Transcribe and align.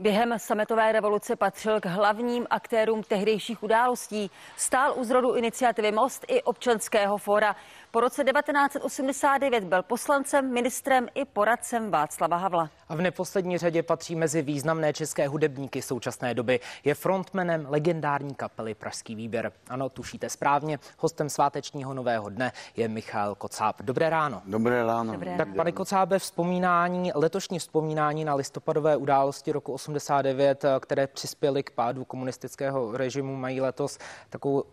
Během 0.00 0.34
sametové 0.38 0.92
revoluce 0.92 1.36
patřil 1.36 1.80
k 1.80 1.86
hlavním 1.86 2.46
aktérům 2.50 3.02
tehdejších 3.02 3.62
událostí. 3.62 4.30
Stál 4.56 4.94
u 4.96 5.04
zrodu 5.04 5.34
iniciativy 5.34 5.92
Most 5.92 6.24
i 6.28 6.42
občanského 6.42 7.18
fóra. 7.18 7.56
Po 7.90 8.00
roce 8.00 8.24
1989 8.24 9.64
byl 9.64 9.82
poslancem, 9.82 10.52
ministrem 10.52 11.08
i 11.14 11.24
poradcem 11.24 11.90
Václava 11.90 12.36
Havla. 12.36 12.70
A 12.88 12.94
v 12.94 13.00
neposlední 13.00 13.58
řadě 13.58 13.82
patří 13.82 14.16
mezi 14.16 14.42
významné 14.42 14.92
české 14.92 15.28
hudebníky 15.28 15.82
současné 15.82 16.34
doby. 16.34 16.60
Je 16.84 16.94
frontmanem 16.94 17.66
legendární 17.70 18.34
kapely 18.34 18.74
Pražský 18.74 19.14
výběr. 19.14 19.52
Ano, 19.68 19.88
tušíte 19.88 20.30
správně. 20.30 20.78
Hostem 20.98 21.28
svátečního 21.28 21.94
nového 21.94 22.28
dne 22.28 22.52
je 22.76 22.88
Michal 22.88 23.34
Kocáb. 23.34 23.76
Dobré 23.82 24.10
ráno. 24.10 24.42
Dobré 24.44 24.84
ráno. 24.84 25.12
Dobré. 25.12 25.36
Tak 25.36 25.54
pane 25.56 25.72
Kocábe, 25.72 26.18
vzpomínání, 26.18 27.12
letošní 27.14 27.58
vzpomínání 27.58 28.24
na 28.24 28.34
listopadové 28.34 28.96
události 28.96 29.52
roku 29.52 29.72
89, 29.96 30.64
které 30.80 31.06
přispěly 31.06 31.62
k 31.62 31.70
pádu 31.70 32.04
komunistického 32.04 32.96
režimu, 32.96 33.36
mají 33.36 33.60
letos 33.60 33.98
takovou, 34.30 34.64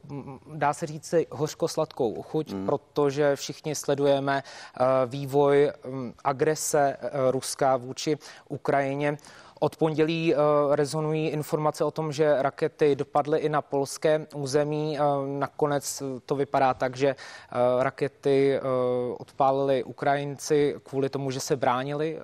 dá 0.53 0.73
se 0.73 0.85
říct, 0.85 1.15
hořko-sladkou 1.31 2.21
chuť, 2.21 2.53
mm. 2.53 2.65
protože 2.65 3.35
všichni 3.35 3.75
sledujeme 3.75 4.43
eh, 4.43 4.83
vývoj 5.05 5.71
agrese 6.23 6.97
eh, 6.99 7.09
Ruska 7.31 7.77
vůči 7.77 8.17
Ukrajině. 8.49 9.17
Od 9.59 9.75
pondělí 9.75 10.35
uh, 10.35 10.41
rezonují 10.75 11.27
informace 11.27 11.83
o 11.83 11.91
tom, 11.91 12.11
že 12.11 12.41
rakety 12.41 12.95
dopadly 12.95 13.39
i 13.39 13.49
na 13.49 13.61
polské 13.61 14.27
území. 14.35 14.99
Uh, 14.99 15.27
nakonec 15.39 16.03
to 16.25 16.35
vypadá 16.35 16.73
tak, 16.73 16.97
že 16.97 17.15
uh, 17.15 17.83
rakety 17.83 18.59
odpálili 19.17 19.83
Ukrajinci 19.83 20.75
kvůli 20.83 21.09
tomu, 21.09 21.31
že 21.31 21.39
se 21.39 21.55
bránili 21.55 22.19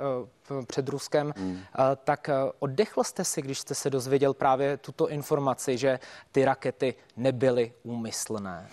před 0.67 0.89
Ruskem. 0.89 1.33
Hmm. 1.38 1.59
Tak 2.03 2.29
oddechl 2.59 3.03
jste 3.03 3.23
si, 3.23 3.41
když 3.41 3.59
jste 3.59 3.75
se 3.75 3.89
dozvěděl 3.89 4.33
právě 4.33 4.77
tuto 4.77 5.09
informaci, 5.09 5.77
že 5.77 5.99
ty 6.31 6.45
rakety 6.45 6.95
nebyly 7.17 7.73
úmyslné? 7.83 8.67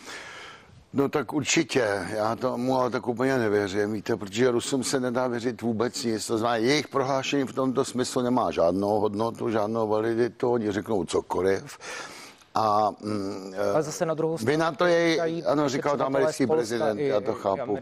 No 0.92 1.08
tak 1.08 1.32
určitě, 1.32 2.06
já 2.10 2.36
tomu 2.36 2.76
ale 2.76 2.90
tak 2.90 3.08
úplně 3.08 3.38
nevěřím, 3.38 3.92
víte, 3.92 4.16
protože 4.16 4.50
Rusům 4.50 4.84
se 4.84 5.00
nedá 5.00 5.26
věřit 5.26 5.62
vůbec 5.62 6.04
nic, 6.04 6.26
to 6.26 6.38
znamená, 6.38 6.56
jejich 6.56 6.88
prohlášení 6.88 7.44
v 7.44 7.52
tomto 7.52 7.84
smyslu 7.84 8.22
nemá 8.22 8.50
žádnou 8.50 9.00
hodnotu, 9.00 9.50
žádnou 9.50 9.88
validitu, 9.88 10.52
oni 10.52 10.72
řeknou 10.72 11.04
cokoliv. 11.04 11.78
A, 12.54 12.90
mm, 13.00 13.54
Ale 13.74 13.82
zase 13.82 14.06
na 14.06 14.14
druhou 14.14 14.38
stranu. 14.38 14.50
Vy 14.50 14.56
na 14.56 14.72
to 14.72 14.86
je, 14.86 15.42
ano, 15.46 15.68
říkal 15.68 15.96
to 15.96 16.06
americký 16.06 16.46
prezident, 16.46 16.98
i, 16.98 17.06
já 17.06 17.20
to 17.20 17.34
chápu. 17.34 17.78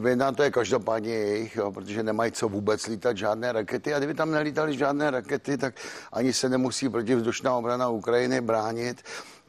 Vy 0.00 0.16
na 0.16 0.32
to 0.32 0.42
je 0.42 0.50
každopádně 0.50 1.14
jejich, 1.14 1.56
jo, 1.56 1.72
protože 1.72 2.02
nemají 2.02 2.32
co 2.32 2.48
vůbec 2.48 2.86
lítat 2.86 3.16
žádné 3.16 3.52
rakety. 3.52 3.94
A 3.94 3.98
kdyby 3.98 4.14
tam 4.14 4.30
nelítali 4.30 4.78
žádné 4.78 5.10
rakety, 5.10 5.58
tak 5.58 5.74
ani 6.12 6.32
se 6.32 6.48
nemusí 6.48 6.88
protivzdušná 6.88 7.56
obrana 7.56 7.88
Ukrajiny 7.88 8.40
bránit. 8.40 9.02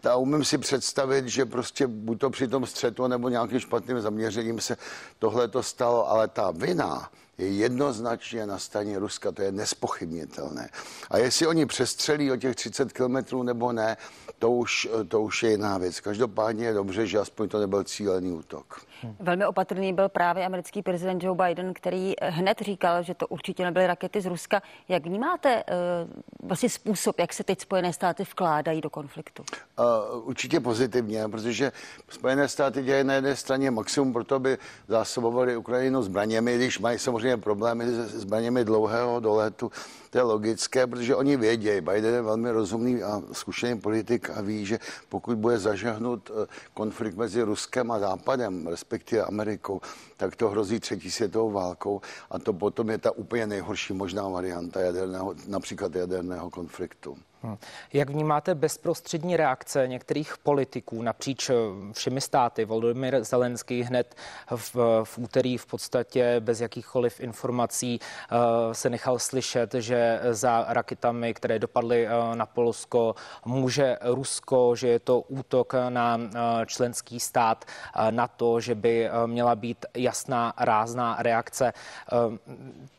A 0.06 0.16
umím 0.16 0.44
si 0.44 0.58
představit, 0.58 1.28
že 1.28 1.46
prostě 1.46 1.88
buď 1.88 2.20
to 2.20 2.30
při 2.30 2.48
tom 2.48 2.66
střetu 2.66 3.08
nebo 3.08 3.30
nějakým 3.30 3.60
špatným 3.60 4.02
zaměřením 4.02 4.62
se 4.62 4.78
tohle 5.20 5.48
to 5.48 5.64
stalo, 5.64 6.10
ale 6.10 6.28
ta 6.28 6.52
vina 6.52 7.10
je 7.38 7.48
jednoznačně 7.48 8.46
na 8.46 8.60
straně 8.60 9.00
Ruska, 9.00 9.32
to 9.32 9.42
je 9.42 9.52
nespochybnitelné. 9.52 10.70
A 11.10 11.18
jestli 11.18 11.48
oni 11.48 11.66
přestřelí 11.66 12.32
o 12.32 12.38
těch 12.38 12.56
30 12.56 12.94
kilometrů 12.94 13.44
nebo 13.44 13.72
ne, 13.72 13.98
to 14.40 14.52
už, 14.52 14.88
to 15.08 15.22
už 15.22 15.44
je 15.44 15.52
jiná 15.52 15.78
věc. 15.78 16.00
Každopádně 16.00 16.66
je 16.66 16.74
dobře, 16.74 17.08
že 17.08 17.20
aspoň 17.20 17.50
to 17.50 17.60
nebyl 17.60 17.84
cílený 17.84 18.32
útok. 18.32 18.82
Velmi 19.20 19.46
opatrný 19.46 19.94
byl 19.94 20.10
právě 20.10 20.46
americký 20.46 20.82
prezident 20.82 21.24
Joe 21.24 21.48
Biden, 21.48 21.74
který 21.74 22.14
hned 22.22 22.62
říkal, 22.62 23.04
že 23.04 23.14
to 23.14 23.28
určitě 23.28 23.64
nebyly 23.64 23.88
rakety 23.88 24.22
z 24.22 24.26
Ruska. 24.26 24.62
Jak 24.90 25.06
vnímáte 25.06 25.64
uh, 25.64 26.48
vlastně 26.48 26.70
způsob, 26.70 27.20
jak 27.20 27.34
se 27.34 27.44
teď 27.44 27.62
Spojené 27.62 27.94
státy 27.94 28.24
vkládají 28.24 28.82
do 28.82 28.90
konfliktu? 28.90 29.44
Uh, 29.80 30.28
určitě 30.28 30.60
pozitivně, 30.60 31.28
protože 31.28 31.72
Spojené 32.10 32.48
státy 32.48 32.84
dělají 32.84 33.04
na 33.04 33.14
jedné 33.14 33.36
straně 33.36 33.72
maximum 33.72 34.14
pro 34.14 34.24
to, 34.24 34.36
aby 34.36 34.58
zásobovali 34.88 35.58
Ukrajinu 35.58 36.02
zbraněmi, 36.02 36.56
když 36.56 36.80
mají 36.80 37.00
samozřejmě 37.00 37.38
problémy 37.38 37.86
se 37.86 38.08
zbraněmi 38.08 38.66
dlouhého 38.66 39.20
doletu. 39.20 39.72
To 40.14 40.20
je 40.20 40.24
logické, 40.24 40.88
protože 40.88 41.16
oni 41.16 41.38
vědějí, 41.38 41.82
Biden 41.82 42.14
je 42.14 42.22
velmi 42.22 42.52
rozumný 42.52 43.04
a 43.04 43.22
zkušený 43.32 43.82
politik 43.82 44.30
a 44.30 44.42
ví, 44.42 44.66
že 44.66 44.80
pokud 45.10 45.38
bude 45.38 45.60
zažehnut 45.60 46.32
eh, 46.32 46.48
konflikt 46.74 47.18
mezi 47.18 47.42
Ruskem 47.42 47.92
a 47.92 48.00
Západem, 48.00 48.68
respektive 48.68 49.24
Amerikou, 49.24 49.82
tak 50.18 50.36
to 50.36 50.50
hrozí 50.50 50.80
třetí 50.80 51.12
světovou 51.12 51.52
válkou 51.52 52.02
a 52.30 52.40
to 52.40 52.54
potom 52.54 52.90
je 52.90 52.98
ta 52.98 53.12
úplně 53.12 53.48
nejhorší 53.48 53.94
možná 53.94 54.28
varianta 54.28 54.82
jaderného, 54.82 55.36
například 55.48 55.96
jaderného 55.96 56.50
konfliktu. 56.50 57.18
Hm. 57.46 57.58
Jak 57.94 58.10
vnímáte 58.10 58.56
bezprostřední 58.56 59.38
reakce 59.38 59.88
některých 59.88 60.38
politiků 60.38 61.02
napříč 61.02 61.50
eh, 61.50 61.54
všemi 61.94 62.22
státy? 62.22 62.66
Volodymyr 62.66 63.24
Zelenský 63.24 63.84
hned 63.84 64.16
v, 64.56 64.76
v 65.04 65.18
úterý 65.18 65.58
v 65.58 65.66
podstatě 65.66 66.36
bez 66.40 66.62
jakýchkoliv 66.62 67.20
informací 67.20 68.00
uh, 68.00 68.38
se 68.74 68.90
nechal 68.90 69.20
slyšet, 69.20 69.74
že 69.74 70.20
za 70.32 70.66
raketami, 70.68 71.34
které 71.34 71.60
dopadly 71.60 72.08
uh, 72.08 72.36
na 72.36 72.46
Polsko, 72.46 73.16
může 73.46 73.98
Rusko, 74.02 74.76
že 74.76 74.88
je 74.88 75.00
to 75.00 75.20
útok 75.20 75.74
na 75.90 76.20
členský 76.66 77.20
stát, 77.20 77.66
na 78.10 78.28
to, 78.28 78.60
že 78.60 78.76
by 78.76 79.10
měla 79.26 79.56
být 79.56 79.86
jasná 79.94 80.54
rázná 80.58 81.16
reakce. 81.20 81.74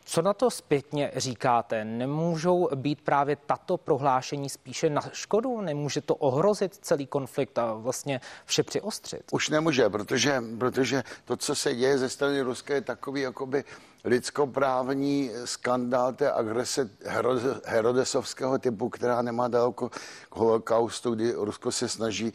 Co 0.04 0.22
na 0.22 0.32
to 0.32 0.50
zpětně 0.50 1.10
říkáte? 1.16 1.84
Nemůžou 1.84 2.68
být 2.74 3.00
právě 3.00 3.36
tato 3.36 3.76
prohlášení 3.76 4.48
spíše 4.48 4.90
na 4.90 5.02
škodu? 5.12 5.60
Nemůže 5.60 6.00
to 6.00 6.14
ohrozit 6.14 6.78
celý 6.80 7.06
konflikt 7.06 7.58
a 7.58 7.74
vlastně 7.74 8.20
vše 8.44 8.62
přiostřit? 8.62 9.22
Už 9.32 9.48
nemůže, 9.48 9.88
protože, 9.88 10.42
protože 10.58 11.02
to, 11.24 11.36
co 11.36 11.54
se 11.54 11.74
děje 11.74 11.98
ze 11.98 12.08
strany 12.08 12.40
Ruska, 12.40 12.74
je 12.74 12.80
takový 12.80 13.20
jakoby 13.20 13.64
lidskoprávní 14.04 15.30
skandál 15.44 16.12
té 16.12 16.32
agrese 16.32 16.90
herodesovského 17.64 18.58
typu, 18.58 18.88
která 18.88 19.22
nemá 19.22 19.48
daleko 19.48 19.88
k 20.28 20.36
holokaustu, 20.36 21.14
kdy 21.14 21.32
Rusko 21.32 21.72
se 21.72 21.88
snaží 21.88 22.32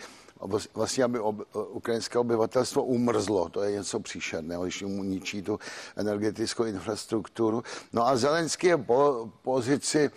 vlastně, 0.73 1.03
aby 1.03 1.19
ob, 1.19 1.35
ukrajinské 1.69 2.19
obyvatelstvo 2.19 2.83
umrzlo. 2.83 3.49
To 3.49 3.63
je 3.63 3.71
něco 3.71 3.99
příšerného, 3.99 4.63
když 4.63 4.81
mu 4.81 5.03
ničí 5.03 5.41
tu 5.41 5.59
energetickou 5.95 6.63
infrastrukturu. 6.63 7.63
No 7.93 8.07
a 8.07 8.17
Zelenský 8.17 8.67
je 8.67 8.77
po 8.77 9.29
pozici 9.41 10.11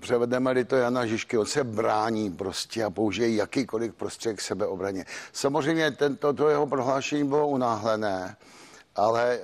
převedeme-li 0.00 0.64
to 0.64 0.76
Jana 0.76 1.06
Žižky, 1.06 1.38
on 1.38 1.46
se 1.46 1.64
brání 1.64 2.30
prostě 2.30 2.84
a 2.84 2.90
použije 2.90 3.34
jakýkoliv 3.34 3.94
prostředek 3.94 4.40
sebeobraně. 4.40 5.04
Samozřejmě 5.32 5.90
tento, 5.90 6.32
to 6.32 6.48
jeho 6.48 6.66
prohlášení 6.66 7.24
bylo 7.24 7.48
unáhlené, 7.48 8.36
ale 8.96 9.38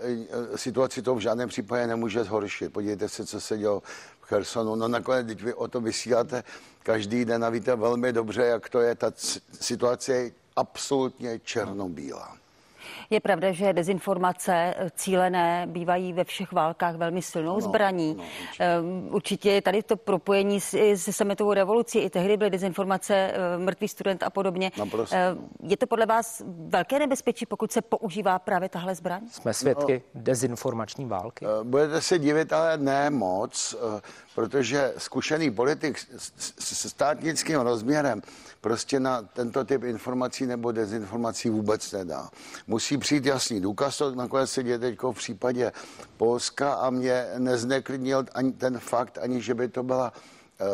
e, 0.55 0.59
situaci 0.59 1.03
to 1.03 1.15
v 1.15 1.19
žádném 1.21 1.49
případě 1.49 1.87
nemůže 1.87 2.25
zhoršit. 2.25 2.73
Podívejte 2.73 3.09
se, 3.09 3.27
co 3.27 3.41
se 3.41 3.59
dělo 3.59 3.83
v 4.21 4.25
Chersonu. 4.25 4.75
No 4.75 4.89
nakonec, 4.89 5.27
teď 5.27 5.43
vy 5.43 5.55
o 5.55 5.69
to 5.69 5.81
vysíláte 5.81 6.45
každý 6.83 7.25
den 7.25 7.45
a 7.45 7.51
víte 7.51 7.77
velmi 7.77 8.13
dobře, 8.13 8.43
jak 8.43 8.69
to 8.69 8.81
je. 8.81 8.95
Ta 8.95 9.13
situace 9.61 10.13
je 10.13 10.31
absolutně 10.57 11.39
černobílá. 11.39 12.43
Je 13.11 13.21
pravda, 13.21 13.53
že 13.53 13.73
dezinformace 13.73 14.53
eh, 14.55 14.91
cílené 14.97 15.67
bývají 15.71 16.13
ve 16.13 16.25
všech 16.25 16.53
válkách 16.53 16.95
velmi 16.95 17.23
silnou 17.23 17.55
no, 17.55 17.61
zbraní. 17.61 18.15
No, 18.15 18.25
ehm, 18.59 19.09
určitě. 19.11 19.51
je 19.51 19.63
tady 19.63 19.83
to 19.83 19.97
propojení 19.97 20.61
se 20.61 21.13
sametovou 21.13 21.53
revolucí. 21.53 21.99
I 21.99 22.11
tehdy 22.11 22.37
byly 22.37 22.51
dezinformace, 22.51 23.15
eh, 23.15 23.59
mrtvý 23.59 23.89
student 23.89 24.23
a 24.23 24.31
podobně. 24.31 24.73
Naprosto. 24.79 25.17
Ehm, 25.17 25.49
je 25.63 25.77
to 25.77 25.87
podle 25.87 26.07
vás 26.07 26.43
velké 26.47 26.99
nebezpečí, 26.99 27.47
pokud 27.47 27.73
se 27.73 27.83
používá 27.83 28.39
právě 28.39 28.69
tahle 28.69 28.95
zbraň? 28.95 29.29
Jsme 29.31 29.55
svědky 29.55 30.03
no, 30.15 30.23
dezinformační 30.23 31.07
války. 31.07 31.47
Eh, 31.47 31.65
budete 31.65 32.01
se 32.01 32.19
divit, 32.19 32.53
ale 32.53 32.79
ne 32.79 33.11
moc, 33.11 33.77
protože 34.35 34.95
zkušený 34.99 35.51
politik 35.51 35.99
s 36.59 36.89
státnickým 36.89 37.61
rozměrem 37.61 38.23
prostě 38.61 39.01
na 39.01 39.23
tento 39.23 39.65
typ 39.65 39.83
informací 39.83 40.47
nebo 40.47 40.73
dezinformací 40.73 41.51
vůbec 41.51 41.93
nedá. 41.93 42.29
Musí 42.67 42.99
přijít 42.99 43.27
jasný 43.27 43.61
důkaz, 43.61 43.99
to 43.99 44.15
nakonec 44.15 44.51
se 44.51 44.63
děje 44.63 44.79
teď 44.79 44.99
v 45.03 45.13
případě 45.13 45.73
Polska 46.17 46.75
a 46.75 46.91
mě 46.91 47.27
nezneklidnil 47.39 48.25
ani 48.35 48.53
ten 48.53 48.79
fakt, 48.79 49.19
ani 49.19 49.43
že 49.43 49.55
by 49.55 49.69
to 49.69 49.83
byla 49.83 50.13
uh, 50.13 50.67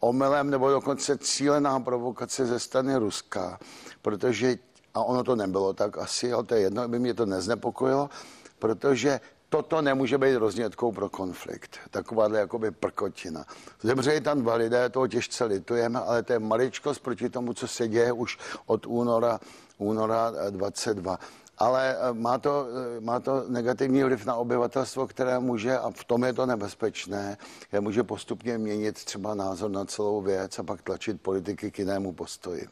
omylem 0.00 0.50
nebo 0.50 0.70
dokonce 0.70 1.18
cílená 1.18 1.80
provokace 1.80 2.46
ze 2.46 2.58
strany 2.60 2.96
Ruska, 2.96 3.58
protože, 4.02 4.58
a 4.94 5.02
ono 5.02 5.24
to 5.24 5.36
nebylo 5.36 5.72
tak 5.72 5.98
asi, 5.98 6.32
ale 6.32 6.44
to 6.44 6.54
je 6.54 6.60
jedno, 6.60 6.88
by 6.88 6.98
mě 6.98 7.14
to 7.14 7.26
neznepokojilo, 7.26 8.10
protože 8.58 9.20
toto 9.48 9.82
nemůže 9.82 10.18
být 10.18 10.34
roznětkou 10.34 10.92
pro 10.92 11.08
konflikt. 11.08 11.78
Takováhle 11.90 12.38
jakoby 12.38 12.70
prkotina. 12.70 13.44
Zemřejí 13.82 14.20
tam 14.20 14.42
dva 14.42 14.54
lidé, 14.54 14.88
toho 14.88 15.08
těžce 15.08 15.44
litujeme, 15.44 16.00
ale 16.00 16.22
to 16.22 16.32
je 16.32 16.38
maličkost 16.38 17.02
proti 17.02 17.30
tomu, 17.30 17.52
co 17.52 17.68
se 17.68 17.88
děje 17.88 18.12
už 18.12 18.38
od 18.66 18.86
února, 18.86 19.40
února 19.78 20.32
22. 20.50 21.18
ale 21.58 21.96
eh, 21.96 22.12
má 22.12 22.38
to, 22.38 22.66
eh, 22.96 23.00
má 23.00 23.20
to 23.20 23.44
negativní 23.48 24.02
vliv 24.02 24.26
na 24.26 24.34
obyvatelstvo, 24.34 25.06
které 25.06 25.38
může, 25.38 25.78
a 25.78 25.90
v 25.90 26.04
tom 26.04 26.24
je 26.24 26.32
to 26.32 26.46
nebezpečné, 26.46 27.36
je 27.72 27.80
může 27.80 28.02
postupně 28.02 28.58
měnit 28.58 29.04
třeba 29.04 29.34
názor 29.34 29.70
na 29.70 29.84
celou 29.84 30.22
věc 30.22 30.58
a 30.58 30.62
pak 30.62 30.82
tlačit 30.82 31.20
politiky 31.20 31.70
k 31.70 31.78
jinému 31.78 32.12
postoji. 32.12 32.68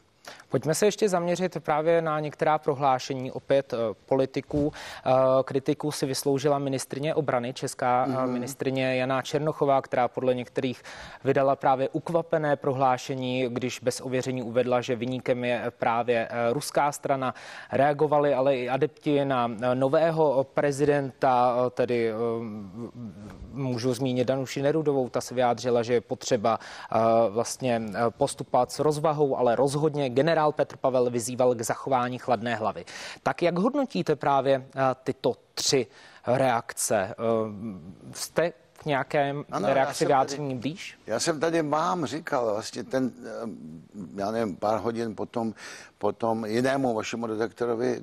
Pojďme 0.49 0.75
se 0.75 0.85
ještě 0.85 1.09
zaměřit 1.09 1.57
právě 1.59 2.01
na 2.01 2.19
některá 2.19 2.57
prohlášení 2.57 3.31
opět 3.31 3.73
eh, 3.73 3.77
politiků. 4.05 4.73
Eh, 5.05 5.11
kritiku 5.43 5.91
si 5.91 6.05
vysloužila 6.05 6.59
ministrině 6.59 7.15
obrany, 7.15 7.53
česká 7.53 8.07
mm-hmm. 8.07 8.27
ministrině 8.27 8.95
Jana 8.95 9.21
Černochová, 9.21 9.81
která 9.81 10.07
podle 10.07 10.33
některých 10.33 10.83
vydala 11.23 11.55
právě 11.55 11.89
ukvapené 11.89 12.55
prohlášení, 12.55 13.45
když 13.49 13.79
bez 13.79 14.01
ověření 14.01 14.43
uvedla, 14.43 14.81
že 14.81 14.95
vyníkem 14.95 15.43
je 15.43 15.63
právě 15.69 16.29
ruská 16.51 16.91
strana. 16.91 17.33
Reagovali 17.71 18.33
ale 18.33 18.57
i 18.57 18.69
adepti 18.69 19.25
na 19.25 19.47
nového 19.73 20.43
prezidenta, 20.53 21.55
tedy 21.69 22.13
můžu 23.53 23.93
zmínit 23.93 24.27
Danuši 24.27 24.61
Nerudovou, 24.61 25.09
ta 25.09 25.21
se 25.21 25.35
vyjádřila, 25.35 25.83
že 25.83 25.93
je 25.93 26.01
potřeba 26.01 26.59
vlastně 27.29 27.81
postupovat 28.09 28.71
s 28.71 28.79
rozvahou, 28.79 29.37
ale 29.37 29.55
rozhodně 29.55 30.09
generál 30.15 30.51
Petr 30.51 30.77
Pavel 30.77 31.09
vyzýval 31.09 31.55
k 31.55 31.61
zachování 31.61 32.17
chladné 32.17 32.55
hlavy. 32.55 32.85
Tak 33.23 33.41
jak 33.41 33.57
hodnotíte 33.59 34.15
právě 34.15 34.65
eh, 34.75 34.81
tyto 35.03 35.35
tři 35.53 35.87
reakce? 36.27 36.95
Eh, 36.95 37.15
jste 38.13 38.53
k 38.73 38.85
nějaké 38.85 39.35
ano, 39.51 39.73
reakci 39.73 40.05
vyjádření 40.05 40.55
blíž? 40.55 40.99
Já 41.07 41.19
jsem 41.19 41.39
tady 41.39 41.61
vám 41.61 42.05
říkal 42.05 42.45
vlastně 42.45 42.83
ten, 42.83 43.11
eh, 43.25 43.29
já 44.15 44.31
nevím, 44.31 44.55
pár 44.55 44.79
hodin 44.79 45.15
potom, 45.15 45.53
potom 45.97 46.45
jinému 46.45 46.93
vašemu 46.93 47.25
redaktorovi, 47.25 48.01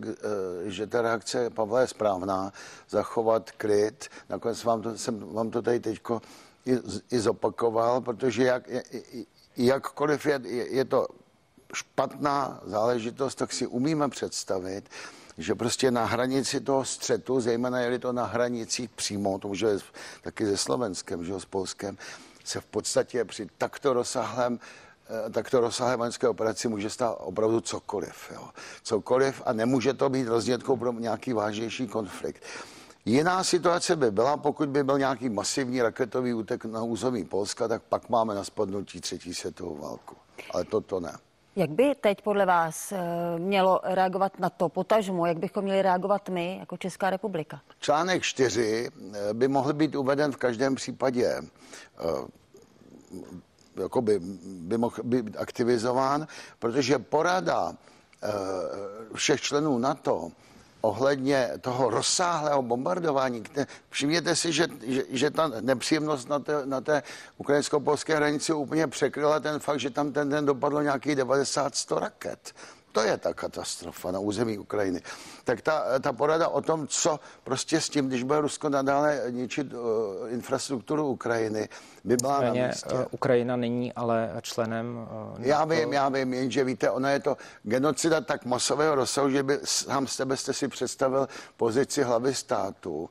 že 0.65 0.87
ta 0.87 1.03
reakce 1.03 1.51
Pavla 1.51 1.81
je 1.81 1.87
správná, 1.87 2.53
zachovat 2.89 3.51
klid. 3.51 4.09
Nakonec 4.29 4.65
vám 4.65 4.83
to, 4.83 4.99
jsem 4.99 5.35
vám 5.35 5.51
to 5.51 5.63
tady 5.63 5.81
teďko 5.81 6.21
i, 6.67 6.79
i 7.11 7.21
zopakoval, 7.21 8.01
protože 8.01 8.45
jak, 8.45 8.63
jakkoliv 9.57 10.27
je, 10.27 10.41
je 10.71 10.85
to 10.85 11.07
špatná 11.75 12.61
záležitost, 12.65 13.35
tak 13.35 13.53
si 13.53 13.67
umíme 13.67 14.09
představit, 14.09 14.89
že 15.39 15.55
prostě 15.55 15.91
na 15.91 16.05
hranici 16.05 16.61
toho 16.61 16.85
střetu, 16.85 17.41
zejména 17.41 17.81
je 17.81 17.99
to 17.99 18.13
na 18.13 18.25
hranicích 18.25 18.91
přímo, 18.91 19.39
to 19.39 19.49
může 19.49 19.79
taky 20.23 20.47
se 20.47 20.57
Slovenskem, 20.57 21.25
že 21.25 21.41
s 21.41 21.45
Polskem, 21.45 21.99
se 22.45 22.61
v 22.61 22.65
podstatě 22.65 23.25
při 23.25 23.49
takto 23.59 23.93
rozsáhlém 23.93 24.61
eh, 25.27 25.31
takto 25.31 25.61
rozsáhlé 25.61 25.97
vojenské 25.97 26.29
operaci 26.29 26.69
může 26.69 26.91
stát 26.91 27.17
opravdu 27.21 27.61
cokoliv. 27.61 28.31
Jo. 28.35 28.49
Cokoliv 28.83 29.43
a 29.45 29.53
nemůže 29.53 29.95
to 29.95 30.09
být 30.09 30.29
roznětkou 30.29 30.77
pro 30.77 30.93
nějaký 30.93 31.33
vážnější 31.33 31.87
konflikt. 31.87 32.43
Jiná 33.05 33.45
situace 33.45 33.97
by 33.97 34.11
byla, 34.11 34.37
pokud 34.37 34.69
by 34.69 34.85
byl 34.85 34.99
nějaký 34.99 35.29
masivní 35.29 35.83
raketový 35.83 36.35
útek 36.35 36.65
na 36.65 36.83
území 36.83 37.25
Polska, 37.25 37.69
tak 37.69 37.83
pak 37.83 38.09
máme 38.09 38.35
na 38.35 38.45
spadnutí 38.45 39.01
třetí 39.01 39.35
světovou 39.35 39.77
válku. 39.77 40.17
Ale 40.51 40.65
toto 40.65 41.01
ne. 41.01 41.13
Jak 41.57 41.71
by 41.71 41.95
teď 42.01 42.23
podle 42.23 42.47
vás 42.47 42.93
eh, 42.93 42.99
mělo 43.39 43.81
reagovat 43.85 44.39
na 44.39 44.51
to 44.51 44.69
potažmu, 44.69 45.27
jak 45.27 45.39
bychom 45.39 45.65
měli 45.65 45.83
reagovat 45.83 46.29
my 46.29 46.57
jako 46.59 46.77
Česká 46.77 47.11
republika? 47.11 47.61
Článek 47.81 48.23
4 48.23 48.89
eh, 49.15 49.35
by 49.35 49.49
mohl 49.49 49.73
být 49.73 49.95
uveden 49.95 50.33
v 50.33 50.37
každém 50.37 50.75
případě 50.75 51.27
eh, 51.27 51.43
jako 53.77 54.03
by, 54.03 54.21
by 54.45 54.79
mohl 54.79 54.97
být 55.03 55.37
aktivizován, 55.37 56.27
protože 56.59 56.99
porada 56.99 57.73
všech 59.15 59.41
členů 59.41 59.79
NATO 59.79 60.31
ohledně 60.83 61.51
toho 61.61 61.91
rozsáhlého 61.91 62.63
bombardování. 62.63 63.43
Všimněte 63.91 64.37
si, 64.37 64.53
že, 64.53 64.67
že, 64.83 65.03
že 65.09 65.31
ta 65.31 65.51
nepříjemnost 65.61 66.29
na 66.29 66.39
té, 66.39 66.67
na 66.67 66.81
té 66.81 67.03
ukrajinsko-polské 67.39 68.17
hranici 68.17 68.53
úplně 68.53 68.87
překryla 68.87 69.41
ten 69.41 69.59
fakt, 69.59 69.81
že 69.81 69.91
tam 69.91 70.13
ten 70.13 70.29
den 70.29 70.47
dopadlo 70.47 70.83
nějakých 70.83 71.17
90-100 71.17 71.99
raket. 71.99 72.53
To 72.93 73.01
je 73.01 73.17
ta 73.17 73.35
katastrofa 73.35 74.11
na 74.11 74.19
území 74.19 74.59
Ukrajiny. 74.59 75.01
Tak 75.45 75.61
ta, 75.61 75.99
ta 76.01 76.13
porada 76.13 76.49
o 76.49 76.61
tom, 76.61 76.87
co 76.87 77.21
prostě 77.45 77.81
s 77.81 77.89
tím, 77.89 78.09
když 78.09 78.23
bude 78.23 78.41
Rusko 78.41 78.69
nadále 78.69 79.23
ničit 79.31 79.73
uh, 79.73 79.81
infrastrukturu 80.33 81.07
Ukrajiny, 81.07 81.69
by 82.05 82.17
byla 82.17 82.35
Nicméně, 82.35 82.63
na 82.63 82.69
místě. 82.69 82.95
Uh, 82.95 83.05
Ukrajina 83.11 83.57
není 83.57 83.93
ale 83.93 84.31
členem 84.43 85.09
uh, 85.37 85.47
Já 85.47 85.65
vím, 85.65 85.93
já 85.93 86.09
vím, 86.09 86.35
jenže 86.35 86.65
víte, 86.65 86.91
ona 86.91 87.11
je 87.11 87.21
to 87.21 87.37
genocida 87.63 88.21
tak 88.21 88.45
masového 88.45 88.95
rozsahu, 88.95 89.31
že 89.31 89.43
by 89.43 89.59
sám 89.65 90.07
z 90.07 90.17
tebe 90.17 90.37
jste 90.37 90.53
si 90.53 90.69
představil 90.69 91.29
pozici 91.57 92.03
hlavy 92.03 92.35
státu 92.35 93.11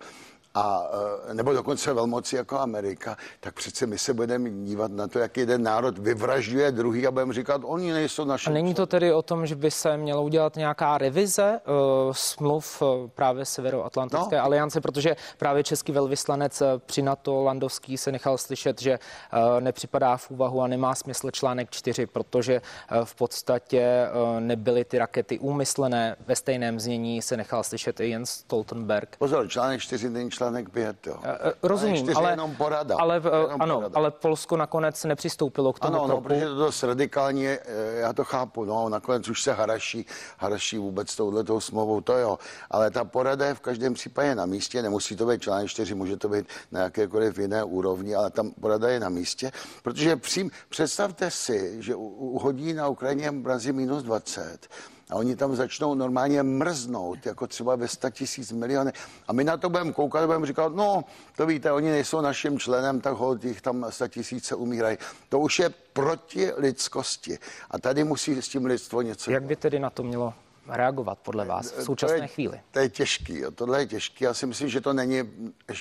a, 0.53 0.89
e, 1.29 1.33
nebo 1.33 1.53
dokonce 1.53 1.93
velmoci 1.93 2.35
jako 2.35 2.59
Amerika, 2.59 3.17
tak 3.39 3.55
přece 3.55 3.85
my 3.85 3.97
se 3.97 4.13
budeme 4.13 4.49
dívat 4.49 4.91
na 4.91 5.07
to, 5.07 5.19
jak 5.19 5.37
jeden 5.37 5.63
národ 5.63 5.97
vyvražďuje 5.97 6.71
druhý 6.71 7.07
a 7.07 7.11
budeme 7.11 7.33
říkat, 7.33 7.61
oni 7.65 7.93
nejsou 7.93 8.25
naši. 8.25 8.49
A 8.49 8.53
není 8.53 8.73
to 8.73 8.85
tedy 8.85 9.13
o 9.13 9.21
tom, 9.21 9.45
že 9.45 9.55
by 9.55 9.71
se 9.71 9.97
mělo 9.97 10.23
udělat 10.23 10.55
nějaká 10.55 10.97
revize 10.97 11.59
uh, 11.67 12.13
smluv 12.13 12.81
uh, 12.81 13.07
právě 13.07 13.45
Severoatlantické 13.45 14.37
no. 14.37 14.43
aliance, 14.43 14.81
protože 14.81 15.15
právě 15.37 15.63
český 15.63 15.91
velvyslanec 15.91 16.63
při 16.85 17.01
NATO 17.01 17.43
Landovský 17.43 17.97
se 17.97 18.11
nechal 18.11 18.37
slyšet, 18.37 18.81
že 18.81 18.99
uh, 18.99 19.61
nepřipadá 19.61 20.17
v 20.17 20.31
úvahu 20.31 20.61
a 20.61 20.67
nemá 20.67 20.95
smysl 20.95 21.31
článek 21.31 21.69
4, 21.69 22.05
protože 22.05 22.61
uh, 22.61 23.05
v 23.05 23.15
podstatě 23.15 24.07
uh, 24.13 24.39
nebyly 24.39 24.85
ty 24.85 24.97
rakety 24.97 25.39
úmyslené 25.39 26.15
ve 26.27 26.35
stejném 26.35 26.79
znění, 26.79 27.21
se 27.21 27.37
nechal 27.37 27.63
slyšet 27.63 27.99
i 27.99 28.09
Jens 28.09 28.29
Stoltenberg. 28.29 29.15
Pozor, 29.17 29.47
článek 29.47 29.81
4 29.81 30.09
není 30.09 30.31
článek 30.31 30.40
5. 30.71 31.07
Jo. 31.07 31.19
Eh, 31.23 31.37
eh, 31.41 31.53
rozumím, 31.63 32.17
ale, 32.17 32.31
jenom 32.31 32.55
porada. 32.55 32.95
Ale, 32.99 33.15
jenom 33.15 33.61
ano, 33.61 33.75
porada. 33.75 33.97
ale 33.97 34.11
Polsko 34.11 34.57
nakonec 34.57 35.03
nepřistoupilo 35.03 35.73
k 35.73 35.79
tomu 35.79 35.93
ano, 35.93 36.05
kroku. 36.05 36.21
no, 36.21 36.21
protože 36.21 36.45
to 36.45 36.55
dost 36.55 36.83
radikální, 36.83 37.47
eh, 37.47 37.59
já 37.93 38.13
to 38.13 38.23
chápu, 38.23 38.65
no, 38.65 38.89
nakonec 38.89 39.29
už 39.29 39.43
se 39.43 39.53
haraší, 39.53 40.05
haraší 40.37 40.77
vůbec 40.77 41.15
touhletou 41.15 41.59
smlouvou, 41.59 42.01
to 42.01 42.17
jo, 42.17 42.39
ale 42.71 42.91
ta 42.91 43.03
porada 43.03 43.45
je 43.45 43.53
v 43.53 43.59
každém 43.59 43.93
případě 43.93 44.35
na 44.35 44.45
místě, 44.45 44.81
nemusí 44.81 45.15
to 45.15 45.25
být 45.25 45.41
článek 45.41 45.67
4, 45.67 45.95
může 45.95 46.17
to 46.17 46.29
být 46.29 46.45
na 46.71 46.81
jakékoliv 46.81 47.37
jiné 47.37 47.63
úrovni, 47.63 48.15
ale 48.15 48.29
tam 48.29 48.51
porada 48.51 48.89
je 48.89 48.99
na 48.99 49.09
místě, 49.09 49.51
protože 49.83 50.15
přím, 50.15 50.51
představte 50.69 51.31
si, 51.31 51.83
že 51.83 51.95
uhodí 51.95 52.73
na 52.73 52.87
Ukrajině 52.87 53.31
mrazí 53.31 53.71
minus 53.71 54.03
20, 54.03 54.67
a 55.11 55.15
oni 55.15 55.35
tam 55.35 55.55
začnou 55.55 55.93
normálně 55.93 56.43
mrznout, 56.43 57.25
jako 57.25 57.47
třeba 57.47 57.75
ve 57.75 57.87
100 57.87 58.09
tisíc 58.09 58.51
miliony. 58.51 58.91
A 59.27 59.33
my 59.33 59.43
na 59.43 59.57
to 59.57 59.69
budeme 59.69 59.91
koukat, 59.91 60.25
budeme 60.25 60.47
říkat, 60.47 60.75
no, 60.75 61.03
to 61.37 61.45
víte, 61.45 61.71
oni 61.71 61.91
nejsou 61.91 62.21
naším 62.21 62.59
členem, 62.59 63.01
tak 63.01 63.13
ho 63.13 63.37
jich 63.43 63.61
tam 63.61 63.85
100 63.89 64.07
tisíce 64.07 64.55
umírají. 64.55 64.97
To 65.29 65.39
už 65.39 65.59
je 65.59 65.69
proti 65.93 66.51
lidskosti. 66.57 67.39
A 67.71 67.79
tady 67.79 68.03
musí 68.03 68.41
s 68.41 68.49
tím 68.49 68.65
lidstvo 68.65 69.01
něco 69.01 69.31
Jak 69.31 69.43
by 69.43 69.55
tedy 69.55 69.79
na 69.79 69.89
to 69.89 70.03
mělo 70.03 70.33
reagovat 70.67 71.17
podle 71.19 71.45
vás 71.45 71.71
v 71.71 71.83
současné 71.83 72.17
to 72.17 72.23
je, 72.23 72.27
chvíli? 72.27 72.59
To 72.71 72.79
je 72.79 72.89
těžký, 72.89 73.39
jo. 73.39 73.51
tohle 73.51 73.81
je 73.81 73.87
těžký. 73.87 74.23
Já 74.23 74.33
si 74.33 74.45
myslím, 74.45 74.69
že 74.69 74.81
to 74.81 74.93
není 74.93 75.31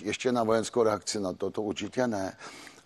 ještě 0.02 0.32
na 0.32 0.42
vojenskou 0.42 0.82
reakci 0.82 1.20
na 1.20 1.32
to, 1.32 1.50
to 1.50 1.62
určitě 1.62 2.06
ne. 2.06 2.36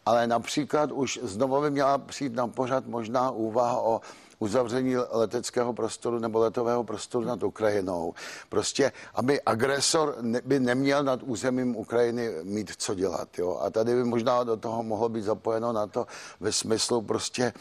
Ale 0.07 0.27
například 0.27 0.93
už 0.93 1.21
znovu 1.23 1.61
by 1.61 1.71
měla 1.71 1.99
přijít 1.99 2.35
na 2.35 2.47
pořad 2.47 2.87
možná 2.87 3.31
úvaha 3.31 3.81
o 3.81 4.01
uzavření 4.39 4.97
leteckého 4.97 5.73
prostoru 5.73 6.19
nebo 6.19 6.39
letového 6.39 6.85
prostoru 6.85 7.27
nad 7.27 7.43
Ukrajinou. 7.43 8.15
Prostě, 8.49 8.93
aby 9.15 9.43
agresor 9.43 10.17
ne, 10.21 10.41
by 10.45 10.61
neměl 10.61 11.05
nad 11.05 11.23
územím 11.23 11.77
Ukrajiny 11.77 12.31
mít 12.43 12.71
co 12.79 12.95
dělat. 12.95 13.39
Jo? 13.39 13.59
A 13.63 13.71
tady 13.71 13.95
by 13.95 14.05
možná 14.05 14.45
do 14.45 14.57
toho 14.57 14.83
mohlo 14.83 15.09
být 15.09 15.25
zapojeno 15.25 15.73
na 15.73 15.87
to 15.87 16.07
ve 16.41 16.53
smyslu 16.53 17.03
prostě 17.03 17.53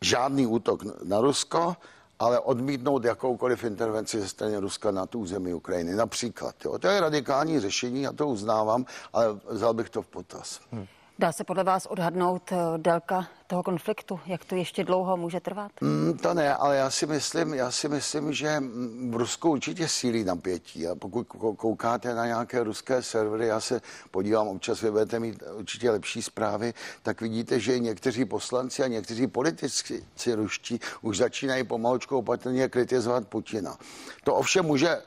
žádný 0.00 0.46
útok 0.46 1.04
na 1.04 1.20
Rusko, 1.20 1.76
ale 2.18 2.40
odmítnout 2.40 3.04
jakoukoliv 3.04 3.64
intervenci 3.64 4.20
ze 4.20 4.28
strany 4.28 4.56
Ruska 4.56 4.90
na 4.90 5.06
tu 5.06 5.18
území 5.18 5.54
Ukrajiny. 5.54 5.94
Například. 5.94 6.54
Jo. 6.64 6.78
To 6.78 6.88
je 6.88 7.00
radikální 7.00 7.60
řešení, 7.60 8.02
já 8.02 8.12
to 8.12 8.28
uznávám, 8.28 8.86
ale 9.12 9.26
vzal 9.48 9.74
bych 9.74 9.90
to 9.90 10.02
v 10.02 10.06
potaz. 10.06 10.60
Hmm. 10.70 10.86
Dá 11.18 11.32
se 11.32 11.44
podle 11.44 11.64
vás 11.64 11.86
odhadnout 11.86 12.52
eh, 12.52 12.56
délka 12.76 13.28
toho 13.46 13.62
konfliktu? 13.62 14.20
Jak 14.26 14.44
to 14.44 14.54
ještě 14.54 14.84
dlouho 14.84 15.16
může 15.16 15.40
trvat? 15.40 15.72
Mm, 15.80 16.18
to 16.18 16.34
ne, 16.34 16.54
ale 16.54 16.76
já 16.76 16.90
si 16.90 17.06
myslím, 17.06 17.54
já 17.54 17.70
si 17.70 17.88
myslím, 17.88 18.32
že 18.32 18.62
v 19.10 19.16
Rusku 19.16 19.50
určitě 19.50 19.88
sílí 19.88 20.24
napětí. 20.24 20.86
A 20.86 20.94
pokud 20.94 21.26
koukáte 21.56 22.14
na 22.14 22.26
nějaké 22.26 22.64
ruské 22.64 23.02
servery, 23.02 23.46
já 23.46 23.60
se 23.60 23.80
podívám, 24.10 24.48
občas 24.48 24.80
vy 24.80 24.90
budete 24.90 25.20
mít 25.20 25.42
určitě 25.56 25.90
lepší 25.90 26.22
zprávy, 26.22 26.74
tak 27.02 27.20
vidíte, 27.20 27.60
že 27.60 27.78
někteří 27.78 28.24
poslanci 28.24 28.82
a 28.82 28.86
někteří 28.86 29.26
politici 29.26 30.04
ruští 30.34 30.80
už 31.02 31.16
začínají 31.16 31.64
pomalučkou 31.64 32.18
opatrně 32.18 32.68
kritizovat 32.68 33.28
Putina. 33.28 33.76
To 34.24 34.34
ovšem 34.34 34.64
může 34.64 34.98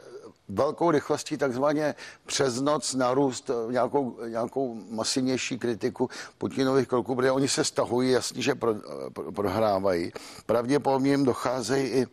velkou 0.50 0.92
rychlostí 0.92 1.38
takzvaně 1.38 1.96
přes 2.26 2.62
noc 2.62 2.94
narůst 2.94 3.52
nějakou, 3.72 4.18
nějakou 4.28 4.82
masivnější 4.90 5.60
kritiku 5.60 6.10
Putinových 6.38 6.88
kroků, 6.88 7.16
protože 7.16 7.32
oni 7.32 7.48
se 7.48 7.64
stahují, 7.64 8.12
jasně, 8.12 8.42
že 8.42 8.56
pro, 8.56 8.76
pro, 9.14 9.32
prohrávají. 9.32 10.12
Pravděpodobně 10.46 11.12
jim 11.12 11.26
docházejí 11.26 11.88
i 11.88 12.08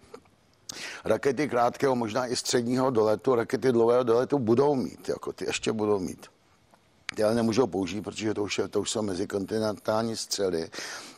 Rakety 1.04 1.48
krátkého, 1.48 1.96
možná 1.96 2.26
i 2.26 2.36
středního 2.36 2.90
doletu, 2.90 3.34
rakety 3.34 3.72
dlouhého 3.72 4.02
doletu 4.02 4.38
budou 4.38 4.74
mít, 4.74 5.08
jako 5.08 5.32
ty 5.32 5.44
ještě 5.44 5.72
budou 5.72 5.98
mít. 5.98 6.26
Ty 7.14 7.24
ale 7.24 7.34
nemůžou 7.34 7.66
použít, 7.66 8.00
protože 8.00 8.34
to 8.34 8.42
už, 8.42 8.58
je, 8.58 8.68
to 8.68 8.80
už 8.80 8.90
jsou 8.90 9.02
mezikontinentální 9.02 10.16
střely. 10.16 10.70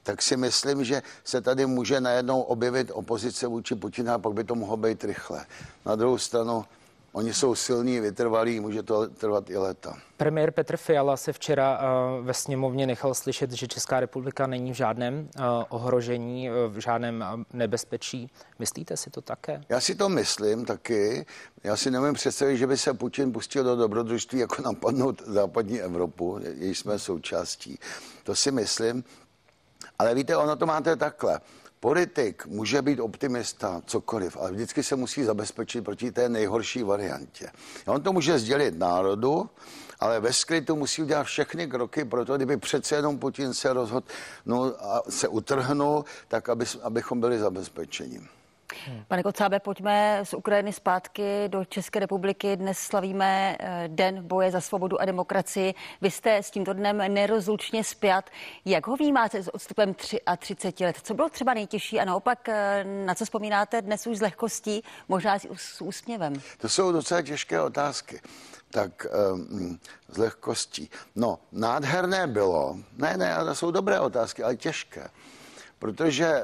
Tak 0.02 0.22
si 0.22 0.36
myslím, 0.36 0.84
že 0.84 1.02
se 1.24 1.40
tady 1.40 1.66
může 1.66 2.00
najednou 2.00 2.40
objevit 2.40 2.90
opozice 2.94 3.46
vůči 3.46 3.74
Putina 3.74 4.14
a 4.14 4.18
pak 4.18 4.32
by 4.32 4.44
to 4.44 4.54
mohlo 4.54 4.76
být 4.76 5.04
rychle. 5.04 5.46
Na 5.86 5.96
druhou 5.96 6.18
stranu 6.18 6.64
Oni 7.16 7.34
jsou 7.34 7.54
silní, 7.54 8.00
vytrvalí, 8.00 8.60
může 8.60 8.82
to 8.82 9.08
trvat 9.08 9.50
i 9.50 9.56
leta. 9.56 9.98
Premiér 10.16 10.50
Petr 10.50 10.76
Fiala 10.76 11.16
se 11.16 11.32
včera 11.32 11.78
uh, 11.78 12.26
ve 12.26 12.34
sněmovně 12.34 12.86
nechal 12.86 13.14
slyšet, 13.14 13.52
že 13.52 13.68
Česká 13.68 14.00
republika 14.00 14.46
není 14.46 14.72
v 14.72 14.74
žádném 14.74 15.14
uh, 15.38 15.44
ohrožení, 15.68 16.50
uh, 16.50 16.56
v 16.68 16.78
žádném 16.78 17.24
nebezpečí. 17.52 18.30
Myslíte 18.58 18.96
si 18.96 19.10
to 19.10 19.20
také? 19.20 19.60
Já 19.68 19.80
si 19.80 19.94
to 19.94 20.08
myslím 20.08 20.64
taky. 20.64 21.26
Já 21.64 21.76
si 21.76 21.90
nemůžu 21.90 22.12
představit, 22.12 22.56
že 22.56 22.66
by 22.66 22.76
se 22.76 22.94
Putin 22.94 23.32
pustil 23.32 23.64
do 23.64 23.76
dobrodružství 23.76 24.38
jako 24.38 24.62
napadnout 24.62 25.22
západní 25.26 25.80
Evropu, 25.80 26.40
její 26.54 26.74
jsme 26.74 26.98
součástí. 26.98 27.78
To 28.24 28.34
si 28.34 28.50
myslím. 28.50 29.04
Ale 29.98 30.14
víte, 30.14 30.36
ono 30.36 30.56
to 30.56 30.66
máte 30.66 30.96
takhle. 30.96 31.40
Politik 31.86 32.46
může 32.46 32.82
být 32.82 33.00
optimista, 33.00 33.82
cokoliv, 33.86 34.36
ale 34.40 34.52
vždycky 34.52 34.82
se 34.82 34.96
musí 34.96 35.24
zabezpečit 35.24 35.84
proti 35.84 36.12
té 36.12 36.28
nejhorší 36.28 36.82
variantě. 36.82 37.50
On 37.86 38.02
to 38.02 38.12
může 38.12 38.38
sdělit 38.38 38.78
národu, 38.78 39.50
ale 40.00 40.20
ve 40.20 40.32
skrytu 40.32 40.76
musí 40.76 41.02
udělat 41.02 41.24
všechny 41.24 41.66
kroky 41.66 42.04
pro 42.04 42.24
to, 42.24 42.36
kdyby 42.36 42.56
přece 42.56 42.96
jenom 42.96 43.18
Putin 43.18 43.54
se 43.54 43.72
rozhodl 43.72 44.06
no, 44.46 44.64
a 44.64 45.02
se 45.08 45.28
utrhnul, 45.28 46.04
tak 46.28 46.48
aby, 46.48 46.64
abychom 46.82 47.20
byli 47.20 47.38
zabezpečeni. 47.38 48.20
Pane 49.08 49.22
Kocábe, 49.22 49.60
pojďme 49.60 50.20
z 50.22 50.34
Ukrajiny 50.34 50.72
zpátky 50.72 51.48
do 51.48 51.64
České 51.64 51.98
republiky. 51.98 52.56
Dnes 52.56 52.78
slavíme 52.78 53.56
eh, 53.58 53.88
Den 53.88 54.22
boje 54.22 54.50
za 54.50 54.60
svobodu 54.60 55.00
a 55.00 55.04
demokracii. 55.04 55.74
Vy 56.00 56.10
jste 56.10 56.36
s 56.36 56.50
tímto 56.50 56.72
dnem 56.72 57.14
nerozlučně 57.14 57.84
spjat. 57.84 58.30
Jak 58.64 58.86
ho 58.86 58.96
vnímáte 58.96 59.42
s 59.42 59.54
odstupem 59.54 59.94
33 60.38 60.84
let? 60.84 60.96
Co 61.02 61.14
bylo 61.14 61.28
třeba 61.28 61.54
nejtěžší 61.54 62.00
a 62.00 62.04
naopak 62.04 62.48
eh, 62.48 62.84
na 62.84 63.14
co 63.14 63.24
vzpomínáte 63.24 63.82
dnes 63.82 64.06
už 64.06 64.18
s 64.18 64.20
lehkostí, 64.20 64.82
možná 65.08 65.38
s 65.56 65.80
úsměvem? 65.80 66.34
To 66.58 66.68
jsou 66.68 66.92
docela 66.92 67.22
těžké 67.22 67.60
otázky 67.60 68.20
tak 68.70 69.06
um, 69.32 69.78
s 70.08 70.16
lehkostí. 70.16 70.90
No, 71.14 71.38
nádherné 71.52 72.26
bylo, 72.26 72.76
ne, 72.96 73.16
ne, 73.16 73.36
to 73.44 73.54
jsou 73.54 73.70
dobré 73.70 74.00
otázky, 74.00 74.42
ale 74.42 74.56
těžké 74.56 75.08
protože 75.78 76.42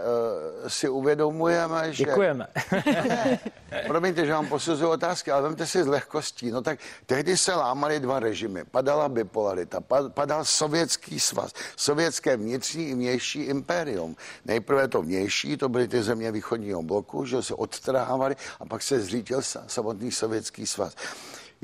uh, 0.62 0.68
si 0.68 0.88
uvědomujeme, 0.88 1.92
že... 1.92 2.04
Děkujeme. 2.04 2.46
promiňte, 3.86 4.26
že 4.26 4.32
vám 4.32 4.46
posuzuju 4.46 4.90
otázky, 4.90 5.30
ale 5.30 5.42
vemte 5.42 5.66
si 5.66 5.84
z 5.84 5.86
lehkostí. 5.86 6.50
No 6.50 6.62
tak 6.62 6.78
tehdy 7.06 7.36
se 7.36 7.54
lámaly 7.54 8.00
dva 8.00 8.20
režimy. 8.20 8.64
Padala 8.64 9.08
bipolarita, 9.08 9.80
padal 10.08 10.44
sovětský 10.44 11.20
svaz, 11.20 11.52
sovětské 11.76 12.36
vnitřní 12.36 12.88
i 12.88 12.94
vnější 12.94 13.42
impérium. 13.42 14.16
Nejprve 14.44 14.88
to 14.88 15.02
vnější, 15.02 15.56
to 15.56 15.68
byly 15.68 15.88
ty 15.88 16.02
země 16.02 16.32
východního 16.32 16.82
bloku, 16.82 17.24
že 17.24 17.42
se 17.42 17.54
odtrhávali 17.54 18.36
a 18.60 18.64
pak 18.66 18.82
se 18.82 19.00
zřítil 19.00 19.42
samotný 19.66 20.12
sovětský 20.12 20.66
svaz. 20.66 20.94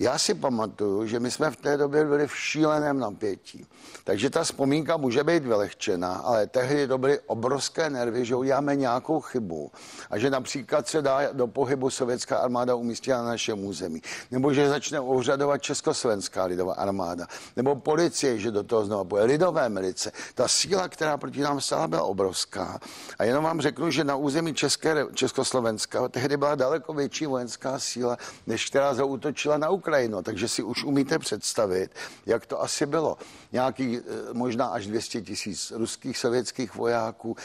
Já 0.01 0.19
si 0.19 0.35
pamatuju, 0.35 1.07
že 1.07 1.21
my 1.21 1.31
jsme 1.31 1.51
v 1.51 1.57
té 1.57 1.77
době 1.77 2.05
byli 2.05 2.27
v 2.27 2.37
šíleném 2.37 2.99
napětí. 2.99 3.67
Takže 4.05 4.31
ta 4.31 4.45
vzpomínka 4.45 4.97
může 4.97 5.25
být 5.25 5.45
vylehčená, 5.45 6.15
ale 6.15 6.47
tehdy 6.47 6.89
to 6.89 6.99
byly 6.99 7.21
obrovské 7.27 7.91
nervy, 7.91 8.25
že 8.25 8.37
uděláme 8.37 8.77
nějakou 8.77 9.21
chybu 9.21 9.73
a 10.11 10.19
že 10.19 10.31
například 10.31 10.89
se 10.89 11.03
dá 11.03 11.33
do 11.33 11.47
pohybu 11.47 11.91
sovětská 11.91 12.39
armáda 12.39 12.75
umístit 12.75 13.11
na 13.11 13.23
našem 13.23 13.65
území. 13.65 14.03
Nebo 14.31 14.53
že 14.53 14.69
začne 14.69 15.01
úřadovat 15.01 15.63
československá 15.63 16.45
lidová 16.45 16.75
armáda. 16.75 17.27
Nebo 17.57 17.77
policie, 17.77 18.39
že 18.39 18.51
do 18.51 18.63
toho 18.63 18.85
znovu 18.85 19.05
půjde. 19.05 19.25
Lidové 19.25 19.69
milice. 19.69 20.13
Ta 20.35 20.49
síla, 20.49 20.89
která 20.89 21.17
proti 21.17 21.41
nám 21.41 21.61
stála, 21.61 21.89
byla 21.89 22.03
obrovská. 22.03 22.81
A 23.19 23.25
jenom 23.25 23.45
vám 23.45 23.61
řeknu, 23.61 23.91
že 23.91 24.05
na 24.05 24.17
území 24.17 24.55
České, 24.55 25.07
Československa 25.15 26.09
tehdy 26.09 26.37
byla 26.37 26.55
daleko 26.55 26.93
větší 26.93 27.27
vojenská 27.27 27.79
síla, 27.79 28.17
než 28.47 28.67
která 28.67 28.95
zautočila 28.95 29.59
na 29.59 29.71
Ukrajinu. 29.71 29.88
Ukrajinu, 29.89 30.23
takže 30.23 30.49
si 30.49 30.63
už 30.63 30.85
umíte 30.85 31.19
představit, 31.19 31.91
jak 32.27 32.47
to 32.47 32.63
asi 32.63 32.87
bylo. 32.87 33.19
Nějaký 33.53 33.99
eh, 33.99 34.03
možná 34.33 34.67
až 34.67 34.87
200 34.87 35.21
tisíc 35.21 35.71
ruských 35.71 36.19
sovětských 36.19 36.75
vojáků, 36.75 37.37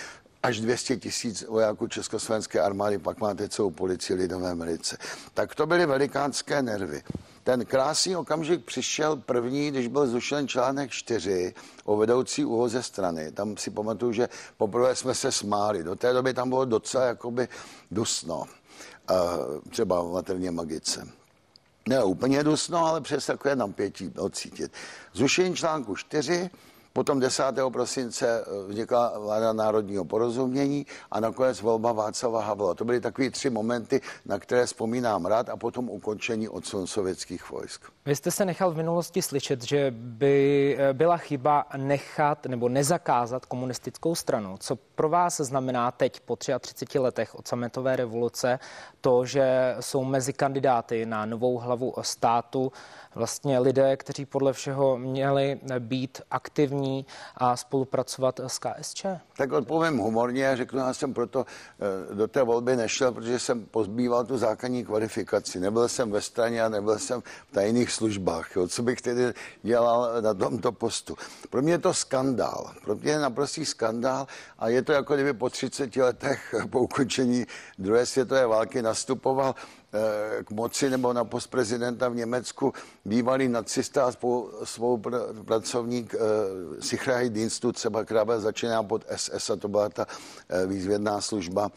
až 0.43 0.59
200 0.59 0.97
tisíc 0.97 1.47
vojáků 1.47 1.87
Československé 1.87 2.59
armády, 2.59 2.97
pak 2.97 3.19
máte 3.19 3.49
celou 3.49 3.71
policii 3.71 4.15
lidové 4.15 4.55
milice. 4.55 4.97
Tak 5.33 5.55
to 5.55 5.65
byly 5.65 5.85
velikánské 5.85 6.61
nervy. 6.61 7.03
Ten 7.43 7.65
krásný 7.65 8.15
okamžik 8.15 8.65
přišel 8.65 9.15
první, 9.15 9.71
když 9.71 9.87
byl 9.87 10.07
zrušen 10.07 10.47
článek 10.47 10.91
4 10.91 11.53
o 11.83 11.97
vedoucí 11.97 12.45
úloze 12.45 12.83
strany. 12.83 13.31
Tam 13.31 13.57
si 13.57 13.71
pamatuju, 13.71 14.11
že 14.11 14.29
poprvé 14.57 14.95
jsme 14.95 15.15
se 15.15 15.31
smáli. 15.31 15.83
Do 15.83 15.95
té 15.95 16.13
doby 16.13 16.33
tam 16.33 16.49
bylo 16.49 16.65
docela 16.65 17.05
jakoby 17.05 17.47
dusno. 17.91 18.45
třeba 19.69 20.03
v 20.03 20.11
materně 20.11 20.51
magice 20.51 21.22
ne 21.89 22.03
úplně 22.03 22.43
dusno, 22.43 22.85
ale 22.85 23.01
přes 23.01 23.25
takové 23.25 23.55
napětí 23.55 24.09
byl 24.09 24.29
cítit. 24.29 24.71
Zrušení 25.13 25.55
článku 25.55 25.95
4 25.95 26.49
Potom 26.93 27.19
10. 27.19 27.43
prosince 27.73 28.41
eh, 28.41 28.67
vznikla 28.67 29.19
vláda 29.19 29.53
národního 29.53 30.05
porozumění 30.05 30.85
a 31.11 31.19
nakonec 31.19 31.61
volba 31.61 31.91
Václava 31.91 32.43
Havla. 32.43 32.73
To 32.73 32.85
byly 32.85 33.01
takové 33.01 33.29
tři 33.29 33.49
momenty, 33.49 34.01
na 34.25 34.39
které 34.39 34.65
vzpomínám 34.65 35.25
rád 35.25 35.49
a 35.49 35.57
potom 35.57 35.89
ukončení 35.89 36.49
odsun 36.49 36.87
sovětských 36.87 37.51
vojsk. 37.51 37.81
Vy 38.05 38.15
jste 38.15 38.31
se 38.31 38.45
nechal 38.45 38.71
v 38.71 38.77
minulosti 38.77 39.21
slyšet, 39.21 39.63
že 39.63 39.91
by 39.91 40.77
eh, 40.79 40.93
byla 40.93 41.17
chyba 41.17 41.65
nechat 41.77 42.45
nebo 42.45 42.69
nezakázat 42.69 43.45
komunistickou 43.45 44.15
stranu. 44.15 44.57
Co 44.59 44.75
pro 44.75 45.09
vás 45.09 45.37
znamená 45.37 45.91
teď 45.91 46.19
po 46.19 46.35
33 46.35 46.99
letech 46.99 47.35
od 47.35 47.47
sametové 47.47 47.95
revoluce 47.95 48.59
to, 49.01 49.25
že 49.25 49.75
jsou 49.79 50.03
mezi 50.03 50.33
kandidáty 50.33 51.05
na 51.05 51.25
novou 51.25 51.57
hlavu 51.57 51.93
státu 52.01 52.71
vlastně 53.15 53.59
lidé, 53.59 53.97
kteří 53.97 54.25
podle 54.25 54.53
všeho 54.53 54.97
měli 54.97 55.59
být 55.79 56.21
aktivní 56.31 57.05
a 57.37 57.57
spolupracovat 57.57 58.39
s 58.39 58.59
KSČ? 58.59 59.05
Tak 59.37 59.51
odpovím 59.51 59.97
humorně, 59.97 60.57
řeknu, 60.57 60.79
já 60.79 60.93
jsem 60.93 61.13
proto 61.13 61.45
eh, 61.45 62.15
do 62.15 62.27
té 62.27 62.43
volby 62.43 62.75
nešel, 62.75 63.11
protože 63.11 63.39
jsem 63.39 63.65
pozbýval 63.65 64.25
tu 64.25 64.37
základní 64.37 64.85
kvalifikaci. 64.85 65.59
Nebyl 65.59 65.87
jsem 65.87 66.11
ve 66.11 66.21
straně 66.21 66.63
a 66.63 66.69
nebyl 66.69 66.99
jsem 66.99 67.21
v 67.21 67.53
tajných 67.53 67.91
službách. 67.91 68.55
Jo. 68.55 68.67
Co 68.67 68.83
bych 68.83 69.01
tedy 69.01 69.33
dělal 69.63 70.21
na 70.21 70.33
tomto 70.33 70.71
postu? 70.71 71.15
Pro 71.49 71.61
mě 71.61 71.73
je 71.73 71.79
to 71.79 71.93
skandál. 71.93 72.71
Pro 72.83 72.95
mě 72.95 73.11
je 73.11 73.19
naprostý 73.19 73.65
skandál 73.65 74.27
a 74.59 74.69
je 74.69 74.81
to 74.81 74.91
jako 74.91 75.15
kdyby 75.15 75.33
po 75.33 75.49
30 75.49 75.95
letech 75.95 76.55
po 76.69 76.79
ukončení 76.79 77.45
druhé 77.79 78.05
světové 78.05 78.47
války 78.47 78.81
nastupoval 78.81 79.55
k 80.43 80.51
moci 80.51 80.89
nebo 80.89 81.13
na 81.13 81.23
post 81.23 81.47
prezidenta 81.47 82.09
v 82.09 82.15
Německu 82.15 82.73
bývalý 83.05 83.47
nacista 83.47 84.05
a 84.05 84.11
svou 84.63 85.01
pracovník 85.45 86.15
eh, 86.15 86.19
Sicherheit 86.81 87.33
Dienstu, 87.33 87.71
třeba 87.71 88.03
která 88.03 88.39
začíná 88.39 88.83
pod 88.83 89.05
SS 89.15 89.49
a 89.49 89.55
to 89.55 89.67
byla 89.67 89.89
ta 89.89 90.05
eh, 90.49 90.67
výzvědná 90.67 91.21
služba 91.21 91.71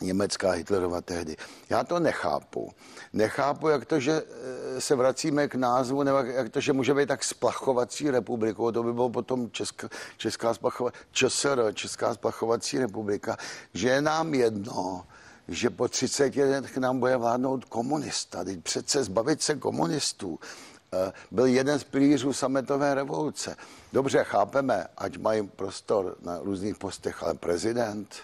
německá 0.00 0.50
Hitlerova 0.50 1.00
tehdy. 1.00 1.36
Já 1.70 1.84
to 1.84 2.00
nechápu. 2.00 2.72
Nechápu, 3.12 3.68
jak 3.68 3.84
to, 3.84 4.00
že 4.00 4.22
eh, 4.22 4.80
se 4.80 4.94
vracíme 4.94 5.48
k 5.48 5.54
názvu, 5.54 6.02
nebo 6.02 6.18
jak 6.18 6.48
to, 6.48 6.60
že 6.60 6.72
může 6.72 6.94
být 6.94 7.06
tak 7.06 7.24
splachovací 7.24 8.10
republikou, 8.10 8.72
to 8.72 8.82
by 8.82 8.92
bylo 8.92 9.10
potom 9.10 9.50
Česká, 9.50 9.88
Česká, 10.16 10.54
splachova, 10.54 10.90
ČSR, 11.12 11.72
Česká 11.74 12.14
splachovací 12.14 12.78
republika, 12.78 13.36
že 13.74 13.88
je 13.88 14.02
nám 14.02 14.34
jedno, 14.34 15.06
že 15.48 15.70
po 15.70 15.88
30 15.88 16.36
letech 16.36 16.76
nám 16.76 17.00
bude 17.00 17.16
vládnout 17.16 17.64
komunista. 17.64 18.44
Teď 18.44 18.62
přece 18.62 19.04
zbavit 19.04 19.42
se 19.42 19.54
komunistů 19.54 20.38
eh, 20.92 21.12
byl 21.30 21.46
jeden 21.46 21.78
z 21.78 21.84
pilířů 21.84 22.32
sametové 22.32 22.94
revoluce. 22.94 23.56
Dobře, 23.92 24.24
chápeme, 24.24 24.86
ať 24.98 25.16
mají 25.16 25.46
prostor 25.46 26.16
na 26.22 26.38
různých 26.38 26.76
postech, 26.76 27.22
ale 27.22 27.34
prezident. 27.34 28.14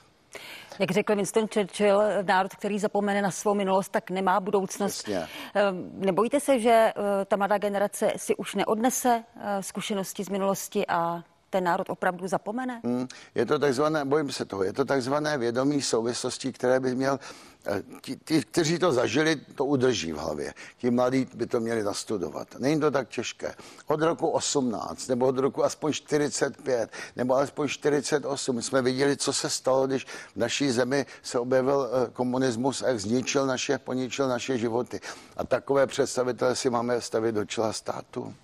Jak 0.79 0.91
řekl 0.91 1.17
Winston 1.17 1.49
Churchill, 1.55 2.03
národ, 2.23 2.55
který 2.55 2.79
zapomene 2.79 3.23
na 3.23 3.31
svou 3.31 3.55
minulost, 3.55 3.89
tak 3.89 4.11
nemá 4.11 4.41
budoucnost. 4.41 5.09
Jasně. 5.09 5.29
Ehm, 5.55 5.91
nebojíte 5.95 6.41
se, 6.41 6.61
že 6.61 6.71
eh, 6.71 7.25
ta 7.25 7.37
mladá 7.37 7.59
generace 7.59 8.12
si 8.17 8.37
už 8.37 8.55
neodnese 8.55 9.25
eh, 9.37 9.62
zkušenosti 9.62 10.25
z 10.25 10.29
minulosti 10.29 10.87
a 10.87 11.23
ten 11.50 11.64
národ 11.64 11.90
opravdu 11.90 12.28
zapomene? 12.28 12.80
Hmm, 12.85 13.09
je 13.35 13.47
to 13.47 13.59
takzvané, 13.59 14.04
bojím 14.04 14.33
se 14.33 14.45
toho, 14.45 14.62
je 14.62 14.73
to 14.73 14.85
takzvané 14.85 15.38
vědomí 15.38 15.83
souvislosti, 15.83 16.52
které 16.52 16.80
by 16.80 16.95
měl 16.95 17.19
Eh, 17.66 17.83
ti, 18.02 18.16
ti, 18.25 18.40
kteří 18.40 18.78
to 18.78 18.92
zažili, 18.92 19.37
to 19.37 19.64
udrží 19.64 20.12
v 20.12 20.16
hlavě. 20.16 20.54
Ti 20.78 20.90
mladí 20.90 21.28
by 21.35 21.47
to 21.47 21.61
měli 21.61 21.83
nastudovat. 21.83 22.49
Není 22.59 22.80
to 22.80 22.90
tak 22.90 23.09
těžké. 23.09 23.54
Od 23.87 24.02
roku 24.02 24.28
18, 24.28 25.09
nebo 25.09 25.26
od 25.26 25.38
roku 25.38 25.64
aspoň 25.64 25.92
45, 25.92 26.90
nebo 27.16 27.35
alespoň 27.35 27.69
48 27.69 28.62
jsme 28.62 28.83
viděli, 28.83 29.16
co 29.16 29.33
se 29.33 29.50
stalo, 29.50 29.87
když 29.87 30.04
v 30.04 30.37
naší 30.37 30.71
zemi 30.71 31.07
se 31.23 31.38
objevil 31.38 31.88
eh, 31.92 32.11
komunismus 32.12 32.83
a 32.83 32.88
jak 32.88 33.00
zničil 33.00 33.47
naše, 33.47 33.78
poničil 33.78 34.28
naše 34.28 34.59
životy. 34.59 35.00
A 35.37 35.47
takové 35.47 35.87
představitele 35.87 36.57
si 36.57 36.71
máme 36.71 37.00
stavit 37.00 37.35
do 37.35 37.45
čela 37.45 37.73
státu. 37.73 38.35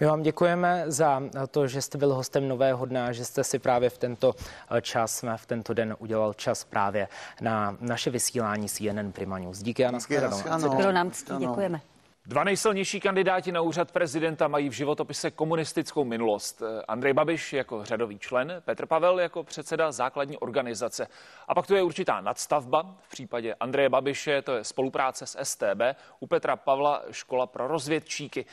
My 0.00 0.06
vám 0.06 0.22
děkujeme 0.22 0.84
za 0.86 1.22
to, 1.50 1.66
že 1.66 1.82
jste 1.82 1.98
byl 1.98 2.14
hostem 2.14 2.48
Nového 2.48 2.86
dne 2.86 3.06
a 3.06 3.12
že 3.12 3.24
jste 3.24 3.44
si 3.44 3.58
právě 3.58 3.90
v 3.90 3.98
tento 3.98 4.34
eh, 4.70 4.82
čas, 4.82 5.24
v 5.36 5.46
tento 5.46 5.74
den 5.74 5.96
udělal 5.98 6.34
čas 6.34 6.64
právě 6.64 7.08
na 7.40 7.76
naše 7.80 8.10
vysílání 8.10 8.68
CNN 8.68 9.12
Prima 9.12 9.38
News. 9.38 9.58
Díky 9.58 9.84
a 9.84 9.90
nashledanou. 9.90 10.42
Bylo 10.76 10.92
nám 10.92 11.10
ctí, 11.10 11.32
děkujeme. 11.38 11.80
Dva 12.28 12.44
nejsilnější 12.44 13.00
kandidáti 13.00 13.52
na 13.52 13.60
úřad 13.60 13.92
prezidenta 13.92 14.48
mají 14.48 14.68
v 14.68 14.72
životopise 14.72 15.30
komunistickou 15.30 16.04
minulost. 16.04 16.62
Andrej 16.88 17.12
Babiš 17.12 17.52
jako 17.52 17.84
řadový 17.84 18.18
člen, 18.18 18.62
Petr 18.64 18.86
Pavel 18.86 19.20
jako 19.20 19.44
předseda 19.44 19.92
základní 19.92 20.38
organizace. 20.38 21.08
A 21.48 21.54
pak 21.54 21.66
tu 21.66 21.74
je 21.74 21.82
určitá 21.82 22.20
nadstavba. 22.20 22.96
V 23.02 23.10
případě 23.10 23.54
Andreje 23.60 23.88
Babiše 23.88 24.42
to 24.42 24.54
je 24.56 24.64
spolupráce 24.64 25.26
s 25.26 25.38
STB, 25.42 25.82
u 26.20 26.26
Petra 26.26 26.56
Pavla 26.56 27.02
škola 27.10 27.46
pro 27.46 27.68
rozvědčíky. 27.68 28.46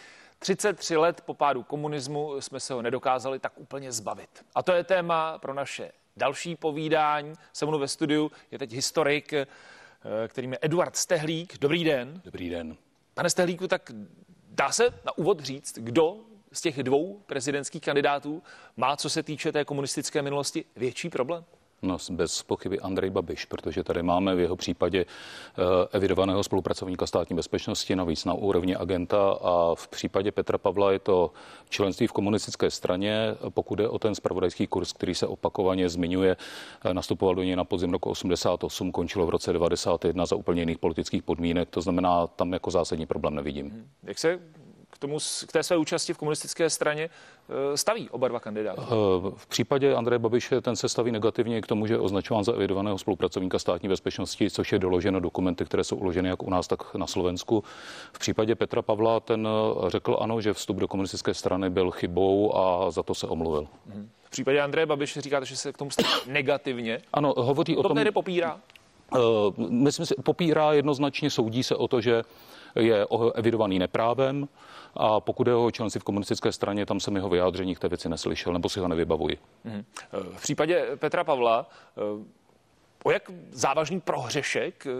33 0.43 0.97
let 0.97 1.21
po 1.21 1.33
pádu 1.33 1.63
komunismu 1.63 2.41
jsme 2.41 2.59
se 2.59 2.73
ho 2.73 2.81
nedokázali 2.81 3.39
tak 3.39 3.53
úplně 3.55 3.91
zbavit. 3.91 4.45
A 4.55 4.63
to 4.63 4.71
je 4.71 4.83
téma 4.83 5.37
pro 5.37 5.53
naše 5.53 5.91
další 6.17 6.55
povídání. 6.55 7.33
Se 7.53 7.65
mnou 7.65 7.79
ve 7.79 7.87
studiu 7.87 8.31
je 8.51 8.59
teď 8.59 8.71
historik, 8.71 9.33
eh, 9.33 9.47
kterým 10.27 10.51
je 10.51 10.59
Eduard 10.61 10.95
Stehlík. 10.95 11.57
Dobrý 11.57 11.83
den. 11.83 12.21
Dobrý 12.25 12.49
den. 12.49 12.77
Pane 13.13 13.29
Stehlíku, 13.29 13.67
tak 13.67 13.91
dá 14.49 14.71
se 14.71 14.89
na 15.05 15.17
úvod 15.17 15.39
říct, 15.39 15.77
kdo 15.77 16.17
z 16.51 16.61
těch 16.61 16.83
dvou 16.83 17.21
prezidentských 17.25 17.81
kandidátů 17.81 18.43
má, 18.77 18.97
co 18.97 19.09
se 19.09 19.23
týče 19.23 19.51
té 19.51 19.65
komunistické 19.65 20.21
minulosti, 20.21 20.65
větší 20.75 21.09
problém? 21.09 21.45
No, 21.83 21.97
bez 22.11 22.43
pochyby 22.43 22.79
Andrej 22.79 23.09
Babiš, 23.09 23.45
protože 23.45 23.83
tady 23.83 24.03
máme 24.03 24.35
v 24.35 24.39
jeho 24.39 24.55
případě 24.55 25.05
eh, 25.05 25.61
evidovaného 25.91 26.43
spolupracovníka 26.43 27.07
státní 27.07 27.35
bezpečnosti, 27.35 27.95
navíc 27.95 28.25
na 28.25 28.33
úrovni 28.33 28.75
agenta 28.75 29.31
a 29.41 29.75
v 29.75 29.87
případě 29.87 30.31
Petra 30.31 30.57
Pavla 30.57 30.91
je 30.91 30.99
to 30.99 31.31
členství 31.69 32.07
v 32.07 32.11
komunistické 32.11 32.71
straně. 32.71 33.35
Pokud 33.49 33.79
je 33.79 33.87
o 33.87 33.99
ten 33.99 34.15
spravodajský 34.15 34.67
kurz, 34.67 34.93
který 34.93 35.15
se 35.15 35.27
opakovaně 35.27 35.89
zmiňuje, 35.89 36.37
eh, 36.85 36.93
nastupoval 36.93 37.35
do 37.35 37.43
něj 37.43 37.55
na 37.55 37.63
podzim 37.63 37.91
roku 37.91 38.09
88, 38.09 38.91
končilo 38.91 39.25
v 39.25 39.29
roce 39.29 39.53
91 39.53 40.25
za 40.25 40.35
úplně 40.35 40.61
jiných 40.61 40.77
politických 40.77 41.23
podmínek, 41.23 41.69
to 41.69 41.81
znamená, 41.81 42.27
tam 42.27 42.53
jako 42.53 42.71
zásadní 42.71 43.05
problém 43.05 43.35
nevidím. 43.35 43.87
Jak 44.03 44.19
se 44.19 44.39
tomu, 44.97 45.17
k 45.47 45.51
té 45.51 45.63
své 45.63 45.77
účasti 45.77 46.13
v 46.13 46.17
komunistické 46.17 46.69
straně 46.69 47.09
eh, 47.73 47.77
staví 47.77 48.09
oba 48.09 48.27
dva 48.27 48.39
kandidáti? 48.39 48.81
Eh, 48.81 48.85
v 49.35 49.47
případě 49.47 49.95
Andreje 49.95 50.19
Babiše 50.19 50.61
ten 50.61 50.75
se 50.75 50.89
staví 50.89 51.11
negativně 51.11 51.61
k 51.61 51.67
tomu, 51.67 51.87
že 51.87 51.93
je 51.93 51.99
označován 51.99 52.43
za 52.43 52.53
evidovaného 52.53 52.97
spolupracovníka 52.97 53.59
státní 53.59 53.89
bezpečnosti, 53.89 54.49
což 54.49 54.71
je 54.71 54.79
doloženo 54.79 55.19
dokumenty, 55.19 55.65
které 55.65 55.83
jsou 55.83 55.95
uloženy 55.95 56.29
jak 56.29 56.43
u 56.43 56.49
nás, 56.49 56.67
tak 56.67 56.95
na 56.95 57.07
Slovensku. 57.07 57.63
V 58.13 58.19
případě 58.19 58.55
Petra 58.55 58.81
Pavla 58.81 59.19
ten 59.19 59.47
eh, 59.47 59.89
řekl 59.89 60.17
ano, 60.21 60.41
že 60.41 60.53
vstup 60.53 60.77
do 60.77 60.87
komunistické 60.87 61.33
strany 61.33 61.69
byl 61.69 61.91
chybou 61.91 62.57
a 62.57 62.91
za 62.91 63.03
to 63.03 63.15
se 63.15 63.27
omluvil. 63.27 63.67
V 64.23 64.29
případě 64.29 64.61
Andreje 64.61 64.85
Babiše 64.85 65.21
říkáte, 65.21 65.45
že 65.45 65.57
se 65.57 65.73
k 65.73 65.77
tomu 65.77 65.91
staví 65.91 66.09
negativně. 66.27 67.01
Ano, 67.13 67.33
hovoří 67.37 67.77
o 67.77 67.83
tom. 67.83 68.03
To 68.05 68.11
popírá? 68.11 68.59
Uh, 69.11 69.19
myslím 69.57 70.05
si, 70.05 70.15
popírá 70.23 70.73
jednoznačně, 70.73 71.29
soudí 71.29 71.63
se 71.63 71.75
o 71.75 71.87
to, 71.87 72.01
že 72.01 72.23
je 72.75 73.07
evidovaný 73.35 73.79
neprávem 73.79 74.47
a 74.93 75.19
pokud 75.19 75.47
je 75.47 75.55
o 75.55 75.71
členství 75.71 75.99
v 75.99 76.03
komunistické 76.03 76.51
straně, 76.51 76.85
tam 76.85 76.99
jsem 76.99 77.15
jeho 77.15 77.29
vyjádření 77.29 77.75
k 77.75 77.79
té 77.79 77.87
věci 77.87 78.09
neslyšel, 78.09 78.53
nebo 78.53 78.69
si 78.69 78.79
ho 78.79 78.87
nevybavuji. 78.87 79.37
Mhm. 79.63 79.85
V 80.11 80.41
případě 80.41 80.87
Petra 80.95 81.23
Pavla 81.23 81.69
O 83.03 83.11
jak 83.11 83.31
závažný 83.51 84.01
prohřešek 84.01 84.87
eh, 84.87 84.91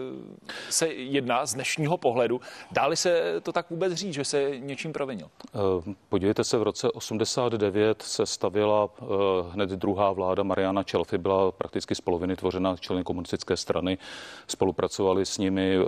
se 0.70 0.88
jedná 0.88 1.46
z 1.46 1.54
dnešního 1.54 1.96
pohledu? 1.96 2.40
Dáli 2.70 2.96
se 2.96 3.40
to 3.42 3.52
tak 3.52 3.70
vůbec 3.70 3.92
říct, 3.92 4.14
že 4.14 4.24
se 4.24 4.50
něčím 4.58 4.92
provinil? 4.92 5.28
Eh, 5.46 5.94
podívejte 6.08 6.44
se, 6.44 6.58
v 6.58 6.62
roce 6.62 6.90
89 6.90 8.02
se 8.02 8.26
stavila 8.26 8.88
eh, 8.88 9.04
hned 9.50 9.70
druhá 9.70 10.12
vláda 10.12 10.42
Mariana 10.42 10.82
Čelfy, 10.82 11.18
byla 11.18 11.52
prakticky 11.52 11.94
z 11.94 12.00
poloviny 12.00 12.36
tvořena 12.36 12.76
členy 12.76 13.04
komunistické 13.04 13.56
strany. 13.56 13.98
Spolupracovali 14.46 15.26
s 15.26 15.38
nimi 15.38 15.78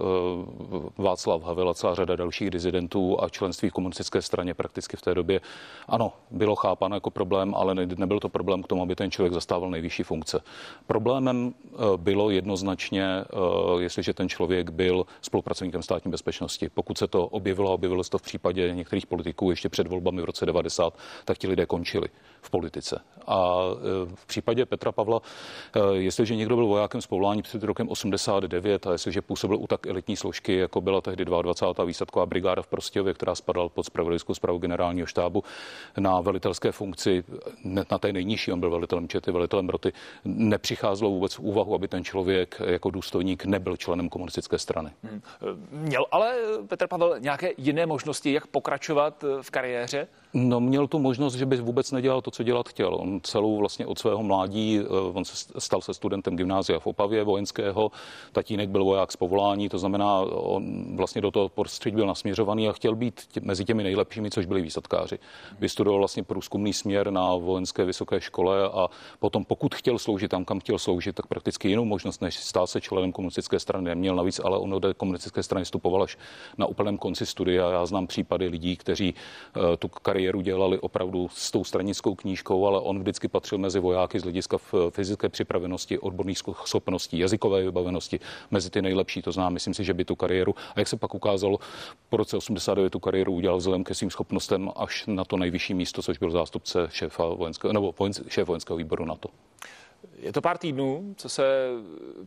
Václav 0.98 1.42
Havel 1.42 1.68
a 1.68 1.74
celá 1.74 1.94
řada 1.94 2.16
dalších 2.16 2.50
dizidentů 2.50 3.22
a 3.22 3.28
členství 3.28 3.70
v 3.70 3.72
komunistické 3.72 4.22
straně 4.22 4.54
prakticky 4.54 4.96
v 4.96 5.02
té 5.02 5.14
době, 5.14 5.40
ano, 5.88 6.12
bylo 6.30 6.56
chápáno 6.56 6.96
jako 6.96 7.10
problém, 7.10 7.54
ale 7.54 7.74
nebyl 7.74 8.20
to 8.20 8.28
problém 8.28 8.62
k 8.62 8.66
tomu, 8.66 8.82
aby 8.82 8.94
ten 8.94 9.10
člověk 9.10 9.32
zastával 9.32 9.70
nejvyšší 9.70 10.02
funkce. 10.02 10.40
Problémem 10.86 11.54
bylo 12.06 12.30
jednoznačně, 12.30 13.04
eh, 13.04 13.26
jestliže 13.82 14.14
ten 14.14 14.28
člověk 14.28 14.70
byl 14.70 15.06
spolupracovníkem 15.22 15.82
státní 15.82 16.10
bezpečnosti. 16.10 16.68
Pokud 16.68 16.98
se 16.98 17.06
to 17.06 17.26
objevilo, 17.26 17.72
objevilo 17.72 18.04
se 18.04 18.10
to 18.10 18.18
v 18.18 18.22
případě 18.22 18.74
některých 18.74 19.06
politiků 19.06 19.50
ještě 19.50 19.68
před 19.68 19.86
volbami 19.86 20.22
v 20.22 20.24
roce 20.24 20.46
90, 20.46 20.94
tak 21.24 21.38
ti 21.38 21.48
lidé 21.48 21.66
končili 21.66 22.08
v 22.40 22.50
politice. 22.50 23.00
A 23.26 23.58
eh, 23.74 24.14
v 24.14 24.26
případě 24.26 24.66
Petra 24.66 24.92
Pavla, 24.92 25.20
eh, 25.20 25.80
jestliže 26.06 26.36
někdo 26.36 26.56
byl 26.56 26.66
vojákem 26.66 27.00
z 27.00 27.06
povolání 27.06 27.42
před 27.42 27.62
rokem 27.62 27.88
89 27.88 28.86
a 28.86 28.92
jestliže 28.92 29.22
působil 29.22 29.58
u 29.58 29.66
tak 29.66 29.86
elitní 29.86 30.16
složky, 30.16 30.56
jako 30.56 30.80
byla 30.80 31.00
tehdy 31.00 31.24
22. 31.24 31.84
výsadková 31.84 32.26
brigáda 32.26 32.62
v 32.62 32.66
Prostějově, 32.66 33.14
která 33.14 33.34
spadala 33.34 33.68
pod 33.68 33.86
spravodajskou 33.86 34.34
zprávu 34.34 34.58
generálního 34.58 35.06
štábu 35.06 35.44
na 35.98 36.20
velitelské 36.20 36.72
funkci, 36.72 37.24
na 37.90 37.98
té 37.98 38.12
nejnižší, 38.12 38.52
on 38.52 38.60
byl 38.60 38.70
velitelem 38.70 39.08
čety, 39.08 39.32
velitelem 39.32 39.68
roty, 39.68 39.92
nepřicházelo 40.24 41.10
vůbec 41.10 41.34
v 41.34 41.40
úvahu, 41.40 41.74
aby 41.74 41.88
ten 41.88 41.95
ten 41.96 42.04
člověk 42.04 42.60
jako 42.66 42.90
důstojník 42.90 43.44
nebyl 43.44 43.76
členem 43.76 44.08
komunistické 44.08 44.58
strany. 44.58 44.90
Hmm. 45.02 45.22
Měl 45.70 46.06
ale 46.10 46.34
Petr 46.68 46.86
Pavel 46.86 47.14
nějaké 47.18 47.50
jiné 47.56 47.86
možnosti, 47.86 48.32
jak 48.32 48.46
pokračovat 48.46 49.24
v 49.40 49.50
kariéře? 49.50 50.08
No, 50.34 50.60
měl 50.60 50.86
tu 50.86 50.98
možnost, 50.98 51.34
že 51.34 51.46
by 51.46 51.56
vůbec 51.56 51.92
nedělal 51.92 52.20
to, 52.20 52.30
co 52.30 52.42
dělat 52.42 52.68
chtěl. 52.68 52.94
On 52.94 53.20
celou 53.22 53.58
vlastně 53.58 53.86
od 53.86 53.98
svého 53.98 54.22
mládí, 54.22 54.80
eh, 54.80 54.88
on 55.12 55.24
se 55.24 55.48
stal 55.58 55.80
se 55.80 55.94
studentem 55.94 56.36
gymnázia 56.36 56.78
v 56.78 56.86
Opavě 56.86 57.24
vojenského, 57.24 57.90
tatínek 58.32 58.68
byl 58.68 58.84
voják 58.84 59.12
z 59.12 59.16
povolání, 59.16 59.68
to 59.68 59.78
znamená, 59.78 60.20
on 60.20 60.96
vlastně 60.96 61.20
do 61.20 61.30
toho 61.30 61.48
prostředí 61.48 61.96
byl 61.96 62.06
nasměřovaný 62.06 62.68
a 62.68 62.72
chtěl 62.72 62.94
být 62.94 63.20
tě, 63.20 63.40
mezi 63.40 63.64
těmi 63.64 63.82
nejlepšími, 63.82 64.30
což 64.30 64.46
byli 64.46 64.62
výsadkáři. 64.62 65.18
Vystudoval 65.58 65.98
vlastně 65.98 66.22
průzkumný 66.22 66.72
směr 66.72 67.10
na 67.10 67.34
vojenské 67.34 67.84
vysoké 67.84 68.20
škole 68.20 68.68
a 68.68 68.88
potom, 69.18 69.44
pokud 69.44 69.74
chtěl 69.74 69.98
sloužit 69.98 70.30
tam, 70.30 70.44
kam 70.44 70.60
chtěl 70.60 70.78
sloužit, 70.78 71.16
tak 71.16 71.26
prakticky 71.26 71.68
jinou 71.68 71.84
možnost, 71.86 72.22
než 72.22 72.36
stát 72.36 72.66
se 72.66 72.80
členem 72.80 73.12
komunistické 73.12 73.60
strany 73.60 73.84
neměl. 73.84 74.16
Navíc 74.16 74.40
ale 74.44 74.58
on 74.58 74.80
do 74.80 74.94
komunistické 74.94 75.42
strany 75.42 75.64
vstupoval 75.64 76.02
až 76.02 76.18
na 76.58 76.66
úplném 76.66 76.98
konci 76.98 77.26
studia. 77.26 77.70
Já 77.70 77.86
znám 77.86 78.06
případy 78.06 78.48
lidí, 78.48 78.76
kteří 78.76 79.14
uh, 79.14 79.62
tu 79.78 79.88
kariéru 79.88 80.40
dělali 80.40 80.78
opravdu 80.78 81.28
s 81.32 81.50
tou 81.50 81.64
stranickou 81.64 82.14
knížkou, 82.14 82.66
ale 82.66 82.80
on 82.80 82.98
vždycky 83.00 83.28
patřil 83.28 83.58
mezi 83.58 83.80
vojáky 83.80 84.20
z 84.20 84.22
hlediska 84.22 84.58
fyzické 84.90 85.28
připravenosti, 85.28 85.98
odborných 85.98 86.38
schopností, 86.64 87.18
jazykové 87.18 87.62
vybavenosti, 87.62 88.20
mezi 88.50 88.70
ty 88.70 88.82
nejlepší. 88.82 89.22
To 89.22 89.32
znám, 89.32 89.52
myslím 89.52 89.74
si, 89.74 89.84
že 89.84 89.94
by 89.94 90.04
tu 90.04 90.16
kariéru, 90.16 90.54
a 90.74 90.80
jak 90.80 90.88
se 90.88 90.96
pak 90.96 91.14
ukázalo, 91.14 91.58
po 92.08 92.16
roce 92.16 92.36
89 92.36 92.90
tu 92.90 93.00
kariéru 93.00 93.32
udělal 93.32 93.58
vzhledem 93.58 93.84
ke 93.84 93.94
svým 93.94 94.10
schopnostem 94.10 94.70
až 94.76 95.04
na 95.06 95.24
to 95.24 95.36
nejvyšší 95.36 95.74
místo, 95.74 96.02
což 96.02 96.18
byl 96.18 96.30
zástupce 96.30 96.88
šéfa 96.90 97.26
vojenského, 97.26 97.72
nebo 97.72 97.94
vojenský, 97.98 98.24
šéf 98.28 98.48
vojenského 98.48 98.76
výboru 98.76 99.04
NATO. 99.04 99.28
Je 100.18 100.32
to 100.32 100.40
pár 100.40 100.58
týdnů, 100.58 101.14
co 101.16 101.28
se 101.28 101.68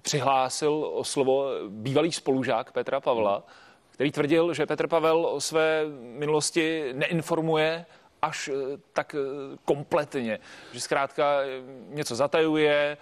přihlásil 0.02 0.92
o 0.94 1.04
slovo 1.04 1.46
bývalý 1.70 2.12
spolužák 2.12 2.72
Petra 2.72 3.00
Pavla, 3.00 3.44
který 3.92 4.12
tvrdil, 4.12 4.54
že 4.54 4.66
Petr 4.66 4.88
Pavel 4.88 5.26
o 5.26 5.42
své 5.42 5.86
minulosti 6.02 6.94
neinformuje 6.94 7.86
až 8.22 8.50
eh, 8.54 8.78
tak 8.94 9.16
eh, 9.16 9.58
kompletně, 9.66 10.40
že 10.72 10.82
zkrátka 10.82 11.42
eh, 11.42 11.62
něco 11.90 12.16
zatajuje, 12.16 12.98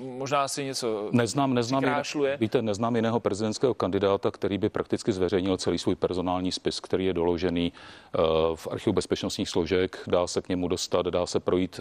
možná 0.00 0.48
si 0.48 0.64
něco 0.64 1.08
neznám, 1.12 1.54
neznám 1.54 1.84
jiné, 1.84 2.36
víte, 2.36 2.62
neznám 2.62 2.96
jiného 2.96 3.20
prezidentského 3.20 3.74
kandidáta, 3.74 4.30
který 4.30 4.58
by 4.58 4.68
prakticky 4.68 5.12
zveřejnil 5.12 5.56
celý 5.56 5.78
svůj 5.78 5.94
personální 5.94 6.52
spis, 6.52 6.80
který 6.80 7.06
je 7.06 7.12
doložený 7.12 7.72
v 8.54 8.68
archivu 8.70 8.92
bezpečnostních 8.92 9.48
složek, 9.48 9.98
dá 10.06 10.26
se 10.26 10.42
k 10.42 10.48
němu 10.48 10.68
dostat, 10.68 11.06
dá 11.06 11.26
se 11.26 11.40
projít. 11.40 11.80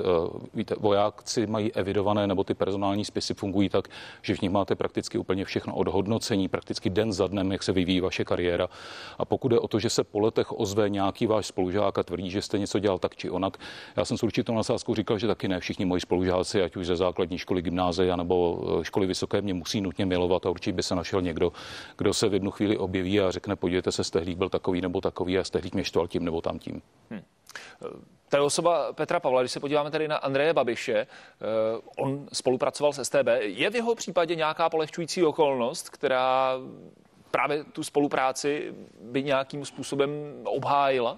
Víte, 0.54 0.76
vojáci 0.80 1.48
mají 1.48 1.74
evidované, 1.74 2.28
nebo 2.28 2.44
ty 2.44 2.54
personální 2.54 3.06
spisy 3.06 3.34
fungují 3.34 3.70
tak, 3.70 3.88
že 4.22 4.36
v 4.36 4.42
nich 4.42 4.52
máte 4.52 4.76
prakticky 4.76 5.18
úplně 5.18 5.46
všechno 5.46 5.76
od 5.76 5.88
hodnocení, 5.88 6.48
prakticky 6.48 6.90
den 6.90 7.14
za 7.14 7.28
dnem, 7.28 7.52
jak 7.52 7.64
se 7.64 7.72
vyvíjí 7.72 8.02
vaše 8.02 8.26
kariéra. 8.26 8.70
A 9.18 9.26
pokud 9.26 9.52
je 9.52 9.60
o 9.60 9.68
to, 9.68 9.80
že 9.80 9.90
se 9.90 10.04
po 10.04 10.20
letech 10.20 10.60
ozve 10.60 10.90
nějaký 10.90 11.28
váš 11.28 11.48
spolužák 11.48 11.98
a 11.98 12.04
tvrdí, 12.04 12.30
že 12.30 12.42
jste 12.42 12.60
něco 12.60 12.81
dělal 12.82 13.00
tak 13.00 13.16
či 13.16 13.30
onak. 13.30 13.58
Já 13.96 14.06
jsem 14.06 14.18
s 14.18 14.24
určitou 14.24 14.56
nasázkou 14.56 14.96
říkal, 14.96 15.20
že 15.20 15.28
taky 15.28 15.48
ne 15.48 15.60
všichni 15.60 15.86
moji 15.86 16.02
spolužáci, 16.02 16.62
ať 16.64 16.76
už 16.76 16.88
ze 16.88 16.96
základní 16.96 17.38
školy, 17.38 17.62
gymnázia 17.62 18.16
nebo 18.16 18.64
eh, 18.80 18.84
školy 18.84 19.08
vysoké, 19.08 19.42
mě 19.42 19.54
musí 19.54 19.82
nutně 19.82 20.06
milovat 20.06 20.46
a 20.46 20.50
určitě 20.50 20.72
by 20.72 20.84
se 20.84 20.96
našel 20.96 21.22
někdo, 21.22 21.52
kdo 21.98 22.14
se 22.14 22.30
v 22.30 22.34
jednu 22.34 22.52
chvíli 22.52 22.78
objeví 22.78 23.22
a 23.22 23.32
řekne, 23.32 23.56
podívejte 23.56 23.92
se, 23.92 24.04
Stehlík 24.04 24.38
byl 24.38 24.50
takový 24.50 24.82
nebo 24.82 25.02
takový 25.02 25.38
a 25.38 25.44
Stehlík 25.44 25.74
mě 25.74 25.84
štval 25.84 26.08
tím 26.08 26.26
nebo 26.26 26.42
tam 26.42 26.60
tím. 26.60 26.82
Hmm. 27.10 27.22
To 28.30 28.38
je 28.38 28.42
osoba 28.42 28.94
Petra 28.94 29.20
Pavla. 29.20 29.42
Když 29.42 29.52
se 29.52 29.60
podíváme 29.60 29.92
tady 29.92 30.08
na 30.08 30.18
Andreje 30.18 30.54
Babiše, 30.54 30.96
eh, 30.96 31.08
on 31.98 32.28
spolupracoval 32.34 32.94
s 32.94 33.04
STB. 33.04 33.28
Je 33.40 33.70
v 33.70 33.76
jeho 33.76 33.96
případě 33.96 34.36
nějaká 34.36 34.70
polehčující 34.70 35.24
okolnost, 35.24 35.90
která 35.90 36.58
právě 37.32 37.64
tu 37.64 37.84
spolupráci 37.84 38.74
by 39.02 39.24
nějakým 39.24 39.66
způsobem 39.66 40.10
obhájila? 40.44 41.18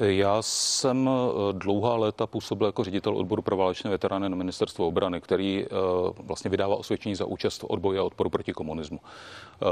Já 0.00 0.42
jsem 0.42 1.08
eh, 1.08 1.52
dlouhá 1.52 1.96
léta 1.96 2.26
působil 2.26 2.66
jako 2.66 2.84
ředitel 2.84 3.16
odboru 3.16 3.42
pro 3.42 3.56
válečné 3.56 3.90
veterány 3.90 4.28
na 4.28 4.36
ministerstvo 4.36 4.86
obrany, 4.86 5.20
který 5.20 5.64
eh, 5.64 5.68
vlastně 6.18 6.50
vydává 6.50 6.76
osvědčení 6.76 7.14
za 7.14 7.24
účast 7.24 7.62
v 7.62 7.64
odboji 7.64 7.98
a 7.98 8.02
odporu 8.02 8.30
proti 8.30 8.52
komunismu. 8.52 9.00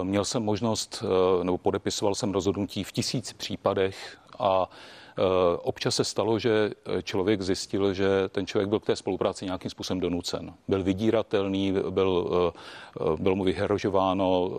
Měl 0.02 0.24
jsem 0.24 0.42
možnost, 0.42 1.04
nebo 1.42 1.58
podepisoval 1.58 2.14
jsem 2.14 2.32
rozhodnutí 2.32 2.84
v 2.84 2.92
tisíc 2.92 3.32
případech 3.32 4.18
a 4.38 4.68
Eh, 4.68 5.05
občas 5.62 5.94
se 5.94 6.04
stalo, 6.04 6.38
že 6.38 6.70
eh, 6.70 7.02
člověk 7.02 7.42
zjistil, 7.42 7.94
že 7.94 8.08
ten 8.28 8.46
člověk 8.46 8.68
byl 8.68 8.80
k 8.80 8.86
té 8.86 8.96
spolupráci 8.96 9.44
nějakým 9.44 9.70
způsobem 9.70 10.00
donucen. 10.00 10.54
Byl 10.68 10.82
vydíratelný, 10.82 11.74
byl, 11.90 12.30
eh, 13.00 13.22
byl 13.22 13.34
mu 13.34 13.44
vyhrožováno, 13.44 14.50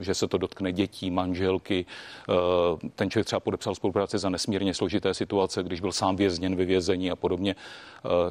že 0.00 0.14
se 0.14 0.28
to 0.28 0.38
dotkne 0.38 0.72
dětí, 0.72 1.10
manželky. 1.10 1.86
Ten 2.94 3.10
člověk 3.10 3.26
třeba 3.26 3.40
podepsal 3.40 3.74
spolupráci 3.74 4.18
za 4.18 4.28
nesmírně 4.28 4.74
složité 4.74 5.14
situace, 5.14 5.62
když 5.62 5.80
byl 5.80 5.92
sám 5.92 6.16
vězněn 6.16 6.56
ve 6.56 6.64
vězení 6.64 7.10
a 7.10 7.16
podobně. 7.16 7.54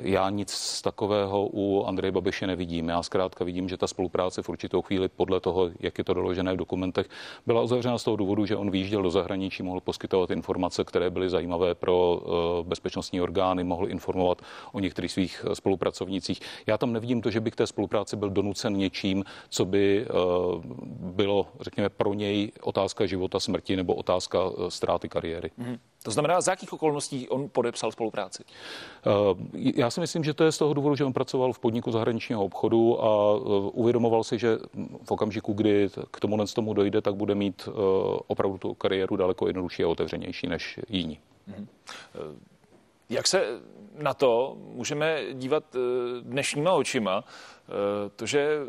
Já 0.02 0.30
nic 0.30 0.52
z 0.52 0.82
takového 0.82 1.50
u 1.54 1.86
Andreje 1.86 2.12
Babiše 2.12 2.48
nevidím. 2.48 2.90
Já 2.90 3.04
zkrátka 3.04 3.46
vidím, 3.46 3.70
že 3.70 3.78
ta 3.78 3.88
spolupráce 3.88 4.42
v 4.42 4.50
určitou 4.50 4.82
chvíli 4.82 5.08
podle 5.08 5.40
toho, 5.40 5.70
jak 5.80 5.98
je 5.98 6.04
to 6.04 6.14
doložené 6.14 6.54
v 6.54 6.58
dokumentech, 6.58 7.10
byla 7.46 7.62
uzavřena 7.62 7.98
z 7.98 8.04
toho 8.04 8.18
důvodu, 8.18 8.46
že 8.46 8.56
on 8.56 8.72
výjížděl 8.72 9.02
do 9.02 9.12
zahraničí, 9.12 9.64
mohl 9.64 9.80
poskytovat 9.80 10.32
informace, 10.32 10.84
které 10.84 11.10
byly 11.10 11.30
zajímavé 11.30 11.65
zajímavé 11.66 11.76
pro 11.76 12.22
eh, 12.22 12.64
bezpečnostní 12.64 13.22
orgány, 13.22 13.64
mohl 13.64 13.90
informovat 13.90 14.42
o 14.72 14.80
některých 14.80 15.12
svých 15.12 15.46
eh, 15.46 15.56
spolupracovnicích. 15.56 16.40
Já 16.68 16.78
tam 16.78 16.94
nevidím 16.94 17.22
to, 17.22 17.32
že 17.32 17.40
by 17.40 17.52
k 17.52 17.56
té 17.56 17.68
spolupráci 17.68 18.16
byl 18.16 18.30
donucen 18.30 18.78
něčím, 18.78 19.24
co 19.50 19.66
by 19.66 20.06
eh, 20.06 20.12
bylo, 21.16 21.48
řekněme, 21.60 21.90
pro 21.90 22.14
něj 22.14 22.52
otázka 22.62 23.06
života, 23.06 23.40
smrti 23.40 23.76
nebo 23.76 23.96
otázka 23.96 24.40
ztráty 24.70 25.10
kariéry. 25.10 25.52
Mm-hmm. 25.60 25.80
To 26.04 26.12
znamená, 26.12 26.42
za 26.42 26.52
jakých 26.52 26.74
okolností 26.74 27.30
on 27.30 27.50
podepsal 27.52 27.92
spolupráci? 27.92 28.44
Já 29.76 29.90
si 29.90 30.00
myslím, 30.00 30.24
že 30.24 30.34
to 30.34 30.44
je 30.44 30.52
z 30.52 30.58
toho 30.58 30.74
důvodu, 30.74 30.96
že 30.96 31.06
on 31.06 31.14
pracoval 31.14 31.54
v 31.54 31.60
podniku 31.60 31.92
zahraničního 31.92 32.46
obchodu 32.46 33.04
a 33.04 33.36
uvědomoval 33.74 34.24
si, 34.24 34.40
že 34.40 34.58
v 35.04 35.12
okamžiku, 35.12 35.54
kdy 35.54 35.90
k 36.12 36.20
tomu 36.20 36.38
tomu 36.54 36.74
dojde, 36.74 37.02
tak 37.02 37.16
bude 37.16 37.36
mít 37.36 37.70
opravdu 38.28 38.58
tu 38.58 38.74
kariéru 38.74 39.16
daleko 39.16 39.48
jednodušší 39.48 39.84
a 39.84 39.88
otevřenější 39.88 40.48
než 40.48 40.80
jiní. 40.90 41.20
Mhm. 41.48 41.68
Jak 43.10 43.28
se 43.28 43.46
na 43.98 44.14
to 44.14 44.58
můžeme 44.60 45.34
dívat 45.34 45.76
eh, 45.76 45.80
dnešníma 46.22 46.72
očima? 46.72 47.24
Eh, 47.24 48.10
to, 48.16 48.26
že 48.26 48.60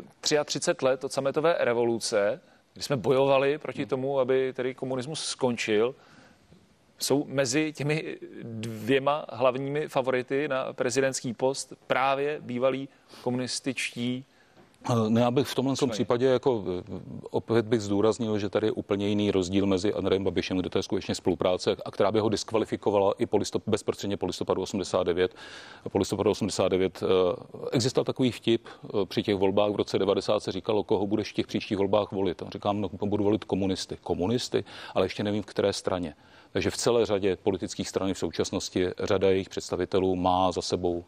33 0.45 0.85
let 0.85 1.03
od 1.03 1.11
sametové 1.11 1.55
revoluce, 1.59 2.41
kdy 2.73 2.83
jsme 2.83 2.97
bojovali 2.97 3.57
proti 3.57 3.81
mhm. 3.81 3.89
tomu, 3.89 4.19
aby 4.19 4.53
tedy 4.53 4.73
komunismus 4.73 5.25
skončil, 5.25 5.95
jsou 6.99 7.25
mezi 7.27 7.73
těmi 7.73 8.17
dvěma 8.43 9.25
hlavními 9.29 9.87
favority 9.87 10.47
na 10.47 10.73
prezidentský 10.73 11.33
post 11.33 11.73
právě 11.87 12.39
bývalí 12.41 12.89
komunističtí 13.21 14.25
ne, 15.09 15.21
já 15.21 15.31
bych 15.31 15.47
v 15.47 15.55
tomhle 15.55 15.75
tom 15.75 15.89
případě 15.89 16.25
jako 16.25 16.63
opět 17.29 17.65
bych 17.65 17.81
zdůraznil, 17.81 18.39
že 18.39 18.49
tady 18.49 18.67
je 18.67 18.71
úplně 18.71 19.07
jiný 19.07 19.31
rozdíl 19.31 19.65
mezi 19.65 19.93
Andrejem 19.93 20.23
Babišem, 20.23 20.57
kde 20.57 20.69
to 20.69 20.79
je 20.79 20.83
skutečně 20.83 21.15
spolupráce, 21.15 21.75
a 21.85 21.91
která 21.91 22.11
by 22.11 22.19
ho 22.19 22.29
diskvalifikovala 22.29 23.13
i 23.17 23.25
po 23.25 23.37
listop, 23.37 23.63
bezprostředně 23.67 24.17
po 24.17 24.25
listopadu 24.25 24.61
89. 24.61 25.35
Po 25.91 25.97
listopadu 25.97 26.31
89 26.31 27.03
eh, 27.03 27.07
existoval 27.71 28.05
takový 28.05 28.31
vtip 28.31 28.67
při 29.05 29.23
těch 29.23 29.35
volbách 29.35 29.71
v 29.71 29.75
roce 29.75 29.99
90 29.99 30.39
se 30.39 30.51
říkalo, 30.51 30.83
koho 30.83 31.07
budeš 31.07 31.31
v 31.31 31.33
těch 31.33 31.47
příštích 31.47 31.77
volbách 31.77 32.11
volit. 32.11 32.43
A 32.43 32.49
říkám, 32.49 32.81
no, 32.81 32.89
budu 32.89 33.23
volit 33.23 33.43
komunisty. 33.43 33.97
Komunisty, 34.01 34.63
ale 34.95 35.05
ještě 35.05 35.23
nevím 35.23 35.43
v 35.43 35.45
které 35.45 35.73
straně. 35.73 36.15
Takže 36.51 36.69
v 36.69 36.77
celé 36.77 37.05
řadě 37.05 37.35
politických 37.35 37.89
stran 37.89 38.13
v 38.13 38.17
současnosti 38.17 38.87
řada 38.99 39.29
jejich 39.29 39.49
představitelů 39.49 40.15
má 40.15 40.51
za 40.51 40.61
sebou 40.61 41.05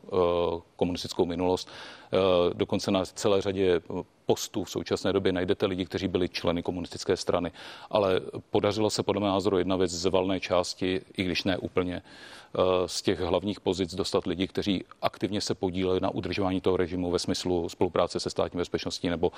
komunistickou 0.75 1.25
minulost. 1.25 1.69
Eh, 2.13 2.53
dokonce 2.53 2.91
na 2.91 3.05
celé 3.05 3.41
řadě 3.41 3.81
postů 4.25 4.63
v 4.63 4.69
současné 4.69 5.13
době 5.13 5.31
najdete 5.31 5.65
lidi, 5.65 5.85
kteří 5.85 6.07
byli 6.07 6.29
členy 6.29 6.63
komunistické 6.63 7.17
strany. 7.17 7.51
Ale 7.89 8.21
podařilo 8.49 8.89
se 8.89 9.03
podle 9.03 9.21
mého 9.21 9.33
názoru 9.33 9.57
jedna 9.57 9.75
věc 9.75 9.91
z 9.91 10.05
valné 10.05 10.39
části, 10.39 11.01
i 11.17 11.23
když 11.23 11.43
ne 11.43 11.57
úplně, 11.57 12.01
eh, 12.01 12.61
z 12.85 13.01
těch 13.01 13.19
hlavních 13.19 13.59
pozic 13.59 13.95
dostat 13.95 14.25
lidi, 14.25 14.47
kteří 14.47 14.85
aktivně 15.01 15.41
se 15.41 15.55
podíleli 15.55 15.99
na 15.99 16.09
udržování 16.09 16.61
toho 16.61 16.77
režimu 16.77 17.11
ve 17.11 17.19
smyslu 17.19 17.69
spolupráce 17.69 18.19
se 18.19 18.29
státní 18.29 18.57
bezpečností 18.57 19.09
nebo 19.09 19.31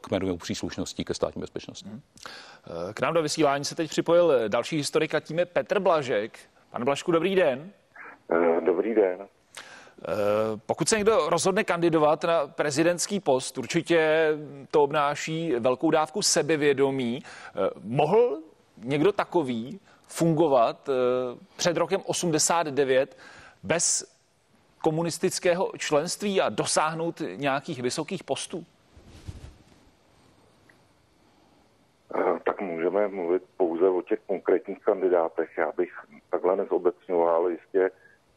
kmenovou 0.00 0.36
příslušností 0.36 1.04
ke 1.04 1.14
státní 1.14 1.40
bezpečnosti. 1.40 1.88
Hmm. 1.88 2.00
K 2.94 3.00
nám 3.00 3.14
do 3.14 3.22
vysílání 3.22 3.64
se 3.64 3.74
teď 3.74 3.90
připojil 3.90 4.48
další 4.48 4.76
historik 4.76 5.14
a 5.14 5.20
tím 5.20 5.38
je 5.38 5.46
Petr 5.46 5.80
Blažek. 5.80 6.38
Pane 6.70 6.84
Blažku, 6.84 7.12
dobrý 7.12 7.34
den. 7.34 7.70
Dobrý 8.64 8.94
den. 8.94 9.28
Eh, 10.02 10.60
pokud 10.66 10.88
se 10.88 10.96
někdo 10.96 11.28
rozhodne 11.28 11.64
kandidovat 11.64 12.24
na 12.24 12.46
prezidentský 12.46 13.20
post, 13.20 13.58
určitě 13.58 14.30
to 14.70 14.82
obnáší 14.82 15.52
velkou 15.52 15.90
dávku 15.90 16.22
sebevědomí. 16.22 17.22
Eh, 17.22 17.70
mohl 17.84 18.38
někdo 18.76 19.12
takový 19.12 19.80
fungovat 20.06 20.88
eh, 20.88 20.92
před 21.56 21.76
rokem 21.76 22.00
89 22.06 23.16
bez 23.62 24.14
komunistického 24.82 25.72
členství 25.78 26.40
a 26.40 26.48
dosáhnout 26.48 27.22
nějakých 27.36 27.82
vysokých 27.82 28.24
postů? 28.24 28.64
Tak 32.44 32.60
můžeme 32.60 33.08
mluvit 33.08 33.42
pouze 33.56 33.88
o 33.88 34.02
těch 34.02 34.18
konkrétních 34.26 34.78
kandidátech. 34.78 35.50
Já 35.58 35.72
bych 35.76 35.90
takhle 36.30 36.56
nezobecňoval. 36.56 37.48
Jistě 37.48 37.90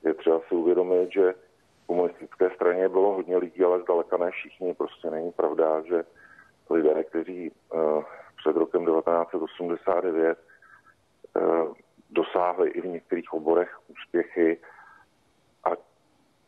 je 0.03 0.13
třeba 0.13 0.39
si 0.47 0.55
uvědomit, 0.55 1.11
že 1.13 1.33
komunistické 1.91 2.49
straně 2.55 2.89
bylo 2.89 3.13
hodně 3.13 3.37
lidí, 3.37 3.63
ale 3.63 3.81
zdaleka 3.81 4.17
ne 4.17 4.31
všichni. 4.31 4.73
Prostě 4.73 5.09
není 5.09 5.31
pravda, 5.31 5.81
že 5.81 6.03
lidé, 6.69 7.03
kteří 7.03 7.51
uh, 7.51 8.03
před 8.37 8.55
rokem 8.55 8.85
1989 8.85 10.37
uh, 10.37 11.43
eh, 11.43 11.73
dosáhli 12.09 12.69
i 12.69 12.81
v 12.81 12.85
některých 12.85 13.33
oborech 13.33 13.79
úspěchy 13.87 14.59
a 15.63 15.69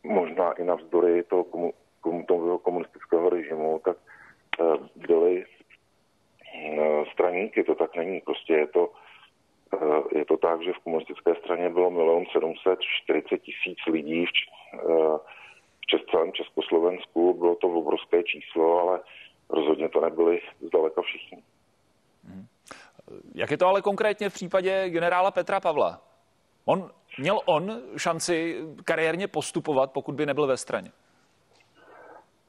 možná 0.04 0.52
i 0.52 0.64
navzdory 0.64 1.24
toho, 1.24 1.44
komu, 1.44 1.74
komu, 2.02 2.24
toho 2.24 2.60
komunistického 2.60 3.30
režimu, 3.30 3.82
tak 3.86 3.98
uh, 4.60 4.76
byli 4.96 5.46
straníky. 7.12 7.64
To 7.64 7.76
tak 7.76 7.96
není. 7.96 8.22
Prostě 8.22 8.54
je 8.54 8.68
to 8.68 8.90
je 10.16 10.26
to 10.26 10.38
tak, 10.38 10.62
že 10.62 10.74
v 10.74 10.84
komunistické 10.84 11.36
straně 11.36 11.70
bylo 11.70 11.90
milion 11.90 12.26
740 12.32 13.38
tisíc 13.42 13.78
lidí, 13.88 14.26
v 15.98 16.12
celém 16.12 16.32
Československu. 16.32 17.34
Bylo 17.34 17.56
číslo, 18.24 18.80
ale 18.80 19.00
rozhodně 19.50 19.90
to 19.90 20.02
nebyli 20.02 20.42
zdaleka 20.62 21.02
všichni. 21.02 21.44
Mhm. 22.24 22.46
Jak 23.36 23.52
je 23.52 23.58
to 23.58 23.68
ale 23.68 23.82
konkrétně 23.82 24.30
v 24.30 24.34
případě 24.34 24.90
generála 24.90 25.32
Petra 25.32 25.60
Pavla? 25.60 26.02
On, 26.66 26.92
měl 27.20 27.40
on 27.46 27.82
šanci 27.98 28.58
kariérně 28.86 29.28
postupovat, 29.28 29.92
pokud 29.92 30.16
by 30.16 30.26
nebyl 30.26 30.48
ve 30.48 30.58
straně? 30.58 30.92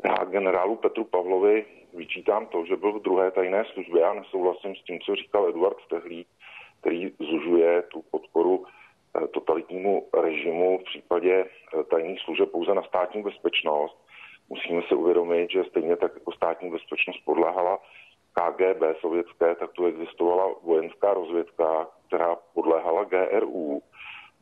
Já 0.05 0.25
generálu 0.25 0.77
Petru 0.77 1.05
Pavlovi 1.05 1.67
vyčítám 1.95 2.47
to, 2.47 2.65
že 2.67 2.77
byl 2.77 2.99
v 2.99 3.03
druhé 3.03 3.31
tajné 3.31 3.65
službě. 3.73 4.03
Já 4.03 4.13
nesouhlasím 4.13 4.77
s 4.77 4.83
tím, 4.83 5.01
co 5.01 5.17
říkal 5.17 5.49
Eduard 5.49 5.77
Stehlík, 5.87 6.29
který 6.81 7.13
zužuje 7.19 7.83
tu 7.83 8.03
podporu 8.11 8.67
Eh, 9.17 9.29
totalitnímu 9.29 10.09
režimu 10.23 10.79
v 10.79 10.85
případě 10.85 11.45
eh, 11.45 11.85
tajných 11.85 12.21
služeb 12.21 12.51
pouze 12.51 12.75
na 12.75 12.83
státní 12.83 13.23
bezpečnost. 13.23 14.04
Musíme 14.49 14.83
si 14.89 14.95
uvědomit, 14.95 15.51
že 15.51 15.65
stejně 15.65 15.97
tak 15.97 16.15
jako 16.15 16.33
státní 16.33 16.71
bezpečnost 16.71 17.25
podléhala 17.25 17.79
KGB 18.33 19.01
sovětské, 19.01 19.55
tak 19.55 19.73
tu 19.73 19.87
existovala 19.87 20.55
vojenská 20.63 21.15
rozvědka, 21.15 21.89
která 22.07 22.37
podléhala 22.55 23.05
GRU. 23.05 23.83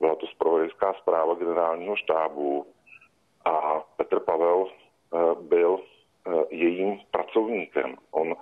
Byla 0.00 0.14
to 0.14 0.26
zpravodajská 0.26 0.94
zpráva 0.94 1.34
generálního 1.34 1.96
štábu 1.96 2.66
a 3.44 3.80
Petr 3.96 4.20
Pavel 4.20 4.66
eh, 4.66 5.18
byl 5.40 5.80
jejím 6.50 7.00
pracovníkem. 7.10 7.96
On 8.10 8.36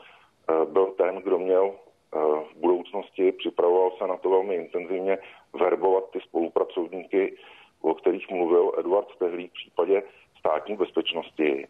byl 0.65 0.87
ten, 0.87 1.17
kdo 1.17 1.39
měl 1.39 1.75
Eh, 2.15 2.19
v 2.19 2.57
budoucnosti, 2.57 3.33
připravoval 3.33 3.91
se 3.99 4.07
na 4.07 4.17
to 4.17 4.31
velmi 4.31 4.55
intenzivně, 4.55 5.19
verbovat 5.53 6.11
ty 6.11 6.21
spolupracovníky 6.21 7.37
o 7.83 7.95
kterých 7.95 8.31
mluvil 8.31 8.73
Eduard 8.79 9.09
Stehlík 9.15 9.51
v 9.51 9.55
případě 9.55 10.03
státní 10.41 10.77
bezpečnosti. 10.77 11.67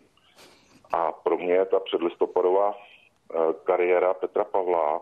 A 0.92 1.12
pro 1.12 1.38
mě 1.38 1.64
ta 1.64 1.80
předlistopadová 1.80 2.74
eh, 2.74 3.38
kariéra 3.64 4.14
Petra 4.14 4.44
Pavla 4.44 5.00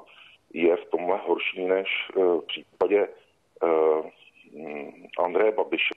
je 0.52 0.76
v 0.76 0.90
tomhle 0.90 1.18
horší 1.26 1.64
než 1.64 1.88
eh, 2.10 2.20
v 2.20 2.42
případě 2.46 3.08
mm, 4.52 5.06
Andreje 5.24 5.52
Babiše. 5.52 5.94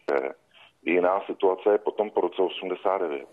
Jiná 0.84 1.21
situace 1.25 1.69
je 1.71 1.77
potom 1.77 2.10
po 2.10 2.21
roce 2.21 2.41
89. 2.41 3.27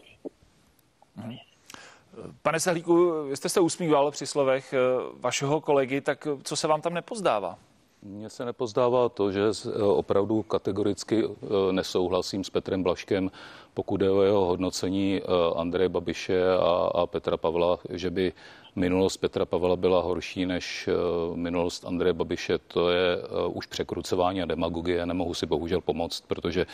Pane 2.43 2.61
Sehlíku, 2.61 3.23
vy 3.29 3.37
jste 3.37 3.49
se 3.49 3.61
usmíval 3.61 4.11
při 4.11 4.27
slovech 4.27 4.75
vašeho 5.21 5.61
kolegy, 5.61 6.01
tak 6.01 6.29
co 6.43 6.57
se 6.57 6.69
vám 6.69 6.81
tam 6.81 6.95
nepozdává? 6.95 7.59
Mně 8.03 8.31
se 8.31 8.45
nepozdává 8.45 9.09
to, 9.09 9.33
že 9.33 9.43
opravdu 9.81 10.43
kategoricky 10.43 11.25
eh, 11.25 11.73
nesouhlasím 11.73 12.45
s 12.45 12.51
Petrem 12.51 12.83
Blaškem, 12.83 13.31
pokud 13.75 14.01
je 14.01 14.11
o 14.11 14.23
jeho 14.23 14.45
hodnocení 14.45 15.21
eh, 15.21 15.25
Andreje 15.57 15.89
Babiše 15.89 16.53
a, 16.53 16.91
a 16.95 17.07
Petra 17.07 17.37
Pavla, 17.37 17.79
že 17.91 18.11
by 18.11 18.33
minulost 18.77 19.17
Petra 19.17 19.45
Pavla 19.45 19.77
byla 19.77 20.03
horší 20.03 20.47
než 20.47 20.89
eh, 20.89 20.93
minulost 21.37 21.85
Andreje 21.85 22.13
Babiše, 22.13 22.59
to 22.59 22.91
je 22.91 23.19
už 23.49 23.67
překrucování 23.67 24.43
a 24.43 24.47
demagogie. 24.47 25.07
Nemohu 25.07 25.35
si 25.35 25.47
bohužel 25.47 25.81
pomoct, 25.81 26.25
protože 26.27 26.67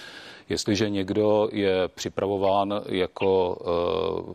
jestliže 0.49 0.91
někdo 0.91 1.49
je 1.53 1.89
připravován 1.89 2.83
jako 2.87 3.59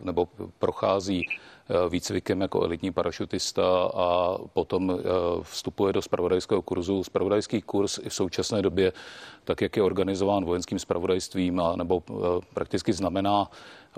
nebo 0.04 0.28
prochází 0.60 1.26
Eh, 1.26 1.49
výcvikem 1.90 2.42
jako 2.42 2.64
elitní 2.64 2.92
parašutista 2.92 3.92
a 3.96 4.38
potom 4.54 4.92
eh, 4.92 5.04
vstupuje 5.42 5.94
do 5.94 6.02
spravodajského 6.02 6.62
kurzu. 6.62 7.04
Spravodajský 7.04 7.62
kurz 7.62 7.98
i 7.98 8.10
v 8.10 8.14
současné 8.14 8.62
době, 8.62 8.94
tak 9.44 9.62
jak 9.62 9.78
je 9.78 9.84
organizován 9.84 10.46
vojenským 10.46 10.80
spravodajstvím, 10.80 11.60
a 11.60 11.76
nebo 11.76 12.04
eh, 12.10 12.14
prakticky 12.54 12.94
znamená 12.94 13.52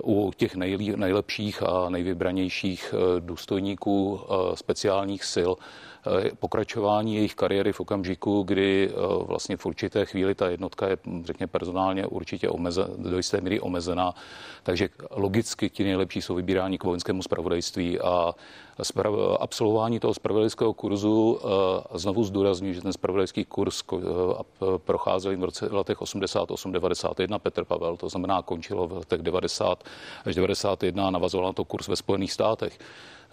u 0.04 0.32
těch 0.36 0.56
nejlepších 0.96 1.62
a 1.62 1.88
nejvybranějších 1.88 2.94
důstojníků 3.20 4.20
speciálních 4.54 5.24
sil 5.34 5.52
pokračování 6.38 7.14
jejich 7.14 7.34
kariéry 7.34 7.72
v 7.72 7.80
okamžiku, 7.80 8.42
kdy 8.42 8.92
vlastně 9.26 9.56
v 9.56 9.66
určité 9.66 10.06
chvíli 10.06 10.34
ta 10.34 10.48
jednotka 10.48 10.88
je, 10.88 10.96
řekně, 11.24 11.46
personálně 11.46 12.06
určitě 12.06 12.48
omezen, 12.48 12.86
do 12.98 13.16
jisté 13.16 13.40
míry 13.40 13.60
omezená. 13.60 14.14
Takže 14.62 14.88
logicky 15.10 15.70
ti 15.70 15.84
nejlepší 15.84 16.22
jsou 16.22 16.34
vybíráni 16.34 16.78
k 16.78 16.84
vojenskému 16.84 17.22
spravodajství 17.22 18.00
a 18.00 18.34
absolvování 19.40 20.00
toho 20.00 20.14
spravodajského 20.14 20.72
kurzu, 20.72 21.40
a 21.90 21.98
znovu 21.98 22.24
zdůraznuju, 22.24 22.74
že 22.74 22.82
ten 22.82 22.92
spravodajský 22.92 23.44
kurz 23.44 23.84
procházel 24.76 25.36
v 25.36 25.44
roce 25.44 25.68
v 25.68 25.74
letech 25.74 25.98
88-91 26.00 27.38
Petr 27.38 27.64
Pavel, 27.64 27.96
to 27.96 28.08
znamená 28.08 28.42
končilo 28.42 28.88
v 28.88 28.92
letech 28.92 29.22
90 29.22 29.84
až 30.24 30.34
91 30.34 31.06
a 31.06 31.10
navazoval 31.10 31.46
na 31.46 31.52
to 31.52 31.64
kurz 31.64 31.88
ve 31.88 31.96
Spojených 31.96 32.32
státech. 32.32 32.78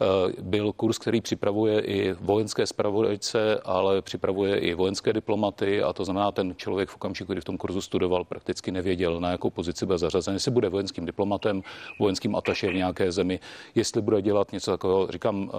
Eh, 0.01 0.33
byl 0.41 0.73
kurz, 0.73 0.97
který 0.97 1.21
připravuje 1.21 1.79
i 1.81 2.13
vojenské 2.13 2.65
spravodajce, 2.65 3.62
ale 3.63 4.01
připravuje 4.01 4.57
i 4.57 4.73
vojenské 4.73 5.13
diplomaty 5.13 5.83
a 5.83 5.93
to 5.93 6.05
znamená, 6.05 6.31
ten 6.31 6.55
člověk 6.55 6.89
v 6.89 6.95
okamžiku, 6.95 7.31
kdy 7.31 7.41
v 7.41 7.45
tom 7.45 7.57
kurzu 7.57 7.81
studoval, 7.81 8.23
prakticky 8.23 8.71
nevěděl, 8.71 9.19
na 9.19 9.31
jakou 9.31 9.49
pozici 9.49 9.85
bude 9.85 9.97
zařazen, 9.97 10.33
jestli 10.33 10.51
bude 10.51 10.69
vojenským 10.69 11.05
diplomatem, 11.05 11.63
vojenským 11.99 12.35
ataše 12.35 12.71
v 12.71 12.73
nějaké 12.73 13.12
zemi, 13.12 13.39
jestli 13.75 14.01
bude 14.01 14.21
dělat 14.21 14.51
něco 14.51 14.71
takového. 14.71 15.07
Říkám, 15.07 15.51
eh, 15.53 15.57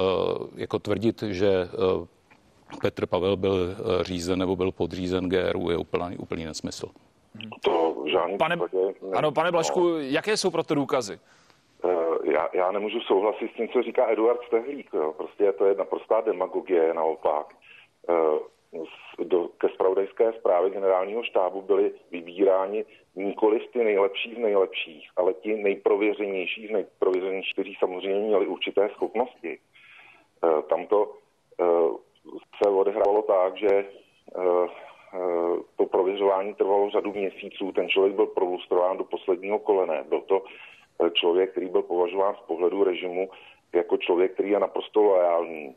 jako 0.56 0.78
tvrdit, 0.78 1.22
že 1.22 1.48
eh, 1.48 2.06
Petr 2.80 3.06
Pavel 3.06 3.36
byl 3.36 3.76
řízen 4.02 4.38
nebo 4.38 4.56
byl 4.56 4.72
podřízen 4.72 5.28
GRU 5.28 5.70
je 5.70 5.76
úplný, 5.76 6.16
úplný 6.16 6.44
nesmysl. 6.44 6.88
To 7.60 7.94
žádný 8.12 8.38
pane, 8.38 8.56
ano, 9.14 9.32
pane 9.32 9.52
Blašku, 9.52 9.80
no. 9.88 9.98
jaké 9.98 10.36
jsou 10.36 10.50
pro 10.50 10.62
to 10.62 10.74
důkazy? 10.74 11.18
Já, 12.30 12.48
já 12.52 12.72
nemůžu 12.72 13.00
souhlasit 13.00 13.50
s 13.50 13.54
tím, 13.54 13.68
co 13.68 13.82
říká 13.82 14.10
Eduard 14.10 14.40
Stehlík. 14.46 14.90
Jo. 14.94 15.12
Prostě 15.16 15.52
to 15.52 15.66
je 15.66 15.74
naprostá 15.74 16.20
demagogie 16.20 16.94
naopak. 16.94 17.54
Eh, 18.08 19.24
do, 19.24 19.48
ke 19.58 19.68
spravodajské 19.68 20.32
zprávě 20.32 20.70
generálního 20.70 21.22
štábu 21.22 21.62
byli 21.62 21.92
vybíráni 22.10 22.84
nikoli 23.14 23.60
ty 23.72 23.84
nejlepší 23.84 24.34
z 24.34 24.38
nejlepších, 24.38 25.10
ale 25.16 25.34
ti 25.34 25.54
nejprověřenější 25.54 26.66
z 26.66 26.70
nejprověřenějších, 26.70 27.52
kteří 27.52 27.76
samozřejmě 27.78 28.20
měli 28.20 28.46
určité 28.46 28.88
schopnosti. 28.88 29.58
Eh, 30.44 30.62
tam 30.62 30.86
to 30.86 31.14
se 32.62 32.70
odehrávalo 32.70 33.22
tak, 33.22 33.56
že 33.56 33.84
to 35.76 35.86
prověřování 35.86 36.54
trvalo 36.54 36.90
řadu 36.90 37.12
měsíců. 37.12 37.72
Ten 37.72 37.88
člověk 37.88 38.14
byl 38.14 38.26
prolustrován 38.26 38.96
do 38.96 39.04
posledního 39.04 39.58
kolene. 39.58 40.04
Byl 40.08 40.20
to 40.20 40.42
člověk, 41.12 41.50
který 41.50 41.68
byl 41.68 41.82
považován 41.82 42.34
z 42.34 42.46
pohledu 42.46 42.84
režimu 42.84 43.30
jako 43.72 43.96
člověk, 43.96 44.32
který 44.32 44.50
je 44.50 44.60
naprosto 44.60 45.02
loajální. 45.02 45.74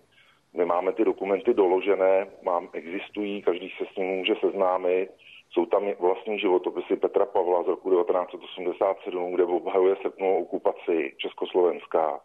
My 0.54 0.66
máme 0.66 0.92
ty 0.94 1.06
dokumenty 1.06 1.54
doložené, 1.54 2.28
mám, 2.44 2.70
existují, 2.74 3.42
každý 3.42 3.70
se 3.78 3.86
s 3.94 3.96
ním 3.96 4.08
může 4.08 4.36
seznámit. 4.36 5.10
Jsou 5.52 5.66
tam 5.66 5.84
vlastní 6.00 6.40
životopisy 6.40 6.96
Petra 6.96 7.26
Pavla 7.26 7.64
z 7.64 7.68
roku 7.68 7.90
1987, 7.90 9.34
kde 9.34 9.44
obhajuje 9.44 9.96
srpnovou 10.02 10.42
okupaci 10.44 11.14
Československá. 11.18 12.20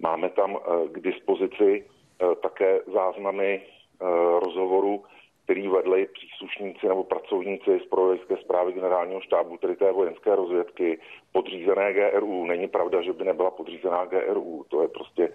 Máme 0.00 0.28
tam 0.28 0.56
eh, 0.56 0.88
k 0.88 1.00
dispozici 1.00 1.84
eh, 1.84 2.34
také 2.42 2.80
záznamy 2.94 3.62
eh, 3.62 4.04
rozhovoru 4.40 5.04
který 5.48 5.68
vedli 5.68 6.06
příslušníci 6.06 6.88
nebo 6.88 7.04
pracovníci 7.04 7.80
z 7.80 7.88
provědské 7.88 8.36
zprávy 8.36 8.72
generálního 8.72 9.20
štábu, 9.20 9.56
tedy 9.56 9.76
té 9.76 9.92
vojenské 9.92 10.36
rozvědky, 10.36 10.98
podřízené 11.32 11.92
GRU. 11.92 12.46
Není 12.46 12.68
pravda, 12.68 13.02
že 13.02 13.12
by 13.12 13.24
nebyla 13.24 13.50
podřízená 13.50 14.04
GRU. 14.04 14.64
To 14.68 14.82
je 14.82 14.88
prostě 14.88 15.32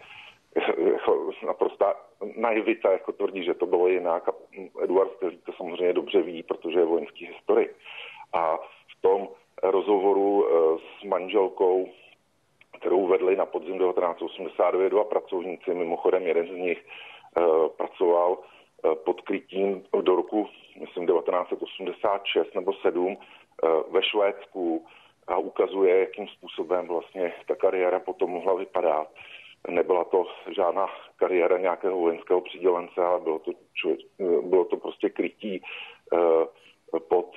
jako 0.94 1.32
naprostá 1.46 1.96
naivita, 2.38 2.92
jako 2.92 3.12
tvrdí, 3.12 3.44
že 3.44 3.54
to 3.54 3.66
bylo 3.66 3.88
jinak. 3.88 4.30
Eduard 4.84 5.12
Stelík 5.12 5.46
to 5.46 5.54
samozřejmě 5.54 5.94
dobře 5.94 6.22
ví, 6.22 6.44
protože 6.44 6.80
je 6.80 6.86
vojenský 6.86 7.26
historik. 7.26 7.76
A 8.34 8.58
v 8.98 9.02
tom 9.02 9.28
rozhovoru 9.64 10.46
eh, 10.46 10.80
s 11.00 11.04
manželkou, 11.04 11.90
kterou 12.80 13.08
vedli 13.08 13.36
na 13.36 13.46
podzim 13.46 13.80
1989 13.80 14.90
dva 14.90 15.04
pracovníci, 15.04 15.74
mimochodem 15.74 16.24
jeden 16.28 16.48
z 16.48 16.58
nich 16.58 16.86
eh, 17.38 17.42
pracoval 17.78 18.38
pod 19.06 19.22
krytím 19.22 19.84
do 20.02 20.16
roku, 20.16 20.50
myslím, 20.80 21.08
1986 21.08 22.56
nebo 22.56 22.74
7 22.74 23.18
eh, 23.18 23.68
ve 23.92 24.04
Švédsku 24.04 24.86
a 25.28 25.38
ukazuje, 25.38 26.00
jakým 26.00 26.28
způsobem 26.28 26.88
vlastně 26.88 27.34
ta 27.48 27.56
kariéra 27.56 28.00
potom 28.00 28.30
mohla 28.30 28.54
vypadat. 28.54 29.08
Nebyla 29.70 30.04
to 30.04 30.28
žádná 30.56 30.88
kariéra 31.16 31.58
nějakého 31.58 31.98
vojenského 31.98 32.42
přidělence, 32.42 33.02
ale 33.02 33.20
bylo 33.20 33.40
to, 33.40 33.52
eh, 33.90 33.96
bylo 34.42 34.66
to 34.66 34.78
prostě 34.78 35.10
krytí 35.10 35.62
pod 37.10 37.32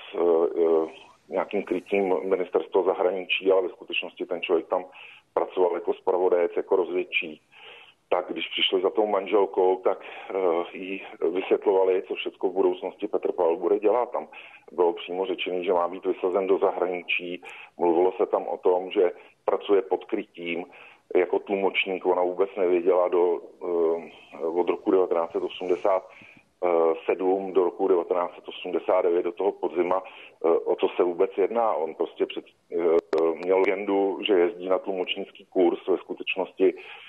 nějakým 1.28 1.62
krytím 1.62 2.14
ministerstva 2.28 2.82
zahraničí, 2.82 3.52
ale 3.52 3.62
ve 3.62 3.68
skutečnosti 3.68 4.26
ten 4.26 4.42
člověk 4.42 4.66
tam 4.66 4.84
pracoval 5.34 5.74
jako 5.74 5.94
spravodajec, 5.94 6.52
jako 6.56 6.76
rozvědčí 6.76 7.40
tak 8.08 8.26
když 8.28 8.48
přišli 8.48 8.82
za 8.82 8.90
tou 8.90 9.06
manželkou, 9.06 9.76
tak 9.76 9.98
uh, 10.34 10.64
jí 10.72 11.02
vysvětlovali, 11.30 12.02
co 12.08 12.14
všechno 12.14 12.48
v 12.48 12.52
budoucnosti 12.52 13.08
Petr 13.08 13.32
Pavel 13.32 13.56
bude 13.56 13.78
dělat. 13.78 14.10
Tam 14.10 14.28
bylo 14.72 14.92
přímo 14.92 15.26
řečené, 15.26 15.64
že 15.64 15.72
má 15.72 15.88
být 15.88 16.06
vysazen 16.06 16.46
do 16.46 16.58
zahraničí. 16.58 17.42
Mluvilo 17.78 18.12
se 18.12 18.26
tam 18.26 18.46
o 18.46 18.56
tom, 18.56 18.90
že 18.90 19.12
pracuje 19.44 19.82
pod 19.82 20.04
krytím 20.04 20.64
jako 21.16 21.38
tlumočník. 21.38 22.06
Ona 22.06 22.22
vůbec 22.22 22.50
nevěděla 22.56 23.08
do, 23.08 23.32
uh, 23.32 24.04
od 24.60 24.68
roku 24.68 24.92
1987 24.92 27.52
do 27.52 27.64
roku 27.64 27.88
1989, 27.88 29.22
do 29.22 29.32
toho 29.32 29.52
podzima, 29.52 30.02
uh, 30.02 30.08
o 30.64 30.76
co 30.76 30.88
se 30.96 31.02
vůbec 31.02 31.30
jedná. 31.36 31.74
On 31.74 31.94
prostě 31.94 32.26
před, 32.26 32.44
měl 33.34 33.58
legendu, 33.58 34.18
že 34.26 34.32
jezdí 34.32 34.68
na 34.68 34.78
tlumočnický 34.78 35.46
kurz, 35.46 35.86
ve 35.88 35.96
skutečnosti 35.96 36.72
Eh, 36.72 37.05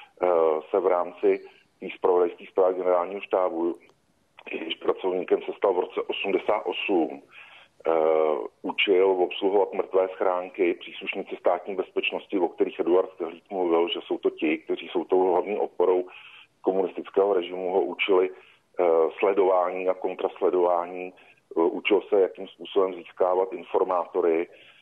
se 0.69 0.79
v 0.79 0.87
rámci 0.87 1.41
té 1.79 1.87
zpravodajské 1.95 2.45
zprávy 2.49 2.73
generálního 2.73 3.21
štábu, 3.21 3.75
když 4.49 4.75
pracovníkem 4.75 5.41
se 5.41 5.51
stal 5.57 5.73
v 5.73 5.79
roce 5.79 6.01
88, 6.01 7.21
Uh, 7.87 7.93
eh, 7.93 8.47
učil 8.61 9.09
obsluhovat 9.09 9.73
mrtvé 9.73 10.07
schránky 10.13 10.73
příslušníci 10.73 11.35
státní 11.35 11.75
bezpečnosti, 11.75 12.39
o 12.39 12.47
kterých 12.47 12.79
Eduard 12.79 13.09
Stehlík 13.13 13.43
mluvil, 13.51 13.89
že 13.89 13.99
jsou 14.03 14.17
to 14.17 14.29
ti, 14.29 14.57
kteří 14.57 14.87
jsou 14.87 15.03
tou 15.03 15.31
hlavní 15.31 15.57
oporou 15.57 16.07
komunistického 16.61 17.33
režimu, 17.33 17.71
ho 17.71 17.81
učili 17.81 18.29
uh, 18.29 18.85
sledování 19.19 19.89
a 19.89 19.93
kontrasledování, 19.93 21.13
učil 21.55 22.01
se, 22.01 22.21
jakým 22.21 22.47
způsobem 22.47 22.93
získávat 22.93 23.53
informátory, 23.53 24.47
Eh, 24.47 24.76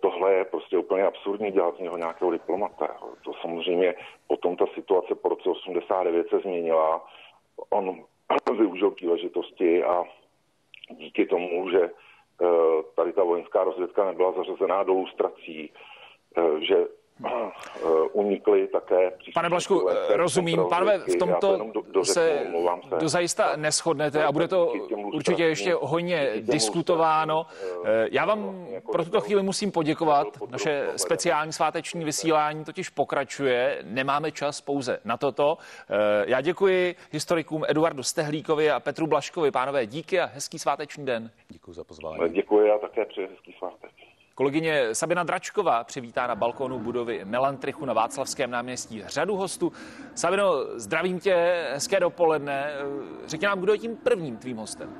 tohle 0.00 0.34
je 0.34 0.44
prostě 0.44 0.78
úplně 0.78 1.02
absurdní 1.02 1.50
dělat 1.50 1.76
z 1.76 1.80
něho 1.80 1.96
nějakého 1.96 2.30
diplomata. 2.30 2.96
To 3.24 3.32
samozřejmě 3.40 3.94
potom 4.26 4.56
ta 4.56 4.66
situace 4.74 5.14
po 5.14 5.28
roce 5.28 5.48
89 5.48 6.28
se 6.28 6.38
změnila. 6.38 7.04
On 7.70 8.04
využil 8.58 8.90
příležitosti 8.90 9.84
a 9.84 10.04
díky 10.90 11.26
tomu, 11.26 11.70
že 11.70 11.90
tady 12.96 13.12
ta 13.12 13.24
vojenská 13.24 13.64
rozvědka 13.64 14.04
nebyla 14.04 14.32
zařazená 14.32 14.82
do 14.82 14.92
lustrací, 14.92 15.72
že 16.58 16.86
unikly 18.12 18.68
také. 18.68 19.12
Pane 19.34 19.48
Blašku, 19.48 19.88
rozumím. 20.08 20.64
Pánové, 20.70 20.98
v 20.98 21.16
tomto 21.18 21.56
do, 21.72 21.82
do 21.92 22.04
se, 22.04 22.12
se 22.12 22.46
dozajista 22.98 23.56
neschodnete 23.56 24.24
a 24.24 24.32
bude 24.32 24.48
to 24.48 24.72
určitě 25.12 25.44
ještě 25.44 25.74
hodně 25.80 26.30
diskutováno. 26.40 27.46
Já 28.10 28.24
vám 28.24 28.66
pro 28.92 29.04
tuto 29.04 29.20
chvíli 29.20 29.42
musím 29.42 29.72
poděkovat. 29.72 30.28
Naše 30.50 30.88
speciální 30.96 31.52
sváteční 31.52 32.04
vysílání 32.04 32.64
totiž 32.64 32.88
pokračuje. 32.88 33.78
Nemáme 33.82 34.32
čas 34.32 34.60
pouze 34.60 34.98
na 35.04 35.16
toto. 35.16 35.58
Já 36.26 36.40
děkuji 36.40 36.94
historikům 37.12 37.64
Eduardu 37.68 38.02
Stehlíkovi 38.02 38.70
a 38.70 38.80
Petru 38.80 39.06
Blaškovi. 39.06 39.50
Pánové, 39.50 39.86
díky 39.86 40.20
a 40.20 40.26
hezký 40.26 40.58
sváteční 40.58 41.06
den. 41.06 41.30
Děkuji 41.48 41.72
za 41.72 41.84
pozvání. 41.84 42.32
Děkuji 42.32 42.70
a 42.70 42.78
také 42.78 43.04
přeji 43.04 43.28
hezký 43.28 43.52
svátek. 43.58 43.90
Kolegyně 44.36 44.94
Sabina 44.94 45.22
Dračková 45.24 45.84
přivítá 45.84 46.26
na 46.26 46.34
balkonu 46.34 46.78
budovy 46.78 47.24
Melantrichu 47.24 47.84
na 47.84 47.92
Václavském 47.92 48.50
náměstí 48.50 49.02
řadu 49.06 49.36
hostů. 49.36 49.72
Sabino, 50.14 50.64
zdravím 50.74 51.20
tě, 51.20 51.66
hezké 51.72 52.00
dopoledne. 52.00 52.72
Řekni 53.26 53.46
nám, 53.46 53.60
kdo 53.60 53.72
je 53.72 53.78
tím 53.78 53.96
prvním 53.96 54.36
tvým 54.36 54.56
hostem? 54.56 54.94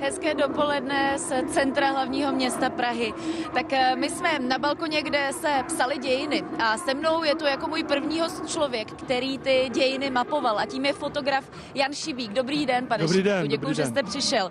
Hezké 0.00 0.34
dopoledne 0.34 1.18
z 1.18 1.52
centra 1.52 1.90
hlavního 1.90 2.32
města 2.32 2.70
Prahy. 2.70 3.14
Tak 3.54 3.72
eh, 3.72 3.96
my 3.96 4.10
jsme 4.10 4.38
na 4.38 4.58
balkoně, 4.58 5.02
kde 5.02 5.30
se 5.32 5.64
psali 5.66 5.98
dějiny 5.98 6.44
a 6.58 6.78
se 6.78 6.94
mnou 6.94 7.24
je 7.24 7.34
tu 7.34 7.44
jako 7.44 7.68
můj 7.68 7.84
první 7.84 8.20
host 8.20 8.48
člověk, 8.48 8.92
který 8.92 9.38
ty 9.38 9.70
dějiny 9.74 10.10
mapoval 10.10 10.58
a 10.58 10.66
tím 10.66 10.84
je 10.84 10.92
fotograf 10.92 11.50
Jan 11.74 11.92
Šibík. 11.92 12.32
Dobrý 12.32 12.66
den, 12.66 12.86
pane 12.86 13.02
Dobrý 13.02 13.22
den, 13.22 13.48
Děkuji, 13.48 13.74
že 13.74 13.86
jste 13.86 14.02
přišel. 14.02 14.50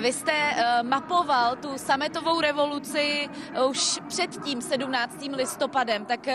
Vy 0.00 0.12
jste 0.12 0.32
uh, 0.32 0.88
mapoval 0.88 1.56
tu 1.56 1.68
sametovou 1.76 2.40
revoluci 2.40 3.28
už 3.68 4.00
před 4.08 4.44
tím 4.44 4.62
17. 4.62 5.16
listopadem, 5.36 6.04
tak 6.04 6.26
uh, 6.26 6.32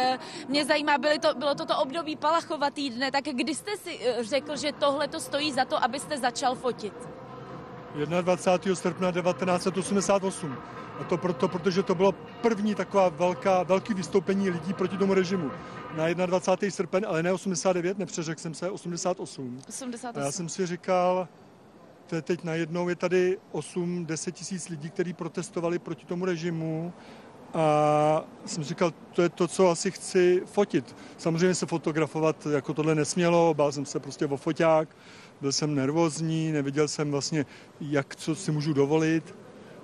mě 0.48 0.66
zajímá, 0.66 0.98
byly 0.98 1.20
to, 1.20 1.34
bylo 1.34 1.56
toto 1.56 1.78
období 1.78 2.16
Palachova 2.16 2.70
týdne, 2.70 3.12
tak 3.12 3.24
kdy 3.24 3.56
jste 3.56 3.78
si 3.78 4.00
uh, 4.00 4.24
řekl, 4.24 4.56
že 4.56 4.72
tohle 4.72 5.08
to 5.08 5.20
stojí 5.20 5.52
za 5.52 5.66
to, 5.66 5.84
abyste 5.84 6.18
začal 6.18 6.56
fotit? 6.56 6.94
21. 7.96 8.76
srpna 8.76 9.12
1988. 9.12 10.58
A 11.00 11.04
to 11.04 11.18
proto, 11.18 11.48
protože 11.48 11.84
to 11.84 11.96
bylo 11.96 12.12
první 12.42 12.76
taková 12.76 13.10
velká, 13.10 13.64
velký 13.64 13.94
vystoupení 13.94 14.50
lidí 14.50 14.74
proti 14.74 14.98
tomu 14.98 15.14
režimu. 15.14 15.52
Na 15.96 16.26
21. 16.26 16.72
srpen, 16.72 17.06
ale 17.10 17.24
ne 17.24 17.34
89, 17.34 17.98
nepřeřekl 17.98 18.42
jsem 18.42 18.54
se, 18.54 18.70
88. 18.70 19.62
88. 19.70 20.22
A 20.22 20.26
já 20.26 20.32
jsem 20.32 20.50
si 20.50 20.66
říkal, 20.66 21.28
to 22.08 22.16
je 22.16 22.22
teď 22.22 22.44
najednou 22.44 22.90
je 22.90 22.96
tady 22.96 23.38
8-10 23.54 24.32
tisíc 24.32 24.70
lidí, 24.70 24.90
kteří 24.90 25.14
protestovali 25.14 25.80
proti 25.80 26.06
tomu 26.06 26.26
režimu 26.26 26.94
a 27.54 28.24
jsem 28.46 28.64
říkal, 28.64 28.94
to 29.14 29.22
je 29.22 29.30
to, 29.30 29.48
co 29.48 29.70
asi 29.70 29.92
chci 29.92 30.42
fotit. 30.46 30.96
Samozřejmě 31.18 31.56
se 31.56 31.66
fotografovat 31.66 32.48
jako 32.52 32.74
tohle 32.74 32.96
nesmělo, 32.96 33.54
bál 33.54 33.72
jsem 33.72 33.86
se 33.86 34.00
prostě 34.00 34.26
o 34.26 34.38
foťák, 34.38 34.90
byl 35.42 35.52
jsem 35.52 35.76
nervózní, 35.76 36.52
neviděl 36.52 36.88
jsem 36.88 37.12
vlastně, 37.12 37.46
jak 37.82 38.16
co 38.16 38.36
si 38.36 38.52
můžu 38.52 38.74
dovolit 38.74 39.36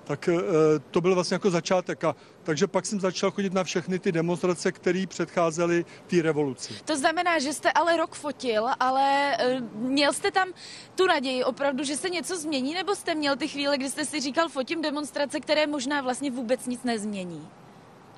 tak 0.06 0.28
eh, 0.28 0.42
to 0.90 1.00
byl 1.00 1.14
vlastně 1.14 1.34
jako 1.34 1.50
začátek. 1.50 2.04
A, 2.04 2.16
takže 2.42 2.66
pak 2.66 2.86
jsem 2.86 3.00
začal 3.00 3.30
chodit 3.30 3.52
na 3.52 3.64
všechny 3.64 3.98
ty 3.98 4.12
demonstrace, 4.12 4.72
které 4.72 5.04
předcházely 5.08 5.84
té 6.06 6.22
revoluci. 6.22 6.74
To 6.84 6.96
znamená, 6.96 7.38
že 7.38 7.52
jste 7.52 7.72
ale 7.72 7.96
rok 7.96 8.14
fotil, 8.14 8.68
ale 8.80 9.36
eh, 9.38 9.60
měl 9.74 10.12
jste 10.12 10.30
tam 10.30 10.48
tu 10.94 11.06
naději 11.06 11.44
opravdu, 11.44 11.84
že 11.84 11.96
se 11.96 12.08
něco 12.08 12.36
změní, 12.36 12.74
nebo 12.74 12.94
jste 12.94 13.14
měl 13.14 13.36
ty 13.36 13.48
chvíle, 13.48 13.78
kdy 13.78 13.90
jste 13.90 14.04
si 14.04 14.20
říkal, 14.20 14.48
fotím 14.48 14.82
demonstrace, 14.82 15.40
které 15.40 15.66
možná 15.66 16.00
vlastně 16.00 16.30
vůbec 16.30 16.66
nic 16.66 16.84
nezmění? 16.84 17.48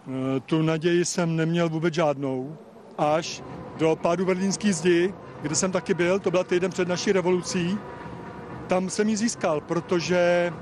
Eh, 0.07 0.41
tu 0.41 0.63
naději 0.63 1.05
jsem 1.05 1.37
neměl 1.37 1.69
vůbec 1.69 1.95
žádnou, 1.95 2.57
až 2.99 3.43
do 3.79 3.97
pádu 3.97 4.27
berlínský 4.27 4.73
zdi, 4.73 5.15
kde 5.43 5.55
jsem 5.55 5.73
taky 5.73 5.95
byl, 5.95 6.19
to 6.19 6.31
byl 6.31 6.45
týden 6.45 6.71
před 6.71 6.89
naší 6.89 7.13
revolucí, 7.13 7.79
tam 8.67 8.91
jsem 8.91 9.09
ji 9.09 9.17
získal, 9.17 9.61
protože 9.61 10.53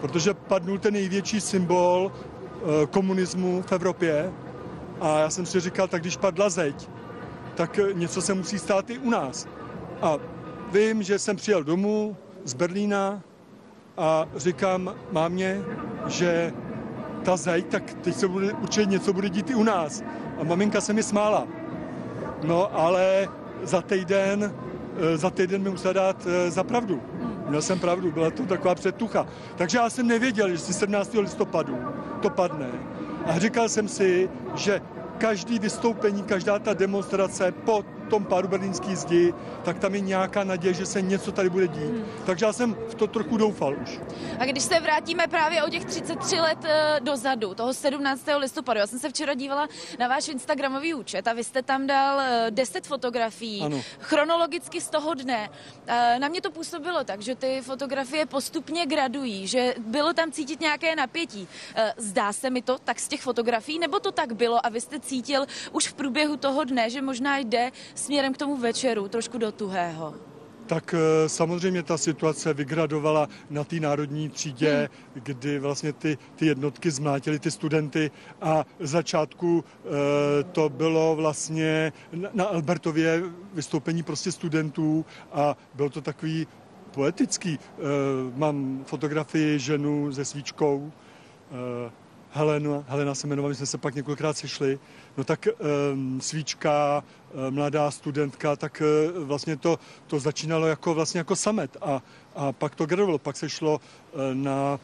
protože 0.00 0.34
padnul 0.34 0.78
ten 0.78 0.94
největší 0.94 1.40
symbol 1.40 2.12
eh, 2.12 2.86
komunismu 2.86 3.62
v 3.62 3.72
Evropě 3.72 4.32
a 5.00 5.18
já 5.18 5.30
jsem 5.30 5.46
si 5.46 5.60
říkal, 5.60 5.88
tak 5.88 6.00
když 6.00 6.16
padla 6.16 6.48
zeď, 6.48 6.88
tak 7.54 7.80
něco 7.92 8.22
se 8.22 8.34
musí 8.34 8.58
stát 8.58 8.90
i 8.90 8.98
u 8.98 9.10
nás. 9.10 9.46
A 10.02 10.16
vím, 10.72 11.02
že 11.02 11.18
jsem 11.18 11.36
přijel 11.36 11.64
domů 11.64 12.16
z 12.44 12.54
Berlína 12.54 13.22
a 13.96 14.26
říkám 14.36 14.94
mámě, 15.12 15.62
že 16.06 16.52
ta 17.24 17.36
zeď, 17.36 17.66
tak 17.66 17.94
teď 17.94 18.14
se 18.16 18.28
bude, 18.28 18.52
určitě 18.52 18.86
něco 18.86 19.12
bude 19.12 19.28
dít 19.28 19.50
i 19.50 19.54
u 19.54 19.62
nás. 19.62 20.02
A 20.40 20.44
maminka 20.44 20.80
se 20.80 20.92
mi 20.92 21.02
smála. 21.02 21.46
No, 22.44 22.78
ale 22.80 23.28
za 23.62 23.82
týden, 23.82 24.54
eh, 24.98 25.16
za 25.16 25.30
týden 25.30 25.62
mi 25.62 25.70
musela 25.70 25.92
dát 25.92 26.26
za 26.48 26.64
pravdu. 26.64 27.02
Měl 27.48 27.62
jsem 27.62 27.80
pravdu, 27.80 28.12
byla 28.12 28.30
to 28.30 28.46
taková 28.46 28.74
předtucha. 28.74 29.26
Takže 29.56 29.78
já 29.78 29.90
jsem 29.90 30.06
nevěděl, 30.06 30.50
že 30.50 30.58
17. 30.58 31.20
listopadu 31.20 31.78
to 32.20 32.30
padne. 32.30 32.68
A 33.26 33.38
říkal 33.38 33.68
jsem 33.68 33.88
si, 33.88 34.30
že 34.54 34.80
každý 35.18 35.58
vystoupení, 35.58 36.22
každá 36.22 36.58
ta 36.58 36.74
demonstrace 36.74 37.52
po 37.52 37.84
tom 38.08 38.24
pádu 38.24 38.48
berlínský 38.48 38.96
zdi, 38.96 39.34
tak 39.64 39.78
tam 39.78 39.94
je 39.94 40.00
nějaká 40.00 40.44
naděje, 40.44 40.74
že 40.74 40.86
se 40.86 41.02
něco 41.02 41.32
tady 41.32 41.50
bude 41.50 41.68
dít. 41.68 41.82
Hmm. 41.82 42.04
Takže 42.26 42.46
já 42.46 42.52
jsem 42.52 42.74
v 42.74 42.94
to 42.94 43.06
trochu 43.06 43.36
doufal 43.36 43.76
už. 43.82 44.00
A 44.38 44.44
když 44.44 44.62
se 44.62 44.80
vrátíme 44.80 45.26
právě 45.26 45.62
o 45.62 45.70
těch 45.70 45.84
33 45.84 46.40
let 46.40 46.58
uh, 46.58 47.04
dozadu, 47.04 47.54
toho 47.54 47.74
17. 47.74 48.22
listopadu, 48.36 48.80
já 48.80 48.86
jsem 48.86 48.98
se 48.98 49.08
včera 49.08 49.34
dívala 49.34 49.68
na 49.98 50.08
váš 50.08 50.28
Instagramový 50.28 50.94
účet 50.94 51.28
a 51.28 51.32
vy 51.32 51.44
jste 51.44 51.62
tam 51.62 51.86
dal 51.86 52.16
uh, 52.16 52.22
eh, 52.46 52.50
10 52.50 52.86
fotografií, 52.86 53.62
ano. 53.62 53.82
chronologicky 54.00 54.80
z 54.80 54.88
toho 54.88 55.14
dne. 55.14 55.48
Uh, 55.48 56.18
na 56.18 56.28
mě 56.28 56.40
to 56.40 56.50
působilo 56.50 57.04
tak, 57.04 57.20
že 57.20 57.34
ty 57.34 57.60
fotografie 57.62 58.26
postupně 58.26 58.86
gradují, 58.86 59.46
že 59.46 59.74
bylo 59.78 60.12
tam 60.12 60.32
cítit 60.32 60.60
nějaké 60.60 60.96
napětí. 60.96 61.48
Zdá 61.96 62.32
se 62.32 62.50
mi 62.50 62.62
to 62.62 62.78
tak 62.78 63.00
z 63.00 63.08
těch 63.08 63.22
fotografií, 63.22 63.78
nebo 63.78 64.00
to 64.00 64.12
tak 64.12 64.32
bylo 64.32 64.66
a 64.66 64.68
vy 64.68 64.80
jste 64.80 65.00
cítil 65.00 65.46
už 65.72 65.88
v 65.88 65.94
průběhu 65.94 66.36
toho 66.36 66.64
dne, 66.64 66.90
že 66.90 67.02
možná 67.02 67.38
jde 67.38 67.70
směrem 67.98 68.32
k 68.32 68.36
tomu 68.38 68.56
večeru, 68.56 69.08
trošku 69.08 69.38
do 69.38 69.52
tuhého? 69.52 70.14
Tak 70.66 70.94
eh, 70.94 71.28
samozřejmě 71.28 71.82
ta 71.82 71.98
situace 71.98 72.54
vygradovala 72.54 73.28
na 73.50 73.64
té 73.64 73.80
národní 73.80 74.28
třídě, 74.28 74.88
hmm. 75.14 75.22
kdy 75.24 75.58
vlastně 75.58 75.92
ty, 75.92 76.18
ty 76.36 76.46
jednotky 76.46 76.90
zmlátily 76.90 77.38
ty 77.38 77.50
studenty 77.50 78.10
a 78.40 78.66
začátku 78.80 79.64
e, 79.64 80.44
to 80.44 80.68
bylo 80.68 81.16
vlastně 81.16 81.92
na 82.32 82.44
Albertově 82.44 83.22
vystoupení 83.54 84.02
prostě 84.02 84.32
studentů 84.32 85.04
a 85.32 85.56
bylo 85.74 85.90
to 85.90 86.00
takový 86.00 86.46
poetický. 86.90 87.58
E, 87.58 87.58
mám 88.36 88.84
fotografii 88.84 89.58
ženu 89.58 90.12
se 90.12 90.24
svíčkou, 90.24 90.92
e, 91.52 92.08
Helena, 92.30 92.84
Helena 92.88 93.14
se 93.14 93.26
jmenovala, 93.26 93.48
my 93.48 93.54
jsme 93.54 93.66
se 93.66 93.78
pak 93.78 93.94
několikrát 93.94 94.36
sešli, 94.36 94.78
no 95.16 95.24
tak 95.24 95.48
um, 95.92 96.20
svíčka, 96.20 97.04
mladá 97.50 97.90
studentka, 97.90 98.56
tak 98.56 98.82
uh, 98.82 99.22
vlastně 99.24 99.56
to, 99.56 99.78
to 100.06 100.20
začínalo 100.20 100.66
jako 100.66 100.94
vlastně 100.94 101.18
jako 101.18 101.36
samet 101.36 101.76
a, 101.80 102.02
a 102.36 102.52
pak 102.52 102.74
to 102.74 102.86
gradovalo, 102.86 103.18
pak 103.18 103.36
se 103.36 103.48
šlo 103.48 103.80
uh, 104.12 104.20
na 104.34 104.80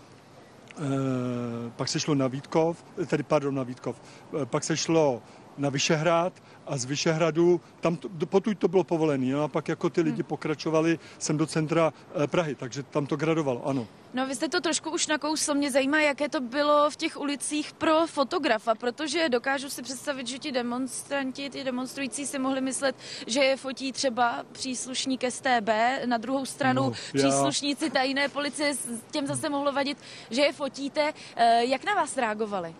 pak 1.76 1.88
se 1.88 2.00
šlo 2.00 2.14
na 2.14 2.26
Vítkov, 2.26 2.84
tedy 3.06 3.22
pardon, 3.22 3.54
na 3.54 3.62
Vítkov, 3.62 4.00
pak 4.44 4.64
se 4.64 4.76
šlo 4.76 5.22
na 5.58 5.68
Vyšehrad 5.68 6.32
a 6.66 6.76
z 6.76 6.84
Vyšehradu, 6.84 7.60
tam 7.80 7.96
to, 7.96 8.08
potud 8.26 8.58
to 8.58 8.68
bylo 8.68 8.84
povolené, 8.84 9.26
no 9.26 9.42
a 9.42 9.48
pak 9.48 9.68
jako 9.68 9.90
ty 9.90 10.00
lidi 10.00 10.22
hmm. 10.22 10.28
pokračovali 10.28 10.98
sem 11.18 11.36
do 11.36 11.46
centra 11.46 11.92
eh, 12.22 12.26
Prahy, 12.26 12.54
takže 12.54 12.82
tam 12.82 13.06
to 13.06 13.16
gradovalo, 13.16 13.66
ano. 13.66 13.86
No 14.14 14.26
vy 14.26 14.34
jste 14.34 14.48
to 14.48 14.60
trošku 14.60 14.90
už 14.90 15.06
nakousl, 15.06 15.54
mě 15.54 15.70
zajímá, 15.70 16.00
jaké 16.00 16.28
to 16.28 16.40
bylo 16.40 16.90
v 16.90 16.96
těch 16.96 17.20
ulicích 17.20 17.72
pro 17.72 18.06
fotografa, 18.06 18.74
protože 18.74 19.28
dokážu 19.28 19.70
si 19.70 19.82
představit, 19.82 20.26
že 20.26 20.38
ti 20.38 20.52
demonstranti, 20.52 21.50
ty 21.50 21.64
demonstrující 21.64 22.26
si 22.26 22.38
mohli 22.38 22.60
myslet, 22.60 22.96
že 23.26 23.40
je 23.40 23.56
fotí 23.56 23.92
třeba 23.92 24.44
příslušník 24.52 25.24
STB, 25.28 25.68
na 26.06 26.18
druhou 26.18 26.46
stranu 26.46 26.82
no, 26.82 26.92
já... 27.14 27.22
příslušníci 27.22 27.90
tajné 27.90 28.28
policie, 28.28 28.74
těm 29.10 29.26
zase 29.26 29.48
mohlo 29.48 29.72
vadit, 29.72 29.98
že 30.30 30.42
je 30.42 30.52
fotíte. 30.52 31.12
Eh, 31.36 31.64
jak 31.64 31.84
na 31.84 31.94
vás 31.94 32.16
reagovali? 32.16 32.74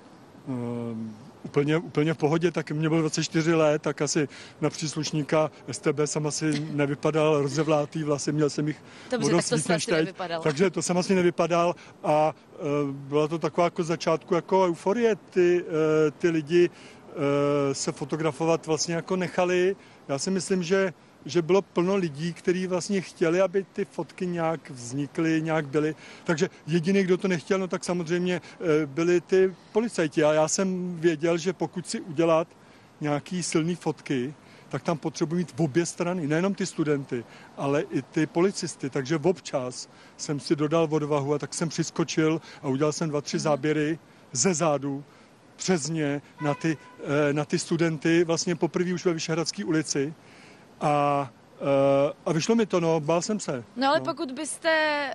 Um 0.46 1.23
úplně, 1.54 1.76
úplně 1.76 2.14
v 2.14 2.16
pohodě, 2.16 2.50
tak 2.50 2.70
mě 2.70 2.88
bylo 2.88 3.00
24 3.00 3.54
let, 3.54 3.82
tak 3.82 4.02
asi 4.02 4.28
na 4.60 4.70
příslušníka 4.70 5.50
STB 5.70 5.98
jsem 6.04 6.26
asi 6.26 6.66
nevypadal 6.70 7.42
rozevlátý, 7.42 8.02
vlastně 8.02 8.32
měl 8.32 8.50
jsem 8.50 8.68
jich 8.68 8.82
Dobře, 9.10 9.30
tak 9.30 9.48
to 9.48 9.74
asi 9.74 9.90
nevypadal. 9.92 10.42
Takže 10.42 10.70
to 10.70 10.82
jsem 10.82 10.98
asi 10.98 11.14
nevypadal 11.14 11.74
a 12.04 12.34
uh, 12.58 12.90
byla 12.90 13.28
to 13.28 13.38
taková 13.38 13.64
jako 13.64 13.84
začátku 13.84 14.34
jako 14.34 14.64
euforie, 14.64 15.16
ty, 15.30 15.62
uh, 15.62 15.70
ty 16.18 16.28
lidi 16.28 16.68
uh, 16.68 17.14
se 17.72 17.92
fotografovat 17.92 18.66
vlastně 18.66 18.94
jako 18.94 19.16
nechali. 19.16 19.76
Já 20.08 20.18
si 20.18 20.30
myslím, 20.30 20.62
že 20.62 20.92
že 21.26 21.42
bylo 21.42 21.62
plno 21.62 21.96
lidí, 21.96 22.32
kteří 22.32 22.66
vlastně 22.66 23.00
chtěli, 23.00 23.40
aby 23.40 23.66
ty 23.72 23.84
fotky 23.84 24.26
nějak 24.26 24.70
vznikly, 24.70 25.42
nějak 25.42 25.66
byly. 25.66 25.94
Takže 26.24 26.50
jediný, 26.66 27.02
kdo 27.02 27.18
to 27.18 27.28
nechtěl, 27.28 27.58
no 27.58 27.68
tak 27.68 27.84
samozřejmě 27.84 28.40
eh, 28.40 28.86
byli 28.86 29.20
ty 29.20 29.54
policajti. 29.72 30.24
A 30.24 30.32
já 30.32 30.48
jsem 30.48 30.96
věděl, 31.00 31.38
že 31.38 31.52
pokud 31.52 31.88
si 31.88 32.00
udělat 32.00 32.48
nějaký 33.00 33.42
silný 33.42 33.74
fotky, 33.74 34.34
tak 34.68 34.82
tam 34.82 34.98
potřebuji 34.98 35.34
mít 35.34 35.52
v 35.56 35.62
obě 35.62 35.86
strany, 35.86 36.26
nejenom 36.26 36.54
ty 36.54 36.66
studenty, 36.66 37.24
ale 37.56 37.82
i 37.82 38.02
ty 38.02 38.26
policisty. 38.26 38.90
Takže 38.90 39.16
občas 39.16 39.88
jsem 40.16 40.40
si 40.40 40.56
dodal 40.56 40.88
odvahu 40.90 41.34
a 41.34 41.38
tak 41.38 41.54
jsem 41.54 41.68
přiskočil 41.68 42.40
a 42.62 42.68
udělal 42.68 42.92
jsem 42.92 43.08
dva, 43.08 43.20
tři 43.20 43.38
záběry 43.38 43.98
ze 44.32 44.54
zádu 44.54 45.04
přes 45.56 45.88
ně 45.88 46.22
na 46.40 46.54
ty, 46.54 46.76
eh, 47.00 47.32
na 47.32 47.44
ty 47.44 47.58
studenty, 47.58 48.24
vlastně 48.24 48.56
poprvé 48.56 48.94
už 48.94 49.04
ve 49.04 49.12
Vyšehradské 49.12 49.64
ulici. 49.64 50.14
A 50.80 51.30
Uh, 51.64 52.12
a 52.26 52.32
vyšlo 52.32 52.54
mi 52.54 52.66
to, 52.66 52.80
no, 52.80 53.00
bál 53.00 53.22
jsem 53.22 53.40
se. 53.40 53.64
No 53.76 53.88
ale 53.88 53.98
no. 53.98 54.04
pokud 54.04 54.32
byste 54.32 55.10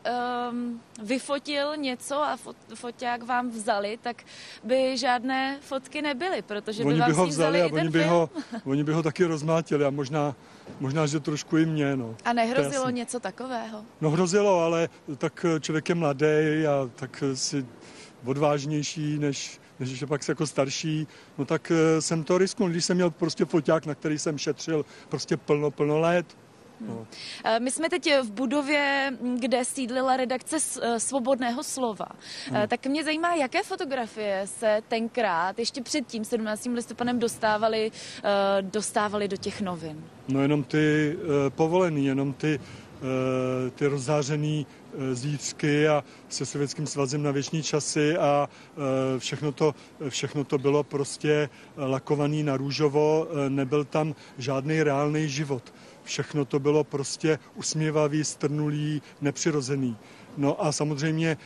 um, 0.50 0.82
vyfotil 1.04 1.78
něco 1.78 2.24
a 2.24 2.38
fot, 2.38 2.56
foťák 2.74 3.24
vám 3.24 3.50
vzali, 3.50 4.00
tak 4.02 4.24
by 4.64 4.98
žádné 4.98 5.58
fotky 5.62 6.02
nebyly, 6.02 6.42
protože 6.42 6.84
oni 6.84 6.94
by 6.94 7.00
vám 7.00 7.10
by 7.10 7.16
ho 7.16 7.28
vzali, 7.28 7.60
vzali 7.60 7.72
a 7.72 7.74
oni 7.82 7.90
by, 7.90 8.00
film. 8.00 8.10
ho, 8.10 8.30
oni 8.66 8.84
by 8.84 8.94
ho 8.94 9.04
taky 9.04 9.26
rozmátili 9.26 9.86
a 9.86 9.90
možná, 9.90 10.36
možná, 10.80 11.06
že 11.06 11.20
trošku 11.20 11.58
i 11.58 11.66
mě, 11.66 11.96
no. 11.96 12.16
A 12.26 12.34
nehrozilo 12.34 12.90
něco 12.90 13.20
takového? 13.20 13.84
No 14.02 14.10
hrozilo, 14.10 14.64
ale 14.64 14.90
tak 15.18 15.46
člověk 15.60 15.90
je 15.90 15.96
mladý 15.96 16.66
a 16.70 16.90
tak 16.96 17.24
si 17.34 17.66
odvážnější, 18.26 19.20
než, 19.20 19.59
než 19.80 20.02
je 20.02 20.08
pak 20.08 20.28
jako 20.28 20.48
starší, 20.48 21.08
no 21.38 21.46
tak 21.46 21.72
eh, 21.72 22.02
jsem 22.02 22.24
to 22.24 22.38
risknul, 22.38 22.70
když 22.70 22.86
jsem 22.86 22.98
měl 22.98 23.10
prostě 23.12 23.46
foťák, 23.46 23.86
na 23.86 23.96
který 23.96 24.20
jsem 24.20 24.38
šetřil 24.38 24.86
prostě 25.10 25.38
plno, 25.38 25.72
plno 25.72 26.00
let. 26.00 26.26
No. 26.88 27.08
Eh, 27.44 27.60
My 27.60 27.72
jsme 27.72 27.90
teď 27.90 28.14
v 28.22 28.32
budově, 28.32 29.14
kde 29.40 29.66
sídlila 29.66 30.18
redakce 30.18 30.58
eh, 30.82 31.00
Svobodného 31.00 31.64
slova. 31.64 32.08
Eh, 32.54 32.68
Tak 32.68 32.86
mě 32.88 33.04
zajímá, 33.04 33.36
jaké 33.36 33.64
fotografie 33.64 34.42
se 34.46 34.82
tenkrát, 34.88 35.60
ještě 35.60 35.82
před 35.82 36.08
tím 36.08 36.26
17. 36.26 36.66
listopadem, 36.76 37.20
dostávaly, 37.20 37.92
dostávaly 38.62 39.28
do 39.28 39.38
těch 39.38 39.62
novin. 39.62 40.04
No 40.28 40.42
jenom 40.42 40.64
ty 40.64 41.18
povolený, 41.50 42.06
jenom 42.06 42.34
ty, 42.34 42.60
ty 43.76 43.88
rozzářený 43.88 44.68
zítřky 45.14 45.88
a 45.88 46.04
se 46.30 46.46
Sovětským 46.46 46.88
svazem 46.88 47.24
na 47.24 47.32
věční 47.32 47.64
časy 47.64 48.18
a 48.18 48.50
uh, 48.50 48.84
všechno, 49.20 49.52
to, 49.52 49.76
všechno 50.10 50.44
to 50.44 50.58
bylo 50.58 50.84
prostě 50.84 51.50
lakovaný 51.78 52.44
na 52.44 52.58
růžovo, 52.58 53.28
nebyl 53.50 53.86
tam 53.86 54.16
žádný 54.38 54.84
reálný 54.84 55.30
život. 55.30 55.74
Všechno 56.04 56.46
to 56.46 56.60
bylo 56.60 56.84
prostě 56.84 57.40
usměvavý, 57.56 58.24
strnulý, 58.24 59.02
nepřirozený. 59.22 59.98
No 60.38 60.66
a 60.66 60.72
samozřejmě, 60.72 61.38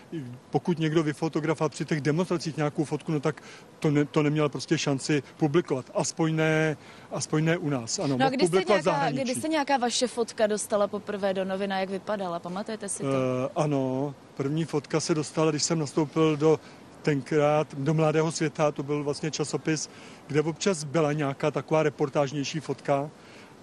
pokud 0.49 0.79
někdo 0.79 1.03
vyfotografoval 1.03 1.69
při 1.69 1.85
těch 1.85 2.01
demonstracích 2.01 2.57
nějakou 2.57 2.83
fotku, 2.83 3.11
no 3.11 3.19
tak 3.19 3.43
to, 3.79 3.91
ne, 3.91 4.05
to 4.05 4.23
neměl 4.23 4.49
prostě 4.49 4.77
šanci 4.77 5.23
publikovat. 5.37 5.85
Aspoň 5.93 6.35
ne, 6.35 6.77
aspoň 7.11 7.45
ne 7.45 7.57
u 7.57 7.69
nás. 7.69 7.99
Ano, 7.99 8.17
No 8.17 8.25
a 8.25 8.29
kdy 8.29 8.47
v 8.47 8.67
nějaká, 8.67 9.11
kdy 9.11 9.35
se 9.35 9.47
nějaká 9.47 9.77
vaše 9.77 10.07
fotka 10.07 10.47
dostala 10.47 10.87
poprvé 10.87 11.33
do 11.33 11.45
novin 11.45 11.73
a 11.73 11.79
jak 11.79 11.89
vypadala? 11.89 12.39
Pamatujete 12.39 12.89
si 12.89 13.03
to? 13.03 13.09
Uh, 13.09 13.13
ano, 13.55 14.15
první 14.37 14.65
fotka 14.65 14.99
se 14.99 15.15
dostala, 15.15 15.51
když 15.51 15.63
jsem 15.63 15.79
nastoupil 15.79 16.37
do 16.37 16.59
tenkrát 17.01 17.75
do 17.75 17.93
Mladého 17.93 18.31
světa, 18.31 18.71
to 18.71 18.83
byl 18.83 19.03
vlastně 19.03 19.31
časopis, 19.31 19.89
kde 20.27 20.41
občas 20.41 20.83
byla 20.83 21.13
nějaká 21.13 21.51
taková 21.51 21.83
reportážnější 21.83 22.59
fotka 22.59 23.09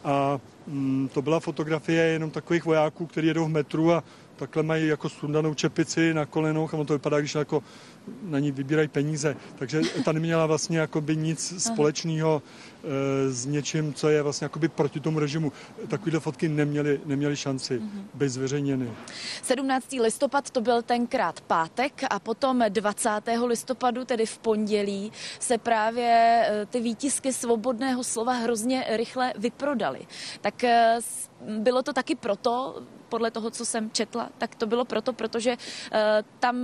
a 0.05 0.41
mm, 0.67 1.09
to 1.13 1.23
byla 1.23 1.41
fotografie 1.41 2.03
jenom 2.03 2.31
takových 2.31 2.65
vojáků, 2.65 3.07
kteří 3.07 3.27
jedou 3.27 3.45
v 3.45 3.49
metru 3.49 3.93
a 3.93 4.05
takhle 4.41 4.63
mají 4.63 4.89
jako 4.89 5.09
sundanou 5.09 5.55
čepici 5.55 6.15
na 6.15 6.27
kolenou 6.27 6.69
a 6.73 6.77
on 6.77 6.87
to 6.87 6.93
vypadá, 6.93 7.21
když 7.21 7.35
jako 7.35 7.63
na 8.23 8.39
ní 8.39 8.53
vybírají 8.53 8.89
peníze. 8.89 9.37
Takže 9.59 9.81
ta 10.05 10.13
neměla 10.13 10.47
vlastně 10.47 10.79
jakoby 10.79 11.17
nic 11.17 11.65
společného 11.65 12.43
e, 12.43 13.31
s 13.31 13.47
něčím, 13.47 13.95
co 13.95 14.09
je 14.09 14.23
vlastně 14.23 14.45
jakoby 14.45 14.69
proti 14.69 15.01
tomu 15.01 15.19
režimu. 15.19 15.53
Takovéhle 15.89 16.21
fotky 16.21 16.49
neměly, 16.49 17.01
neměly 17.05 17.37
šanci 17.37 17.83
být 18.15 18.29
zveřejněny. 18.29 18.91
17. 19.43 19.93
listopad 19.93 20.51
to 20.51 20.61
byl 20.61 20.83
tenkrát 20.83 21.41
pátek 21.41 22.05
a 22.11 22.19
potom 22.19 22.65
20. 22.69 23.11
listopadu, 23.47 24.05
tedy 24.05 24.27
v 24.27 24.39
pondělí, 24.39 25.13
se 25.41 25.59
právě 25.59 26.45
eh, 26.47 26.67
ty 26.67 26.81
výtisky 26.81 27.33
svobodného 27.33 28.05
slova 28.05 28.33
hrozně 28.33 28.85
rychle 28.89 29.33
vyprodaly. 29.39 30.01
Tak 30.41 30.65
eh, 30.65 30.99
bylo 31.59 31.83
to 31.83 31.93
taky 31.93 32.15
proto, 32.15 32.83
podle 33.11 33.31
toho, 33.31 33.51
co 33.51 33.65
jsem 33.65 33.91
četla, 33.91 34.29
tak 34.39 34.55
to 34.55 34.67
bylo 34.67 34.85
proto, 34.85 35.13
protože 35.13 35.57
eh, 35.93 36.23
tam 36.41 36.57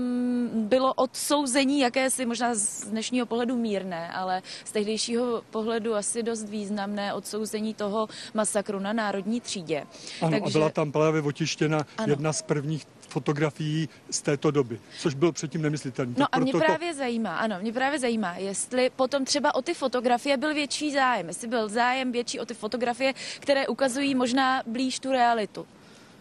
bylo 0.55 0.95
odsouzení 0.95 1.81
jakési 1.81 2.27
možná 2.27 2.55
z 2.55 2.85
dnešního 2.85 3.27
pohledu 3.27 3.57
mírné, 3.57 4.13
ale 4.13 4.43
z 4.65 4.73
tehdejšího 4.73 5.43
pohledu 5.51 5.95
asi 5.95 6.23
dost 6.23 6.49
významné 6.49 7.15
odsouzení 7.15 7.75
toho 7.75 8.09
masakru 8.35 8.79
na 8.79 8.93
národní 8.93 9.41
třídě. 9.41 9.87
Ano, 10.23 10.39
a 10.47 10.51
byla 10.51 10.71
tam 10.71 10.93
právě 10.93 11.23
otištěna 11.23 11.87
Ano. 11.99 12.13
jedna 12.13 12.33
z 12.33 12.43
prvních 12.43 12.87
fotografií 13.09 13.89
z 14.11 14.23
této 14.23 14.51
doby, 14.51 14.81
což 14.99 15.15
bylo 15.15 15.33
předtím 15.33 15.63
nemyslitelné. 15.63 16.15
No 16.19 16.27
Tak 16.27 16.29
a 16.33 16.39
mě 16.39 16.53
právě 16.53 16.95
zajímá, 16.95 17.37
ano, 17.37 17.57
mě 17.61 17.73
právě 17.73 17.99
zajímá, 17.99 18.37
jestli 18.37 18.91
potom 18.97 19.25
třeba 19.25 19.55
o 19.55 19.63
ty 19.63 19.75
fotografie 19.75 20.37
byl 20.37 20.55
větší 20.55 20.93
zájem, 20.93 21.29
jestli 21.29 21.49
byl 21.49 21.69
zájem 21.69 22.13
větší 22.13 22.41
o 22.41 22.47
ty 22.47 22.55
fotografie, 22.55 23.15
které 23.41 23.69
ukazují 23.69 24.15
možná 24.15 24.63
blíž 24.67 25.01
tu 25.01 25.13
realitu. 25.13 25.67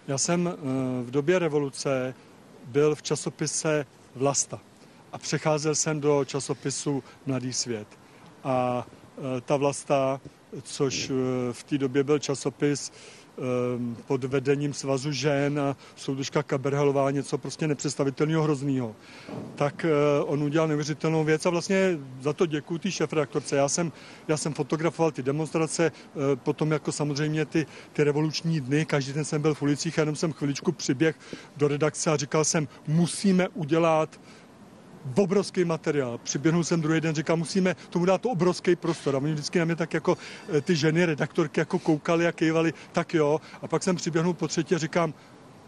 Já 0.07 0.17
jsem 0.17 0.47
eh, 0.47 0.53
v 1.03 1.11
době 1.11 1.39
revoluce 1.39 2.15
byl 2.65 2.95
v 2.95 3.01
časopise 3.01 3.85
Vlasta 4.15 4.59
a 5.11 5.17
přecházel 5.17 5.75
jsem 5.75 6.01
do 6.01 6.25
časopisu 6.25 7.03
Mladý 7.25 7.53
svět. 7.53 7.87
A 8.43 8.87
eh, 9.17 9.41
ta 9.41 9.57
Vlasta, 9.57 10.21
což 10.61 11.09
eh, 11.09 11.13
v 11.53 11.63
té 11.63 11.77
době 11.77 12.03
byl 12.03 12.19
časopis 12.19 12.91
pod 14.07 14.23
vedením 14.23 14.73
Svazu 14.73 15.11
žen 15.11 15.59
a 15.59 15.75
soudružka 15.95 16.43
Kaberhalová, 16.43 17.11
něco 17.11 17.37
prostě 17.37 17.67
nepředstavitelného 17.67 18.43
hroznýho. 18.43 18.95
Tak 19.55 19.85
eh, 19.85 19.89
on 20.23 20.43
udělal 20.43 20.67
neuvěřitelnou 20.67 21.23
věc 21.23 21.45
a 21.45 21.49
vlastně 21.49 21.99
za 22.21 22.33
to 22.33 22.45
děkuji 22.45 22.77
té 22.77 22.91
šefredaktorce. 22.91 23.55
Já 23.55 23.69
jsem, 23.69 23.91
já 24.27 24.37
jsem 24.37 24.53
fotografoval 24.53 25.11
ty 25.11 25.23
demonstrace, 25.23 25.85
eh, 25.85 26.35
potom 26.35 26.71
jako 26.71 26.91
samozřejmě 26.91 27.45
ty, 27.45 27.65
ty 27.93 28.03
revoluční 28.03 28.61
dny, 28.61 28.85
každý 28.85 29.13
den 29.13 29.25
jsem 29.25 29.41
byl 29.41 29.53
v 29.53 29.61
ulicích 29.61 29.97
jenom 29.97 30.15
jsem 30.15 30.33
chviličku 30.33 30.71
přiběh 30.71 31.15
do 31.57 31.67
redakce 31.67 32.11
a 32.11 32.17
říkal 32.17 32.43
jsem, 32.43 32.67
musíme 32.87 33.47
udělat 33.49 34.19
obrovský 35.15 35.65
materiál. 35.65 36.17
Přiběhnul 36.17 36.63
jsem 36.63 36.81
druhý 36.81 37.01
den, 37.01 37.15
říkal, 37.15 37.37
musíme 37.37 37.75
tomu 37.89 38.05
dát 38.05 38.25
obrovský 38.25 38.75
prostor. 38.75 39.15
A 39.15 39.19
oni 39.19 39.33
vždycky 39.33 39.59
na 39.59 39.65
mě 39.65 39.75
tak 39.75 39.93
jako 39.93 40.17
eh, 40.49 40.61
ty 40.61 40.75
ženy, 40.75 41.05
redaktorky, 41.05 41.59
jako 41.59 41.79
koukali 41.79 42.27
a 42.27 42.31
kývali, 42.31 42.73
tak 42.91 43.13
jo. 43.13 43.41
A 43.61 43.67
pak 43.67 43.83
jsem 43.83 43.95
přiběhnul 43.95 44.33
po 44.33 44.47
třetí 44.47 44.75
a 44.75 44.77
říkám, 44.77 45.13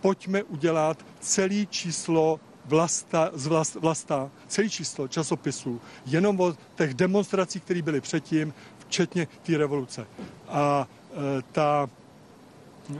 pojďme 0.01 0.43
udělat 0.43 1.05
celý 1.19 1.67
číslo 1.67 2.39
vlasta, 2.65 3.31
z 3.33 3.47
vlast, 3.47 3.75
vlasta, 3.75 4.29
celý 4.47 4.69
číslo 4.69 5.07
časopisu, 5.07 5.81
jenom 6.05 6.39
o 6.39 6.55
těch 6.75 6.93
demonstracích, 6.93 7.63
které 7.63 7.81
byly 7.81 8.01
předtím, 8.01 8.53
včetně 8.79 9.27
té 9.43 9.57
revoluce. 9.57 10.07
A 10.47 10.87
e, 11.11 11.41
ta, 11.51 11.89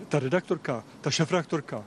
ta 0.07 0.19
redaktorka, 0.19 0.83
ta 1.01 1.11
šefredaktorka, 1.11 1.83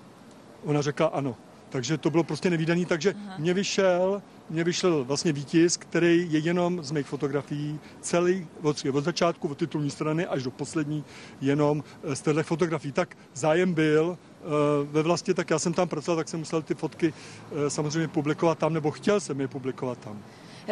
ona 0.64 0.82
řekla 0.82 1.06
ano. 1.06 1.36
Takže 1.70 1.98
to 1.98 2.10
bylo 2.10 2.24
prostě 2.24 2.50
nevýdaný, 2.50 2.84
takže 2.84 3.14
mě 3.38 3.54
vyšel, 3.54 4.22
mě 4.50 4.64
vyšel 4.64 5.04
vlastně 5.04 5.32
výtisk, 5.32 5.80
který 5.80 6.26
je 6.32 6.38
jenom 6.38 6.82
z 6.82 6.90
mých 6.90 7.06
fotografií, 7.06 7.78
celý 8.00 8.46
od, 8.62 8.84
od 8.92 9.04
začátku, 9.04 9.48
od 9.48 9.58
titulní 9.58 9.90
strany 9.90 10.26
až 10.26 10.42
do 10.42 10.50
poslední, 10.50 11.04
jenom 11.40 11.84
eh, 12.02 12.16
z 12.16 12.20
těchto 12.22 12.42
fotografií. 12.42 12.92
Tak 12.92 13.16
zájem 13.34 13.74
byl, 13.74 14.18
eh, 14.18 14.44
ve 14.84 15.02
vlastně, 15.02 15.34
tak 15.34 15.50
já 15.50 15.58
jsem 15.58 15.72
tam 15.72 15.88
pracoval, 15.88 16.16
tak 16.16 16.28
jsem 16.28 16.40
musel 16.40 16.62
ty 16.62 16.74
fotky 16.74 17.12
eh, 17.12 17.70
samozřejmě 17.70 18.08
publikovat 18.08 18.58
tam, 18.58 18.72
nebo 18.72 18.90
chtěl 18.90 19.20
jsem 19.20 19.40
je 19.40 19.48
publikovat 19.48 19.98
tam. 19.98 20.22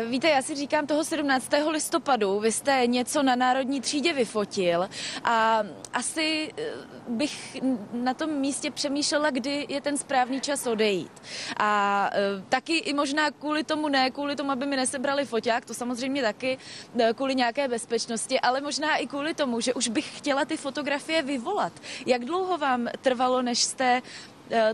Víte, 0.06 0.28
já 0.28 0.42
si 0.42 0.54
říkám 0.54 0.86
toho 0.86 1.04
17. 1.04 1.50
listopadu, 1.70 2.40
vy 2.40 2.52
jste 2.52 2.82
něco 2.86 3.22
na 3.22 3.36
Národní 3.36 3.80
třídě 3.80 4.12
vyfotil 4.12 4.88
a 5.24 5.62
asi 5.92 6.54
eh, 6.58 6.62
bych 7.08 7.56
na 7.92 8.14
tom 8.14 8.30
místě 8.30 8.70
přemýšlela, 8.70 9.30
kdy 9.30 9.66
je 9.68 9.80
ten 9.80 9.98
správný 9.98 10.40
čas 10.40 10.66
odejít. 10.66 11.12
A 11.56 12.10
eh, 12.12 12.18
taky 12.48 12.76
i 12.76 12.94
možná 12.94 13.30
kvůli 13.30 13.64
tomu, 13.64 13.88
ne 13.88 14.10
kvůli 14.10 14.36
tomu, 14.36 14.50
aby 14.50 14.66
mi 14.66 14.76
nesebrali 14.76 15.24
foťák, 15.24 15.64
to 15.64 15.74
samozřejmě 15.74 16.22
taky 16.22 16.58
eh, 16.98 17.12
kvůli 17.14 17.34
nějaké 17.34 17.68
bezpečnosti, 17.68 18.40
ale 18.40 18.60
možná 18.60 18.96
i 18.96 19.06
kvůli 19.06 19.34
tomu, 19.34 19.60
že 19.60 19.74
už 19.74 19.88
bych 19.88 20.18
chtěla 20.18 20.44
ty 20.44 20.56
fotografie 20.56 21.22
vyvolat. 21.22 21.72
Jak 22.06 22.24
dlouho 22.24 22.58
vám 22.58 22.88
trvalo, 23.02 23.42
než 23.42 23.62
jste 23.62 24.02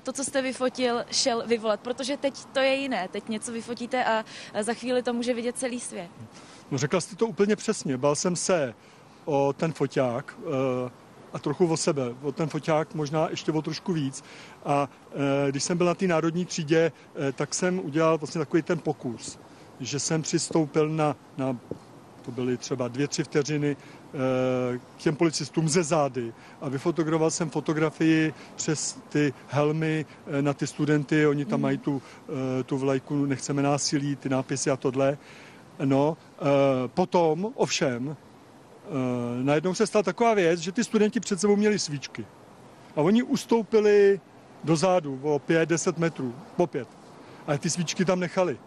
to, 0.03 0.13
co 0.13 0.25
jste 0.25 0.43
vyfotil, 0.43 1.05
šel 1.11 1.43
vyvolat, 1.47 1.81
protože 1.81 2.17
teď 2.17 2.45
to 2.45 2.59
je 2.59 2.75
jiné. 2.75 3.09
Teď 3.09 3.29
něco 3.29 3.53
vyfotíte 3.53 4.05
a 4.05 4.25
za 4.61 4.75
chvíli 4.75 5.03
to 5.03 5.13
může 5.13 5.35
vidět 5.35 5.59
celý 5.59 5.81
svět. 5.81 6.11
No 6.71 6.79
řekla 6.79 7.01
jste 7.01 7.17
to 7.17 7.27
úplně 7.27 7.57
přesně. 7.57 7.97
Bál 7.97 8.17
jsem 8.17 8.37
se 8.37 8.75
o 9.25 9.53
ten 9.53 9.73
foťák, 9.73 10.37
eh, 10.47 11.05
a 11.35 11.39
trochu 11.39 11.67
o 11.67 11.77
sebe, 11.77 12.15
o 12.23 12.33
ten 12.33 12.49
foťák 12.49 12.95
možná 12.95 13.29
ještě 13.31 13.53
o 13.53 13.63
trošku 13.63 13.93
víc. 13.93 14.25
A 14.65 14.89
e, 15.47 15.51
když 15.51 15.63
jsem 15.63 15.79
byl 15.79 15.87
na 15.87 15.95
té 15.95 16.07
národní 16.07 16.45
třídě, 16.45 16.93
tak 17.35 17.55
jsem 17.55 17.79
udělal 17.85 18.19
vlastně 18.19 18.39
takový 18.39 18.63
ten 18.63 18.79
pokus, 18.79 19.39
že 19.81 19.99
jsem 19.99 20.23
přistoupil 20.23 20.89
na, 20.89 21.17
na 21.37 21.57
to 22.23 22.31
byly 22.31 22.57
třeba 22.57 22.89
dvě, 22.89 23.09
tři 23.09 23.25
vteřiny 23.25 23.77
k 24.97 24.99
těm 24.99 25.17
policistům 25.17 25.69
ze 25.69 25.83
zády 25.83 26.33
a 26.61 26.69
vyfotografoval 26.69 27.31
jsem 27.31 27.51
fotografii 27.51 28.35
přes 28.57 28.99
ty 29.09 29.33
helmy 29.49 30.07
e, 30.27 30.43
na 30.43 30.53
ty 30.53 30.67
studenty, 30.67 31.27
oni 31.27 31.45
tam 31.45 31.61
mají 31.61 31.79
tu, 31.79 32.03
e, 32.61 32.63
tu 32.63 32.79
vlajku 32.79 33.27
nechceme 33.27 33.63
násilí, 33.63 34.17
ty 34.17 34.29
nápisy 34.29 34.71
a 34.71 34.77
tohle. 34.77 35.19
No, 35.85 36.17
potom 36.95 37.53
ovšem 37.55 38.17
Eh, 38.87 39.45
najednou 39.45 39.75
se 39.75 39.87
stala 39.87 40.03
taková 40.03 40.35
věc, 40.35 40.61
že 40.61 40.73
ty 40.73 40.85
studenti 40.85 41.21
před 41.21 41.41
sebou 41.41 41.57
měli 41.57 41.79
svíčky. 41.79 42.27
A 42.97 43.01
oni 43.01 43.23
ustoupili 43.23 44.21
dozadu 44.65 45.21
o 45.23 45.39
5-10 45.39 45.99
metrů, 45.99 46.35
po 46.57 46.67
pět. 46.67 46.89
A 47.47 47.59
ty 47.59 47.71
svíčky 47.71 48.05
tam 48.05 48.21
nechali. 48.21 48.59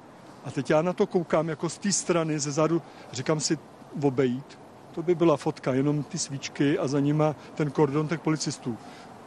A 0.46 0.52
teď 0.52 0.70
já 0.70 0.82
na 0.82 0.94
to 0.94 1.08
koukám 1.08 1.50
jako 1.50 1.70
z 1.70 1.78
té 1.78 1.92
strany, 1.92 2.40
ze 2.40 2.52
zadu, 2.52 2.82
říkám 3.12 3.40
si 3.40 3.58
obejít. 4.02 4.60
To 4.98 5.04
by 5.04 5.16
byla 5.16 5.38
fotka, 5.38 5.74
jenom 5.74 6.04
ty 6.04 6.18
svíčky 6.18 6.80
a 6.80 6.88
za 6.88 7.00
nima 7.00 7.36
ten 7.56 7.72
kordon 7.72 8.08
těch 8.08 8.20
policistů. 8.20 8.78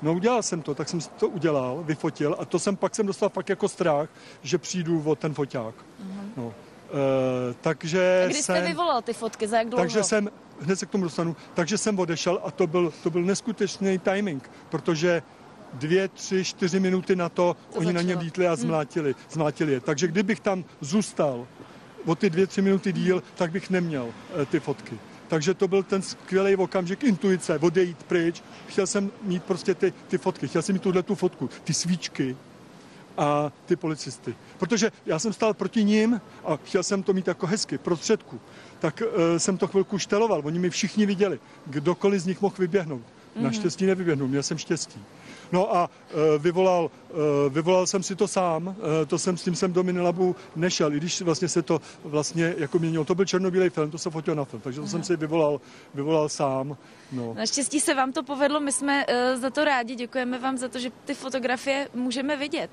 No 0.02 0.14
udělal 0.14 0.42
jsem 0.42 0.62
to, 0.62 0.74
tak 0.74 0.88
jsem 0.88 1.00
to 1.00 1.28
udělal, 1.28 1.82
vyfotil 1.86 2.36
a 2.38 2.44
to 2.44 2.58
jsem 2.58 2.76
pak 2.76 2.94
jsem 2.94 3.06
dostal 3.06 3.28
fakt 3.28 3.48
jako 3.48 3.68
strach, 3.68 4.08
že 4.42 4.58
přijdu 4.58 5.02
o 5.02 5.14
ten 5.14 5.34
foťák. 5.34 5.74
Uh-huh. 5.74 6.30
No. 6.36 6.46
Uh, 6.46 6.52
takže 7.60 8.22
a 8.24 8.26
kdy 8.26 8.34
jste 8.34 8.42
jsem, 8.42 8.64
vyvolal 8.64 9.02
ty 9.02 9.12
fotky, 9.12 9.48
za 9.48 9.58
jak 9.58 9.68
dlouho? 9.68 9.82
Takže 9.82 10.02
jsem, 10.02 10.30
hned 10.60 10.76
se 10.76 10.86
k 10.86 10.90
tomu 10.90 11.04
dostanu, 11.04 11.36
takže 11.54 11.78
jsem 11.78 11.98
odešel 11.98 12.40
a 12.44 12.50
to 12.50 12.66
byl, 12.66 12.92
to 13.02 13.10
byl 13.10 13.22
neskutečný 13.22 13.98
timing, 13.98 14.50
protože 14.68 15.22
dvě, 15.72 16.08
tři, 16.08 16.44
čtyři 16.44 16.80
minuty 16.80 17.16
na 17.16 17.28
to, 17.28 17.56
to 17.72 17.78
oni 17.78 17.86
začalo. 17.86 18.04
na 18.04 18.08
ně 18.08 18.16
vítli 18.16 18.48
a 18.48 18.52
hm. 18.52 18.56
zmlátili, 18.56 19.12
hmm. 19.12 19.30
zmlátili 19.30 19.72
je. 19.72 19.80
Takže 19.80 20.08
kdybych 20.08 20.40
tam 20.40 20.64
zůstal 20.80 21.46
o 22.06 22.14
ty 22.14 22.30
dvě, 22.30 22.46
tři 22.46 22.62
minuty 22.62 22.92
díl, 22.92 23.22
tak 23.34 23.50
bych 23.50 23.70
neměl 23.70 24.08
e, 24.42 24.46
ty 24.46 24.60
fotky. 24.60 24.98
Takže 25.30 25.54
to 25.54 25.68
byl 25.68 25.82
ten 25.82 26.02
skvělý 26.02 26.56
okamžik 26.56 27.04
intuice, 27.04 27.58
odejít 27.58 28.02
pryč. 28.02 28.42
Chtěl 28.66 28.86
jsem 28.86 29.10
mít 29.22 29.44
prostě 29.44 29.74
ty, 29.74 29.92
ty 30.08 30.18
fotky, 30.18 30.48
chtěl 30.48 30.62
jsem 30.62 30.72
mít 30.72 30.82
tuhle 30.82 31.02
tu 31.02 31.14
fotku, 31.14 31.50
ty 31.64 31.74
svíčky, 31.74 32.36
a 33.16 33.52
ty 33.66 33.76
policisty. 33.76 34.34
Protože 34.58 34.92
já 35.06 35.18
jsem 35.18 35.32
stál 35.32 35.54
proti 35.54 35.84
ním 35.84 36.20
a 36.44 36.56
chtěl 36.56 36.82
jsem 36.82 37.02
to 37.02 37.12
mít 37.12 37.28
jako 37.28 37.46
hezky, 37.46 37.78
prostředku. 37.78 38.40
Tak 38.78 39.02
uh, 39.02 39.38
jsem 39.38 39.58
to 39.58 39.66
chvilku 39.66 39.98
šteloval, 39.98 40.42
oni 40.44 40.58
mi 40.58 40.70
všichni 40.70 41.06
viděli, 41.06 41.38
kdokoliv 41.66 42.22
z 42.22 42.26
nich 42.26 42.40
mohl 42.40 42.54
vyběhnout. 42.58 43.02
Mm-hmm. 43.02 43.42
Naštěstí 43.42 43.86
nevyběhnul, 43.86 44.28
měl 44.28 44.42
jsem 44.42 44.58
štěstí. 44.58 45.00
No 45.53 45.76
a 45.76 45.90
e, 46.34 46.38
vyvolal, 46.38 46.90
e, 47.11 47.51
vyvolal 47.51 47.86
jsem 47.86 48.03
si 48.03 48.16
to 48.16 48.28
sám, 48.28 48.76
e, 49.03 49.07
to 49.07 49.18
jsem 49.18 49.36
s 49.36 49.42
tím 49.42 49.55
jsem 49.55 49.72
do 49.72 49.82
Minilabu 49.82 50.36
nešel, 50.57 50.94
i 50.94 50.96
když 50.96 51.22
vlastně 51.22 51.48
se 51.48 51.62
to 51.62 51.80
vlastně 52.05 52.55
jako 52.59 52.78
měnilo. 52.78 53.05
To 53.05 53.14
byl 53.14 53.24
černobílej 53.24 53.70
film, 53.70 53.90
to 53.90 53.98
se 53.98 54.11
fotil 54.11 54.34
na 54.34 54.44
film, 54.44 54.62
takže 54.62 54.80
to 54.80 54.84
Aha. 54.84 54.90
jsem 54.90 55.03
si 55.03 55.16
vyvolal, 55.16 55.61
vyvolal 55.94 56.28
sám. 56.28 56.76
No. 57.12 57.34
Naštěstí 57.34 57.80
se 57.80 57.94
vám 57.94 58.12
to 58.12 58.22
povedlo, 58.22 58.61
my 58.61 58.72
jsme 58.72 59.05
za 59.34 59.51
to 59.51 59.64
rádi, 59.64 59.94
děkujeme 59.94 60.38
vám 60.38 60.59
za 60.59 60.68
to, 60.68 60.78
že 60.78 60.90
ty 61.05 61.14
fotografie 61.14 61.88
můžeme 61.94 62.36
vidět. 62.36 62.70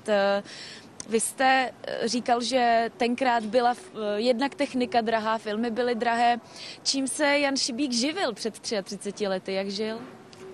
Vy 1.08 1.20
jste 1.20 1.70
říkal, 2.04 2.42
že 2.42 2.90
tenkrát 2.96 3.44
byla 3.44 3.74
jednak 4.16 4.54
technika 4.54 5.00
drahá, 5.00 5.38
filmy 5.38 5.70
byly 5.70 5.94
drahé. 5.94 6.40
Čím 6.82 7.08
se 7.08 7.38
Jan 7.38 7.56
Šibík 7.56 7.92
živil 7.92 8.32
před 8.34 8.60
33 8.60 9.28
lety? 9.28 9.52
Jak 9.52 9.70
žil? 9.70 9.98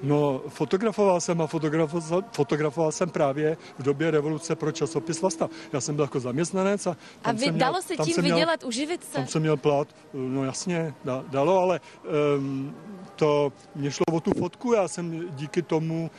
No, 0.04 0.42
fotografoval 0.48 1.20
jsem 1.20 1.40
a 1.40 1.46
fotografoval, 1.46 2.22
fotografoval 2.32 2.92
jsem 2.92 3.10
právě 3.10 3.56
v 3.78 3.82
době 3.82 4.10
revoluce 4.10 4.56
pro 4.56 4.72
časopis 4.72 5.20
Vlasta. 5.20 5.48
Já 5.72 5.80
jsem 5.80 5.96
byl 5.96 6.04
jako 6.04 6.20
zaměstnanec 6.20 6.86
a... 6.86 6.96
A 7.24 7.32
vy, 7.32 7.38
jsem 7.38 7.58
dalo 7.58 7.72
měl, 7.72 7.82
se 7.82 8.12
tím 8.12 8.22
vydělat, 8.22 8.60
měl, 8.60 8.68
uživit 8.68 9.04
se? 9.04 9.12
Tam 9.12 9.26
jsem 9.26 9.42
měl 9.42 9.56
plat, 9.56 9.88
no 10.12 10.44
jasně, 10.44 10.94
da, 11.04 11.24
dalo, 11.28 11.58
ale 11.58 11.80
um, 12.36 12.74
to 13.16 13.52
mě 13.74 13.90
šlo 13.90 14.04
o 14.12 14.20
tu 14.20 14.30
fotku, 14.38 14.72
já 14.72 14.88
jsem 14.88 15.28
díky 15.30 15.62
tomu 15.62 16.10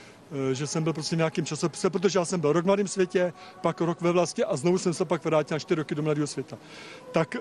eh, 0.51 0.55
že 0.55 0.67
jsem 0.67 0.83
byl 0.83 0.93
prostě 0.93 1.15
v 1.15 1.17
nějakým 1.17 1.45
časopise, 1.45 1.89
protože 1.89 2.19
já 2.19 2.25
jsem 2.25 2.39
byl 2.39 2.53
rok 2.53 2.63
v 2.63 2.67
Mladém 2.67 2.87
světě, 2.87 3.33
pak 3.61 3.81
rok 3.81 4.01
ve 4.01 4.11
vlastně 4.11 4.43
a 4.43 4.55
znovu 4.55 4.77
jsem 4.77 4.93
se 4.93 5.05
pak 5.05 5.25
vrátil 5.25 5.55
na 5.55 5.59
čtyři 5.59 5.75
roky 5.75 5.95
do 5.95 6.03
Mladého 6.03 6.27
světa. 6.27 6.57
Tak 7.11 7.35
e, 7.35 7.39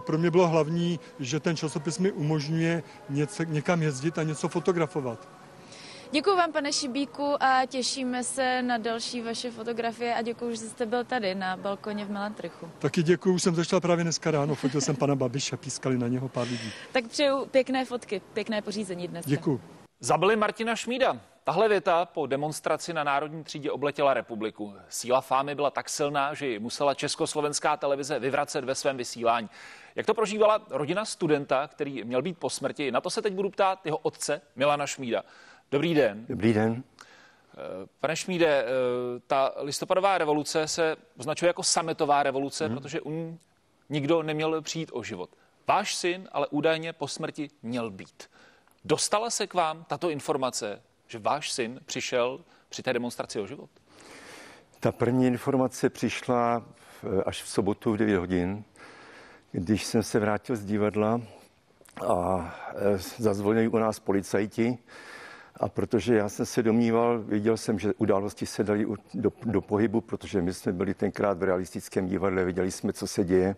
pro 0.00 0.18
mě 0.18 0.30
bylo 0.30 0.48
hlavní, 0.48 1.00
že 1.20 1.40
ten 1.40 1.56
časopis 1.56 1.98
mi 1.98 2.12
umožňuje 2.12 2.82
něco, 3.10 3.42
někam 3.42 3.82
jezdit 3.82 4.18
a 4.18 4.22
něco 4.22 4.48
fotografovat. 4.48 5.43
Děkuji 6.14 6.36
vám, 6.36 6.52
pane 6.52 6.72
Šibíku, 6.72 7.42
a 7.42 7.66
těšíme 7.66 8.24
se 8.24 8.62
na 8.62 8.78
další 8.78 9.20
vaše 9.22 9.50
fotografie 9.50 10.14
a 10.14 10.22
děkuji, 10.22 10.50
že 10.50 10.56
jste 10.56 10.86
byl 10.86 11.04
tady 11.04 11.34
na 11.34 11.56
balkoně 11.56 12.04
v 12.04 12.10
Melantrichu. 12.10 12.70
Taky 12.78 13.02
děkuji, 13.02 13.34
už 13.34 13.42
jsem 13.42 13.54
začal 13.54 13.80
právě 13.80 14.04
dneska 14.04 14.30
ráno, 14.30 14.54
fotil 14.54 14.80
jsem 14.80 14.96
pana 14.96 15.14
Babiše, 15.14 15.56
pískali 15.56 15.98
na 15.98 16.08
něho 16.08 16.28
pár 16.28 16.48
lidí. 16.48 16.72
Tak 16.92 17.06
přeju 17.08 17.46
pěkné 17.46 17.84
fotky, 17.84 18.22
pěkné 18.32 18.62
pořízení 18.62 19.08
dnes. 19.08 19.26
Děkuji. 19.26 19.60
Zabili 20.00 20.36
Martina 20.36 20.76
Šmída. 20.76 21.20
Tahle 21.44 21.68
věta 21.68 22.04
po 22.04 22.26
demonstraci 22.26 22.92
na 22.92 23.04
Národní 23.04 23.44
třídě 23.44 23.70
obletěla 23.70 24.14
republiku. 24.14 24.74
Síla 24.88 25.20
fámy 25.20 25.54
byla 25.54 25.70
tak 25.70 25.88
silná, 25.88 26.34
že 26.34 26.46
ji 26.46 26.58
musela 26.58 26.94
československá 26.94 27.76
televize 27.76 28.18
vyvracet 28.18 28.64
ve 28.64 28.74
svém 28.74 28.96
vysílání. 28.96 29.50
Jak 29.94 30.06
to 30.06 30.14
prožívala 30.14 30.60
rodina 30.70 31.04
studenta, 31.04 31.68
který 31.68 32.04
měl 32.04 32.22
být 32.22 32.38
po 32.38 32.50
smrti? 32.50 32.92
Na 32.92 33.00
to 33.00 33.10
se 33.10 33.22
teď 33.22 33.32
budu 33.32 33.50
ptát 33.50 33.86
jeho 33.86 33.98
otce 33.98 34.40
Milana 34.56 34.86
Šmída. 34.86 35.22
Dobrý 35.74 35.94
den. 35.94 36.26
Dobrý 36.28 36.52
den. 36.52 36.82
Eh, 37.02 37.86
pane 38.00 38.16
Šmíde, 38.16 38.64
eh, 38.64 38.66
ta 39.26 39.52
listopadová 39.56 40.18
revoluce 40.18 40.68
se 40.68 40.96
označuje 41.18 41.46
jako 41.46 41.62
sametová 41.62 42.22
revoluce, 42.22 42.66
hmm. 42.66 42.76
protože 42.76 43.00
u 43.00 43.10
ní 43.10 43.38
nikdo 43.88 44.22
neměl 44.22 44.62
přijít 44.62 44.90
o 44.92 45.02
život. 45.02 45.30
Váš 45.68 45.94
syn 45.94 46.28
ale 46.32 46.46
údajně 46.46 46.92
po 46.92 47.08
smrti 47.08 47.50
měl 47.62 47.90
být. 47.90 48.30
Dostala 48.84 49.30
se 49.30 49.46
k 49.46 49.54
vám 49.54 49.84
tato 49.84 50.10
informace, 50.10 50.82
že 51.06 51.18
váš 51.18 51.52
syn 51.52 51.80
přišel 51.86 52.40
při 52.68 52.82
té 52.82 52.92
demonstraci 52.92 53.40
o 53.40 53.46
život? 53.46 53.70
Ta 54.80 54.92
první 54.92 55.26
informace 55.26 55.90
přišla 55.90 56.64
až 57.26 57.42
v 57.42 57.48
sobotu 57.48 57.92
v 57.92 57.96
9 57.96 58.18
hodin, 58.18 58.64
když 59.52 59.84
jsem 59.84 60.02
se 60.02 60.18
vrátil 60.18 60.56
z 60.56 60.64
divadla 60.64 61.20
a 62.08 62.54
eh, 62.74 62.98
zazvonili 62.98 63.68
u 63.68 63.78
nás 63.78 63.98
policajti 64.00 64.78
a 65.60 65.68
protože 65.68 66.14
já 66.14 66.28
jsem 66.28 66.46
se 66.46 66.62
domníval, 66.62 67.18
viděl 67.22 67.56
jsem, 67.56 67.78
že 67.78 67.94
události 67.98 68.46
se 68.46 68.64
daly 68.64 68.86
do, 69.14 69.32
do 69.44 69.60
pohybu, 69.60 70.00
protože 70.00 70.42
my 70.42 70.54
jsme 70.54 70.72
byli 70.72 70.94
tenkrát 70.94 71.38
v 71.38 71.42
realistickém 71.42 72.06
divadle, 72.06 72.44
viděli 72.44 72.70
jsme, 72.70 72.92
co 72.92 73.06
se 73.06 73.24
děje, 73.24 73.56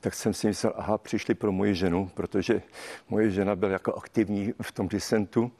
tak 0.00 0.14
jsem 0.14 0.34
si 0.34 0.46
myslel, 0.46 0.72
aha, 0.76 0.98
přišli 0.98 1.34
pro 1.34 1.52
moji 1.52 1.74
ženu, 1.74 2.10
protože 2.14 2.62
moje 3.08 3.30
žena 3.30 3.56
byla 3.56 3.72
jako 3.72 3.94
aktivní 3.94 4.54
v 4.62 4.72
tom 4.72 4.88
disentu 4.88 5.52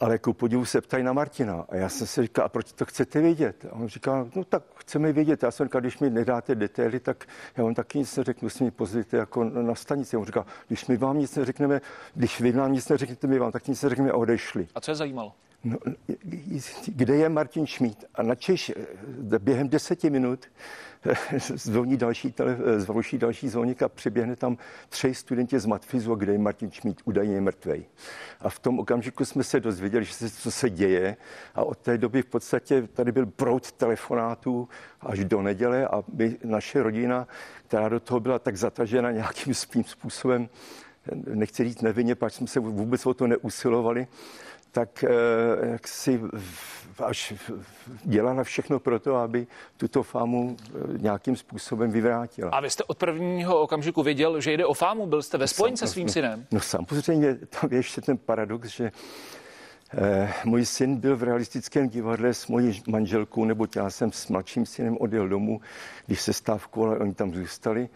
ale 0.00 0.18
ku 0.18 0.32
podivu 0.32 0.64
se 0.64 0.80
ptají 0.80 1.04
na 1.04 1.12
Martina. 1.12 1.64
A 1.68 1.76
já 1.76 1.88
jsem 1.88 2.06
si 2.06 2.22
říkal, 2.22 2.44
a 2.44 2.48
proč 2.48 2.72
to 2.72 2.84
chcete 2.84 3.20
vědět? 3.20 3.66
A 3.70 3.72
on 3.72 3.88
říká, 3.88 4.28
no 4.36 4.44
tak 4.44 4.62
chceme 4.74 5.12
vědět. 5.12 5.42
Já 5.42 5.50
jsem 5.50 5.66
říkal, 5.66 5.80
když 5.80 5.98
mi 5.98 6.10
nedáte 6.10 6.54
detaily, 6.54 7.00
tak 7.00 7.24
já 7.56 7.64
vám 7.64 7.74
taky 7.74 7.98
nic 7.98 8.16
neřeknu, 8.16 8.48
si 8.48 8.64
mi 8.64 8.70
pozvěte 8.70 9.16
jako 9.16 9.44
na 9.44 9.74
stanici. 9.74 10.16
On 10.16 10.24
říká, 10.24 10.46
když 10.68 10.86
my 10.86 10.96
vám 10.96 11.18
nic 11.18 11.36
neřekneme, 11.36 11.80
když 12.14 12.40
vy 12.40 12.52
nám 12.52 12.72
nic 12.72 12.88
neřeknete, 12.88 13.26
my 13.26 13.38
vám 13.38 13.52
tak 13.52 13.68
nic 13.68 13.82
neřekneme 13.82 14.10
a 14.10 14.16
odešli. 14.16 14.68
A 14.74 14.80
co 14.80 14.90
je 14.90 14.94
zajímalo? 14.94 15.32
No, 15.64 15.78
kde 16.86 17.16
je 17.16 17.28
Martin 17.28 17.66
Šmít? 17.66 18.04
A 18.14 18.22
na 18.22 18.34
Češ 18.34 18.72
během 19.38 19.68
deseti 19.68 20.10
minut 20.10 20.46
zvoní 21.54 21.96
další, 21.96 22.32
tele, 22.32 22.56
zvuší 22.76 23.18
další 23.18 23.48
zvoník 23.48 23.82
a 23.82 23.88
přiběhne 23.88 24.36
tam 24.36 24.58
tři 24.88 25.14
studenti 25.14 25.58
z 25.58 25.66
Matfizu, 25.66 26.14
kde 26.14 26.32
je 26.32 26.38
Martin 26.38 26.70
Šmít 26.70 27.00
údajně 27.04 27.40
mrtvej. 27.40 27.84
A 28.40 28.48
v 28.48 28.58
tom 28.58 28.78
okamžiku 28.78 29.24
jsme 29.24 29.44
se 29.44 29.60
dozvěděli, 29.60 30.04
že 30.04 30.12
se, 30.12 30.30
co 30.30 30.50
se 30.50 30.70
děje 30.70 31.16
a 31.54 31.64
od 31.64 31.78
té 31.78 31.98
doby 31.98 32.22
v 32.22 32.26
podstatě 32.26 32.88
tady 32.92 33.12
byl 33.12 33.26
proud 33.26 33.72
telefonátů 33.72 34.68
až 35.00 35.24
do 35.24 35.42
neděle 35.42 35.88
a 35.88 36.02
my, 36.12 36.36
naše 36.44 36.82
rodina, 36.82 37.28
která 37.66 37.88
do 37.88 38.00
toho 38.00 38.20
byla 38.20 38.38
tak 38.38 38.56
zatažena 38.56 39.10
nějakým 39.10 39.54
svým 39.60 39.84
způsobem, 39.84 40.48
nechci 41.34 41.64
říct 41.64 41.82
nevinně, 41.82 42.14
pak 42.14 42.32
jsme 42.32 42.46
se 42.46 42.60
vůbec 42.60 43.06
o 43.06 43.14
to 43.14 43.26
neusilovali, 43.26 44.06
tak 44.72 45.04
eh, 45.04 45.10
jak 45.70 45.88
si 45.88 46.20
až 46.98 47.34
dělala 48.04 48.44
všechno 48.44 48.78
pro 48.78 49.00
to, 49.00 49.16
aby 49.16 49.46
tuto 49.76 50.02
fámu 50.02 50.56
eh, 50.60 50.98
nějakým 50.98 51.36
způsobem 51.36 51.90
vyvrátila. 51.90 52.50
A 52.50 52.60
vy 52.60 52.70
jste 52.70 52.84
od 52.84 52.98
prvního 52.98 53.60
okamžiku 53.60 54.02
věděl, 54.02 54.40
že 54.40 54.52
jde 54.52 54.66
o 54.66 54.74
fámu? 54.74 55.06
Byl 55.06 55.22
jste 55.22 55.38
ve 55.38 55.48
spojení 55.48 55.76
se 55.76 55.86
svým 55.86 56.08
synem? 56.08 56.46
No 56.50 56.60
samozřejmě, 56.60 57.34
tam 57.34 57.70
je 57.70 57.78
ještě 57.78 58.00
ten 58.00 58.18
paradox, 58.18 58.68
že 58.68 58.92
Eh, 59.94 60.32
můj 60.44 60.66
syn 60.66 60.96
byl 60.96 61.16
v 61.16 61.22
realistickém 61.22 61.88
divadle 61.88 62.34
s 62.34 62.46
mojí 62.46 62.82
manželkou, 62.88 63.44
nebo 63.44 63.66
já 63.76 63.90
jsem 63.90 64.12
s 64.12 64.28
mladším 64.28 64.66
synem 64.66 64.96
odjel 65.00 65.28
domů, 65.28 65.60
když 66.06 66.20
se 66.20 66.32
stávkovalo, 66.32 66.98
oni 66.98 67.14
tam 67.14 67.34
zůstali. 67.34 67.88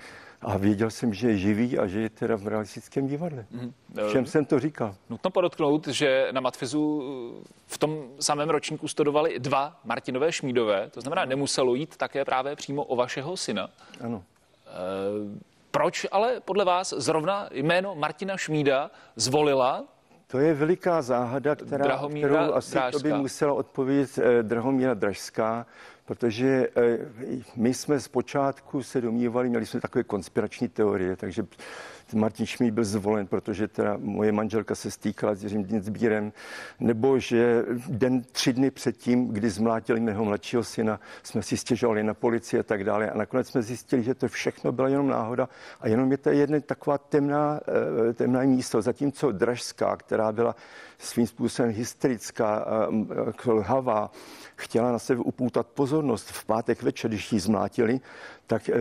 A 0.44 0.56
věděl 0.56 0.90
jsem, 0.90 1.14
že 1.14 1.28
je 1.28 1.36
živý 1.38 1.78
a 1.78 1.86
že 1.86 2.00
je 2.00 2.10
teda 2.10 2.36
v 2.36 2.48
realistickém 2.48 3.06
divadle. 3.06 3.46
Mm. 3.50 3.72
Všem 4.08 4.26
jsem 4.26 4.44
to 4.44 4.60
říkal. 4.60 4.94
Nutno 5.10 5.30
podotknout, 5.30 5.88
že 5.88 6.28
na 6.32 6.40
Matfizu 6.40 7.02
v 7.66 7.78
tom 7.78 8.04
samém 8.20 8.50
ročníku 8.50 8.88
studovali 8.88 9.38
dva 9.38 9.80
Martinové 9.84 10.32
Šmídové, 10.32 10.90
to 10.90 11.00
znamená, 11.00 11.24
nemuselo 11.24 11.74
jít 11.74 11.96
také 11.96 12.24
právě 12.24 12.56
přímo 12.56 12.84
o 12.84 12.96
vašeho 12.96 13.36
syna. 13.36 13.70
Ano. 14.00 14.24
E, 14.66 14.70
proč 15.70 16.06
ale 16.12 16.40
podle 16.40 16.64
vás 16.64 16.94
zrovna 16.96 17.48
jméno 17.52 17.94
Martina 17.94 18.36
Šmída 18.36 18.90
zvolila 19.16 19.84
to 20.26 20.38
je 20.38 20.54
veliká 20.54 21.02
záhada, 21.02 21.54
která, 21.54 21.84
Drahomíra 21.84 22.28
kterou 22.28 22.54
asi 22.54 22.72
Drážská. 22.72 22.98
to 22.98 23.02
by 23.02 23.12
musela 23.12 23.52
odpovědět 23.52 24.18
eh, 24.18 24.42
Drahomíra 24.42 24.94
Dražská, 24.94 25.66
protože 26.04 26.68
eh, 26.76 26.98
my 27.56 27.74
jsme 27.74 28.00
zpočátku 28.00 28.82
se 28.82 29.00
domnívali, 29.00 29.48
měli 29.48 29.66
jsme 29.66 29.80
takové 29.80 30.04
konspirační 30.04 30.68
teorie, 30.68 31.16
takže 31.16 31.46
Martin 32.14 32.46
Šmíd 32.46 32.74
byl 32.74 32.84
zvolen, 32.84 33.26
protože 33.26 33.68
teda 33.68 33.96
moje 34.00 34.32
manželka 34.32 34.74
se 34.74 34.90
stýkala 34.90 35.34
s 35.34 35.42
Jiřím 35.42 35.80
Sbírem, 35.80 36.32
nebo 36.80 37.18
že 37.18 37.64
den, 37.88 38.22
tři 38.32 38.52
dny 38.52 38.70
předtím, 38.70 39.28
kdy 39.28 39.50
zmlátili 39.50 40.00
mého 40.00 40.24
mladšího 40.24 40.64
syna, 40.64 41.00
jsme 41.22 41.42
si 41.42 41.56
stěžovali 41.56 42.02
na 42.02 42.14
policii 42.14 42.60
a 42.60 42.62
tak 42.62 42.84
dále. 42.84 43.10
A 43.10 43.16
nakonec 43.16 43.48
jsme 43.48 43.62
zjistili, 43.62 44.02
že 44.02 44.14
to 44.14 44.28
všechno 44.28 44.72
byla 44.72 44.88
jenom 44.88 45.08
náhoda 45.08 45.48
a 45.80 45.88
jenom 45.88 46.10
je 46.10 46.18
to 46.18 46.30
jedna 46.30 46.60
taková 46.60 46.98
temná, 46.98 47.60
eh, 48.10 48.12
temná 48.12 48.42
místo. 48.42 48.82
Zatímco 48.82 49.32
Dražská, 49.32 49.96
která 49.96 50.32
byla 50.32 50.56
svým 50.98 51.26
způsobem 51.26 51.72
hysterická, 51.72 52.66
eh, 53.46 53.50
lhavá, 53.50 54.10
chtěla 54.56 54.92
na 54.92 54.98
sebe 54.98 55.20
upoutat 55.20 55.66
pozornost 55.66 56.28
v 56.28 56.44
pátek 56.44 56.82
večer, 56.82 57.10
když 57.10 57.32
ji 57.32 57.40
zmlátili, 57.40 58.00
tak 58.46 58.68
eh, 58.68 58.74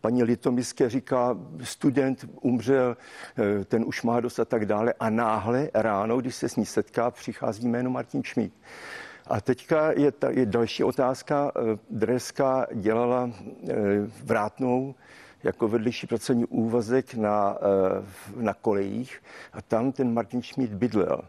paní 0.00 0.22
Litomiské 0.22 0.90
říká, 0.90 1.38
student 1.62 2.24
umřel, 2.40 2.96
eh, 3.60 3.64
ten 3.64 3.84
už 3.86 4.02
má 4.02 4.20
dost 4.20 4.38
a 4.38 4.44
tak 4.44 4.66
dále. 4.66 4.94
A 5.00 5.10
náhle 5.10 5.70
ráno, 5.74 6.20
když 6.20 6.34
se 6.34 6.48
s 6.48 6.56
ní 6.56 6.66
setká, 6.66 7.10
přichází 7.10 7.68
jméno 7.68 7.90
Martin 7.90 8.22
Šmíd. 8.24 8.52
A 9.26 9.40
teďka 9.40 9.92
je, 9.92 10.12
ta, 10.12 10.30
je 10.30 10.46
další 10.46 10.84
otázka. 10.84 11.52
Eh, 11.56 11.78
Dreska 11.90 12.66
dělala 12.74 13.30
vrátnou 14.24 14.94
jako 15.44 15.68
vedlejší 15.68 16.06
pracovní 16.06 16.44
úvazek 16.44 17.14
na, 17.14 17.58
na 18.36 18.54
kolejích 18.54 19.22
a 19.52 19.62
tam 19.62 19.92
ten 19.92 20.12
Martin 20.12 20.42
Šmíd 20.42 20.70
bydlel. 20.70 21.22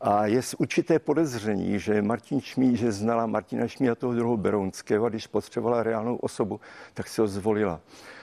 A 0.00 0.26
je 0.26 0.40
určité 0.58 0.98
podezření, 0.98 1.78
že 1.78 2.02
Martin 2.02 2.40
Šmí, 2.40 2.76
že 2.76 2.92
znala 2.92 3.26
Martina 3.26 3.66
a 3.92 3.94
toho 3.94 4.14
druhou 4.14 4.36
Berounského 4.36 5.06
a 5.06 5.08
když 5.08 5.26
potřebovala 5.26 5.82
reálnou 5.82 6.16
osobu, 6.16 6.60
tak 6.94 7.08
se 7.08 7.22
ho 7.22 7.28
zvolila. 7.28 7.80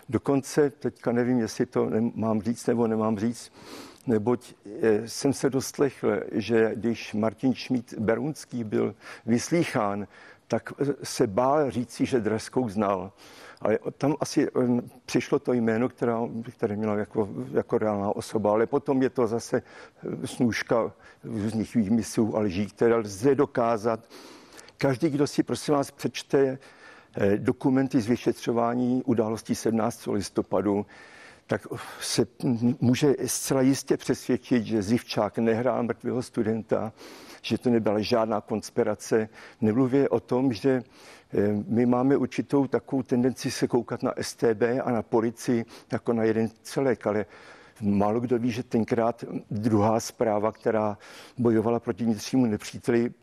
Dokonce, 0.10 0.70
teďka 0.70 1.12
nevím, 1.12 1.40
jestli 1.40 1.66
to 1.66 1.90
mám 2.16 2.42
říct 2.42 2.68
nebo 2.68 2.88
nemám 2.88 3.20
říct, 3.20 3.52
neboť 4.08 4.54
eh, 4.82 5.08
jsem 5.08 5.34
se 5.34 5.50
dostlechl, 5.50 6.20
že 6.32 6.72
když 6.76 7.14
Martin 7.14 7.54
Šmít 7.54 7.94
Berunský 8.00 8.64
byl 8.64 8.96
vyslýchán, 9.26 10.08
tak 10.48 10.74
eh, 10.80 10.86
se 11.04 11.28
bál 11.28 11.72
říci, 11.72 12.06
že 12.06 12.20
Dreskou 12.20 12.70
znal. 12.70 13.12
Ale 13.62 13.80
tam 13.98 14.16
asi 14.20 14.48
eh, 14.48 14.82
přišlo 15.06 15.40
to 15.40 15.54
jméno, 15.54 15.90
která, 15.90 16.20
které 16.52 16.76
měla 16.76 16.96
jako, 16.96 17.30
jako 17.52 17.78
reálná 17.78 18.16
osoba, 18.16 18.52
ale 18.52 18.68
potom 18.68 19.02
je 19.02 19.10
to 19.10 19.28
zase 19.28 19.62
snůžka 20.26 20.92
různých 21.24 21.76
výmyslů 21.76 22.38
a 22.38 22.40
lží, 22.40 22.68
které 22.68 22.96
lze 22.96 23.36
dokázat. 23.36 24.00
Každý, 24.78 25.10
kdo 25.10 25.28
si 25.28 25.44
prosím 25.44 25.74
vás 25.74 25.92
přečte 25.92 26.58
eh, 27.18 27.38
dokumenty 27.38 28.02
z 28.02 28.08
vyšetřování 28.08 29.04
událostí 29.06 29.56
17. 29.56 30.08
listopadu, 30.08 30.86
tak 31.48 31.68
se 32.02 32.26
může 32.82 33.16
zcela 33.26 33.62
jistě 33.62 33.98
přesvědčit, 33.98 34.66
že 34.66 34.82
Zivčák 34.82 35.38
nehrál 35.38 35.84
mrtvého 35.84 36.22
studenta, 36.22 36.94
že 37.42 37.58
to 37.58 37.70
nebyla 37.70 38.00
žádná 38.00 38.42
konspirace. 38.42 39.30
Nemluvě 39.62 40.10
o 40.10 40.20
tom, 40.20 40.54
že 40.54 40.70
eh, 40.72 40.84
my 41.68 41.86
máme 41.86 42.18
určitou 42.18 42.68
takovou 42.68 43.04
tendenci 43.04 43.52
se 43.52 43.68
koukat 43.68 44.04
na 44.04 44.14
STB 44.22 44.62
a 44.84 44.92
na 44.92 45.02
policii 45.02 45.66
jako 45.92 46.14
na 46.14 46.24
jeden 46.24 46.50
celek, 46.64 47.08
ale 47.08 47.26
Málo 47.82 48.20
kdo 48.20 48.40
ví, 48.40 48.52
že 48.52 48.64
tenkrát 48.64 49.24
druhá 49.52 50.00
zpráva, 50.00 50.52
která 50.52 50.98
bojovala 51.38 51.80
proti 51.80 52.04
vnitřnímu 52.04 52.46
nepříteli, 52.46 53.14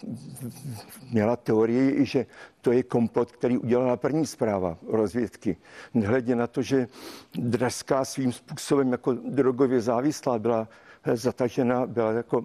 měla 1.10 1.36
teorii, 1.36 2.06
že 2.06 2.26
to 2.60 2.72
je 2.72 2.82
komplot, 2.82 3.32
který 3.32 3.58
udělala 3.58 3.96
první 3.96 4.26
zpráva 4.26 4.78
rozvědky. 4.88 5.56
Nehledě 5.94 6.36
na 6.36 6.46
to, 6.46 6.62
že 6.62 6.88
Draská 7.34 8.04
svým 8.04 8.32
způsobem 8.32 8.92
jako 8.92 9.12
drogově 9.12 9.80
závislá 9.80 10.38
byla 10.38 10.68
zatažena, 11.14 11.86
byla 11.86 12.12
jako 12.12 12.44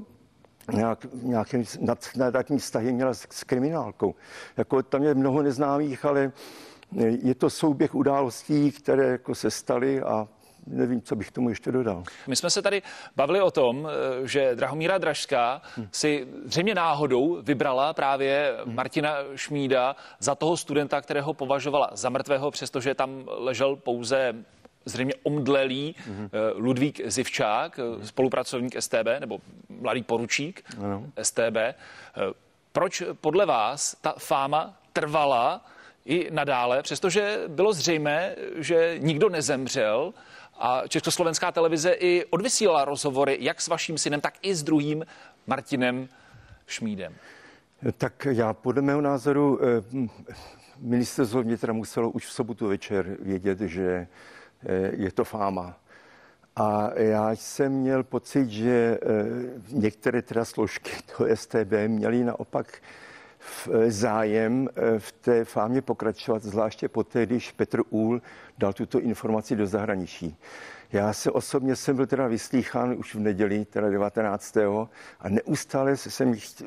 nějak, 0.72 1.06
nějaké 1.14 1.64
nadstandardní 1.80 2.60
vztahy 2.60 2.92
měla 2.92 3.14
s, 3.14 3.28
s 3.30 3.44
kriminálkou. 3.44 4.16
Jako 4.58 4.84
tam 4.84 5.04
je 5.04 5.14
mnoho 5.14 5.42
neznámých, 5.42 6.06
ale 6.06 6.32
je 7.24 7.36
to 7.36 7.50
souběh 7.50 7.96
událostí, 7.96 8.72
které 8.72 9.08
jako 9.08 9.36
se 9.36 9.52
staly 9.52 10.02
a 10.02 10.28
nevím, 10.68 11.02
co 11.02 11.16
bych 11.16 11.32
tomu 11.32 11.50
ještě 11.50 11.72
dodal. 11.72 12.04
My 12.28 12.36
jsme 12.36 12.50
se 12.50 12.62
tady 12.62 12.82
bavili 13.16 13.42
o 13.42 13.52
tom, 13.52 13.88
eh, 14.24 14.28
že 14.28 14.56
Drahomíra 14.56 14.98
Dražská 14.98 15.62
hmm. 15.76 15.88
si 15.92 16.28
zřejmě 16.46 16.76
náhodou 16.76 17.42
vybrala 17.42 17.94
právě 17.94 18.56
hmm. 18.66 18.76
Martina 18.76 19.16
Šmída 19.36 19.96
za 20.20 20.36
toho 20.36 20.58
studenta, 20.58 21.02
kterého 21.02 21.34
považovala 21.34 21.90
za 21.94 22.10
mrtvého, 22.10 22.52
přestože 22.52 22.96
tam 22.96 23.24
ležel 23.26 23.76
pouze 23.76 24.34
zřejmě 24.86 25.14
omdlelý 25.24 25.96
hmm. 26.08 26.30
Ludvík 26.56 27.02
Zivčák, 27.06 27.78
hmm. 27.78 28.06
spolupracovník 28.06 28.76
STB 28.82 29.08
nebo 29.20 29.40
mladý 29.70 30.04
poručík 30.04 30.64
hmm. 30.78 31.12
STB. 31.22 31.58
Proč 32.72 33.04
podle 33.22 33.46
vás 33.46 33.96
ta 34.02 34.14
fáma 34.18 34.80
trvala 34.94 35.66
i 36.06 36.28
nadále, 36.32 36.82
přestože 36.84 37.42
bylo 37.48 37.74
zřejmé, 37.74 38.36
že 38.56 38.96
nikdo 39.00 39.30
nezemřel, 39.30 40.14
a 40.58 40.88
Československá 40.88 41.52
televize 41.52 41.92
i 41.92 42.26
odvysílala 42.26 42.86
rozhovory 42.86 43.38
jak 43.42 43.62
s 43.62 43.68
vaším 43.68 43.98
synem, 43.98 44.22
tak 44.22 44.34
i 44.42 44.56
s 44.56 44.64
druhým 44.64 45.06
Martinem 45.48 46.08
Šmídem. 46.68 47.14
Tak 47.98 48.28
já 48.32 48.54
podle 48.54 48.82
mého 48.82 49.02
názoru 49.02 49.60
eh, 49.62 50.08
ministerstvo 50.80 51.44
vnitra 51.44 51.74
muselo 51.74 52.10
už 52.10 52.26
v 52.26 52.32
sobotu 52.32 52.68
večer 52.68 53.18
vědět, 53.20 53.60
že 53.60 53.84
eh, 53.84 54.08
je 54.92 55.12
to 55.12 55.24
fáma. 55.24 55.78
A 56.56 56.90
já 56.96 57.32
jsem 57.32 57.72
měl 57.72 58.04
pocit, 58.04 58.50
že 58.50 58.70
eh, 58.70 59.00
některé 59.72 60.22
teda 60.22 60.46
složky 60.46 60.92
toho 61.18 61.36
STB 61.36 61.72
měly 61.88 62.24
naopak 62.24 62.82
zájem 63.88 64.70
v 64.98 65.12
té 65.12 65.46
fámě 65.46 65.82
pokračovat, 65.82 66.44
zvláště 66.44 66.90
poté, 66.90 67.26
když 67.26 67.52
Petr 67.52 67.82
Úl 67.90 68.22
dal 68.58 68.74
tuto 68.74 69.00
informaci 69.00 69.56
do 69.56 69.68
zahraničí. 69.68 70.38
Já 70.92 71.14
se 71.14 71.32
osobně 71.32 71.76
jsem 71.76 71.96
byl 71.96 72.08
teda 72.08 72.28
vyslýchán 72.28 72.96
už 72.98 73.16
v 73.16 73.20
neděli, 73.20 73.66
teda 73.66 73.90
19. 73.90 74.58
a 75.20 75.30
neustále 75.30 75.98
se 75.98 76.10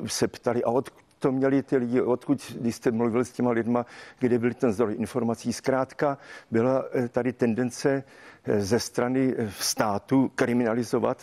se 0.07 0.27
ptali, 0.27 0.63
a 0.63 0.69
od 0.69 0.89
to 1.19 1.31
měli 1.31 1.63
ty 1.63 1.77
lidi, 1.77 2.01
odkud, 2.01 2.55
když 2.59 2.75
jste 2.75 2.91
mluvil 2.91 3.25
s 3.25 3.31
těma 3.31 3.51
lidma, 3.51 3.85
kde 4.19 4.39
byl 4.39 4.53
ten 4.53 4.71
zdroj 4.71 4.95
informací. 4.97 5.53
Zkrátka 5.53 6.17
byla 6.51 6.85
eh, 6.91 7.07
tady 7.07 7.33
tendence 7.33 8.03
eh, 8.43 8.61
ze 8.61 8.79
strany 8.79 9.35
eh, 9.37 9.51
státu 9.59 10.31
kriminalizovat 10.35 11.21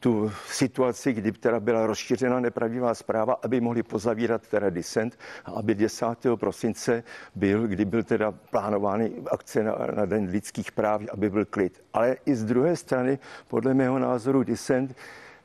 tu 0.00 0.32
situaci, 0.48 1.12
kdy 1.12 1.32
teda 1.32 1.60
byla 1.60 1.86
rozšířena 1.86 2.40
nepravdivá 2.40 2.94
zpráva, 2.94 3.36
aby 3.42 3.60
mohli 3.60 3.82
pozavírat 3.82 4.48
teda 4.48 4.70
disent 4.70 5.18
a 5.44 5.50
aby 5.50 5.74
10. 5.74 6.06
prosince 6.36 7.02
byl, 7.34 7.66
kdy 7.66 7.84
byl 7.84 8.02
teda 8.02 8.32
plánovány 8.32 9.12
akce 9.30 9.62
na, 9.62 9.76
na 9.96 10.04
Den 10.04 10.24
lidských 10.24 10.72
práv, 10.72 11.02
aby 11.12 11.30
byl 11.30 11.44
klid. 11.44 11.82
Ale 11.92 12.16
i 12.26 12.34
z 12.34 12.44
druhé 12.44 12.76
strany, 12.76 13.18
podle 13.48 13.74
mého 13.74 13.98
názoru, 13.98 14.42
disent 14.42 14.96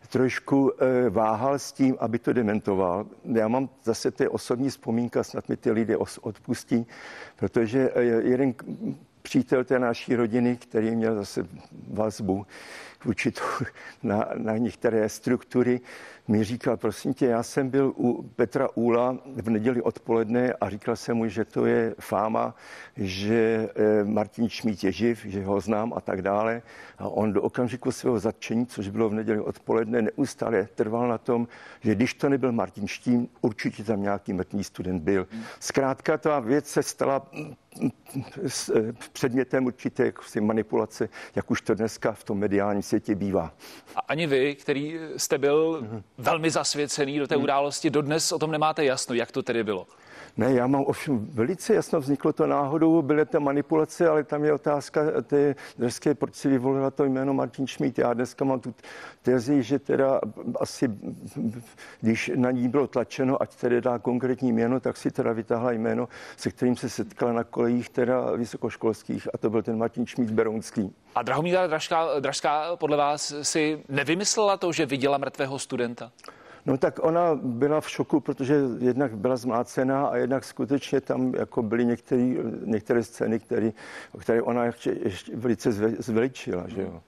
trošku 0.09 0.71
e, 0.71 1.09
váhal 1.09 1.59
s 1.59 1.71
tím, 1.71 1.95
aby 1.99 2.19
to 2.19 2.33
dementoval. 2.33 3.05
Já 3.33 3.47
mám 3.47 3.69
zase 3.83 4.11
ty 4.11 4.27
osobní 4.27 4.69
vzpomínka, 4.69 5.23
snad 5.23 5.49
mi 5.49 5.57
ty 5.57 5.71
lidé 5.71 5.97
odpustí, 6.21 6.87
protože 7.35 7.89
e, 7.95 8.01
jeden 8.03 8.53
přítel 9.21 9.63
té 9.63 9.79
naší 9.79 10.15
rodiny, 10.15 10.57
který 10.57 10.95
měl 10.95 11.15
zase 11.15 11.47
vazbu, 11.87 12.45
určitou 13.05 13.43
na, 14.03 14.29
na 14.37 14.57
některé 14.57 15.09
struktury, 15.09 15.81
mi 16.29 16.43
říkal, 16.43 16.77
prosím 16.77 17.13
tě, 17.13 17.25
já 17.25 17.43
jsem 17.43 17.69
byl 17.69 17.93
u 17.97 18.23
Petra 18.35 18.67
Úla 18.75 19.17
v 19.35 19.49
neděli 19.49 19.81
odpoledne 19.81 20.53
a 20.53 20.69
říkal 20.69 20.95
jsem 20.95 21.17
mu, 21.17 21.27
že 21.27 21.45
to 21.45 21.65
je 21.65 21.95
fáma, 21.99 22.55
že 22.97 23.69
eh, 23.75 24.03
Martin 24.03 24.49
Šmít 24.49 24.83
je 24.83 24.91
živ, 24.91 25.25
že 25.25 25.45
ho 25.45 25.61
znám 25.61 25.93
a 25.95 26.01
tak 26.01 26.21
dále. 26.21 26.61
A 26.97 27.07
on 27.07 27.33
do 27.33 27.41
okamžiku 27.41 27.91
svého 27.91 28.19
zatčení, 28.19 28.65
což 28.65 28.89
bylo 28.89 29.09
v 29.09 29.13
neděli 29.13 29.39
odpoledne, 29.39 30.01
neustále 30.01 30.67
trval 30.75 31.07
na 31.07 31.17
tom, 31.17 31.47
že 31.81 31.95
když 31.95 32.13
to 32.13 32.29
nebyl 32.29 32.51
Martin 32.51 32.87
Štín, 32.87 33.27
určitě 33.41 33.83
tam 33.83 34.01
nějaký 34.01 34.33
mrtvý 34.33 34.63
student 34.63 35.03
byl. 35.03 35.27
Zkrátka 35.59 36.17
ta 36.17 36.39
věc 36.39 36.69
se 36.69 36.83
stala 36.83 37.27
předmětem 39.13 39.65
určité 39.65 40.13
manipulace, 40.39 41.09
jak 41.35 41.51
už 41.51 41.61
to 41.61 41.75
dneska 41.75 42.11
v 42.11 42.23
tom 42.23 42.37
mediálním 42.37 42.83
světě 42.89 43.15
bývá. 43.15 43.53
A 43.95 43.99
ani 43.99 44.27
vy, 44.27 44.55
který 44.55 44.99
jste 45.17 45.37
byl 45.37 45.81
mm-hmm. 45.81 46.03
velmi 46.17 46.51
zasvěcený 46.51 47.19
do 47.19 47.27
té 47.27 47.35
mm-hmm. 47.35 47.43
události, 47.43 47.89
dodnes 47.89 48.31
o 48.31 48.39
tom 48.39 48.51
nemáte 48.51 48.85
jasno, 48.85 49.15
jak 49.15 49.31
to 49.31 49.43
tedy 49.43 49.63
bylo. 49.63 49.87
Ne, 50.39 50.53
já 50.53 50.67
mám 50.67 50.83
ovšem 50.87 51.25
velice 51.25 51.73
jasno, 51.73 51.99
vzniklo 51.99 52.33
to 52.33 52.47
náhodou, 52.47 53.01
byly 53.01 53.25
to 53.25 53.39
manipulace, 53.39 54.09
ale 54.09 54.23
tam 54.23 54.43
je 54.43 54.53
otázka 54.53 55.21
té 55.21 55.55
dneské, 55.77 56.15
proč 56.15 56.35
si 56.35 56.49
vyvolila 56.49 56.91
to 56.91 57.05
jméno 57.05 57.33
Martin 57.33 57.67
Šmít. 57.67 57.99
Já 57.99 58.13
dneska 58.13 58.45
mám 58.45 58.59
tu 58.59 58.75
tezi, 59.21 59.63
že 59.63 59.79
teda 59.79 60.21
asi, 60.59 60.91
když 62.01 62.31
na 62.35 62.51
ní 62.51 62.69
bylo 62.69 62.87
tlačeno, 62.87 63.41
ať 63.41 63.55
tedy 63.55 63.81
dá 63.81 63.99
konkrétní 63.99 64.51
jméno, 64.51 64.79
tak 64.79 64.97
si 64.97 65.11
teda 65.11 65.33
vytáhla 65.33 65.71
jméno, 65.71 66.07
se 66.37 66.51
kterým 66.51 66.75
se 66.75 66.89
setkala 66.89 67.33
na 67.33 67.43
kolejích 67.43 67.89
teda 67.89 68.31
vysokoškolských 68.31 69.27
a 69.33 69.37
to 69.37 69.49
byl 69.49 69.63
ten 69.63 69.77
Martin 69.77 70.05
Šmít 70.05 70.31
Berounský. 70.31 70.95
A 71.15 71.23
Drahomíra 71.23 71.67
Dražská, 71.67 72.19
Dražská 72.19 72.75
podle 72.75 72.97
vás 72.97 73.33
si 73.41 73.83
nevymyslela 73.89 74.57
to, 74.57 74.71
že 74.71 74.85
viděla 74.85 75.17
mrtvého 75.17 75.59
studenta? 75.59 76.11
No 76.69 76.77
tak 76.77 76.99
ona 77.01 77.39
byla 77.41 77.81
v 77.81 77.89
šoku, 77.89 78.19
protože 78.19 78.55
jednak 78.79 79.17
byla 79.17 79.37
zmlácená 79.37 80.07
a 80.07 80.17
jednak 80.17 80.43
skutečně 80.43 81.01
tam 81.01 81.33
jako 81.35 81.63
byly 81.63 81.85
některé, 81.85 82.21
některé 82.65 83.03
scény, 83.03 83.39
které, 83.39 83.71
které 84.19 84.41
ona 84.41 84.65
ještě, 84.65 84.97
ještě 85.03 85.35
velice 85.35 85.71
zveličila. 85.99 86.63
Že 86.67 86.81
jo. 86.81 87.01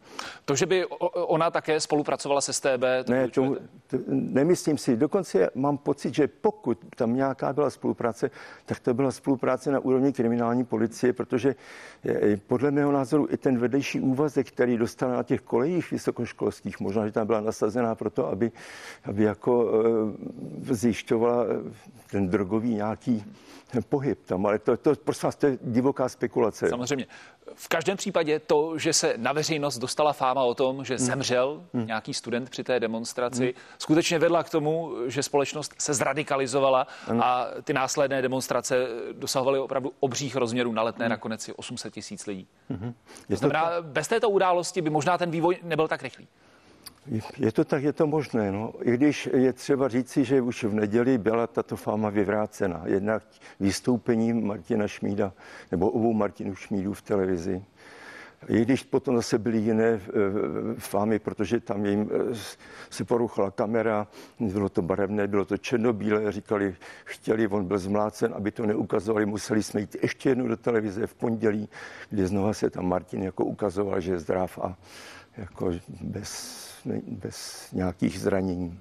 To, 0.46 0.56
že 0.56 0.66
by 0.66 0.86
ona 1.14 1.52
také 1.52 1.80
spolupracovala 1.80 2.42
se 2.42 2.54
STB? 2.54 2.84
To 3.06 3.12
ne, 3.12 3.28
to, 3.28 3.56
to, 3.88 3.98
nemyslím 4.08 4.78
si. 4.78 4.98
Dokonce 4.98 5.50
mám 5.56 5.78
pocit, 5.78 6.16
že 6.16 6.28
pokud 6.28 6.78
tam 6.96 7.16
nějaká 7.16 7.54
byla 7.54 7.70
spolupráce, 7.70 8.32
tak 8.66 8.80
to 8.80 8.94
byla 8.94 9.12
spolupráce 9.12 9.72
na 9.72 9.80
úrovni 9.80 10.14
kriminální 10.14 10.66
policie, 10.66 11.14
protože 11.14 11.56
je, 12.04 12.38
podle 12.48 12.72
mého 12.72 12.92
názoru 12.92 13.28
i 13.30 13.38
ten 13.38 13.58
vedlejší 13.58 14.00
úvazek, 14.00 14.48
který 14.48 14.78
dostal 14.78 15.10
na 15.10 15.24
těch 15.24 15.42
kolejích 15.42 15.92
vysokoškolských, 15.92 16.80
možná, 16.80 17.06
že 17.06 17.12
tam 17.12 17.28
byla 17.28 17.42
nasazená 17.42 17.96
proto, 17.96 18.28
aby, 18.28 18.52
aby 19.04 19.24
jako 19.24 19.51
e, 20.70 20.74
zjišťovala 20.74 21.46
ten 22.12 22.30
drogový 22.30 22.74
nějaký 22.74 23.24
pohyb 23.90 24.20
tam, 24.26 24.46
ale 24.46 24.60
to, 24.60 24.78
to 24.78 24.96
prosím 24.96 25.28
vás, 25.28 25.36
to 25.36 25.46
je 25.46 25.58
divoká 25.62 26.10
spekulace. 26.10 26.70
Samozřejmě. 26.70 27.08
V 27.56 27.68
každém 27.68 27.98
případě 27.98 28.40
to, 28.40 28.78
že 28.78 28.94
se 28.94 29.14
na 29.18 29.32
veřejnost 29.32 29.78
dostala 29.78 30.14
fáma 30.14 30.44
o 30.44 30.54
tom, 30.54 30.86
že 30.86 30.96
hmm. 30.96 31.06
zemřel 31.06 31.64
hmm. 31.74 31.88
nějaký 31.88 32.14
student 32.14 32.50
při 32.50 32.64
té 32.64 32.80
demonstraci, 32.80 33.44
hmm. 33.44 33.54
skutečně 33.78 34.20
vedla 34.20 34.44
k 34.44 34.50
tomu, 34.50 34.94
že 35.08 35.24
společnost 35.24 35.74
se 35.78 35.94
zradikalizovala 35.94 36.88
hmm. 37.08 37.22
a 37.22 37.48
ty 37.64 37.74
následné 37.74 38.22
demonstrace 38.22 38.88
dosahovaly 39.12 39.60
opravdu 39.60 39.94
obřích 40.00 40.36
rozměrů. 40.36 40.72
Na 40.72 40.84
letné 40.84 41.06
hmm. 41.06 41.10
nakonec 41.10 41.48
je 41.48 41.54
800 41.54 41.94
tisíc 41.94 42.26
lidí. 42.26 42.48
Hmm. 42.70 42.94
To 43.30 43.36
znamená, 43.36 43.72
to... 43.76 43.84
bez 43.84 44.08
této 44.08 44.30
události 44.30 44.82
by 44.82 44.90
možná 44.90 45.18
ten 45.18 45.32
vývoj 45.32 45.58
nebyl 45.64 45.88
tak 45.88 46.04
rychlý. 46.04 46.28
Je 47.38 47.52
to 47.52 47.66
tak, 47.66 47.84
je 47.84 47.94
to 47.94 48.08
možné. 48.08 48.52
No. 48.52 48.74
I 48.82 48.92
když 48.94 49.30
je 49.34 49.54
třeba 49.54 49.88
říci, 49.88 50.24
že 50.24 50.42
už 50.42 50.64
v 50.64 50.74
neděli 50.74 51.18
byla 51.18 51.48
tato 51.48 51.76
fáma 51.76 52.10
vyvrácena. 52.10 52.82
Jednak 52.86 53.24
vystoupením 53.60 54.48
Martina 54.48 54.88
Šmída, 54.88 55.34
nebo 55.72 55.90
obou 55.90 56.14
Martinů 56.14 56.56
Šmídů 56.56 56.94
v 56.94 57.02
televizi. 57.02 57.66
I 58.48 58.62
když 58.62 58.84
potom 58.84 59.16
zase 59.16 59.38
byly 59.38 59.58
jiné 59.58 59.86
eh, 59.86 60.00
fámy, 60.78 61.20
protože 61.20 61.60
tam 61.60 61.86
jim 61.86 62.10
eh, 62.12 62.36
se 62.90 63.06
poruchala 63.06 63.52
kamera, 63.52 64.08
bylo 64.40 64.70
to 64.70 64.82
barevné, 64.82 65.28
bylo 65.28 65.46
to 65.46 65.58
černobílé, 65.58 66.32
říkali, 66.32 66.76
chtěli, 67.06 67.48
on 67.48 67.66
byl 67.66 67.78
zmlácen, 67.78 68.34
aby 68.36 68.52
to 68.52 68.66
neukazovali, 68.66 69.26
museli 69.26 69.64
jsme 69.64 69.82
jít 69.82 69.96
ještě 70.02 70.30
jednou 70.30 70.48
do 70.48 70.58
televize 70.58 71.08
v 71.08 71.14
pondělí, 71.14 71.70
kdy 72.10 72.28
znova 72.28 72.54
se 72.54 72.70
tam 72.70 72.88
Martin 72.88 73.24
jako 73.24 73.46
ukazoval, 73.46 74.02
že 74.02 74.12
je 74.12 74.20
zdrav 74.20 74.60
a 74.60 74.78
jako 75.38 75.72
bez 76.02 76.71
bez 77.08 77.68
nějakých 77.72 78.20
zranění. 78.20 78.80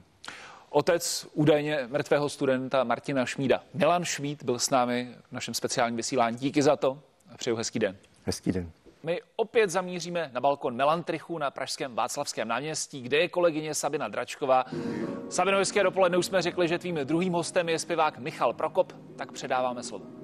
Otec 0.71 1.27
údajně 1.33 1.89
mrtvého 1.91 2.29
studenta 2.29 2.85
Martina 2.85 3.27
Šmída. 3.27 3.63
Milan 3.75 4.05
Šmíd 4.05 4.43
byl 4.43 4.59
s 4.59 4.71
námi 4.71 5.15
v 5.29 5.33
našem 5.33 5.55
speciálním 5.55 5.97
vysílání. 5.97 6.37
Díky 6.37 6.63
za 6.63 6.77
to 6.77 6.99
a 7.35 7.37
přeju 7.37 7.57
hezký 7.57 7.79
den. 7.79 7.97
Hezký 8.25 8.53
den. 8.53 8.71
My 9.03 9.21
opět 9.37 9.71
zamíříme 9.71 10.31
na 10.33 10.41
balkon 10.41 10.77
Melantrichu 10.77 11.39
na 11.39 11.51
pražském 11.51 11.95
Václavském 11.95 12.49
náměstí, 12.49 13.03
kde 13.03 13.17
je 13.17 13.29
kolegyně 13.29 13.75
Sabina 13.75 14.09
Dračková. 14.09 14.65
Sabino, 15.31 15.59
hezké 15.59 15.83
dopoledne. 15.83 16.19
Už 16.19 16.27
jsme 16.27 16.43
řekli, 16.43 16.69
že 16.69 16.79
tvým 16.79 16.95
druhým 16.95 17.33
hostem 17.33 17.69
je 17.69 17.79
zpěvák 17.79 18.19
Michal 18.19 18.53
Prokop, 18.53 18.93
tak 19.17 19.33
předáváme 19.33 19.83
slovo. 19.83 20.20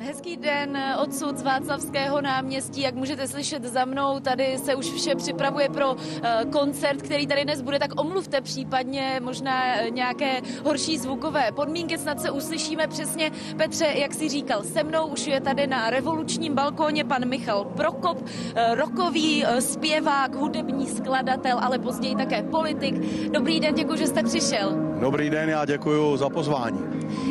Hezký 0.00 0.36
den 0.36 0.78
odsud 1.02 1.38
z 1.38 1.42
Václavského 1.42 2.20
náměstí. 2.20 2.80
Jak 2.80 2.94
můžete 2.94 3.28
slyšet 3.28 3.64
za 3.64 3.84
mnou, 3.84 4.20
tady 4.20 4.58
se 4.58 4.74
už 4.74 4.90
vše 4.90 5.14
připravuje 5.14 5.68
pro 5.68 5.96
eh, 6.22 6.44
koncert, 6.52 7.02
který 7.02 7.26
tady 7.26 7.44
dnes 7.44 7.62
bude, 7.62 7.78
tak 7.78 8.00
omluvte 8.00 8.40
případně 8.40 9.20
možná 9.22 9.74
eh, 9.74 9.90
nějaké 9.90 10.40
horší 10.64 10.98
zvukové 10.98 11.52
podmínky, 11.52 11.98
snad 11.98 12.20
se 12.20 12.30
uslyšíme 12.30 12.86
přesně. 12.86 13.30
Petře, 13.56 13.84
jak 13.84 14.14
si 14.14 14.28
říkal, 14.28 14.62
se 14.62 14.82
mnou 14.82 15.06
už 15.06 15.26
je 15.26 15.40
tady 15.40 15.66
na 15.66 15.90
revolučním 15.90 16.54
balkóně 16.54 17.04
pan 17.04 17.28
Michal 17.28 17.64
Prokop, 17.64 18.18
eh, 18.54 18.74
rokový 18.74 19.44
zpěvák, 19.58 20.34
hudební 20.34 20.86
skladatel, 20.86 21.58
ale 21.60 21.78
později 21.78 22.16
také 22.16 22.42
politik. 22.42 22.94
Dobrý 23.30 23.60
den, 23.60 23.74
děkuji, 23.74 23.98
že 23.98 24.06
jste 24.06 24.22
přišel. 24.22 24.87
Dobrý 25.00 25.30
den, 25.30 25.48
já 25.48 25.64
děkuji 25.64 26.16
za 26.16 26.28
pozvání. 26.28 26.80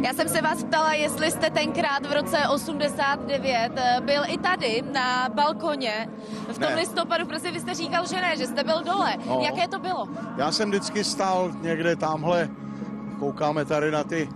Já 0.04 0.14
jsem 0.14 0.30
se 0.30 0.42
vás 0.42 0.64
ptala, 0.64 0.94
jestli 0.94 1.32
jste 1.32 1.50
tenkrát 1.50 2.06
v 2.06 2.12
roce 2.12 2.38
89 2.54 3.72
eh, 3.76 4.02
byl 4.02 4.22
i 4.28 4.38
tady 4.38 4.84
na 4.94 5.30
balkoně 5.30 6.10
v 6.52 6.60
tom 6.60 6.70
ne. 6.70 6.76
listopadu, 6.76 7.26
protože 7.26 7.52
vy 7.52 7.60
jste 7.60 7.74
říkal, 7.74 8.08
že 8.08 8.16
ne, 8.16 8.38
že 8.38 8.48
jste 8.48 8.64
byl 8.64 8.84
dole. 8.86 9.16
No. 9.28 9.40
Jaké 9.44 9.68
to 9.68 9.80
bylo? 9.80 10.08
Já 10.38 10.52
jsem 10.52 10.70
vždycky 10.70 11.04
stál 11.04 11.52
někde 11.62 11.96
tamhle, 11.96 12.50
koukáme 13.20 13.66
tady 13.66 13.92
na 13.92 14.04
ty 14.04 14.30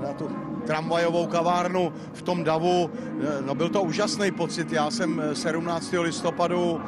na 0.00 0.12
tu 0.12 0.30
tramvajovou 0.66 1.26
kavárnu 1.26 1.92
v 2.12 2.22
tom 2.22 2.44
davu. 2.44 2.90
Eh, 3.20 3.42
no 3.46 3.54
byl 3.54 3.68
to 3.68 3.82
úžasný 3.82 4.30
pocit. 4.30 4.72
Já 4.72 4.90
jsem 4.90 5.22
17. 5.32 5.94
Eh, 5.94 6.00
listopadu 6.00 6.80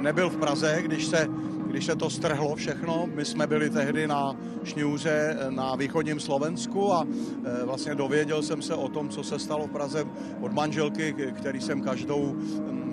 nebyl 0.00 0.30
v 0.30 0.36
Praze, 0.36 0.82
když 0.82 1.06
se 1.06 1.28
když 1.70 1.86
se 1.86 1.96
to 1.96 2.10
strhlo 2.10 2.54
všechno. 2.54 3.08
My 3.14 3.24
jsme 3.24 3.46
byli 3.46 3.70
tehdy 3.70 4.06
na 4.06 4.36
Šňůře 4.64 5.36
na 5.50 5.76
východním 5.76 6.20
Slovensku 6.20 6.92
a 6.92 7.04
e, 7.04 7.64
vlastně 7.64 7.94
dověděl 7.94 8.42
jsem 8.42 8.62
se 8.62 8.74
o 8.74 8.88
tom, 8.88 9.08
co 9.08 9.22
se 9.22 9.38
stalo 9.38 9.66
v 9.66 9.70
Praze 9.70 10.04
od 10.40 10.52
manželky, 10.52 11.14
který 11.36 11.60
jsem 11.60 11.82
každou 11.82 12.36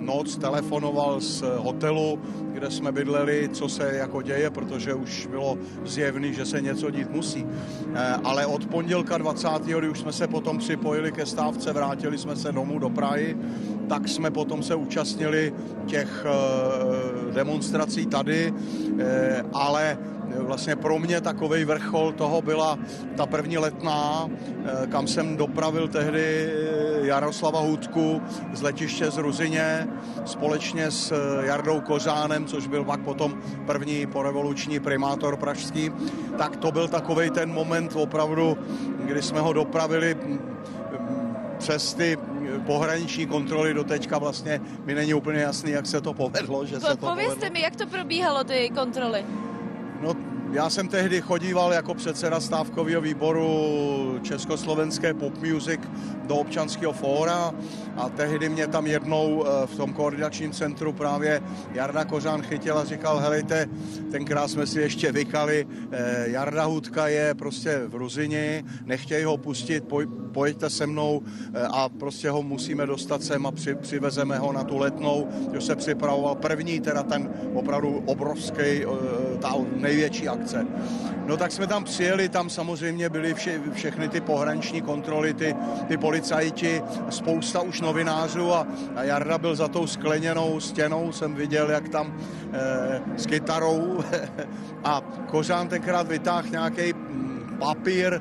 noc 0.08 0.36
telefonoval 0.36 1.20
z 1.20 1.44
hotelu, 1.56 2.18
kde 2.52 2.70
jsme 2.70 2.92
bydleli, 2.92 3.48
co 3.52 3.68
se 3.68 3.94
jako 3.94 4.22
děje, 4.22 4.50
protože 4.50 4.94
už 4.94 5.26
bylo 5.26 5.58
zjevný, 5.84 6.34
že 6.34 6.44
se 6.46 6.60
něco 6.60 6.90
dít 6.90 7.10
musí. 7.10 7.44
E, 7.44 8.14
ale 8.24 8.46
od 8.46 8.66
pondělka 8.66 9.18
20. 9.18 9.48
kdy 9.62 9.88
už 9.88 9.98
jsme 9.98 10.12
se 10.12 10.26
potom 10.26 10.58
připojili 10.58 11.12
ke 11.12 11.26
stávce, 11.26 11.72
vrátili 11.72 12.18
jsme 12.18 12.36
se 12.36 12.52
domů 12.52 12.78
do 12.78 12.90
Prahy, 12.90 13.36
tak 13.88 14.08
jsme 14.08 14.30
potom 14.30 14.62
se 14.62 14.74
účastnili 14.74 15.52
těch 15.86 16.26
e, 16.26 17.32
demonstrací 17.34 18.06
tady, 18.06 18.54
ale 19.52 19.98
vlastně 20.36 20.76
pro 20.76 20.98
mě 20.98 21.20
takový 21.20 21.64
vrchol 21.64 22.12
toho 22.12 22.42
byla 22.42 22.78
ta 23.16 23.26
první 23.26 23.58
letná, 23.58 24.28
eh, 24.64 24.86
kam 24.86 25.06
jsem 25.06 25.36
dopravil 25.36 25.88
tehdy 25.88 26.50
eh, 26.50 27.06
Jaroslava 27.06 27.60
Hůdku 27.60 28.22
z 28.52 28.62
letiště 28.62 29.10
z 29.10 29.16
Ruzině 29.16 29.88
společně 30.24 30.90
s 30.90 31.12
eh, 31.12 31.46
Jardou 31.46 31.80
Kořánem, 31.80 32.46
což 32.46 32.66
byl 32.66 32.84
pak 32.84 33.00
potom 33.00 33.34
první 33.66 34.06
porevoluční 34.06 34.80
primátor 34.80 35.36
pražský, 35.36 35.90
tak 36.38 36.56
to 36.56 36.72
byl 36.72 36.88
takový 36.88 37.30
ten 37.30 37.52
moment 37.52 37.96
opravdu, 37.96 38.58
kdy 39.04 39.22
jsme 39.22 39.40
ho 39.40 39.52
dopravili 39.52 40.14
mm, 40.14 40.38
přes 41.58 41.94
ty 41.94 42.18
pohraniční 42.66 43.26
kontroly 43.26 43.74
do 43.74 43.84
teďka 43.84 44.18
vlastně 44.18 44.60
mi 44.84 44.94
není 44.94 45.14
úplně 45.14 45.40
jasný, 45.40 45.70
jak 45.70 45.86
se 45.86 46.00
to 46.00 46.14
povedlo. 46.14 46.66
Že 46.66 46.80
se 46.80 46.86
to 46.86 46.96
Povězte 46.96 47.34
povedlo. 47.34 47.52
mi, 47.52 47.60
jak 47.60 47.76
to 47.76 47.86
probíhalo, 47.86 48.44
ty 48.44 48.70
kontroly? 48.74 49.24
Já 50.52 50.70
jsem 50.70 50.88
tehdy 50.88 51.20
chodíval 51.20 51.72
jako 51.72 51.94
předseda 51.94 52.40
stávkového 52.40 53.00
výboru 53.00 54.20
Československé 54.22 55.14
pop 55.14 55.38
music 55.38 55.80
do 56.26 56.36
občanského 56.36 56.92
fóra 56.92 57.54
a 57.96 58.08
tehdy 58.08 58.48
mě 58.48 58.66
tam 58.66 58.86
jednou 58.86 59.44
eh, 59.46 59.66
v 59.66 59.76
tom 59.76 59.92
koordinačním 59.92 60.52
centru 60.52 60.92
právě 60.92 61.42
Jarda 61.72 62.04
Kořán 62.04 62.42
chytil 62.42 62.78
a 62.78 62.84
říkal, 62.84 63.18
helejte, 63.18 63.66
tenkrát 64.10 64.48
jsme 64.48 64.66
si 64.66 64.80
ještě 64.80 65.12
vykali, 65.12 65.66
eh, 65.90 66.24
Jarda 66.30 66.64
Hudka 66.64 67.08
je 67.08 67.34
prostě 67.34 67.80
v 67.86 67.94
Ruzini, 67.94 68.64
nechtějí 68.84 69.24
ho 69.24 69.36
pustit, 69.36 69.84
pojďte 70.32 70.70
se 70.70 70.86
mnou 70.86 71.22
a 71.70 71.88
prostě 71.88 72.30
ho 72.30 72.42
musíme 72.42 72.86
dostat 72.86 73.22
sem 73.22 73.46
a 73.46 73.52
při, 73.52 73.74
přivezeme 73.74 74.38
ho 74.38 74.52
na 74.52 74.64
tu 74.64 74.78
letnou, 74.78 75.28
že 75.52 75.60
se 75.60 75.76
připravoval 75.76 76.34
první, 76.34 76.80
teda 76.80 77.02
ten 77.02 77.30
opravdu 77.54 78.02
obrovský, 78.06 78.84
ta 79.38 79.54
největší 79.76 80.28
akce. 80.28 80.66
No 81.26 81.36
tak 81.36 81.52
jsme 81.52 81.66
tam 81.66 81.84
přijeli, 81.84 82.28
tam 82.28 82.50
samozřejmě 82.50 83.08
byly 83.08 83.34
vše, 83.34 83.60
všechny 83.72 84.08
ty 84.08 84.20
pohraniční 84.20 84.82
kontroly, 84.82 85.34
ty, 85.34 85.56
ty 85.88 85.96
policajti, 85.96 86.82
spousta 87.10 87.60
už 87.60 87.80
novinářů 87.80 88.52
a, 88.52 88.66
a 88.96 89.02
Jarda 89.02 89.38
byl 89.38 89.56
za 89.56 89.68
tou 89.68 89.86
skleněnou 89.86 90.60
stěnou, 90.60 91.12
jsem 91.12 91.34
viděl, 91.34 91.70
jak 91.70 91.88
tam 91.88 92.14
e, 92.52 93.00
s 93.16 93.26
kytarou 93.26 94.00
a 94.84 95.00
Kořán 95.26 95.68
tenkrát 95.68 96.08
vytáhl 96.08 96.48
nějaký 96.48 96.92
mm, 96.92 97.56
papír, 97.58 98.20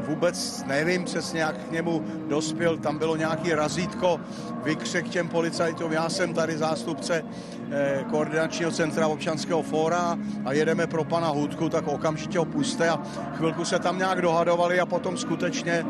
vůbec 0.00 0.64
nevím 0.66 1.04
přesně, 1.04 1.40
jak 1.40 1.56
k 1.56 1.70
němu 1.70 2.04
dospěl, 2.28 2.76
tam 2.76 2.98
bylo 2.98 3.16
nějaký 3.16 3.54
razítko, 3.54 4.20
vykřek 4.62 5.08
těm 5.08 5.28
policajtům, 5.28 5.92
já 5.92 6.08
jsem 6.08 6.34
tady 6.34 6.58
zástupce 6.58 7.24
eh, 7.70 8.04
koordinačního 8.10 8.70
centra 8.70 9.06
občanského 9.06 9.62
fóra 9.62 10.18
a 10.44 10.52
jedeme 10.52 10.86
pro 10.86 11.04
pana 11.04 11.28
Hudku, 11.28 11.68
tak 11.68 11.88
okamžitě 11.88 12.38
ho 12.38 12.44
puste 12.44 12.88
a 12.88 13.02
chvilku 13.34 13.64
se 13.64 13.78
tam 13.78 13.98
nějak 13.98 14.22
dohadovali 14.22 14.80
a 14.80 14.86
potom 14.86 15.16
skutečně 15.16 15.84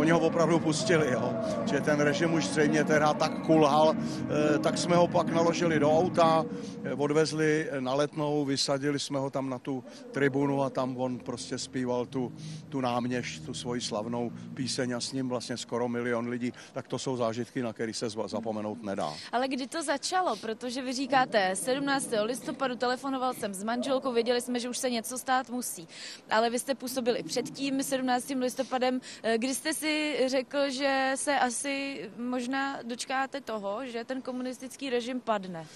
oni 0.00 0.10
ho 0.10 0.20
opravdu 0.20 0.58
pustili, 0.58 1.12
jo. 1.12 1.32
Že 1.66 1.80
ten 1.80 2.00
režim 2.00 2.32
už 2.32 2.46
zřejmě 2.46 2.84
teda 2.84 3.14
tak 3.14 3.46
kulhal, 3.46 3.94
eh, 3.96 4.58
tak 4.58 4.78
jsme 4.78 4.96
ho 4.96 5.08
pak 5.08 5.28
naložili 5.28 5.78
do 5.78 5.98
auta, 5.98 6.44
eh, 6.84 6.94
odvezli 6.94 7.68
na 7.80 7.94
letnou, 7.94 8.44
vysadili 8.44 8.98
jsme 8.98 9.18
ho 9.18 9.30
tam 9.30 9.50
na 9.50 9.58
tu 9.58 9.84
tribunu 10.12 10.62
a 10.62 10.70
tam 10.70 10.96
on 10.96 11.18
prostě 11.18 11.58
zpíval 11.58 12.06
tu, 12.06 12.32
tu 12.68 12.80
náměš, 12.80 13.40
tu 13.40 13.54
svoji 13.54 13.80
slavnou 13.80 14.30
píseň 14.54 14.92
a 14.92 15.00
s 15.00 15.12
ním 15.12 15.28
vlastně 15.28 15.56
skoro 15.56 15.88
milion 15.88 16.28
lidí, 16.28 16.52
tak 16.72 16.88
to 16.88 16.98
jsou 16.98 17.16
zážitky, 17.16 17.62
na 17.62 17.72
který 17.72 17.94
se 17.94 18.08
zapomenout 18.10 18.82
nedá. 18.82 19.12
Ale 19.32 19.48
kdy 19.48 19.66
to 19.66 19.82
začalo? 19.82 20.36
Protože 20.36 20.82
vy 20.82 20.92
říkáte, 20.92 21.56
17. 21.56 22.10
listopadu 22.24 22.76
telefonoval 22.76 23.34
jsem 23.34 23.54
s 23.54 23.64
manželkou, 23.64 24.12
věděli 24.12 24.40
jsme, 24.40 24.60
že 24.60 24.68
už 24.68 24.78
se 24.78 24.90
něco 24.90 25.18
stát 25.18 25.50
musí. 25.50 25.88
Ale 26.30 26.50
vy 26.50 26.58
jste 26.58 26.74
působili 26.74 27.22
předtím, 27.22 27.82
17. 27.82 28.40
listopadem, 28.40 29.00
eh, 29.22 29.38
kdy 29.38 29.54
jste 29.54 29.74
si 29.74 29.89
řekl, 30.26 30.70
že 30.70 31.12
se 31.14 31.38
asi 31.38 32.00
možná 32.16 32.82
dočkáte 32.82 33.40
toho, 33.40 33.86
že 33.86 34.04
ten 34.04 34.22
komunistický 34.22 34.90
režim 34.90 35.20
padne. 35.20 35.66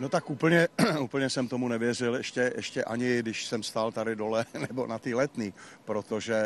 No 0.00 0.08
tak 0.08 0.30
úplně, 0.30 0.68
úplně 1.00 1.30
jsem 1.30 1.48
tomu 1.48 1.68
nevěřil, 1.68 2.14
ještě, 2.14 2.52
ještě 2.56 2.84
ani 2.84 3.18
když 3.18 3.46
jsem 3.46 3.62
stál 3.62 3.92
tady 3.92 4.16
dole 4.16 4.44
nebo 4.68 4.86
na 4.86 4.98
té 4.98 5.14
letný, 5.14 5.54
protože 5.84 6.44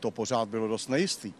to 0.00 0.10
pořád 0.10 0.48
bylo 0.48 0.68
dost 0.68 0.88
nejistý 0.88 1.34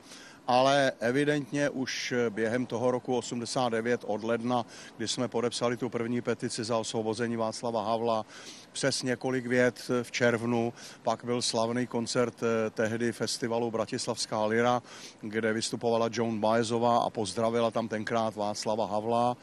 ale 0.46 0.92
evidentně 1.00 1.70
už 1.70 2.14
během 2.30 2.66
toho 2.66 2.90
roku 2.90 3.16
89 3.16 4.04
od 4.06 4.24
ledna, 4.24 4.66
kdy 4.96 5.08
jsme 5.08 5.28
podepsali 5.28 5.76
tu 5.76 5.88
první 5.88 6.20
petici 6.20 6.64
za 6.64 6.78
osvobození 6.78 7.36
Václava 7.36 7.84
Havla, 7.84 8.26
přes 8.72 9.02
několik 9.02 9.46
vět 9.46 9.90
v 10.02 10.10
červnu, 10.10 10.72
pak 11.02 11.24
byl 11.24 11.42
slavný 11.42 11.86
koncert 11.86 12.34
eh, 12.42 12.70
tehdy 12.70 13.12
festivalu 13.12 13.70
Bratislavská 13.70 14.44
Lira, 14.44 14.82
kde 15.20 15.52
vystupovala 15.52 16.08
Joan 16.12 16.40
Baezová 16.40 16.98
a 16.98 17.10
pozdravila 17.10 17.70
tam 17.70 17.88
tenkrát 17.88 18.36
Václava 18.36 18.86
Havla. 18.86 19.36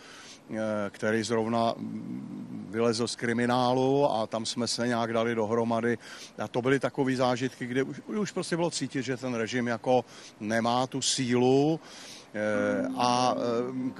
Eh, 0.51 0.89
který 0.89 1.23
zrovna 1.23 1.73
mm, 1.77 2.67
vylezl 2.69 3.07
z 3.07 3.15
kriminálu 3.15 4.11
a 4.11 4.27
tam 4.27 4.45
jsme 4.45 4.67
se 4.67 4.87
nějak 4.87 5.13
dali 5.13 5.35
dohromady. 5.35 5.97
A 6.37 6.47
to 6.47 6.61
byly 6.61 6.79
takové 6.79 7.15
zážitky, 7.15 7.65
kde 7.65 7.83
už, 7.83 8.01
už 8.05 8.31
prostě 8.31 8.55
bylo 8.55 8.71
cítit, 8.71 9.03
že 9.03 9.17
ten 9.17 9.33
režim 9.33 9.67
jako 9.67 10.05
nemá 10.39 10.87
tu 10.87 11.01
sílu, 11.01 11.79
a 12.97 13.35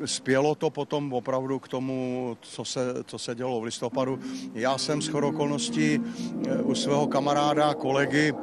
eh, 0.02 0.08
spělo 0.08 0.56
to 0.56 0.70
potom 0.70 1.14
opravdu 1.14 1.60
k 1.60 1.68
tomu, 1.68 2.38
co 2.42 2.66
se, 2.66 2.80
co 3.04 3.20
se 3.20 3.36
dělo 3.36 3.62
v 3.62 3.64
listopadu. 3.64 4.20
Já 4.54 4.78
jsem 4.78 5.02
s 5.02 5.10
okolností 5.10 6.00
u 6.64 6.76
svého 6.76 7.08
kamaráda, 7.08 7.74
kolegy, 7.74 8.34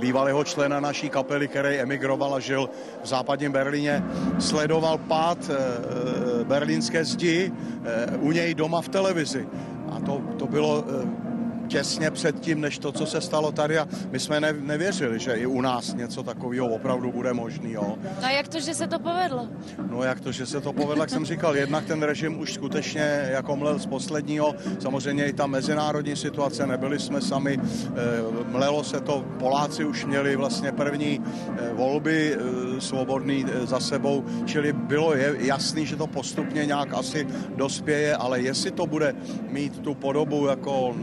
bývalého 0.00 0.44
člena 0.44 0.80
naší 0.80 1.10
kapely, 1.10 1.48
který 1.48 1.76
emigroval 1.76 2.34
a 2.34 2.40
žil 2.40 2.70
v 3.02 3.06
západním 3.06 3.52
Berlíně, 3.52 4.04
sledoval 4.38 4.98
pád 4.98 5.38
eh, 5.50 5.54
eh, 5.54 6.44
berlínské 6.44 7.04
zdi 7.04 7.52
eh, 7.52 8.16
u 8.16 8.32
něj 8.32 8.54
doma 8.54 8.80
v 8.80 8.88
televizi. 8.88 9.48
A 9.92 10.00
to, 10.00 10.22
to 10.38 10.46
bylo 10.46 10.84
těsně 11.70 12.10
předtím, 12.10 12.60
než 12.60 12.78
to, 12.78 12.92
co 12.92 13.06
se 13.06 13.20
stalo 13.20 13.52
tady 13.52 13.78
a 13.78 13.88
my 14.10 14.18
jsme 14.20 14.40
ne, 14.40 14.52
nevěřili, 14.52 15.18
že 15.18 15.32
i 15.32 15.46
u 15.46 15.60
nás 15.60 15.94
něco 15.94 16.22
takového 16.22 16.66
opravdu 16.66 17.12
bude 17.12 17.32
možný. 17.32 17.72
Jo. 17.72 17.98
A 18.22 18.30
jak 18.30 18.48
to, 18.48 18.60
že 18.60 18.74
se 18.74 18.86
to 18.86 18.98
povedlo? 18.98 19.48
No 19.90 20.02
jak 20.02 20.20
to, 20.20 20.32
že 20.32 20.46
se 20.46 20.60
to 20.60 20.72
povedlo, 20.72 21.02
jak 21.02 21.10
jsem 21.10 21.24
říkal, 21.24 21.56
jednak 21.56 21.84
ten 21.84 22.02
režim 22.02 22.40
už 22.40 22.54
skutečně 22.54 23.28
jako 23.30 23.56
mlel 23.56 23.78
z 23.78 23.86
posledního, 23.86 24.54
samozřejmě 24.78 25.26
i 25.26 25.32
ta 25.32 25.46
mezinárodní 25.46 26.16
situace, 26.16 26.66
nebyli 26.66 26.98
jsme 26.98 27.20
sami, 27.20 27.58
eh, 27.58 27.90
mlelo 28.50 28.84
se 28.84 29.00
to, 29.00 29.24
Poláci 29.38 29.84
už 29.84 30.04
měli 30.04 30.36
vlastně 30.36 30.72
první 30.72 31.20
eh, 31.22 31.70
volby 31.74 32.34
eh, 32.34 32.80
svobodný 32.80 33.46
za 33.62 33.80
sebou, 33.80 34.24
čili 34.44 34.72
bylo 34.72 35.14
jasný, 35.38 35.86
že 35.86 35.96
to 35.96 36.06
postupně 36.06 36.66
nějak 36.66 36.94
asi 36.94 37.26
dospěje, 37.54 38.16
ale 38.16 38.40
jestli 38.40 38.70
to 38.70 38.86
bude 38.86 39.14
mít 39.50 39.78
tu 39.78 39.94
podobu 39.94 40.46
jako 40.46 40.94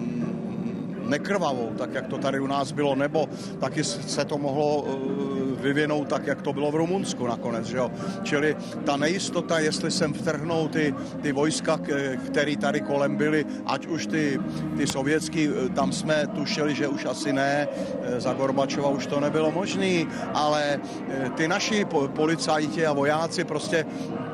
nekrvavou, 1.08 1.74
tak 1.78 1.94
jak 1.94 2.08
to 2.08 2.18
tady 2.18 2.40
u 2.40 2.48
nás 2.48 2.72
bylo, 2.72 2.96
nebo 2.96 3.30
taky 3.60 3.84
se 3.84 4.26
to 4.26 4.38
mohlo 4.38 4.86
eh, 4.88 5.62
vyvinout 5.62 6.08
tak, 6.08 6.28
jak 6.28 6.42
to 6.42 6.54
bylo 6.54 6.72
v 6.72 6.76
Rumunsku 6.76 7.28
nakonec. 7.28 7.68
Že 7.68 7.78
jo? 7.78 7.92
Čili 8.24 8.58
ta 8.86 8.98
nejistota, 8.98 9.60
jestli 9.60 9.92
sem 9.92 10.14
vtrhnou 10.14 10.68
ty, 10.68 10.96
ty 11.22 11.32
vojska, 11.32 11.80
které 12.26 12.58
tady 12.58 12.82
kolem 12.82 13.16
byly, 13.16 13.46
ať 13.66 13.88
už 13.88 14.08
ty, 14.08 14.40
ty 14.78 14.88
sovětský, 14.88 15.50
eh, 15.50 15.70
tam 15.70 15.92
jsme 15.92 16.28
tušili, 16.28 16.76
že 16.76 16.88
už 16.88 17.06
asi 17.06 17.34
ne, 17.34 17.68
eh, 17.68 18.22
za 18.22 18.34
Gorbačova 18.34 18.90
už 18.90 19.08
to 19.08 19.20
nebylo 19.20 19.52
možné, 19.52 20.06
ale 20.34 20.80
ty 21.36 21.48
naši 21.48 21.86
policajti 22.16 22.86
a 22.86 22.94
vojáci 22.94 23.44
prostě 23.44 23.86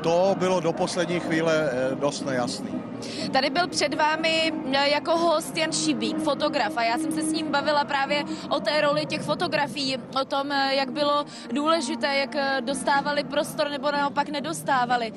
to 0.02 0.36
bylo 0.38 0.60
do 0.60 0.72
poslední 0.72 1.20
chvíle 1.20 1.70
dost 2.00 2.26
nejasný. 2.26 2.93
Tady 3.32 3.50
byl 3.50 3.68
před 3.68 3.94
vámi 3.94 4.52
e, 4.72 4.88
jako 4.88 5.16
host 5.16 5.56
Jan 5.56 5.72
Šibík, 5.72 6.18
fotograf 6.18 6.76
a 6.76 6.82
já 6.82 6.98
jsem 6.98 7.12
se 7.12 7.22
s 7.22 7.32
ním 7.32 7.50
bavila 7.50 7.84
právě 7.84 8.24
o 8.48 8.60
té 8.60 8.80
roli 8.80 9.06
těch 9.06 9.22
fotografií, 9.22 9.96
o 10.20 10.24
tom, 10.24 10.52
e, 10.52 10.74
jak 10.74 10.90
bylo 10.92 11.24
důležité, 11.52 12.16
jak 12.16 12.34
e, 12.36 12.60
dostávali 12.60 13.24
prostor 13.24 13.70
nebo 13.70 13.90
naopak 13.90 14.28
nedostávali 14.28 15.12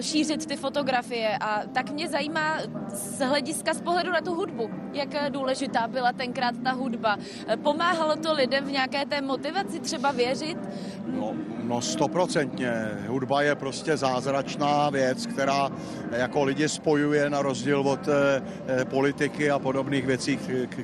šířit 0.00 0.46
ty 0.46 0.56
fotografie 0.56 1.38
a 1.40 1.62
tak 1.72 1.90
mě 1.90 2.08
zajímá 2.08 2.58
z 2.92 3.18
hlediska 3.18 3.74
z 3.74 3.80
pohledu 3.80 4.12
na 4.12 4.20
tu 4.20 4.34
hudbu, 4.34 4.70
jak 4.92 5.32
důležitá 5.32 5.88
byla 5.88 6.12
tenkrát 6.12 6.54
ta 6.64 6.72
hudba. 6.72 7.16
Pomáhalo 7.62 8.16
to 8.16 8.32
lidem 8.32 8.64
v 8.64 8.70
nějaké 8.70 9.06
té 9.06 9.20
motivaci 9.20 9.80
třeba 9.80 10.12
věřit? 10.12 10.58
No, 11.06 11.34
no 11.62 11.80
stoprocentně. 11.80 12.72
Hudba 13.06 13.42
je 13.42 13.54
prostě 13.54 13.96
zázračná 13.96 14.90
věc, 14.90 15.26
která 15.26 15.70
jako 16.10 16.44
lidi 16.44 16.68
spojuje 16.90 17.30
na 17.30 17.42
rozdíl 17.42 17.80
od 17.86 18.02
eh, 18.08 18.42
eh, 18.66 18.84
politiky 18.84 19.50
a 19.50 19.58
podobných 19.58 20.06
věcí, 20.06 20.38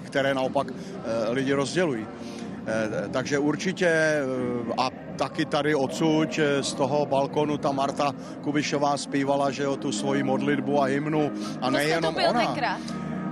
které 0.06 0.34
naopak 0.34 0.70
eh, 0.70 1.30
lidi 1.30 1.52
rozdělují. 1.52 2.06
Takže 3.10 3.38
určitě 3.38 4.22
a 4.78 4.90
taky 5.16 5.44
tady 5.44 5.74
odsud 5.74 6.40
z 6.60 6.74
toho 6.74 7.06
balkonu 7.06 7.58
ta 7.58 7.72
Marta 7.72 8.10
Kubišová 8.42 8.96
zpívala, 8.96 9.50
že 9.50 9.62
jo, 9.62 9.76
tu 9.76 9.92
svoji 9.92 10.22
modlitbu 10.22 10.82
a 10.82 10.84
hymnu 10.84 11.30
a 11.62 11.70
nejenom 11.70 12.14
ona. 12.28 12.46
Tenkrát? 12.46 12.80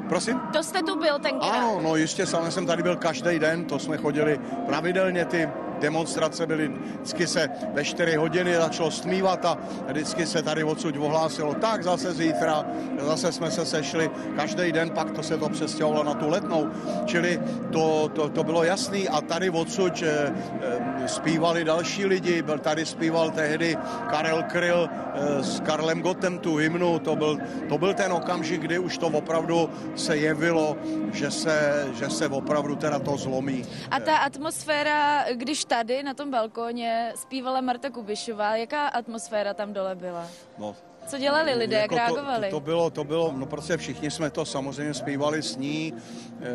Prosím? 0.08 0.40
To 0.52 0.62
jste 0.62 0.82
tu 0.82 0.98
byl 0.98 1.18
tenkrát? 1.18 1.50
Ano, 1.50 1.80
no 1.82 1.96
jistě, 1.96 2.26
samozřejmě 2.26 2.50
jsem 2.50 2.66
tady 2.66 2.82
byl 2.82 2.96
každý 2.96 3.38
den, 3.38 3.64
to 3.64 3.78
jsme 3.78 3.96
chodili 3.96 4.38
pravidelně, 4.66 5.24
ty 5.24 5.48
demonstrace 5.80 6.46
byly, 6.46 6.68
vždycky 6.68 7.26
se 7.26 7.50
ve 7.72 7.84
4 7.84 8.16
hodiny 8.16 8.54
začalo 8.56 8.90
stmívat 8.90 9.44
a 9.44 9.58
vždycky 9.86 10.26
se 10.26 10.42
tady 10.42 10.64
odsud 10.64 10.96
ohlásilo, 10.96 11.54
tak 11.54 11.82
zase 11.82 12.12
zítra, 12.12 12.64
zase 13.00 13.32
jsme 13.32 13.50
se 13.50 13.66
sešli 13.66 14.10
každý 14.36 14.72
den, 14.72 14.90
pak 14.90 15.10
to 15.10 15.22
se 15.22 15.38
to 15.38 15.48
přestěhovalo 15.48 16.04
na 16.04 16.14
tu 16.14 16.28
letnou, 16.28 16.70
čili 17.06 17.40
to, 17.72 18.10
to, 18.14 18.28
to 18.28 18.44
bylo 18.44 18.64
jasný 18.64 19.08
a 19.08 19.20
tady 19.20 19.50
odsud 19.50 20.02
eh, 20.02 20.34
eh, 20.62 21.08
zpívali 21.08 21.64
další 21.64 22.06
lidi, 22.06 22.42
byl 22.42 22.58
tady 22.58 22.86
zpíval 22.86 23.30
tehdy 23.30 23.76
Karel 24.10 24.42
Kryl 24.42 24.88
eh, 24.90 25.42
s 25.42 25.60
Karlem 25.60 26.02
Gotem 26.02 26.38
tu 26.38 26.56
hymnu, 26.56 26.98
to 26.98 27.16
byl, 27.16 27.38
to 27.68 27.78
byl 27.78 27.94
ten 27.94 28.12
okamžik, 28.12 28.60
kdy 28.60 28.78
už 28.78 28.98
to 28.98 29.06
opravdu 29.06 29.70
se 29.94 30.16
jevilo, 30.16 30.76
že 31.12 31.30
se, 31.30 31.86
že 31.94 32.10
se 32.10 32.28
opravdu 32.28 32.76
teda 32.76 32.98
to 32.98 33.16
zlomí. 33.16 33.64
A 33.90 34.00
ta 34.00 34.16
atmosféra, 34.16 35.24
když 35.34 35.63
tady 35.64 36.02
na 36.02 36.14
tom 36.14 36.30
balkóně 36.30 37.12
zpívala 37.16 37.60
Marta 37.60 37.90
Kubišová, 37.90 38.56
jaká 38.56 38.88
atmosféra 38.88 39.54
tam 39.54 39.72
dole 39.72 39.94
byla? 39.94 40.28
No, 40.58 40.76
co 41.06 41.18
dělali 41.18 41.54
lidé, 41.54 41.76
jako 41.76 41.94
jak 41.94 42.08
reagovali? 42.08 42.50
To, 42.50 42.56
to, 42.56 42.60
bylo, 42.60 42.90
to 42.90 43.04
bylo, 43.04 43.32
no 43.36 43.46
prostě 43.46 43.76
všichni 43.76 44.10
jsme 44.10 44.30
to 44.30 44.44
samozřejmě 44.44 44.94
zpívali 44.94 45.42
s 45.42 45.56
ní, 45.56 45.94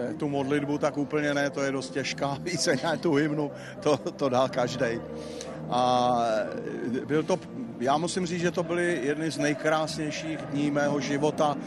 e, 0.10 0.14
tu 0.14 0.30
modlitbu 0.30 0.78
tak 0.78 0.98
úplně 0.98 1.34
ne, 1.34 1.50
to 1.50 1.62
je 1.62 1.72
dost 1.72 1.90
těžká, 1.90 2.38
více 2.42 2.76
ne 2.84 2.98
tu 2.98 3.14
hymnu, 3.14 3.52
to, 3.80 3.98
to 3.98 4.30
dá 4.30 4.48
každý. 4.48 5.02
A 5.70 6.14
byl 7.06 7.24
to, 7.24 7.40
já 7.80 7.98
musím 7.98 8.26
říct, 8.26 8.42
že 8.42 8.52
to 8.52 8.64
byly 8.64 9.00
jedny 9.04 9.32
z 9.32 9.38
nejkrásnějších 9.38 10.40
dní 10.52 10.72
mého 10.72 11.00
života. 11.00 11.58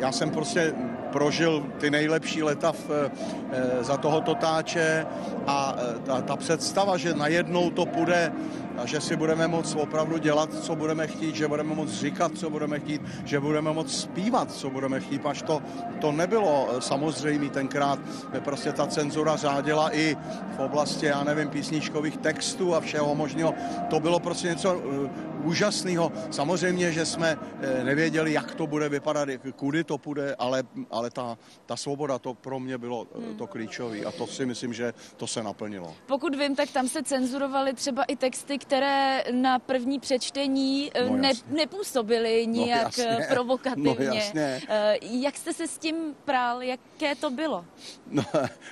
Já 0.00 0.12
jsem 0.12 0.30
prostě 0.30 0.74
prožil 1.12 1.66
ty 1.78 1.90
nejlepší 1.90 2.42
leta 2.42 2.72
v, 2.72 3.10
za 3.80 3.96
toho 3.96 4.20
totáče 4.20 5.06
a 5.46 5.76
ta, 6.04 6.20
ta 6.20 6.36
představa, 6.36 6.96
že 6.96 7.14
najednou 7.14 7.70
to 7.70 7.86
půjde 7.86 8.32
a 8.80 8.86
že 8.86 9.00
si 9.00 9.16
budeme 9.16 9.48
moct 9.48 9.74
opravdu 9.74 10.18
dělat, 10.18 10.54
co 10.54 10.76
budeme 10.76 11.06
chtít, 11.06 11.34
že 11.34 11.48
budeme 11.48 11.74
moct 11.74 11.90
říkat, 11.90 12.32
co 12.34 12.50
budeme 12.50 12.80
chtít, 12.80 13.02
že 13.24 13.40
budeme 13.40 13.72
moct 13.72 14.00
zpívat, 14.00 14.52
co 14.52 14.70
budeme 14.70 15.00
chtít, 15.00 15.20
až 15.24 15.42
to, 15.42 15.62
to 16.00 16.12
nebylo 16.12 16.68
eh, 16.70 16.80
samozřejmé 16.80 17.48
tenkrát. 17.48 17.98
Prostě 18.40 18.72
ta 18.72 18.86
cenzura 18.86 19.36
řádila 19.36 19.96
i 19.96 20.16
v 20.56 20.58
oblasti, 20.58 21.06
já 21.06 21.24
nevím, 21.24 21.48
písničkových 21.48 22.16
textů 22.16 22.74
a 22.74 22.80
všeho 22.80 23.14
možného. 23.14 23.54
To 23.90 24.00
bylo 24.00 24.20
prostě 24.20 24.48
něco 24.48 24.82
eh, 25.06 25.10
úžasného. 25.44 26.12
Samozřejmě, 26.30 26.92
že 26.92 27.06
jsme 27.06 27.38
eh, 27.60 27.84
nevěděli, 27.84 28.32
jak 28.32 28.54
to 28.54 28.66
bude 28.66 28.88
vypadat, 28.88 29.28
kudy 29.56 29.84
to 29.84 29.98
půjde, 29.98 30.34
ale, 30.38 30.62
ale 30.90 31.10
ta, 31.10 31.38
ta 31.66 31.76
svoboda, 31.76 32.18
to 32.18 32.34
pro 32.34 32.60
mě 32.60 32.78
bylo 32.78 33.06
hmm. 33.16 33.36
to 33.36 33.46
klíčové 33.46 33.98
a 33.98 34.12
to 34.12 34.26
si 34.26 34.46
myslím, 34.46 34.72
že 34.72 34.94
to 35.16 35.26
se 35.26 35.42
naplnilo. 35.42 35.94
Pokud 36.06 36.34
vím, 36.34 36.56
tak 36.56 36.70
tam 36.70 36.88
se 36.88 37.02
cenzurovaly 37.02 37.74
třeba 37.74 38.04
i 38.04 38.16
texty, 38.16 38.58
které 38.58 39.24
na 39.30 39.58
první 39.58 40.00
přečtení 40.00 40.90
no, 41.08 41.16
ne, 41.16 41.32
nepůsobily 41.46 42.46
no, 42.46 42.52
nijak 42.52 42.98
no, 42.98 43.26
provokativně. 43.28 44.08
No, 44.08 44.14
jasně. 44.14 44.60
Jak 45.00 45.36
jste 45.36 45.52
se 45.52 45.66
s 45.66 45.78
tím 45.78 45.94
prál? 46.24 46.62
Jaké 46.62 47.14
to 47.14 47.30
bylo? 47.30 47.64
No, 48.12 48.24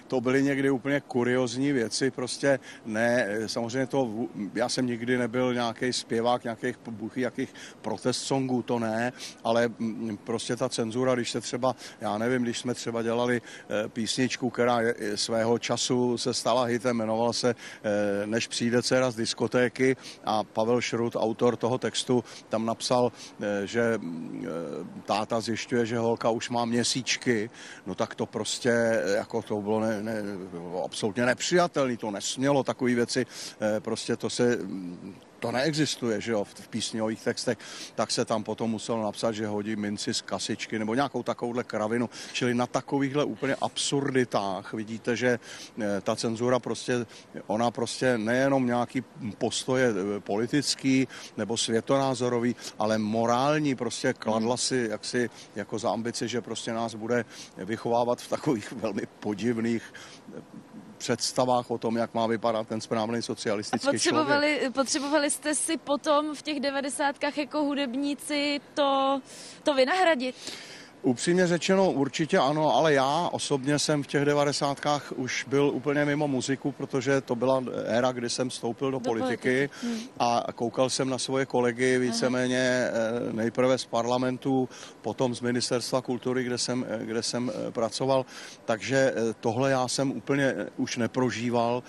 to 0.08 0.20
byly 0.20 0.42
někdy 0.42 0.70
úplně 0.70 1.00
kuriozní 1.00 1.72
věci, 1.72 2.10
prostě 2.10 2.58
ne, 2.86 3.28
samozřejmě 3.46 3.86
to, 3.86 4.10
já 4.54 4.68
jsem 4.68 4.86
nikdy 4.86 5.18
nebyl 5.18 5.54
nějaký 5.54 5.92
zpěvák, 5.92 6.44
nějaký 6.44 6.57
nějakých 6.62 6.88
buchy, 6.90 7.20
jakých 7.20 7.54
protest 7.82 8.22
songů, 8.22 8.62
to 8.62 8.78
ne, 8.78 9.12
ale 9.44 9.68
mm, 9.68 10.18
prostě 10.24 10.56
ta 10.56 10.68
cenzura, 10.68 11.14
když 11.14 11.30
se 11.30 11.40
třeba, 11.40 11.76
já 12.00 12.18
nevím, 12.18 12.42
když 12.42 12.59
jsme 12.59 12.74
třeba 12.74 13.02
dělali 13.02 13.40
eh, 13.40 13.88
písničku, 13.88 14.50
která 14.50 14.78
svého 15.14 15.59
času 15.59 16.18
se 16.18 16.34
stala 16.34 16.64
hitem, 16.64 16.96
jmenovala 16.96 17.32
se 17.32 17.54
eh, 17.54 18.26
Než 18.26 18.48
přijde 18.48 18.82
dcera 18.82 19.11
z 19.11 19.16
diskotéky 19.16 19.96
a 20.24 20.44
Pavel 20.44 20.80
Šrut, 20.80 21.16
autor 21.16 21.56
toho 21.56 21.78
textu, 21.78 22.24
tam 22.48 22.66
napsal, 22.66 23.12
eh, 23.40 23.66
že 23.66 23.98
mm, 23.98 24.46
táta 25.04 25.40
zjišťuje, 25.40 25.86
že 25.86 25.98
holka 25.98 26.30
už 26.30 26.50
má 26.50 26.64
měsíčky, 26.64 27.50
no 27.86 27.94
tak 27.94 28.14
to 28.14 28.26
prostě, 28.26 29.02
jako 29.16 29.42
to 29.42 29.61
bylo 29.61 29.80
ne, 29.80 30.02
ne, 30.02 30.22
absolutně 30.84 31.26
nepřijatelné, 31.26 31.96
to 31.96 32.11
nesmělo 32.11 32.62
takové 32.62 32.94
věci, 32.94 33.26
prostě 33.82 34.16
to 34.16 34.30
se 34.30 34.56
mm, 34.56 35.14
to 35.39 35.53
neexistuje, 35.53 36.20
že 36.20 36.32
jo, 36.32 36.45
v 36.45 36.68
písňových 36.68 37.22
textech, 37.22 37.59
tak 37.95 38.11
se 38.11 38.24
tam 38.24 38.45
potom 38.45 38.70
muselo 38.70 39.03
napsat, 39.03 39.32
že 39.32 39.47
hodí 39.47 39.76
minci 39.76 40.14
z 40.14 40.20
kasičky 40.20 40.78
nebo 40.78 40.95
nějakou 40.95 41.22
takovouhle 41.22 41.64
kravinu. 41.64 42.11
Čili 42.32 42.55
na 42.55 42.66
takovýchhle 42.66 43.24
úplně 43.24 43.55
absurditách 43.55 44.72
vidíte, 44.72 45.16
že 45.16 45.39
eh, 45.80 46.01
ta 46.01 46.16
cenzura 46.16 46.59
prostě, 46.59 47.07
ona 47.47 47.70
prostě 47.70 48.18
nejenom 48.18 48.66
nějaký 48.66 49.05
postoje 49.39 49.89
eh, 49.91 50.20
politický 50.20 51.09
nebo 51.36 51.57
světonázorový, 51.57 52.57
ale 52.78 52.99
morální 52.99 53.74
prostě 53.74 54.12
kladla 54.12 54.57
si 54.57 54.86
jaksi 54.91 55.30
jako 55.57 55.78
za 55.78 55.91
ambici, 55.91 56.28
že 56.28 56.41
prostě 56.41 56.72
nás 56.72 56.95
bude 56.95 57.24
vychovávat 57.57 58.20
v 58.20 58.28
takových 58.28 58.72
velmi 58.82 59.03
podivných 59.20 59.82
představách 60.99 61.70
o 61.70 61.78
tom, 61.78 61.96
jak 61.96 62.14
má 62.14 62.26
vypadat 62.26 62.68
ten 62.68 62.80
správný 62.80 63.22
socialistický 63.22 63.88
A 63.88 63.92
potřebovali, 63.92 64.53
člověk. 64.55 64.72
potřebovali 64.74 65.30
jste 65.30 65.55
si 65.55 65.76
potom 65.76 66.34
v 66.34 66.42
těch 66.42 66.61
devadesátkách 66.61 67.38
jako 67.38 67.59
hudebníci 67.64 68.61
to, 68.74 69.20
to 69.62 69.74
vynahradit? 69.74 70.34
Upřímně 71.03 71.46
řečeno 71.46 71.92
určitě 71.92 72.38
ano, 72.38 72.74
ale 72.74 72.94
já 72.94 73.28
osobně 73.32 73.78
jsem 73.78 74.03
v 74.03 74.07
těch 74.07 74.24
devadesátkách 74.24 75.12
už 75.16 75.44
byl 75.49 75.70
úplně 75.74 76.05
mimo 76.05 76.28
muziku, 76.28 76.72
protože 76.72 77.20
to 77.20 77.34
byla 77.34 77.64
éra, 77.84 78.12
kdy 78.12 78.30
jsem 78.30 78.49
vstoupil 78.49 78.90
do, 78.90 78.99
do 78.99 79.01
politiky, 79.01 79.28
politiky 79.28 79.70
hmm. 79.82 79.99
a 80.18 80.46
koukal 80.55 80.90
jsem 80.90 81.09
na 81.09 81.18
svoje 81.18 81.46
kolegy 81.46 81.99
víceméně 81.99 82.59
eh, 82.59 82.92
nejprve 83.32 83.78
z 83.78 83.86
parlamentu, 83.86 84.68
potom 85.03 85.34
z 85.34 85.40
ministerstva 85.40 86.03
kultury, 86.03 86.44
kde 86.44 86.59
jsem, 86.59 86.86
eh, 86.88 87.07
kde 87.07 87.22
jsem 87.22 87.53
eh, 87.55 87.70
pracoval, 87.70 88.26
takže 88.64 89.14
tohle 89.40 89.70
já 89.70 89.88
jsem 89.88 90.11
úplně 90.11 90.55
už 90.76 90.96
neprožíval, 90.96 91.82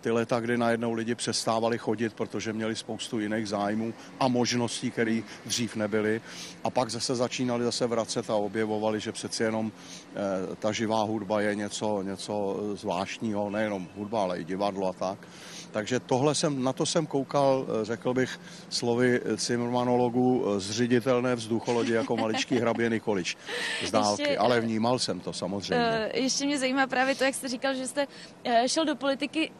ty 0.00 0.10
leta, 0.10 0.40
kdy 0.40 0.58
najednou 0.58 0.92
lidi 0.92 1.14
přestávali 1.14 1.78
chodit, 1.78 2.14
protože 2.14 2.52
měli 2.52 2.76
spoustu 2.76 3.20
jiných 3.20 3.48
zájmů 3.48 3.94
a 4.20 4.28
možností, 4.28 4.90
které 4.90 5.20
dřív 5.44 5.76
nebyly. 5.76 6.20
A 6.64 6.70
pak 6.70 6.90
zase 6.90 7.14
začínali 7.14 7.64
zase 7.64 7.86
vracet 7.86 8.30
a 8.30 8.34
obě 8.34 8.55
objevovali, 8.56 9.00
že 9.00 9.12
přeci 9.12 9.42
jenom 9.42 9.72
eh, 9.72 10.56
ta 10.56 10.72
živá 10.72 11.02
hudba 11.02 11.40
je 11.40 11.54
něco, 11.54 12.02
něco 12.02 12.56
zvláštního, 12.74 13.50
nejenom 13.50 13.88
hudba, 13.96 14.22
ale 14.22 14.40
i 14.40 14.44
divadlo 14.44 14.88
a 14.88 14.92
tak. 14.92 15.18
Takže 15.76 16.00
tohle 16.00 16.34
jsem, 16.34 16.62
na 16.62 16.72
to 16.72 16.86
jsem 16.86 17.06
koukal, 17.06 17.66
eh, 17.68 17.84
řekl 17.84 18.14
bych, 18.14 18.40
slovy 18.70 19.20
Cimrmanologu 19.36 20.44
eh, 20.46 20.60
zředitelné 20.60 21.34
vzducholodi 21.34 21.92
jako 21.92 22.16
maličký 22.16 22.58
hrabě 22.64 22.90
Nikolič 22.90 23.36
z 23.86 23.90
dálky, 23.90 24.22
ještě, 24.22 24.38
ale 24.38 24.60
vnímal 24.60 24.98
jsem 24.98 25.20
to 25.20 25.32
samozřejmě. 25.32 26.10
Ještě 26.14 26.46
mě 26.46 26.58
zajímá 26.58 26.86
právě 26.86 27.14
to, 27.14 27.24
jak 27.24 27.34
jste 27.34 27.48
říkal, 27.48 27.74
že 27.74 27.86
jste 27.86 28.06
šel 28.66 28.84
do 28.84 28.96
politiky. 28.96 29.50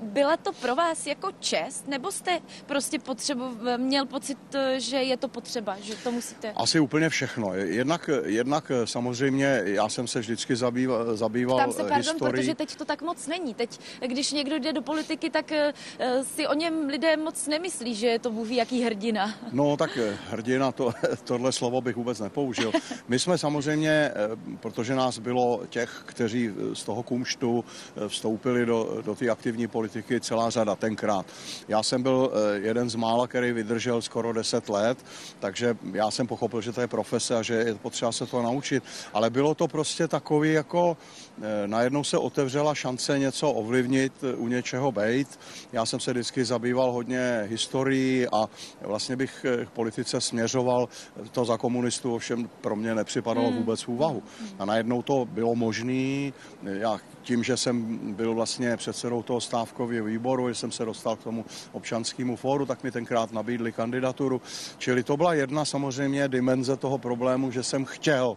Byla 0.00 0.36
to 0.36 0.52
pro 0.52 0.74
vás 0.74 1.06
jako 1.06 1.30
čest, 1.40 1.88
nebo 1.88 2.12
jste 2.12 2.40
prostě 2.66 2.98
potřebu, 2.98 3.44
měl 3.76 4.06
pocit, 4.06 4.38
že 4.76 4.96
je 4.96 5.16
to 5.16 5.28
potřeba, 5.28 5.76
že 5.82 5.96
to 5.96 6.12
musíte? 6.12 6.52
Asi 6.56 6.80
úplně 6.80 7.08
všechno. 7.08 7.54
Jednak 7.54 8.10
jednak 8.24 8.70
eh, 8.70 8.86
samozřejmě 8.86 9.62
já 9.64 9.88
jsem 9.88 10.06
se 10.06 10.20
vždycky 10.20 10.56
zabýval, 10.56 11.16
zabýval 11.16 11.58
Tam 11.58 11.72
se, 11.72 11.82
eh, 11.82 11.88
pardon, 11.88 11.98
historii. 11.98 12.32
protože 12.32 12.54
teď 12.54 12.76
to 12.76 12.84
tak 12.84 13.02
moc 13.02 13.26
není. 13.26 13.54
Teď, 13.54 13.80
když 14.06 14.32
někdo 14.32 14.58
jde 14.58 14.72
do 14.72 14.82
politiky, 14.82 15.30
tak 15.30 15.43
uh, 15.50 16.24
si 16.34 16.46
o 16.46 16.54
něm 16.54 16.88
lidé 16.88 17.16
moc 17.16 17.46
nemyslí, 17.46 17.94
že 17.94 18.06
je 18.06 18.18
to 18.18 18.30
bůh 18.30 18.50
jaký 18.50 18.82
hrdina. 18.82 19.34
No 19.52 19.76
tak 19.76 19.98
hrdina, 20.30 20.72
to, 20.72 20.92
tohle 21.24 21.52
slovo 21.52 21.80
bych 21.80 21.96
vůbec 21.96 22.20
nepoužil. 22.20 22.72
My 23.08 23.18
jsme 23.18 23.38
samozřejmě, 23.38 24.12
protože 24.60 24.94
nás 24.94 25.18
bylo 25.18 25.60
těch, 25.68 26.02
kteří 26.06 26.50
z 26.74 26.84
toho 26.84 27.02
kumštu 27.02 27.64
vstoupili 28.08 28.66
do, 28.66 29.02
do 29.04 29.14
té 29.14 29.30
aktivní 29.30 29.66
politiky 29.66 30.20
celá 30.20 30.50
řada 30.50 30.76
tenkrát. 30.76 31.26
Já 31.68 31.82
jsem 31.82 32.02
byl 32.02 32.32
jeden 32.54 32.90
z 32.90 32.94
mála, 32.94 33.26
který 33.26 33.52
vydržel 33.52 34.02
skoro 34.02 34.32
10 34.32 34.68
let, 34.68 34.98
takže 35.40 35.76
já 35.92 36.10
jsem 36.10 36.26
pochopil, 36.26 36.60
že 36.60 36.72
to 36.72 36.80
je 36.80 36.86
profese 36.86 37.36
a 37.36 37.42
že 37.42 37.54
je 37.54 37.74
potřeba 37.74 38.12
se 38.12 38.26
to 38.26 38.42
naučit, 38.42 38.84
ale 39.12 39.30
bylo 39.30 39.54
to 39.54 39.68
prostě 39.68 40.08
takový 40.08 40.52
jako, 40.52 40.96
eh, 40.96 41.23
najednou 41.66 42.04
se 42.04 42.18
otevřela 42.18 42.74
šance 42.74 43.18
něco 43.18 43.52
ovlivnit, 43.52 44.12
eh, 44.22 44.34
u 44.34 44.48
něčeho 44.48 44.92
bejt. 44.92 45.40
Já 45.72 45.86
jsem 45.86 46.00
se 46.00 46.10
vždycky 46.10 46.44
zabýval 46.44 46.92
hodně 46.92 47.46
historií 47.50 48.26
a 48.32 48.48
vlastně 48.80 49.16
bych 49.16 49.46
eh, 49.48 49.66
k 49.66 49.70
politice 49.70 50.20
směřoval, 50.20 50.88
to 51.32 51.44
za 51.44 51.58
komunistů 51.58 52.14
ovšem 52.14 52.48
pro 52.60 52.76
mě 52.76 52.94
nepřipadalo 52.94 53.48
hmm. 53.48 53.56
vůbec 53.56 53.82
v 53.82 53.88
úvahu. 53.88 54.22
A 54.58 54.64
najednou 54.64 55.02
to 55.02 55.28
bylo 55.30 55.54
možné, 55.54 56.32
já 56.62 56.98
tím, 57.22 57.44
že 57.44 57.56
jsem 57.56 57.98
byl 58.14 58.34
vlastně 58.34 58.76
předsedou 58.76 59.22
toho 59.22 59.40
stávkového 59.40 60.06
výboru, 60.06 60.48
že 60.48 60.54
jsem 60.54 60.72
se 60.72 60.84
dostal 60.84 61.16
k 61.16 61.24
tomu 61.24 61.44
občanskému 61.72 62.36
fóru, 62.36 62.66
tak 62.66 62.82
mi 62.82 62.90
tenkrát 62.90 63.32
nabídli 63.32 63.72
kandidaturu. 63.72 64.42
Čili 64.78 65.02
to 65.02 65.16
byla 65.16 65.34
jedna 65.34 65.64
samozřejmě 65.64 66.28
dimenze 66.28 66.76
toho 66.76 66.98
problému, 66.98 67.50
že 67.50 67.62
jsem 67.62 67.84
chtěl 67.84 68.36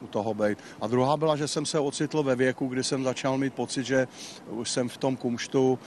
u 0.00 0.06
toho 0.06 0.34
být. 0.34 0.58
A 0.80 0.86
druhá 0.86 1.16
byla, 1.16 1.36
že 1.36 1.48
jsem 1.48 1.66
se 1.66 1.78
ocitl 1.78 2.22
ve 2.22 2.36
věku, 2.36 2.66
kdy 2.66 2.84
jsem 2.84 3.04
začal 3.04 3.38
mít 3.38 3.54
pocit, 3.54 3.84
že 3.84 4.08
už 4.50 4.70
jsem 4.70 4.88
v 4.88 4.96
tom 4.96 5.16
kumštu 5.16 5.78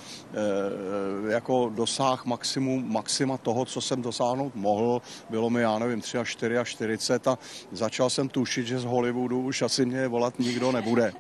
e, 1.27 1.31
jako 1.31 1.71
dosáh 1.75 2.25
maximum, 2.25 2.91
maxima 2.91 3.37
toho, 3.37 3.65
co 3.65 3.81
jsem 3.81 4.01
dosáhnout 4.01 4.55
mohl. 4.55 5.01
Bylo 5.29 5.49
mi, 5.49 5.61
já 5.61 5.79
nevím, 5.79 6.01
3 6.01 6.17
až 6.17 6.29
4 6.29 6.57
až 6.57 6.69
40 6.69 7.27
a 7.27 7.37
začal 7.71 8.09
jsem 8.09 8.29
tušit, 8.29 8.67
že 8.67 8.79
z 8.79 8.85
Hollywoodu 8.85 9.41
už 9.41 9.61
asi 9.61 9.85
mě 9.85 10.07
volat 10.07 10.39
nikdo 10.39 10.71
nebude. 10.71 11.13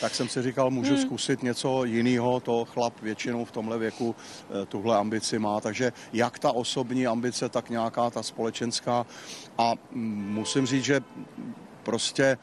Tak 0.00 0.14
jsem 0.14 0.28
si 0.28 0.42
říkal, 0.42 0.70
můžu 0.70 0.94
hmm. 0.94 1.02
zkusit 1.02 1.42
něco 1.42 1.84
jiného, 1.84 2.40
to 2.40 2.64
chlap 2.64 3.00
většinou 3.02 3.44
v 3.44 3.50
tomhle 3.50 3.78
věku 3.78 4.14
e, 4.62 4.66
tuhle 4.66 4.96
ambici 4.96 5.38
má. 5.38 5.60
Takže 5.60 5.92
jak 6.12 6.38
ta 6.38 6.52
osobní 6.52 7.06
ambice, 7.06 7.48
tak 7.48 7.70
nějaká 7.70 8.10
ta 8.10 8.22
společenská. 8.22 9.06
A 9.58 9.74
mm, 9.92 10.34
musím 10.34 10.66
říct, 10.66 10.84
že 10.84 11.00
prostě 11.86 12.38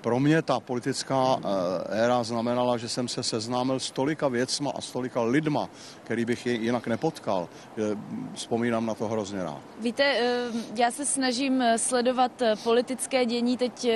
pro 0.00 0.20
mě 0.20 0.42
ta 0.42 0.60
politická 0.60 1.36
eh, 1.38 2.04
éra 2.04 2.22
znamenala, 2.22 2.78
že 2.78 2.88
jsem 2.88 3.08
se 3.08 3.22
seznámil 3.22 3.80
s 3.80 3.90
tolika 3.90 4.28
věcma 4.28 4.70
a 4.70 4.80
s 4.80 4.90
tolika 4.90 5.22
lidma, 5.22 5.68
který 6.04 6.24
bych 6.24 6.46
jinak 6.46 6.86
nepotkal. 6.86 7.48
Vzpomínám 8.34 8.86
na 8.86 8.94
to 8.94 9.08
hrozně 9.08 9.42
rád. 9.42 9.60
Víte, 9.80 10.04
eh, 10.04 10.50
já 10.76 10.90
se 10.90 11.06
snažím 11.06 11.62
sledovat 11.76 12.42
politické 12.62 13.26
dění 13.26 13.56
teď 13.56 13.86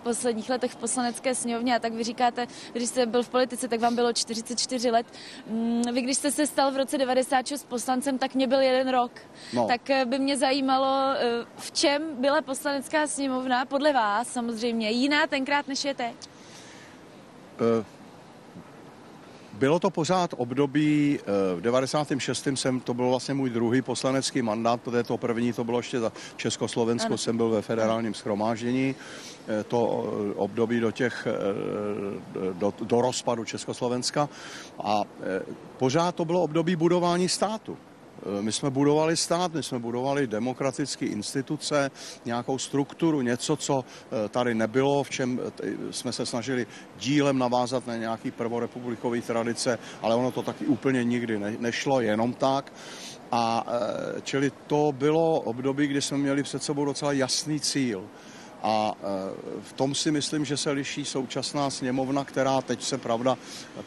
posledních 0.00 0.50
letech 0.50 0.72
v 0.72 0.76
poslanecké 0.76 1.34
sněmovně 1.34 1.76
a 1.76 1.78
tak 1.78 1.92
vy 1.92 2.04
říkáte, 2.04 2.46
když 2.72 2.88
jste 2.88 3.06
byl 3.06 3.22
v 3.22 3.28
politice, 3.28 3.68
tak 3.68 3.80
vám 3.80 3.94
bylo 3.94 4.12
44 4.12 4.90
let. 4.90 5.06
Mm, 5.46 5.82
vy, 5.92 6.02
když 6.02 6.16
jste 6.16 6.30
se 6.30 6.46
stal 6.46 6.70
v 6.70 6.76
roce 6.76 6.98
96 6.98 7.68
poslancem, 7.68 8.18
tak 8.18 8.34
mě 8.34 8.46
byl 8.46 8.60
jeden 8.60 8.88
rok. 8.88 9.12
No. 9.52 9.66
Tak 9.66 9.80
by 10.04 10.18
mě 10.18 10.36
zajímalo, 10.36 11.14
v 11.56 11.72
čem 11.72 12.02
byla 12.20 12.42
poslanecká 12.42 13.06
sněmovna 13.06 13.64
podle 13.64 13.92
vás 13.92 14.28
samozřejmě 14.28 14.90
jiná 14.90 15.26
tenkrát, 15.26 15.68
než 15.68 15.84
je 15.84 15.94
teď? 15.94 16.16
Uh 17.60 17.99
bylo 19.60 19.78
to 19.78 19.90
pořád 19.90 20.34
období, 20.36 21.18
eh, 21.20 21.56
v 21.56 21.60
96. 21.60 22.56
jsem, 22.56 22.80
to 22.80 22.94
byl 22.94 23.08
vlastně 23.08 23.34
můj 23.34 23.50
druhý 23.50 23.82
poslanecký 23.82 24.42
mandát, 24.42 24.80
protože 24.80 25.02
to 25.02 25.16
první, 25.16 25.52
to 25.52 25.64
bylo 25.64 25.78
ještě 25.78 26.00
za 26.00 26.12
Československo, 26.36 27.06
ano. 27.06 27.18
jsem 27.18 27.36
byl 27.36 27.50
ve 27.50 27.62
federálním 27.62 28.14
schromáždění, 28.14 28.94
eh, 29.48 29.64
to 29.64 29.80
eh, 29.80 30.34
období 30.34 30.80
do 30.80 30.90
těch, 30.90 31.26
do, 32.52 32.74
do 32.80 33.00
rozpadu 33.00 33.44
Československa 33.44 34.28
a 34.84 35.04
pořád 35.76 36.14
to 36.14 36.24
bylo 36.24 36.42
období 36.42 36.76
budování 36.76 37.28
státu. 37.28 37.76
Eh, 38.22 38.42
my 38.42 38.52
jsme 38.52 38.70
budovali 38.70 39.16
stát, 39.16 39.54
my 39.54 39.62
jsme 39.62 39.78
budovali 39.78 40.26
demokratické 40.26 41.06
instituce, 41.06 41.90
nějakou 42.24 42.58
strukturu, 42.58 43.22
něco, 43.22 43.56
co 43.56 43.84
eh, 43.84 44.28
tady 44.28 44.54
nebylo, 44.54 45.02
v 45.02 45.10
čem 45.10 45.40
eh, 45.40 45.72
jsme 45.90 46.12
se 46.12 46.26
snažili 46.26 46.66
dílem 46.98 47.38
navázat 47.38 47.86
na 47.86 47.96
nějaký 47.96 48.30
prvorepublikový 48.30 49.20
tradice, 49.20 49.78
ale 50.02 50.14
ono 50.14 50.30
to 50.30 50.42
taky 50.42 50.66
úplně 50.66 51.04
nikdy 51.04 51.38
nešlo, 51.58 52.00
jenom 52.00 52.32
tak. 52.32 52.72
A 53.32 53.66
čili 54.22 54.52
to 54.66 54.92
bylo 54.92 55.40
období, 55.40 55.86
kdy 55.86 56.02
jsme 56.02 56.18
měli 56.18 56.42
před 56.42 56.62
sebou 56.62 56.84
docela 56.84 57.12
jasný 57.12 57.60
cíl. 57.60 58.04
A 58.62 58.94
e, 58.94 59.04
v 59.62 59.72
tom 59.72 59.94
si 59.94 60.10
myslím, 60.10 60.44
že 60.44 60.56
se 60.56 60.70
liší 60.70 61.04
současná 61.04 61.70
sněmovna, 61.70 62.24
která 62.24 62.60
teď 62.60 62.82
se, 62.82 62.98
pravda, 62.98 63.38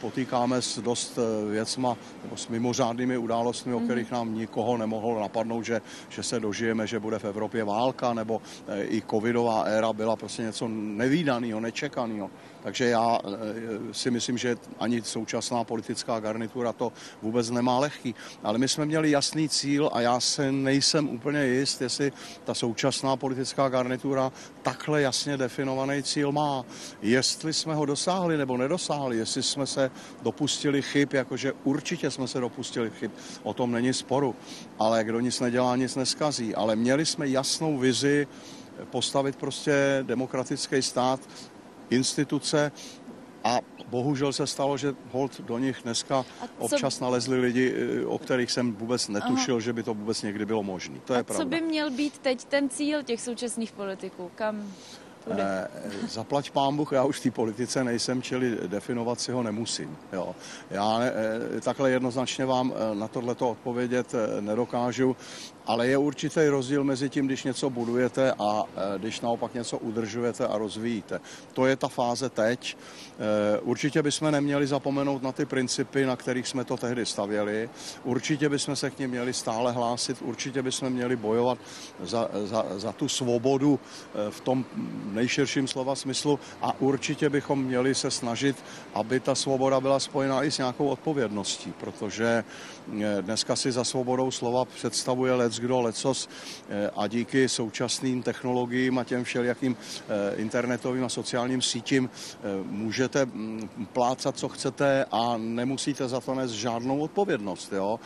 potýkáme 0.01 0.61
s 0.61 0.79
dost 0.79 1.17
e, 1.17 1.51
věcma 1.51 1.97
nebo 2.23 2.37
s 2.37 2.47
mimořádnými 2.47 3.17
událostmi, 3.17 3.73
o 3.73 3.77
mhm. 3.77 3.85
kterých 3.85 4.11
nám 4.11 4.33
nikoho 4.33 4.77
nemohlo 4.77 5.19
napadnout, 5.19 5.63
že, 5.63 5.81
že 6.09 6.23
se 6.23 6.39
dožijeme, 6.39 6.87
že 6.87 6.99
bude 6.99 7.19
v 7.19 7.25
Evropě 7.25 7.63
válka, 7.63 8.13
nebo 8.13 8.41
e, 8.67 8.83
i 8.83 9.01
covidová 9.09 9.63
éra 9.63 9.93
byla 9.93 10.15
prostě 10.15 10.41
něco 10.41 10.67
nevýdaného, 10.67 11.59
nečekaného. 11.59 12.29
Takže 12.63 12.85
já 12.85 13.19
eh, 13.23 13.93
si 13.93 14.11
myslím, 14.11 14.37
že 14.37 14.55
ani 14.79 15.01
současná 15.01 15.63
politická 15.63 16.19
garnitura 16.19 16.73
to 16.73 16.93
vůbec 17.21 17.49
nemá 17.49 17.79
lehký. 17.79 18.15
Ale 18.43 18.57
my 18.57 18.67
jsme 18.67 18.85
měli 18.85 19.11
jasný 19.11 19.49
cíl 19.49 19.89
a 19.93 20.01
já 20.01 20.19
se 20.19 20.51
nejsem 20.51 21.09
úplně 21.09 21.45
jist, 21.45 21.81
jestli 21.81 22.11
ta 22.43 22.53
současná 22.53 23.15
politická 23.15 23.69
garnitura 23.69 24.31
takhle 24.61 25.01
jasně 25.01 25.37
definovaný 25.37 26.03
cíl 26.03 26.31
má. 26.31 26.65
Jestli 27.01 27.53
jsme 27.53 27.75
ho 27.75 27.85
dosáhli 27.85 28.37
nebo 28.37 28.57
nedosáhli, 28.57 29.17
jestli 29.17 29.43
jsme 29.43 29.67
se 29.67 29.91
dopustili 30.21 30.81
chyb, 30.81 31.13
jakože 31.13 31.53
určitě 31.63 32.11
jsme 32.11 32.27
se 32.27 32.39
dopustili 32.39 32.89
chyb, 32.89 33.11
o 33.43 33.53
tom 33.53 33.71
není 33.71 33.93
sporu. 33.93 34.35
Ale 34.79 35.03
kdo 35.03 35.19
nic 35.19 35.39
nedělá, 35.39 35.75
nic 35.75 35.95
neskazí. 35.95 36.55
Ale 36.55 36.75
měli 36.75 37.05
jsme 37.05 37.27
jasnou 37.27 37.77
vizi, 37.77 38.27
postavit 38.89 39.35
prostě 39.35 39.99
demokratický 40.01 40.81
stát 40.81 41.19
instituce 41.95 42.71
a 43.43 43.59
bohužel 43.87 44.33
se 44.33 44.47
stalo, 44.47 44.77
že 44.77 44.95
hold 45.11 45.41
do 45.41 45.57
nich 45.57 45.77
dneska 45.83 46.25
občas 46.57 46.99
nalezli 46.99 47.39
lidi, 47.39 47.73
eh, 47.75 48.05
o 48.05 48.17
kterých 48.17 48.51
jsem 48.51 48.73
vůbec 48.73 49.07
netušil, 49.07 49.55
Aha. 49.55 49.61
že 49.61 49.73
by 49.73 49.83
to 49.83 49.93
vůbec 49.93 50.21
někdy 50.21 50.45
bylo 50.45 50.63
možné. 50.63 50.99
To 51.05 51.13
a 51.13 51.17
je 51.17 51.23
pravda. 51.23 51.43
co 51.43 51.49
by 51.49 51.61
měl 51.61 51.91
být 51.91 52.17
teď 52.17 52.45
ten 52.45 52.69
cíl 52.69 53.03
těch 53.03 53.21
současných 53.21 53.71
politiků? 53.71 54.31
Kam? 54.35 54.73
Eh, 55.31 55.67
zaplať 56.09 56.51
pán 56.51 56.75
Bůh, 56.77 56.91
já 56.91 57.03
už 57.03 57.19
v 57.19 57.23
té 57.23 57.31
politice 57.31 57.83
nejsem, 57.83 58.21
čili 58.21 58.57
definovat 58.67 59.19
si 59.19 59.31
ho 59.31 59.43
nemusím. 59.43 59.97
Jo. 60.13 60.35
Já 60.69 60.99
eh, 61.01 61.61
takhle 61.61 61.91
jednoznačně 61.91 62.45
vám 62.45 62.73
eh, 62.75 62.95
na 62.95 63.07
tohleto 63.07 63.49
odpovědět 63.49 64.13
eh, 64.13 64.41
nedokážu. 64.41 65.15
Ale 65.65 65.87
je 65.87 65.97
určitý 65.97 66.47
rozdíl 66.47 66.83
mezi 66.83 67.09
tím, 67.09 67.25
když 67.25 67.43
něco 67.43 67.69
budujete 67.69 68.33
a 68.39 68.63
e, 68.95 68.99
když 68.99 69.21
naopak 69.21 69.53
něco 69.53 69.77
udržujete 69.77 70.47
a 70.47 70.57
rozvíjíte. 70.57 71.19
To 71.53 71.65
je 71.65 71.75
ta 71.75 71.87
fáze 71.87 72.29
teď. 72.29 72.77
E, 73.19 73.59
určitě 73.59 74.01
bychom 74.01 74.31
neměli 74.31 74.67
zapomenout 74.67 75.23
na 75.23 75.31
ty 75.31 75.45
principy, 75.45 76.05
na 76.05 76.15
kterých 76.15 76.47
jsme 76.47 76.63
to 76.63 76.77
tehdy 76.77 77.05
stavěli. 77.05 77.69
Určitě 78.03 78.49
bychom 78.49 78.75
se 78.75 78.89
k 78.89 78.99
ním 78.99 79.09
měli 79.09 79.33
stále 79.33 79.71
hlásit, 79.71 80.17
určitě 80.21 80.61
bychom 80.61 80.89
měli 80.89 81.15
bojovat 81.15 81.57
za, 82.03 82.29
za, 82.43 82.65
za 82.75 82.91
tu 82.91 83.09
svobodu 83.09 83.79
e, 84.27 84.31
v 84.31 84.41
tom 84.41 84.65
nejširším 85.11 85.67
slova 85.67 85.95
smyslu 85.95 86.39
a 86.61 86.75
určitě 86.79 87.29
bychom 87.29 87.63
měli 87.63 87.95
se 87.95 88.11
snažit, 88.11 88.63
aby 88.93 89.19
ta 89.19 89.35
svoboda 89.35 89.81
byla 89.81 89.99
spojená 89.99 90.43
i 90.43 90.51
s 90.51 90.57
nějakou 90.57 90.87
odpovědností, 90.87 91.73
protože 91.79 92.43
dneska 93.21 93.55
si 93.55 93.71
za 93.71 93.83
svobodou 93.83 94.31
slova 94.31 94.65
představuje 94.65 95.33
let 95.33 95.53
kdo 95.59 95.81
lecos 95.81 96.29
eh, 96.69 96.89
a 96.95 97.07
díky 97.07 97.49
současným 97.49 98.23
technologiím 98.23 98.97
a 98.97 99.03
těm 99.03 99.23
všelijakým 99.23 99.75
eh, 99.77 100.35
internetovým 100.35 101.03
a 101.03 101.09
sociálním 101.09 101.61
sítím 101.61 102.09
eh, 102.09 102.39
můžete 103.13 103.25
mm, 103.25 103.69
plácat, 103.93 104.37
co 104.37 104.49
chcete 104.49 105.05
a 105.11 105.37
nemusíte 105.37 106.07
za 106.07 106.19
to 106.19 106.35
nést 106.35 106.51
žádnou 106.51 106.99
odpovědnost. 106.99 107.73
Jo? 107.73 107.99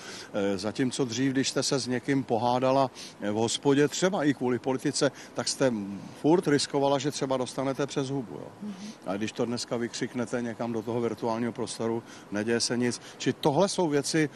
Zatímco 0.56 1.06
dřív, 1.06 1.32
když 1.32 1.50
jste 1.50 1.64
se 1.64 1.80
s 1.80 1.88
někým 1.88 2.24
pohádala 2.24 2.92
v 3.22 3.34
hospodě, 3.34 3.88
třeba 3.88 4.24
i 4.24 4.34
kvůli 4.34 4.60
politice, 4.60 5.12
tak 5.34 5.48
jste 5.48 5.74
furt 6.22 6.48
riskovala, 6.48 7.00
že 7.00 7.12
třeba 7.12 7.38
dostanete 7.38 7.88
přes 7.88 8.10
hubu. 8.10 8.34
Jo? 8.34 8.72
A 9.06 9.18
když 9.18 9.32
to 9.32 9.46
dneska 9.46 9.78
vykřiknete 9.78 10.42
někam 10.42 10.74
do 10.74 10.82
toho 10.82 11.02
virtuálního 11.02 11.52
prostoru, 11.52 12.04
neděje 12.32 12.60
se 12.60 12.78
nic. 12.78 13.02
Či 13.18 13.34
tohle 13.34 13.70
jsou 13.70 13.88
věci, 13.88 14.30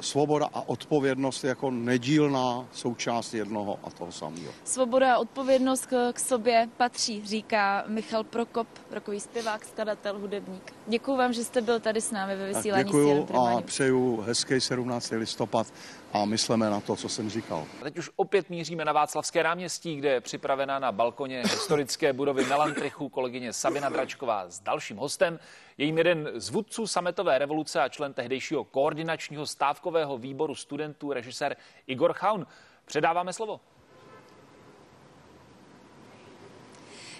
svoboda 0.00 0.46
a 0.52 0.68
odpovědnost 0.68 1.44
jako 1.44 1.70
nedílná 1.70 2.66
součást 2.72 3.34
jednoho 3.34 3.78
a 3.84 3.90
toho 3.90 4.12
samého. 4.12 4.52
Svoboda 4.64 5.14
a 5.14 5.18
odpovědnost 5.18 5.86
k, 5.86 6.12
k 6.12 6.18
sobě 6.18 6.68
patří, 6.76 7.26
říká 7.26 7.84
Michal 7.86 8.24
Prokop, 8.24 8.68
rokový 8.90 9.20
zpěvák, 9.20 9.64
skladatel, 9.72 10.18
hudebník. 10.18 10.74
Děkuji 10.86 11.16
vám, 11.16 11.32
že 11.32 11.44
jste 11.44 11.60
byl 11.60 11.80
tady 11.80 12.00
s 12.00 12.10
námi 12.10 12.36
ve 12.36 12.46
vysílání. 12.46 12.84
Děkuji 12.84 13.26
a 13.34 13.60
přeju 13.60 14.20
hezký 14.20 14.60
17. 14.60 15.10
listopad 15.10 15.66
a 16.12 16.24
myslíme 16.24 16.70
na 16.70 16.80
to, 16.80 16.96
co 16.96 17.08
jsem 17.08 17.30
říkal. 17.30 17.66
A 17.80 17.84
teď 17.84 17.98
už 17.98 18.10
opět 18.16 18.50
míříme 18.50 18.84
na 18.84 18.92
Václavské 18.92 19.42
náměstí, 19.42 19.96
kde 19.96 20.08
je 20.08 20.20
připravená 20.20 20.78
na 20.78 20.92
balkoně 20.92 21.42
historické 21.42 22.12
budovy 22.12 22.44
Melantrichu 22.44 23.08
kolegyně 23.08 23.52
Sabina 23.52 23.88
Dračková 23.88 24.44
s 24.48 24.60
dalším 24.60 24.96
hostem. 24.96 25.38
Jejím 25.78 25.98
jeden 25.98 26.30
z 26.34 26.48
vůdců 26.50 26.86
sametové 26.86 27.38
revoluce 27.38 27.80
a 27.80 27.88
člen 27.88 28.14
tehdejšího 28.14 28.64
koordinačního 28.64 29.46
stávkového 29.46 30.18
výboru 30.18 30.54
studentů, 30.54 31.12
režisér 31.12 31.56
Igor 31.86 32.12
Chaun. 32.12 32.46
Předáváme 32.84 33.32
slovo. 33.32 33.60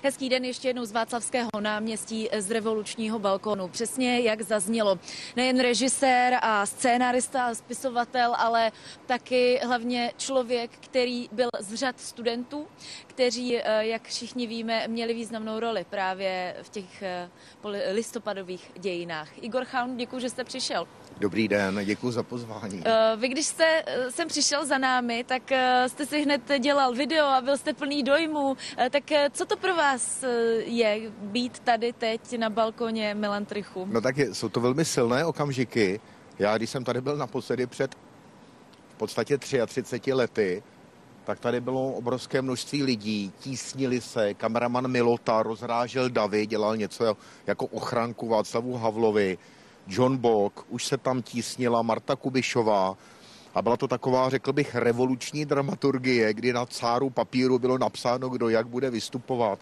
Hezký 0.04 0.28
den 0.28 0.44
ještě 0.44 0.68
jednou 0.68 0.84
z 0.84 0.92
Václavského 0.92 1.48
náměstí 1.60 2.28
z 2.38 2.50
revolučního 2.50 3.18
balkonu. 3.18 3.68
Přesně 3.68 4.20
jak 4.20 4.42
zaznělo. 4.42 4.98
Nejen 5.36 5.60
režisér 5.60 6.38
a 6.42 6.66
scénárista 6.66 7.46
a 7.46 7.54
spisovatel, 7.54 8.34
ale 8.38 8.72
taky 9.06 9.60
hlavně 9.64 10.12
člověk, 10.16 10.70
který 10.70 11.28
byl 11.32 11.48
z 11.58 11.74
řad 11.74 12.00
studentů, 12.00 12.66
kteří, 13.06 13.58
eh, 13.58 13.86
jak 13.86 14.02
všichni 14.02 14.46
víme, 14.46 14.88
měli 14.88 15.14
významnou 15.14 15.60
roli 15.60 15.86
právě 15.90 16.56
v 16.62 16.68
těch 16.68 17.02
eh, 17.02 17.30
listopadových 17.92 18.70
dějinách. 18.76 19.28
Igor 19.40 19.64
Chaun, 19.64 19.96
děkuji, 19.96 20.18
že 20.18 20.30
jste 20.30 20.44
přišel. 20.44 20.88
Dobrý 21.22 21.48
den, 21.48 21.80
děkuji 21.84 22.10
za 22.10 22.22
pozvání. 22.22 22.82
Eh, 22.84 23.16
vy, 23.16 23.28
když 23.28 23.46
jste 23.46 23.84
sem 24.08 24.28
přišel 24.28 24.66
za 24.66 24.78
námi, 24.78 25.24
tak 25.24 25.42
jste 25.86 26.06
si 26.06 26.22
hned 26.22 26.42
dělal 26.58 26.94
video 26.94 27.26
a 27.26 27.40
byl 27.40 27.56
jste 27.56 27.72
plný 27.72 28.02
dojmů. 28.02 28.56
Tak 28.90 29.04
co 29.30 29.46
to 29.46 29.56
pro 29.56 29.74
vás 29.76 30.24
je 30.64 31.10
být 31.20 31.58
tady 31.58 31.92
teď 31.92 32.38
na 32.38 32.50
balkoně 32.50 33.14
Melantrichu? 33.14 33.88
No 33.90 34.00
tak 34.00 34.16
je, 34.16 34.34
jsou 34.34 34.48
to 34.48 34.60
velmi 34.60 34.84
silné 34.84 35.24
okamžiky. 35.24 36.00
Já, 36.38 36.56
když 36.56 36.70
jsem 36.70 36.84
tady 36.84 37.00
byl 37.00 37.16
naposledy 37.16 37.66
před 37.66 37.94
v 38.88 38.94
podstatě 38.96 39.38
33 39.38 40.12
lety, 40.12 40.62
tak 41.24 41.40
tady 41.40 41.60
bylo 41.60 41.92
obrovské 41.92 42.42
množství 42.42 42.82
lidí, 42.82 43.32
tísnili 43.38 44.00
se, 44.00 44.34
kameraman 44.34 44.88
Milota 44.88 45.42
rozrážel 45.42 46.10
davy, 46.10 46.46
dělal 46.46 46.76
něco 46.76 47.16
jako 47.46 47.66
ochranku 47.66 48.28
Václavu 48.28 48.76
Havlovi, 48.76 49.38
John 49.86 50.16
Bock, 50.16 50.64
už 50.68 50.86
se 50.86 50.96
tam 50.96 51.22
tísnila 51.22 51.82
Marta 51.82 52.16
Kubišová 52.16 52.96
a 53.54 53.62
byla 53.62 53.76
to 53.76 53.88
taková, 53.88 54.30
řekl 54.30 54.52
bych, 54.52 54.74
revoluční 54.74 55.44
dramaturgie, 55.44 56.34
kdy 56.34 56.52
na 56.52 56.66
cáru 56.66 57.10
papíru 57.10 57.58
bylo 57.58 57.78
napsáno, 57.78 58.28
kdo 58.28 58.48
jak 58.48 58.66
bude 58.68 58.90
vystupovat. 58.90 59.58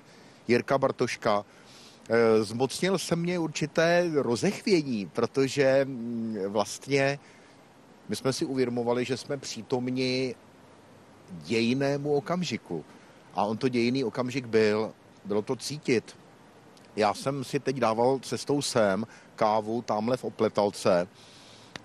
Jirka 0.48 0.78
Bartoška. 0.78 1.44
E, 2.10 2.44
zmocnil 2.44 2.98
se 2.98 3.16
mě 3.16 3.38
určité 3.38 4.10
rozechvění, 4.14 5.06
protože 5.06 5.84
mm, 5.84 6.36
vlastně 6.46 7.18
my 8.08 8.16
jsme 8.16 8.32
si 8.32 8.44
uvědomovali, 8.44 9.04
že 9.04 9.16
jsme 9.16 9.36
přítomni 9.36 10.34
dějinému 11.32 12.14
okamžiku. 12.14 12.84
A 13.34 13.44
on 13.44 13.56
to 13.56 13.68
dějiný 13.68 14.04
okamžik 14.04 14.46
byl. 14.46 14.92
bylo 15.24 15.42
to 15.42 15.56
cítit. 15.56 16.16
Já 16.96 17.14
jsem 17.14 17.44
si 17.44 17.60
teď 17.60 17.76
dával 17.76 18.18
cestou 18.18 18.62
sem 18.62 19.06
kávu 19.40 19.82
tamhle 19.82 20.16
v 20.16 20.24
Opletalce 20.24 21.08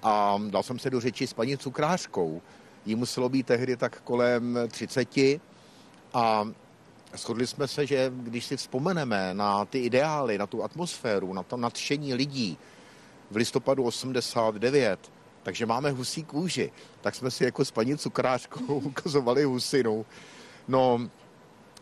a 0.03 0.41
dal 0.49 0.63
jsem 0.63 0.79
se 0.79 0.89
do 0.89 0.99
řeči 0.99 1.27
s 1.27 1.33
paní 1.33 1.57
cukrářkou. 1.57 2.41
Jí 2.85 2.95
muselo 2.95 3.29
být 3.29 3.47
tehdy 3.47 3.77
tak 3.77 4.01
kolem 4.01 4.59
30 4.67 5.07
a 6.13 6.47
shodli 7.15 7.47
jsme 7.47 7.67
se, 7.67 7.85
že 7.85 8.11
když 8.15 8.45
si 8.45 8.57
vzpomeneme 8.57 9.33
na 9.33 9.65
ty 9.65 9.79
ideály, 9.79 10.37
na 10.37 10.47
tu 10.47 10.63
atmosféru, 10.63 11.33
na 11.33 11.43
to 11.43 11.57
nadšení 11.57 12.13
lidí 12.13 12.57
v 13.31 13.35
listopadu 13.35 13.83
89, 13.83 15.11
takže 15.43 15.65
máme 15.65 15.91
husí 15.91 16.23
kůži, 16.23 16.71
tak 17.01 17.15
jsme 17.15 17.31
si 17.31 17.43
jako 17.43 17.65
s 17.65 17.71
paní 17.71 17.97
cukrářkou 17.97 18.79
ukazovali 18.91 19.43
husinu. 19.43 20.05
No, 20.67 21.09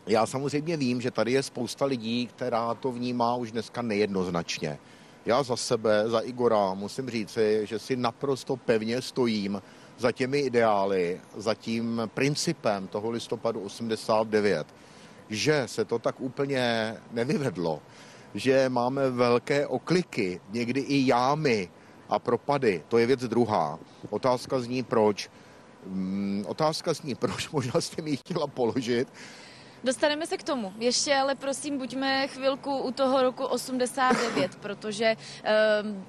já 0.06 0.26
samozřejmě 0.26 0.76
vím, 0.76 1.00
že 1.00 1.10
tady 1.10 1.32
je 1.32 1.42
spousta 1.42 1.84
lidí, 1.84 2.26
která 2.26 2.74
to 2.74 2.92
vnímá 2.92 3.34
už 3.34 3.52
dneska 3.52 3.82
nejednoznačně. 3.82 4.78
Já 5.26 5.42
za 5.42 5.56
sebe, 5.56 6.04
za 6.08 6.20
Igora 6.20 6.74
musím 6.74 7.10
říci, 7.10 7.60
že 7.64 7.78
si 7.78 7.96
naprosto 7.96 8.56
pevně 8.56 9.02
stojím 9.02 9.62
za 9.98 10.12
těmi 10.12 10.38
ideály, 10.38 11.20
za 11.36 11.54
tím 11.54 12.02
principem 12.14 12.86
toho 12.86 13.10
listopadu 13.10 13.60
89, 13.60 14.66
že 15.28 15.62
se 15.66 15.84
to 15.84 15.98
tak 15.98 16.20
úplně 16.20 16.96
nevyvedlo, 17.12 17.82
že 18.34 18.68
máme 18.68 19.10
velké 19.10 19.66
okliky, 19.66 20.40
někdy 20.50 20.80
i 20.80 21.06
jámy 21.06 21.68
a 22.08 22.18
propady, 22.18 22.82
to 22.88 22.98
je 22.98 23.06
věc 23.06 23.20
druhá. 23.20 23.78
Otázka 24.10 24.60
zní 24.60 24.82
proč. 24.82 25.30
Hmm, 25.86 26.44
otázka 26.48 26.94
zní 26.94 27.14
proč, 27.24 27.50
možná 27.50 27.80
jste 27.80 28.02
mi 28.02 28.16
chtěla 28.16 28.46
položit, 28.46 29.08
Dostaneme 29.84 30.26
se 30.26 30.36
k 30.36 30.42
tomu. 30.42 30.72
Ještě 30.78 31.16
ale 31.16 31.34
prosím, 31.34 31.78
buďme 31.78 32.28
chvilku 32.28 32.78
u 32.78 32.92
toho 32.92 33.22
roku 33.22 33.44
89, 33.44 34.54
protože 34.60 35.16
um, 35.82 36.04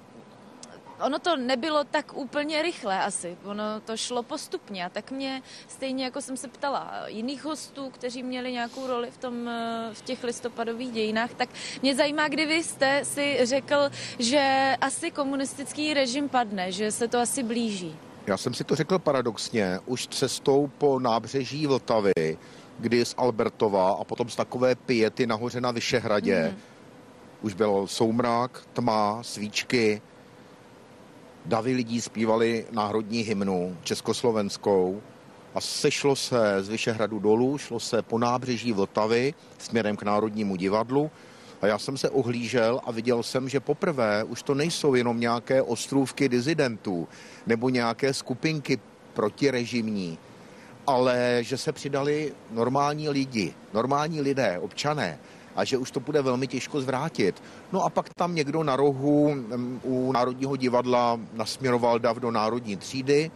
ono 1.01 1.19
to 1.19 1.35
nebylo 1.35 1.83
tak 1.83 2.17
úplně 2.17 2.61
rychle 2.61 2.99
asi, 2.99 3.37
ono 3.43 3.63
to 3.85 3.97
šlo 3.97 4.23
postupně 4.23 4.85
a 4.85 4.89
tak 4.89 5.11
mě 5.11 5.41
stejně 5.67 6.03
jako 6.03 6.21
jsem 6.21 6.37
se 6.37 6.47
ptala 6.47 7.03
jiných 7.07 7.45
hostů, 7.45 7.89
kteří 7.89 8.23
měli 8.23 8.51
nějakou 8.51 8.87
roli 8.87 9.11
v, 9.11 9.17
tom, 9.17 9.47
eh, 9.47 9.89
v 9.93 10.01
těch 10.01 10.23
listopadových 10.23 10.91
dějinách, 10.91 11.33
tak 11.33 11.49
mě 11.81 11.95
zajímá, 11.95 12.27
kdy 12.27 12.45
vy 12.45 12.63
jste 12.63 13.05
si 13.05 13.39
řekl, 13.43 13.89
že 14.19 14.75
asi 14.81 15.11
komunistický 15.11 15.93
režim 15.93 16.29
padne, 16.29 16.71
že 16.71 16.91
se 16.91 17.07
to 17.07 17.19
asi 17.19 17.43
blíží. 17.43 17.95
Já 18.27 18.37
jsem 18.37 18.53
si 18.53 18.63
to 18.63 18.75
řekl 18.75 18.99
paradoxně, 18.99 19.79
už 19.85 20.07
cestou 20.07 20.71
po 20.77 20.99
nábřeží 20.99 21.67
Vltavy, 21.67 22.37
kdy 22.79 23.05
z 23.05 23.15
Albertova 23.17 23.91
a 23.91 24.03
potom 24.03 24.29
z 24.29 24.35
takové 24.35 24.75
pěty 24.75 25.27
nahoře 25.27 25.61
na 25.61 25.71
Vyšehradě. 25.71 26.49
Mm. 26.51 26.57
Už 27.41 27.53
byl 27.53 27.87
soumrak, 27.87 28.63
tma, 28.73 29.23
svíčky. 29.23 30.01
Davy 31.45 31.73
lidí 31.73 32.01
zpívali 32.01 32.65
národní 32.71 33.21
hymnu 33.21 33.77
československou 33.83 35.01
a 35.55 35.61
sešlo 35.61 36.15
se 36.15 36.63
z 36.63 36.69
Vyšehradu 36.69 37.19
dolů, 37.19 37.57
šlo 37.57 37.79
se 37.79 38.01
po 38.01 38.19
nábřeží 38.19 38.73
Vltavy 38.73 39.33
směrem 39.57 39.95
k 39.95 40.03
Národnímu 40.03 40.55
divadlu 40.55 41.11
a 41.61 41.67
já 41.67 41.77
jsem 41.79 41.97
se 41.97 42.09
ohlížel 42.09 42.81
a 42.85 42.91
viděl 42.91 43.23
jsem, 43.23 43.49
že 43.49 43.59
poprvé 43.59 44.23
už 44.23 44.43
to 44.43 44.53
nejsou 44.53 44.95
jenom 44.95 45.19
nějaké 45.19 45.61
ostrůvky 45.61 46.29
dizidentů 46.29 47.07
nebo 47.47 47.69
nějaké 47.69 48.13
skupinky 48.13 48.79
protirežimní, 49.13 50.17
ale 50.87 51.37
že 51.41 51.57
se 51.57 51.71
přidali 51.71 52.33
normální 52.51 53.09
lidi, 53.09 53.53
normální 53.73 54.21
lidé, 54.21 54.59
občané, 54.59 55.19
a 55.55 55.63
že 55.63 55.77
už 55.77 55.91
to 55.91 55.99
bude 55.99 56.21
velmi 56.21 56.47
těžko 56.47 56.81
zvrátit. 56.81 57.43
No 57.71 57.83
a 57.83 57.89
pak 57.89 58.13
tam 58.13 58.35
někdo 58.35 58.63
na 58.63 58.75
rohu 58.75 59.35
u 59.83 60.11
Národního 60.11 60.55
divadla 60.55 61.19
nasměroval 61.33 61.99
dav 61.99 62.17
do 62.17 62.31
Národní 62.31 62.77
třídy, 62.77 63.31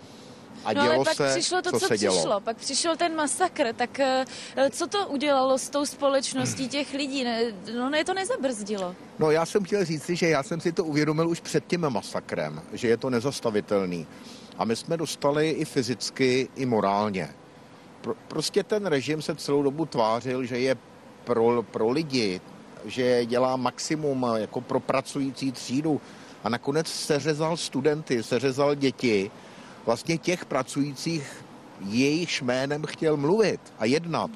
a 0.66 0.74
no, 0.74 0.82
dělo 0.82 0.96
ale 0.96 1.06
pak 1.06 1.14
se, 1.14 1.30
přišlo 1.30 1.62
to, 1.62 1.72
co, 1.72 1.80
co 1.80 1.88
se 1.88 1.94
přišlo. 1.96 2.22
dělo. 2.22 2.40
Pak 2.40 2.58
přišel 2.58 2.98
ten 2.98 3.16
masakr. 3.16 3.74
Tak 3.74 4.00
eh, 4.00 4.26
co 4.70 4.88
to 4.88 5.08
udělalo 5.08 5.58
s 5.58 5.70
tou 5.70 5.86
společností 5.86 6.68
těch 6.68 6.94
lidí? 6.94 7.24
Ne, 7.24 7.42
no 7.78 7.90
ne, 7.90 8.04
to 8.06 8.14
nezabrzdilo. 8.14 8.96
No 9.20 9.32
já 9.32 9.46
jsem 9.46 9.64
chtěl 9.64 9.86
říct, 9.86 10.10
že 10.10 10.30
já 10.30 10.44
jsem 10.44 10.62
si 10.62 10.72
to 10.72 10.86
uvědomil 10.86 11.30
už 11.30 11.40
před 11.40 11.68
tím 11.68 11.90
masakrem, 11.90 12.62
že 12.74 12.88
je 12.88 12.98
to 12.98 13.10
nezastavitelný. 13.10 14.08
A 14.58 14.66
my 14.66 14.76
jsme 14.76 14.98
dostali 14.98 15.50
i 15.50 15.66
fyzicky, 15.66 16.50
i 16.56 16.66
morálně. 16.66 17.30
Pro, 18.02 18.14
prostě 18.28 18.64
ten 18.64 18.86
režim 18.86 19.22
se 19.22 19.36
celou 19.36 19.64
dobu 19.64 19.86
tvářil, 19.86 20.46
že 20.46 20.60
je 20.60 20.78
pro, 21.24 21.64
pro 21.64 21.90
lidi, 21.90 22.42
že 22.86 23.26
dělá 23.26 23.56
maximum 23.56 24.26
jako 24.36 24.62
pro 24.62 24.80
pracující 24.80 25.52
třídu 25.52 26.02
a 26.44 26.50
nakonec 26.50 26.88
seřezal 26.88 27.58
studenty, 27.58 28.24
seřezal 28.24 28.76
děti, 28.76 29.32
vlastně 29.86 30.18
těch 30.18 30.46
pracujících 30.46 31.46
jejich 31.82 32.42
jménem 32.42 32.86
chtěl 32.86 33.18
mluvit 33.18 33.62
a 33.80 33.86
jednat. 33.86 34.32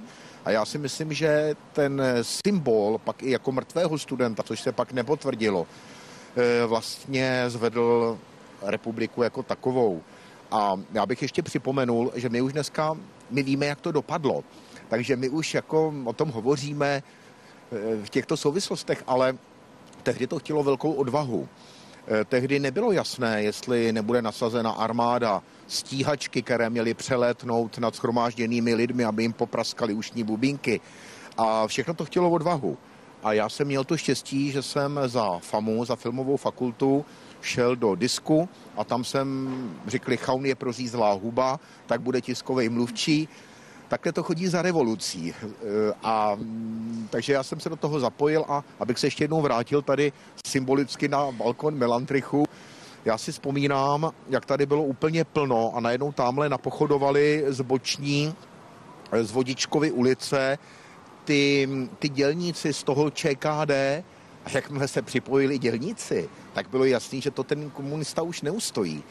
A 0.45 0.51
já 0.51 0.65
si 0.65 0.77
myslím, 0.77 1.13
že 1.13 1.55
ten 1.73 2.01
symbol 2.21 2.97
pak 3.03 3.23
i 3.23 3.31
jako 3.31 3.51
mrtvého 3.51 3.97
studenta, 3.97 4.43
což 4.43 4.61
se 4.61 4.71
pak 4.71 4.91
nepotvrdilo, 4.91 5.67
eh, 6.35 6.65
vlastně 6.65 7.43
zvedl 7.47 8.17
republiku 8.61 9.23
jako 9.23 9.43
takovou. 9.43 10.01
A 10.51 10.73
já 10.93 11.05
bych 11.05 11.21
ještě 11.21 11.41
připomenul, 11.41 12.11
že 12.15 12.29
my 12.29 12.41
už 12.41 12.53
dneska, 12.53 12.97
my 13.33 13.43
víme, 13.43 13.65
jak 13.65 13.81
to 13.81 13.91
dopadlo. 13.91 14.43
Takže 14.89 15.15
my 15.15 15.29
už 15.29 15.53
jako 15.53 15.93
o 16.05 16.13
tom 16.13 16.29
hovoříme 16.29 17.03
eh, 17.03 18.05
v 18.05 18.09
těchto 18.09 18.37
souvislostech, 18.37 19.03
ale 19.07 19.37
tehdy 20.03 20.27
to 20.27 20.39
chtělo 20.39 20.63
velkou 20.63 20.93
odvahu. 20.93 21.47
Eh, 22.07 22.25
tehdy 22.25 22.59
nebylo 22.59 22.91
jasné, 22.91 23.43
jestli 23.43 23.91
nebude 23.93 24.21
nasazena 24.21 24.71
armáda, 24.71 25.43
stíhačky, 25.67 26.41
které 26.41 26.69
měly 26.69 26.93
přelétnout 26.93 27.77
nad 27.77 27.95
schromážděnými 27.95 28.73
lidmi, 28.73 29.05
aby 29.05 29.23
jim 29.23 29.33
popraskali 29.33 29.93
ušní 29.93 30.23
bubínky. 30.23 30.81
A 31.37 31.67
všechno 31.67 31.93
to 31.93 32.05
chtělo 32.05 32.29
odvahu. 32.29 32.77
A 33.23 33.33
já 33.33 33.49
jsem 33.49 33.67
měl 33.67 33.83
to 33.83 33.97
štěstí, 33.97 34.51
že 34.51 34.61
jsem 34.61 34.99
za 35.05 35.39
FAMu, 35.39 35.85
za 35.85 35.95
filmovou 35.95 36.37
fakultu, 36.37 37.05
šel 37.43 37.75
do 37.75 37.95
disku 37.95 38.49
a 38.77 38.83
tam 38.83 39.03
jsem 39.03 39.49
řekli, 39.87 40.17
chaun 40.17 40.45
je 40.45 40.55
prořízlá 40.55 41.13
huba, 41.13 41.59
tak 41.85 42.01
bude 42.01 42.21
tiskový 42.21 42.69
mluvčí. 42.69 43.29
Takhle 43.87 44.11
to 44.11 44.23
chodí 44.23 44.47
za 44.47 44.61
revolucí. 44.61 45.29
E, 45.29 45.35
a 46.03 46.35
mm, 46.35 47.07
takže 47.09 47.33
já 47.33 47.43
jsem 47.43 47.59
se 47.59 47.69
do 47.69 47.75
toho 47.75 47.99
zapojil 47.99 48.45
a 48.47 48.63
abych 48.79 48.99
se 48.99 49.07
ještě 49.07 49.23
jednou 49.23 49.41
vrátil 49.41 49.81
tady 49.81 50.13
symbolicky 50.47 51.07
na 51.07 51.31
balkon 51.31 51.75
Melantrichu, 51.75 52.45
já 53.05 53.17
si 53.17 53.31
vzpomínám, 53.31 54.11
jak 54.29 54.45
tady 54.45 54.65
bylo 54.65 54.83
úplně 54.83 55.23
plno 55.23 55.71
a 55.75 55.79
najednou 55.79 56.11
tamhle 56.11 56.49
napochodovali 56.49 57.45
z 57.47 57.61
boční, 57.61 58.35
z 59.21 59.31
Vodičkovy 59.31 59.91
ulice 59.91 60.57
ty, 61.23 61.69
ty 61.99 62.09
dělníci 62.09 62.73
z 62.73 62.83
toho 62.83 63.09
ČKD 63.11 63.71
a 64.45 64.49
jakmile 64.53 64.87
se 64.87 65.01
připojili 65.01 65.57
dělníci, 65.59 66.29
tak 66.53 66.69
bylo 66.69 66.85
jasný, 66.85 67.21
že 67.21 67.31
to 67.31 67.43
ten 67.43 67.69
komunista 67.69 68.21
už 68.21 68.41
neustojí. 68.41 69.03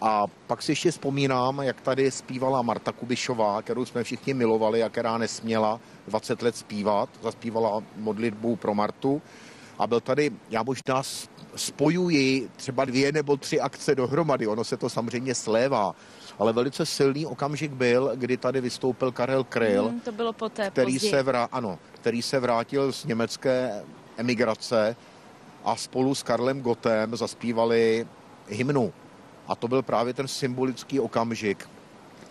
A 0.00 0.24
pak 0.46 0.62
si 0.62 0.72
ještě 0.72 0.90
vzpomínám, 0.90 1.58
jak 1.62 1.80
tady 1.80 2.10
zpívala 2.10 2.62
Marta 2.62 2.92
Kubišová, 2.92 3.62
kterou 3.62 3.84
jsme 3.84 4.04
všichni 4.04 4.34
milovali 4.34 4.82
a 4.82 4.88
která 4.88 5.18
nesměla 5.18 5.80
20 6.08 6.42
let 6.42 6.56
zpívat. 6.56 7.08
Zaspívala 7.22 7.82
modlitbu 7.96 8.56
pro 8.56 8.74
Martu. 8.74 9.22
A 9.78 9.86
byl 9.86 10.00
tady, 10.00 10.30
já 10.50 10.62
možná 10.62 11.02
spojuji 11.56 12.48
třeba 12.56 12.84
dvě 12.84 13.12
nebo 13.12 13.36
tři 13.36 13.60
akce 13.60 13.94
dohromady, 13.94 14.46
ono 14.46 14.64
se 14.64 14.76
to 14.76 14.88
samozřejmě 14.88 15.34
slévá, 15.34 15.94
ale 16.38 16.52
velice 16.52 16.86
silný 16.86 17.26
okamžik 17.26 17.72
byl, 17.72 18.10
kdy 18.14 18.36
tady 18.36 18.60
vystoupil 18.60 19.12
Karel 19.12 19.44
Kryl, 19.44 19.88
Hmm, 19.88 20.00
to 20.00 20.12
bylo 20.12 20.32
poté, 20.32 20.70
který 20.70 20.92
později. 20.92 21.10
se, 21.10 21.22
vrá, 21.22 21.48
ano, 21.52 21.78
který 21.92 22.22
se 22.22 22.40
vrátil 22.40 22.92
z 22.92 23.04
německé 23.04 23.82
emigrace 24.16 24.96
a 25.64 25.76
spolu 25.76 26.14
s 26.14 26.22
Karlem 26.22 26.60
Gotem 26.60 27.16
zaspívali 27.16 28.06
hymnu. 28.48 28.92
A 29.48 29.56
to 29.56 29.68
byl 29.68 29.82
právě 29.82 30.14
ten 30.14 30.28
symbolický 30.28 31.00
okamžik. 31.00 31.68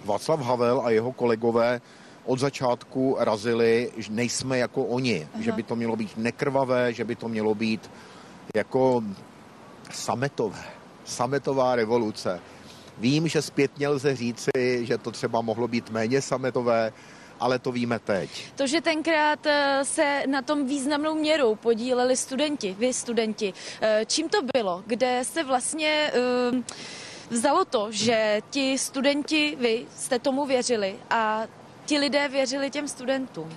Václav 0.05 0.39
Havel 0.39 0.81
a 0.85 0.89
jeho 0.89 1.11
kolegové 1.11 1.81
od 2.26 2.39
začátku 2.39 3.18
razili, 3.19 3.91
že 3.97 4.11
nejsme 4.11 4.57
jako 4.57 4.84
oni, 4.84 5.27
Aha. 5.34 5.43
že 5.43 5.51
by 5.51 5.64
to 5.64 5.76
mělo 5.76 5.95
být 5.95 6.18
nekrvavé, 6.18 6.93
že 6.93 7.03
by 7.03 7.15
to 7.15 7.27
mělo 7.27 7.55
být 7.55 7.91
jako 8.55 9.03
sametové, 9.91 10.64
sametová 11.05 11.76
revoluce. 11.76 12.39
Vím, 12.97 13.27
že 13.27 13.41
zpětně 13.41 13.88
lze 13.88 14.15
říci, 14.15 14.51
že 14.81 14.97
to 14.97 15.11
třeba 15.11 15.41
mohlo 15.41 15.68
být 15.68 15.89
méně 15.89 16.22
sametové, 16.22 16.93
ale 17.44 17.60
to 17.60 17.72
víme 17.72 17.99
teď. 17.99 18.30
To, 18.56 18.68
že 18.68 18.82
tenkrát 18.82 19.45
eh, 19.45 19.80
se 19.84 20.24
na 20.28 20.41
tom 20.41 20.68
významnou 20.68 21.15
měrou 21.15 21.56
podíleli 21.56 22.18
studenti, 22.18 22.76
vy 22.80 22.94
studenti, 22.94 23.53
eh, 23.82 24.06
čím 24.07 24.30
to 24.30 24.38
bylo? 24.53 24.84
Kde 24.88 25.20
se 25.24 25.44
vlastně 25.44 26.11
eh, 26.14 26.64
vzalo 27.30 27.65
to, 27.65 27.91
že 27.91 28.41
ti 28.49 28.78
studenti, 28.78 29.57
vy 29.60 29.86
jste 29.95 30.20
tomu 30.20 30.45
věřili 30.45 30.95
a 31.10 31.44
ti 31.86 31.99
lidé 31.99 32.30
věřili 32.30 32.70
těm 32.70 32.88
studentům? 32.88 33.49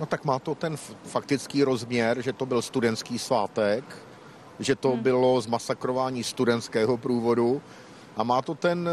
No 0.00 0.06
tak 0.06 0.24
má 0.24 0.38
to 0.38 0.54
ten 0.54 0.76
faktický 1.04 1.62
rozměr, 1.62 2.22
že 2.22 2.32
to 2.32 2.46
byl 2.46 2.62
studentský 2.62 3.18
svátek, 3.18 3.84
že 4.58 4.76
to 4.76 4.90
hmm. 4.90 5.02
bylo 5.02 5.40
zmasakrování 5.40 6.24
studentského 6.24 6.96
průvodu 6.96 7.62
a 8.16 8.22
má 8.22 8.42
to 8.42 8.54
ten 8.54 8.88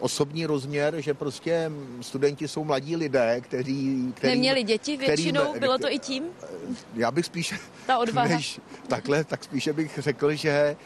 osobní 0.00 0.46
rozměr, 0.46 0.94
že 0.98 1.14
prostě 1.14 1.72
studenti 2.00 2.48
jsou 2.48 2.64
mladí 2.64 2.96
lidé, 2.96 3.40
kteří... 3.40 4.12
kteří 4.14 4.34
Neměli 4.34 4.62
děti 4.62 4.96
většinou, 4.96 5.42
kterým, 5.42 5.60
bylo 5.60 5.78
to 5.78 5.92
i 5.92 5.98
tím? 5.98 6.24
Já 6.94 7.10
bych 7.10 7.26
spíš... 7.26 7.54
Ta 7.86 7.98
odvaha. 7.98 8.28
Než 8.28 8.60
takhle, 8.88 9.24
tak 9.24 9.44
spíše 9.44 9.72
bych 9.72 9.98
řekl, 9.98 10.34
že 10.34 10.76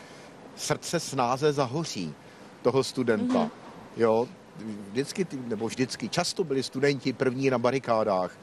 srdce 0.57 1.01
snáze 1.01 1.53
zahoří 1.53 2.15
toho 2.63 2.85
studenta. 2.85 3.35
Mm-hmm. 3.35 3.51
Jo, 3.97 4.29
vždycky, 4.91 5.27
nebo 5.47 5.69
vždycky, 5.69 6.09
často 6.09 6.45
byli 6.45 6.63
studenti 6.63 7.13
první 7.13 7.51
na 7.51 7.59
barikádách 7.59 8.39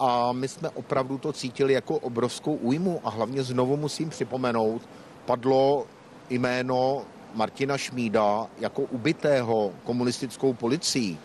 a 0.00 0.32
my 0.32 0.48
jsme 0.48 0.70
opravdu 0.70 1.18
to 1.18 1.32
cítili 1.32 1.72
jako 1.72 1.98
obrovskou 1.98 2.54
újmu 2.54 3.00
a 3.04 3.10
hlavně 3.10 3.42
znovu 3.42 3.76
musím 3.76 4.10
připomenout, 4.10 4.88
padlo 5.24 5.86
jméno 6.30 7.04
Martina 7.36 7.78
Šmída 7.78 8.46
jako 8.58 8.82
ubitého 8.82 9.72
komunistickou 9.84 10.52
policií. 10.52 11.18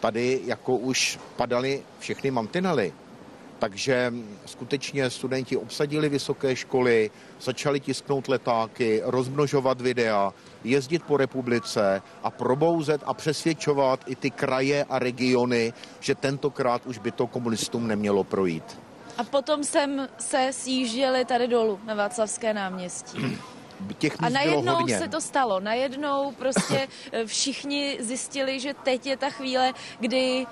Tady 0.00 0.40
jako 0.44 0.76
už 0.76 1.18
padaly 1.36 1.82
všechny 1.98 2.30
mantinely. 2.30 2.92
Takže 3.58 4.12
skutečně 4.46 5.10
studenti 5.10 5.56
obsadili 5.56 6.08
vysoké 6.08 6.56
školy, 6.56 7.10
začali 7.40 7.80
tisknout 7.80 8.28
letáky, 8.28 9.02
rozmnožovat 9.04 9.80
videa, 9.80 10.34
jezdit 10.64 11.02
po 11.02 11.16
republice 11.16 12.02
a 12.22 12.30
probouzet 12.30 13.00
a 13.04 13.14
přesvědčovat 13.14 14.00
i 14.06 14.16
ty 14.16 14.30
kraje 14.30 14.84
a 14.84 14.98
regiony, 14.98 15.72
že 16.00 16.14
tentokrát 16.14 16.86
už 16.86 16.98
by 16.98 17.10
to 17.10 17.26
komunistům 17.26 17.86
nemělo 17.86 18.24
projít. 18.24 18.78
A 19.18 19.24
potom 19.24 19.64
jsem 19.64 20.08
se 20.18 20.48
sjížděli 20.50 21.24
tady 21.24 21.48
dolů 21.48 21.80
na 21.86 21.94
Václavské 21.94 22.54
náměstí. 22.54 23.38
Těch 23.98 24.16
A 24.20 24.28
najednou 24.28 24.88
se 24.88 25.08
to 25.08 25.20
stalo. 25.20 25.60
Najednou 25.60 26.32
prostě 26.32 26.88
eh, 27.12 27.26
všichni 27.26 27.98
zjistili, 28.00 28.60
že 28.60 28.74
teď 28.74 29.06
je 29.06 29.16
ta 29.16 29.30
chvíle, 29.30 29.72
kdy 30.00 30.46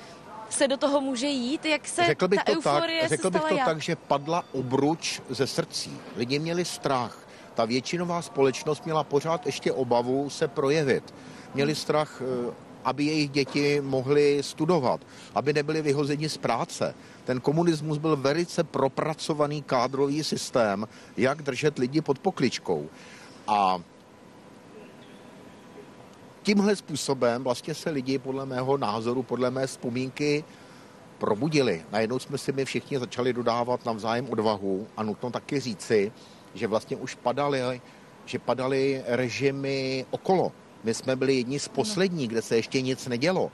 se 0.50 0.68
do 0.68 0.76
toho 0.76 1.00
může 1.00 1.26
jít, 1.26 1.64
jak 1.64 1.88
se 1.88 2.06
řekl 2.06 2.28
bych 2.28 2.44
ta 2.44 2.52
to 2.52 2.58
euforie 2.58 3.00
tak, 3.00 3.08
Řekl 3.08 3.30
bych 3.30 3.42
to 3.42 3.54
jak? 3.54 3.66
tak, 3.66 3.82
že 3.82 3.96
padla 3.96 4.44
obruč 4.52 5.20
ze 5.28 5.46
srdcí. 5.46 5.98
Lidi 6.16 6.38
měli 6.38 6.64
strach. 6.64 7.18
Ta 7.54 7.64
většinová 7.64 8.22
společnost 8.22 8.84
měla 8.84 9.04
pořád 9.04 9.46
ještě 9.46 9.72
obavu 9.72 10.30
se 10.30 10.48
projevit. 10.48 11.14
Měli 11.54 11.74
strach, 11.74 12.22
eh, 12.22 12.54
aby 12.84 13.04
jejich 13.04 13.30
děti 13.30 13.80
mohly 13.80 14.38
studovat, 14.42 15.00
aby 15.34 15.52
nebyli 15.52 15.82
vyhozeni 15.82 16.28
z 16.28 16.36
práce. 16.36 16.94
Ten 17.24 17.40
komunismus 17.40 17.98
byl 17.98 18.16
velice 18.16 18.64
propracovaný 18.64 19.62
kádrový 19.62 20.24
systém, 20.24 20.88
jak 21.16 21.42
držet 21.42 21.78
lidi 21.78 22.00
pod 22.00 22.18
pokličkou. 22.18 22.88
A 23.50 23.82
tímhle 26.42 26.76
způsobem 26.76 27.44
vlastně 27.44 27.74
se 27.74 27.90
lidi 27.90 28.18
podle 28.18 28.46
mého 28.46 28.76
názoru, 28.76 29.22
podle 29.22 29.50
mé 29.50 29.66
vzpomínky 29.66 30.44
probudili. 31.18 31.82
Najednou 31.92 32.18
jsme 32.18 32.38
si 32.38 32.52
my 32.52 32.64
všichni 32.64 32.98
začali 32.98 33.32
dodávat 33.32 33.84
navzájem 33.84 34.30
odvahu 34.30 34.86
a 34.96 35.02
nutno 35.02 35.30
taky 35.30 35.60
říci, 35.60 36.12
že 36.54 36.66
vlastně 36.66 36.96
už 36.96 37.14
padaly, 37.14 37.80
že 38.24 38.38
padaly 38.38 39.02
režimy 39.06 40.06
okolo. 40.10 40.52
My 40.84 40.94
jsme 40.94 41.16
byli 41.16 41.34
jedni 41.34 41.58
z 41.58 41.68
posledních, 41.68 42.28
kde 42.28 42.42
se 42.42 42.56
ještě 42.56 42.80
nic 42.80 43.08
nedělo. 43.08 43.50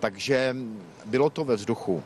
Takže 0.00 0.56
bylo 1.06 1.30
to 1.30 1.44
ve 1.44 1.56
vzduchu. 1.56 2.02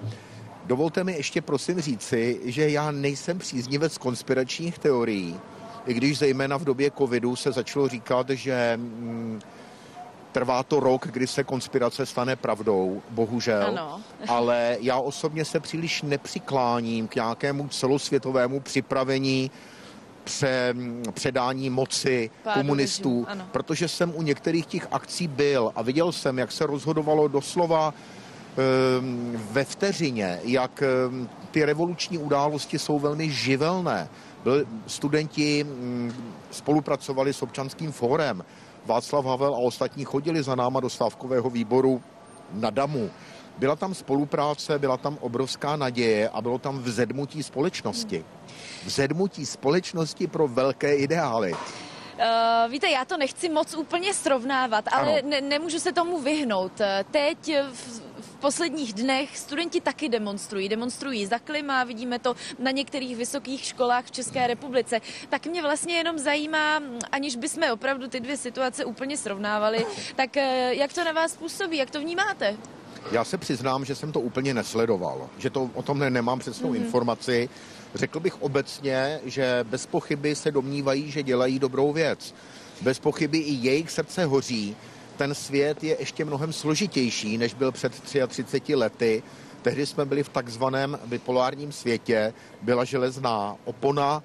Dovolte 0.64 1.04
mi 1.04 1.12
ještě 1.12 1.42
prosím 1.42 1.80
říci, 1.80 2.40
že 2.44 2.70
já 2.70 2.90
nejsem 2.90 3.38
příznivec 3.38 3.98
konspiračních 3.98 4.78
teorií, 4.78 5.40
i 5.86 5.94
když 5.94 6.18
zejména 6.18 6.56
v 6.56 6.64
době 6.64 6.90
covidu 6.90 7.36
se 7.36 7.52
začalo 7.52 7.88
říkat, 7.88 8.30
že 8.30 8.72
mm, 8.76 9.40
trvá 10.32 10.62
to 10.62 10.80
rok, 10.80 11.06
kdy 11.10 11.26
se 11.26 11.44
konspirace 11.44 12.06
stane 12.06 12.36
pravdou, 12.36 13.02
bohužel. 13.10 13.66
Ano. 13.68 14.00
Ale 14.28 14.76
já 14.80 14.98
osobně 14.98 15.44
se 15.44 15.60
příliš 15.60 16.02
nepřikláním 16.02 17.08
k 17.08 17.14
nějakému 17.14 17.68
celosvětovému 17.68 18.60
připravení 18.60 19.50
pře, 20.24 20.74
předání 21.12 21.70
moci 21.70 22.30
Pádu 22.42 22.60
komunistů, 22.60 23.26
režimu, 23.28 23.46
protože 23.52 23.88
jsem 23.88 24.12
u 24.16 24.22
některých 24.22 24.66
těch 24.66 24.86
akcí 24.90 25.28
byl 25.28 25.72
a 25.76 25.82
viděl 25.82 26.12
jsem, 26.12 26.38
jak 26.38 26.52
se 26.52 26.66
rozhodovalo 26.66 27.28
doslova 27.28 27.94
ehm, 27.94 29.42
ve 29.50 29.64
vteřině, 29.64 30.40
jak 30.44 30.82
ehm, 30.82 31.28
ty 31.50 31.64
revoluční 31.64 32.18
události 32.18 32.78
jsou 32.78 32.98
velmi 32.98 33.30
živelné. 33.30 34.08
Byl, 34.44 34.64
studenti 34.86 35.64
mm, 35.64 36.12
spolupracovali 36.50 37.32
s 37.32 37.42
občanským 37.42 37.92
fórem. 37.92 38.44
Václav 38.86 39.24
Havel 39.24 39.54
a 39.54 39.58
ostatní 39.58 40.04
chodili 40.04 40.42
za 40.42 40.54
náma 40.54 40.80
do 40.80 40.90
stávkového 40.90 41.50
výboru 41.50 42.02
na 42.52 42.70
Damu. 42.70 43.10
Byla 43.58 43.76
tam 43.76 43.94
spolupráce, 43.94 44.78
byla 44.78 44.96
tam 44.96 45.18
obrovská 45.20 45.76
naděje 45.76 46.28
a 46.28 46.42
bylo 46.42 46.58
tam 46.58 46.78
vzedmutí 46.78 47.42
společnosti. 47.42 48.24
Vzedmutí 48.84 49.46
společnosti 49.46 50.26
pro 50.26 50.48
velké 50.48 50.94
ideály. 50.94 51.52
Uh, 51.52 52.70
víte, 52.70 52.90
já 52.90 53.04
to 53.04 53.16
nechci 53.16 53.48
moc 53.48 53.74
úplně 53.74 54.14
srovnávat, 54.14 54.84
ale 54.92 55.22
ne, 55.22 55.40
nemůžu 55.40 55.78
se 55.78 55.92
tomu 55.92 56.20
vyhnout. 56.20 56.72
Teď 57.10 57.52
v, 57.72 58.00
v 58.00 58.13
posledních 58.44 58.92
dnech 58.92 59.38
studenti 59.38 59.80
taky 59.80 60.08
demonstrují. 60.08 60.68
Demonstrují 60.68 61.26
za 61.26 61.38
klima, 61.38 61.84
vidíme 61.84 62.18
to 62.18 62.36
na 62.58 62.70
některých 62.70 63.16
vysokých 63.16 63.64
školách 63.64 64.04
v 64.04 64.10
České 64.10 64.46
republice. 64.46 65.00
Tak 65.28 65.46
mě 65.46 65.62
vlastně 65.62 65.94
jenom 65.94 66.18
zajímá, 66.18 66.80
aniž 67.12 67.36
bychom 67.36 67.62
opravdu 67.72 68.08
ty 68.08 68.20
dvě 68.20 68.36
situace 68.36 68.84
úplně 68.84 69.16
srovnávali, 69.16 69.86
tak 70.16 70.36
eh, 70.36 70.74
jak 70.74 70.92
to 70.92 71.04
na 71.04 71.12
vás 71.12 71.36
působí, 71.36 71.76
jak 71.76 71.90
to 71.90 72.00
vnímáte? 72.00 72.56
Já 73.12 73.24
se 73.24 73.38
přiznám, 73.38 73.84
že 73.84 73.94
jsem 73.94 74.12
to 74.12 74.20
úplně 74.20 74.54
nesledoval, 74.54 75.28
že 75.38 75.50
to 75.50 75.70
o 75.74 75.82
tom 75.82 75.98
nemám 75.98 76.38
přesnou 76.38 76.72
mm-hmm. 76.72 76.84
informaci. 76.84 77.48
Řekl 77.94 78.20
bych 78.20 78.42
obecně, 78.42 79.20
že 79.24 79.64
bez 79.64 79.86
pochyby 79.86 80.34
se 80.34 80.50
domnívají, 80.50 81.10
že 81.10 81.22
dělají 81.22 81.58
dobrou 81.58 81.92
věc. 81.92 82.34
Bez 82.80 82.98
pochyby 82.98 83.38
i 83.38 83.52
jejich 83.52 83.90
srdce 83.90 84.24
hoří. 84.24 84.76
Ten 85.16 85.34
svět 85.34 85.84
je 85.84 85.96
ještě 85.98 86.24
mnohem 86.24 86.52
složitější, 86.52 87.38
než 87.38 87.54
byl 87.54 87.72
před 87.72 88.00
33 88.00 88.74
lety. 88.74 89.22
Tehdy 89.62 89.86
jsme 89.86 90.04
byli 90.04 90.22
v 90.22 90.28
takzvaném 90.28 90.98
bipolárním 91.06 91.72
světě, 91.72 92.34
byla 92.62 92.84
železná 92.84 93.56
opona. 93.64 94.22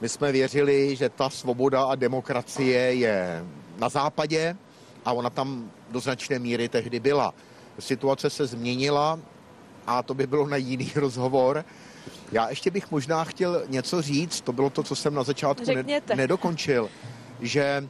My 0.00 0.08
jsme 0.08 0.32
věřili, 0.32 0.96
že 0.96 1.08
ta 1.08 1.30
svoboda 1.30 1.84
a 1.84 1.94
demokracie 1.94 2.80
je 2.94 3.44
na 3.78 3.88
západě 3.88 4.56
a 5.04 5.12
ona 5.12 5.30
tam 5.30 5.70
do 5.90 6.00
značné 6.00 6.38
míry 6.38 6.68
tehdy 6.68 7.00
byla. 7.00 7.34
Situace 7.78 8.30
se 8.30 8.46
změnila 8.46 9.18
a 9.86 10.02
to 10.02 10.14
by 10.14 10.26
bylo 10.26 10.46
na 10.46 10.56
jiný 10.56 10.92
rozhovor. 10.96 11.64
Já 12.32 12.48
ještě 12.48 12.70
bych 12.70 12.90
možná 12.90 13.24
chtěl 13.24 13.62
něco 13.68 14.02
říct, 14.02 14.40
to 14.40 14.52
bylo 14.52 14.70
to, 14.70 14.82
co 14.82 14.96
jsem 14.96 15.14
na 15.14 15.22
začátku 15.22 15.64
ne- 15.74 16.00
nedokončil, 16.14 16.88
že 17.40 17.88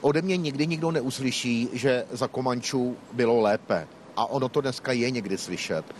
ode 0.00 0.22
mě 0.22 0.36
nikdy 0.36 0.66
nikdo 0.66 0.90
neuslyší, 0.90 1.68
že 1.72 2.04
za 2.10 2.28
Komančů 2.28 2.96
bylo 3.12 3.40
lépe. 3.40 3.88
A 4.16 4.26
ono 4.26 4.48
to 4.48 4.60
dneska 4.60 4.92
je 4.92 5.10
někdy 5.10 5.38
slyšet. 5.38 5.84
E, 5.90 5.94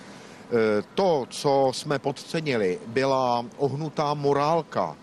to, 0.94 1.27
co 1.31 1.70
jsme 1.74 1.98
podcenili, 1.98 2.78
byla 2.86 3.47
ohnutá 3.56 4.14
morálka 4.14 4.97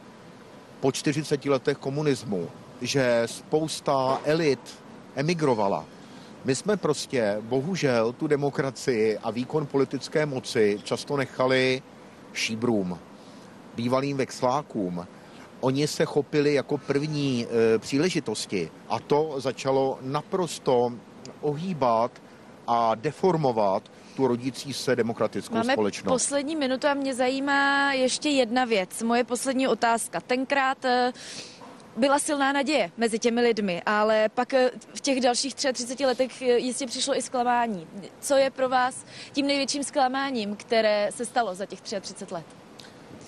po 0.80 0.92
40 0.92 1.46
letech 1.46 1.78
komunismu, 1.78 2.48
že 2.82 3.24
spousta 3.26 4.22
elit 4.26 4.60
emigrovala. 5.16 5.86
My 6.46 6.56
jsme 6.56 6.78
prostě, 6.78 7.38
bohužel, 7.42 8.14
tu 8.14 8.28
demokracii 8.28 9.18
a 9.18 9.32
výkon 9.32 9.66
politické 9.66 10.26
moci 10.26 10.80
často 10.84 11.18
nechali 11.18 11.82
šíbrům, 12.34 13.00
bývalým 13.76 14.18
vexlákům. 14.18 15.08
Oni 15.64 15.88
se 15.88 16.06
chopili 16.06 16.54
jako 16.54 16.78
první 16.78 17.48
e, 17.76 17.80
příležitosti 17.80 18.72
a 18.90 19.00
to 19.00 19.36
začalo 19.38 20.00
naprosto 20.02 20.92
ohýbat 21.42 22.12
a 22.68 22.96
deformovat 22.96 23.92
tu 24.16 24.28
rodící 24.28 24.74
se 24.74 24.96
demokratickou 24.96 25.56
Máme 25.56 25.74
společnost. 25.74 26.14
poslední 26.14 26.56
minutu 26.56 26.88
a 26.88 26.94
mě 26.94 27.14
zajímá 27.16 27.94
ještě 27.94 28.30
jedna 28.30 28.66
věc. 28.66 29.04
Moje 29.04 29.24
poslední 29.24 29.68
otázka. 29.68 30.22
Tenkrát 30.22 30.86
e, 30.86 31.14
byla 31.98 32.20
silná 32.20 32.52
naděje 32.52 32.92
mezi 32.98 33.20
těmi 33.20 33.42
lidmi, 33.42 33.82
ale 33.86 34.30
pak 34.30 34.54
e, 34.54 34.72
v 34.94 35.02
těch 35.02 35.22
dalších 35.22 35.56
33 35.56 36.06
letech 36.06 36.42
e, 36.42 36.58
jistě 36.58 36.86
přišlo 36.86 37.18
i 37.18 37.22
zklamání. 37.22 37.88
Co 38.20 38.36
je 38.36 38.50
pro 38.50 38.70
vás 38.70 39.06
tím 39.32 39.48
největším 39.48 39.84
zklamáním, 39.84 40.56
které 40.56 41.10
se 41.12 41.26
stalo 41.26 41.56
za 41.56 41.66
těch 41.66 41.82
33 41.82 42.34
let? 42.34 42.63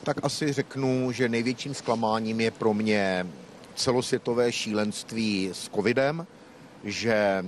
Tak 0.06 0.18
asi 0.23 0.53
řeknu, 0.53 1.11
že 1.11 1.30
největším 1.30 1.73
zklamáním 1.73 2.41
je 2.41 2.52
pro 2.52 2.73
mě 2.73 3.27
celosvětové 3.76 4.52
šílenství 4.52 5.49
s 5.53 5.69
covidem, 5.69 6.27
že 6.84 7.45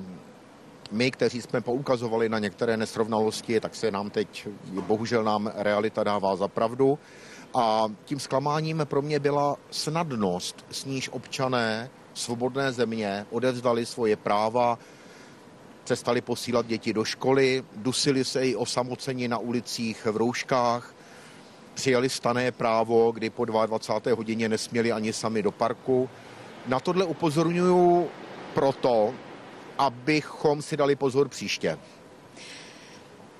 my, 0.92 1.12
kteří 1.12 1.42
jsme 1.42 1.62
poukazovali 1.62 2.30
na 2.30 2.40
některé 2.40 2.78
nesrovnalosti, 2.78 3.60
tak 3.60 3.76
se 3.76 3.92
nám 3.92 4.10
teď, 4.10 4.48
bohužel 4.66 5.24
nám 5.24 5.52
realita 5.56 6.04
dává 6.04 6.36
za 6.36 6.48
pravdu. 6.48 7.00
A 7.54 7.88
tím 8.06 8.20
zklamáním 8.20 8.82
pro 8.84 9.02
mě 9.02 9.20
byla 9.20 9.58
snadnost, 9.72 10.66
s 10.72 10.86
níž 10.86 11.10
občané 11.10 11.90
svobodné 12.14 12.72
země 12.72 13.26
odevzdali 13.30 13.86
svoje 13.86 14.16
práva, 14.16 14.80
přestali 15.84 16.22
posílat 16.22 16.66
děti 16.66 16.94
do 16.94 17.04
školy, 17.04 17.64
dusili 17.76 18.26
se 18.26 18.48
i 18.48 18.56
osamoceni 18.56 19.28
na 19.28 19.38
ulicích 19.38 20.06
v 20.06 20.18
rouškách, 20.18 20.97
přijali 21.78 22.10
stané 22.10 22.52
právo, 22.52 23.12
kdy 23.12 23.30
po 23.30 23.46
22. 23.46 24.16
hodině 24.16 24.50
nesměli 24.50 24.92
ani 24.92 25.14
sami 25.14 25.44
do 25.44 25.52
parku. 25.52 26.10
Na 26.68 26.80
tohle 26.80 27.06
upozorňuji 27.06 28.10
proto, 28.54 29.14
abychom 29.78 30.62
si 30.62 30.78
dali 30.78 30.96
pozor 30.96 31.30
příště. 31.30 31.78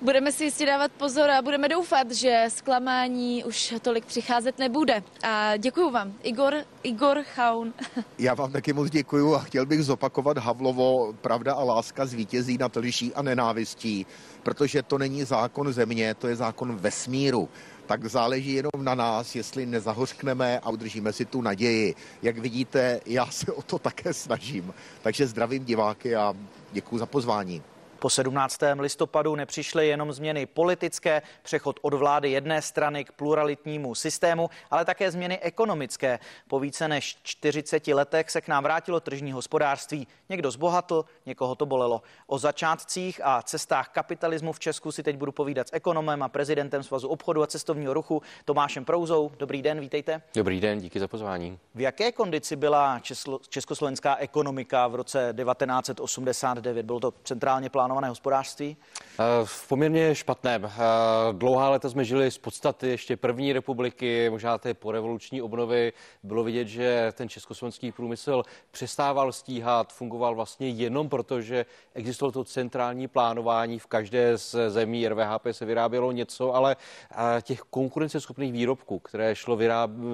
Budeme 0.02 0.32
si 0.32 0.44
jistě 0.44 0.66
dávat 0.66 0.92
pozor 0.92 1.30
a 1.30 1.42
budeme 1.42 1.68
doufat, 1.68 2.10
že 2.10 2.44
zklamání 2.48 3.44
už 3.44 3.74
tolik 3.82 4.04
přicházet 4.04 4.58
nebude. 4.58 5.02
A 5.22 5.56
děkuji 5.56 5.90
vám, 5.90 6.12
Igor, 6.22 6.54
Igor 6.82 7.22
Chaun. 7.22 7.74
Já 8.18 8.34
vám 8.34 8.52
taky 8.52 8.72
moc 8.72 8.90
děkuji 8.90 9.34
a 9.34 9.38
chtěl 9.38 9.66
bych 9.66 9.84
zopakovat 9.84 10.38
Havlovo, 10.38 11.14
pravda 11.20 11.54
a 11.54 11.64
láska 11.64 12.06
zvítězí 12.06 12.58
nad 12.58 12.76
lží 12.76 13.14
a 13.14 13.22
nenávistí, 13.22 14.06
protože 14.42 14.82
to 14.82 14.98
není 14.98 15.24
zákon 15.24 15.72
země, 15.72 16.14
to 16.14 16.28
je 16.28 16.36
zákon 16.36 16.76
vesmíru 16.76 17.48
tak 17.88 18.04
záleží 18.04 18.52
jenom 18.52 18.84
na 18.84 18.94
nás, 18.94 19.36
jestli 19.36 19.66
nezahořkneme 19.66 20.58
a 20.58 20.70
udržíme 20.70 21.12
si 21.12 21.24
tu 21.24 21.42
naději. 21.42 21.94
Jak 22.22 22.38
vidíte, 22.38 23.00
já 23.06 23.26
se 23.26 23.52
o 23.52 23.62
to 23.62 23.78
také 23.78 24.14
snažím. 24.14 24.74
Takže 25.02 25.26
zdravím 25.26 25.64
diváky 25.64 26.16
a 26.16 26.34
děkuji 26.72 26.98
za 26.98 27.06
pozvání. 27.06 27.62
Po 27.98 28.10
17. 28.10 28.60
listopadu 28.78 29.36
nepřišly 29.36 29.88
jenom 29.88 30.12
změny 30.12 30.46
politické, 30.46 31.22
přechod 31.42 31.80
od 31.82 31.94
vlády 31.94 32.30
jedné 32.30 32.62
strany 32.62 33.04
k 33.04 33.12
pluralitnímu 33.12 33.94
systému, 33.94 34.50
ale 34.70 34.84
také 34.84 35.10
změny 35.10 35.38
ekonomické. 35.38 36.18
Po 36.48 36.60
více 36.60 36.88
než 36.88 37.16
40 37.22 37.86
letech 37.88 38.30
se 38.30 38.40
k 38.40 38.48
nám 38.48 38.62
vrátilo 38.62 39.00
tržní 39.00 39.32
hospodářství. 39.32 40.06
Někdo 40.28 40.50
zbohatl, 40.50 41.04
někoho 41.26 41.54
to 41.54 41.66
bolelo. 41.66 42.02
O 42.26 42.38
začátcích 42.38 43.20
a 43.24 43.42
cestách 43.42 43.88
kapitalismu 43.88 44.52
v 44.52 44.60
Česku 44.60 44.92
si 44.92 45.02
teď 45.02 45.16
budu 45.16 45.32
povídat 45.32 45.68
s 45.68 45.72
ekonomem 45.72 46.22
a 46.22 46.28
prezidentem 46.28 46.82
Svazu 46.82 47.08
obchodu 47.08 47.42
a 47.42 47.46
cestovního 47.46 47.94
ruchu 47.94 48.22
Tomášem 48.44 48.84
Prouzou. 48.84 49.30
Dobrý 49.38 49.62
den, 49.62 49.80
vítejte. 49.80 50.22
Dobrý 50.34 50.60
den, 50.60 50.80
díky 50.80 51.00
za 51.00 51.08
pozvání. 51.08 51.58
V 51.74 51.80
jaké 51.80 52.12
kondici 52.12 52.56
byla 52.56 53.00
československá 53.48 54.16
ekonomika 54.16 54.86
v 54.88 54.94
roce 54.94 55.34
1989? 55.36 56.86
Bylo 56.86 57.00
to 57.00 57.14
centrálně 57.24 57.70
plánované 57.70 57.87
plánované 57.88 58.08
hospodářství? 58.08 58.76
Eh, 59.02 59.24
v 59.44 59.68
poměrně 59.68 60.14
špatném. 60.14 60.64
Eh, 60.64 60.70
dlouhá 61.32 61.70
léta 61.70 61.90
jsme 61.90 62.04
žili 62.04 62.30
z 62.30 62.38
podstaty 62.38 62.88
ještě 62.88 63.16
první 63.16 63.52
republiky, 63.52 64.30
možná 64.30 64.58
té 64.58 64.74
porevoluční 64.74 65.42
obnovy. 65.42 65.92
Bylo 66.22 66.44
vidět, 66.44 66.68
že 66.68 67.12
ten 67.12 67.28
československý 67.28 67.92
průmysl 67.92 68.42
přestával 68.70 69.32
stíhat, 69.32 69.92
fungoval 69.92 70.34
vlastně 70.34 70.68
jenom 70.68 71.08
proto, 71.08 71.40
že 71.40 71.66
existovalo 71.94 72.32
to 72.32 72.44
centrální 72.44 73.08
plánování. 73.08 73.78
V 73.78 73.86
každé 73.86 74.38
z 74.38 74.70
zemí 74.70 75.08
RVHP 75.08 75.46
se 75.52 75.64
vyrábělo 75.64 76.12
něco, 76.12 76.54
ale 76.54 76.76
eh, 77.10 77.42
těch 77.42 77.60
konkurenceschopných 77.60 78.52
výrobků, 78.52 78.98
které 78.98 79.34
šlo 79.36 79.56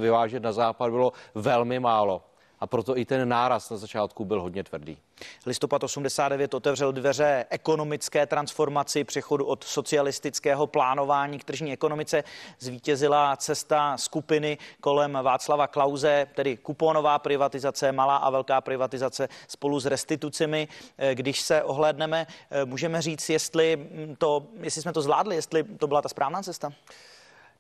vyvážet 0.01 0.43
na 0.43 0.53
západ, 0.53 0.91
bylo 0.91 1.13
velmi 1.35 1.81
málo 1.81 2.23
a 2.65 2.67
proto 2.67 2.99
i 2.99 3.05
ten 3.05 3.29
náraz 3.29 3.71
na 3.71 3.77
začátku 3.77 4.25
byl 4.25 4.41
hodně 4.41 4.65
tvrdý. 4.65 4.99
Listopad 5.47 5.85
89 5.85 6.55
otevřel 6.55 6.93
dveře 6.93 7.45
ekonomické 7.51 8.27
transformaci, 8.27 9.05
přechodu 9.05 9.45
od 9.45 9.65
socialistického 9.65 10.67
plánování 10.67 11.39
k 11.39 11.45
tržní 11.45 11.73
ekonomice. 11.73 12.25
Zvítězila 12.59 13.37
cesta 13.37 13.97
skupiny 13.97 14.59
kolem 14.81 15.19
Václava 15.23 15.67
Klauze, 15.67 16.27
tedy 16.35 16.57
kuponová 16.57 17.19
privatizace, 17.19 17.93
malá 17.93 18.17
a 18.17 18.31
velká 18.31 18.61
privatizace 18.61 19.29
spolu 19.49 19.81
s 19.81 19.87
restitucemi. 19.87 20.69
Když 21.15 21.41
se 21.41 21.63
ohlédneme, 21.63 22.27
můžeme 22.65 23.03
říct, 23.03 23.31
jestli, 23.31 23.89
to, 24.19 24.47
jestli 24.61 24.83
jsme 24.83 24.93
to 24.93 25.03
zvládli, 25.03 25.35
jestli 25.35 25.65
to 25.65 25.87
byla 25.87 26.03
ta 26.03 26.09
správná 26.09 26.43
cesta? 26.43 26.73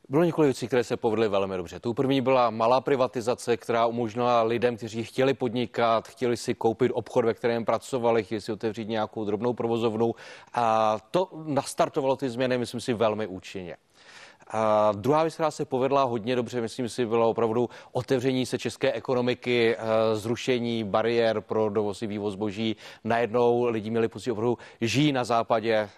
Bylo 0.08 0.24
několik 0.24 0.46
věcí, 0.46 0.66
které 0.66 0.84
se 0.84 0.96
povedly 0.96 1.28
velmi 1.28 1.56
dobře. 1.56 1.80
Tu 1.80 1.94
první 1.94 2.20
byla 2.20 2.50
malá 2.50 2.80
privatizace, 2.80 3.56
která 3.56 3.86
umožnila 3.86 4.42
lidem, 4.42 4.76
kteří 4.76 5.04
chtěli 5.04 5.34
podnikat, 5.34 6.08
chtěli 6.08 6.36
si 6.36 6.54
koupit 6.54 6.92
obchod, 6.94 7.24
ve 7.24 7.34
kterém 7.34 7.64
pracovali, 7.64 8.24
chtěli 8.24 8.40
si 8.40 8.52
otevřít 8.52 8.88
nějakou 8.88 9.24
drobnou 9.24 9.52
provozovnu. 9.52 10.14
A 10.54 10.98
to 11.10 11.28
nastartovalo 11.44 12.16
ty 12.16 12.30
změny, 12.30 12.58
myslím 12.58 12.80
si, 12.80 12.94
velmi 12.94 13.26
účinně. 13.26 13.76
A 14.48 14.92
druhá 14.92 15.22
věc, 15.22 15.34
která 15.34 15.50
se 15.50 15.64
povedla 15.64 16.02
hodně 16.02 16.36
dobře, 16.36 16.60
myslím 16.60 16.88
si, 16.88 17.06
bylo 17.06 17.30
opravdu 17.30 17.68
otevření 17.92 18.46
se 18.46 18.58
české 18.58 18.92
ekonomiky, 18.92 19.76
eh, 19.76 20.16
zrušení 20.16 20.84
bariér 20.84 21.40
pro 21.40 21.68
dovoz 21.70 22.02
i 22.02 22.06
vývoz 22.06 22.32
zboží. 22.32 22.76
Najednou 23.04 23.64
lidi 23.64 23.90
měli 23.90 24.08
pocit 24.08 24.30
opravdu 24.30 24.58
žijí 24.80 25.12
na 25.12 25.24
západě, 25.24 25.88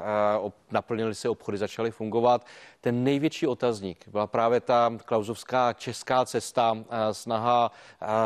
eh, 0.70 0.74
naplnili 0.74 1.14
se 1.14 1.28
obchody, 1.28 1.59
začaly 1.59 1.90
fungovat. 1.90 2.47
Ten 2.80 3.05
největší 3.05 3.47
otazník 3.47 4.09
byla 4.09 4.26
právě 4.26 4.60
ta 4.60 4.93
klauzovská 5.05 5.72
česká 5.72 6.24
cesta, 6.24 6.78
eh, 6.78 7.14
snaha 7.14 7.70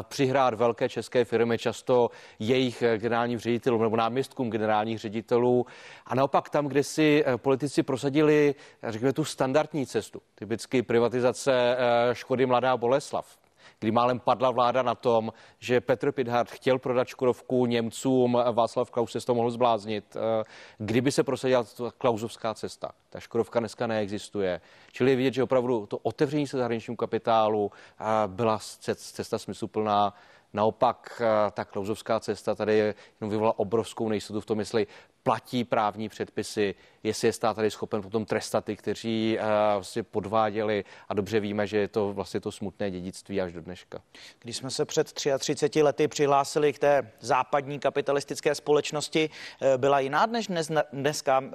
přihrát 0.02 0.54
velké 0.54 0.88
české 0.88 1.24
firmy, 1.24 1.58
často 1.58 2.10
jejich 2.38 2.82
generálním 2.96 3.38
ředitelům 3.38 3.82
nebo 3.82 3.96
náměstkům 3.96 4.50
generálních 4.50 4.98
ředitelů. 4.98 5.66
A 6.06 6.14
naopak 6.14 6.50
tam, 6.50 6.66
kde 6.66 6.84
si 6.84 7.24
politici 7.36 7.82
prosadili, 7.82 8.54
řekněme, 8.82 9.12
tu 9.12 9.24
standardní 9.24 9.86
cestu, 9.86 10.22
Typicky 10.34 10.82
privatizace 10.82 11.76
eh, 11.78 12.14
Škody 12.14 12.46
Mladá 12.46 12.76
Boleslav 12.76 13.39
kdy 13.80 13.90
málem 13.90 14.20
padla 14.20 14.50
vláda 14.50 14.82
na 14.82 14.94
tom, 14.94 15.32
že 15.58 15.80
Petr 15.80 16.12
Pidhart 16.12 16.50
chtěl 16.50 16.78
prodat 16.78 17.08
Škodovku 17.08 17.66
Němcům, 17.66 18.38
Václav 18.52 18.90
Klaus 18.90 19.12
se 19.12 19.20
toho 19.20 19.36
mohl 19.36 19.50
zbláznit. 19.50 20.16
Eh, 20.16 20.44
kdyby 20.78 21.12
se 21.12 21.24
prosadila 21.24 21.64
klauzovská 21.98 22.54
cesta, 22.54 22.90
ta 23.10 23.20
Škodovka 23.20 23.60
dneska 23.60 23.86
neexistuje. 23.86 24.60
Čili 24.92 25.10
je 25.10 25.16
vidět, 25.16 25.34
že 25.34 25.42
opravdu 25.42 25.86
to 25.86 25.98
otevření 25.98 26.46
se 26.46 26.58
zahraničnímu 26.58 26.96
kapitálu 26.96 27.72
eh, 28.00 28.04
byla 28.26 28.58
cesta 28.94 29.38
smysluplná. 29.38 30.14
Naopak 30.52 31.22
ta 31.52 31.64
klauzovská 31.64 32.20
cesta 32.20 32.54
tady 32.54 32.78
jenom 32.78 33.30
vyvolala 33.30 33.58
obrovskou 33.58 34.08
nejistotu 34.08 34.40
v 34.40 34.46
tom, 34.46 34.58
jestli 34.58 34.86
platí 35.22 35.64
právní 35.64 36.08
předpisy, 36.08 36.74
jestli 37.02 37.28
je 37.28 37.32
stát 37.32 37.54
tady 37.54 37.70
schopen 37.70 38.02
potom 38.02 38.24
trestat 38.24 38.64
ty, 38.64 38.76
kteří 38.76 39.38
uh, 39.38 39.44
vlastně 39.74 40.02
podváděli 40.02 40.84
a 41.08 41.14
dobře 41.14 41.40
víme, 41.40 41.66
že 41.66 41.78
je 41.78 41.88
to 41.88 42.12
vlastně 42.12 42.40
to 42.40 42.52
smutné 42.52 42.90
dědictví 42.90 43.40
až 43.40 43.52
do 43.52 43.60
dneška. 43.60 44.00
Když 44.38 44.56
jsme 44.56 44.70
se 44.70 44.84
před 44.84 45.12
33 45.38 45.82
lety 45.82 46.08
přihlásili 46.08 46.72
k 46.72 46.78
té 46.78 47.12
západní 47.20 47.78
kapitalistické 47.78 48.54
společnosti, 48.54 49.30
eh, 49.60 49.78
byla 49.78 50.00
jiná 50.00 50.26
než 50.26 50.46
dnes, 50.46 50.70
dneska. 50.92 51.44
Eh, 51.44 51.52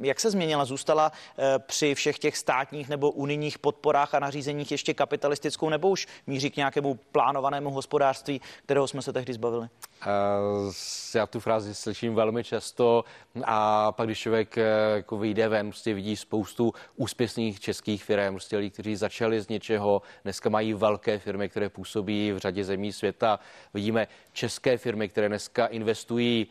jak 0.00 0.20
se 0.20 0.30
změnila? 0.30 0.64
Zůstala 0.64 1.12
při 1.58 1.94
všech 1.94 2.18
těch 2.18 2.36
státních 2.36 2.88
nebo 2.88 3.10
unijních 3.10 3.58
podporách 3.58 4.14
a 4.14 4.18
nařízeních 4.18 4.70
ještě 4.70 4.94
kapitalistickou 4.94 5.68
nebo 5.68 5.90
už 5.90 6.06
míří 6.26 6.50
k 6.50 6.56
nějakému 6.56 6.94
plánovanému 6.94 7.70
hospodářství, 7.70 8.40
kterého 8.64 8.88
jsme 8.88 9.02
se 9.02 9.12
tehdy 9.12 9.32
zbavili? 9.32 9.68
Uh, 10.06 10.72
já 11.14 11.26
tu 11.26 11.40
frázi 11.40 11.74
slyším 11.74 12.14
velmi 12.14 12.44
často 12.44 13.03
a 13.44 13.92
pak, 13.92 14.06
když 14.06 14.18
člověk 14.18 14.58
eh, 14.58 14.64
jako 14.94 15.18
vyjde 15.18 15.48
ven, 15.48 15.70
prostě 15.70 15.94
vidí 15.94 16.16
spoustu 16.16 16.72
úspěšných 16.96 17.60
českých 17.60 18.04
firm, 18.04 18.34
prostě 18.34 18.56
lidí, 18.56 18.70
kteří 18.70 18.96
začali 18.96 19.40
z 19.40 19.48
něčeho, 19.48 20.02
dneska 20.24 20.48
mají 20.48 20.74
velké 20.74 21.18
firmy, 21.18 21.48
které 21.48 21.68
působí 21.68 22.32
v 22.32 22.38
řadě 22.38 22.64
zemí 22.64 22.92
světa. 22.92 23.40
Vidíme 23.74 24.08
české 24.32 24.78
firmy, 24.78 25.08
které 25.08 25.28
dneska 25.28 25.66
investují 25.66 26.46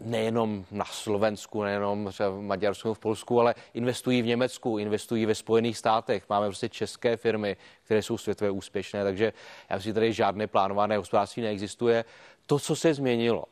nejenom 0.00 0.64
na 0.70 0.84
Slovensku, 0.84 1.62
nejenom 1.62 2.10
v 2.30 2.40
Maďarsku, 2.40 2.94
v 2.94 2.98
Polsku, 2.98 3.40
ale 3.40 3.54
investují 3.74 4.22
v 4.22 4.26
Německu, 4.26 4.78
investují 4.78 5.26
ve 5.26 5.34
Spojených 5.34 5.78
státech. 5.78 6.24
Máme 6.28 6.46
prostě 6.46 6.68
české 6.68 7.16
firmy, 7.16 7.56
které 7.84 8.02
jsou 8.02 8.18
světově 8.18 8.50
úspěšné, 8.50 9.04
takže 9.04 9.32
já 9.70 9.78
že 9.78 9.92
tady 9.92 10.12
žádné 10.12 10.46
plánované 10.46 10.96
hospodářství 10.96 11.42
neexistuje. 11.42 12.04
To, 12.46 12.58
co 12.58 12.76
se 12.76 12.94
změnilo, 12.94 13.44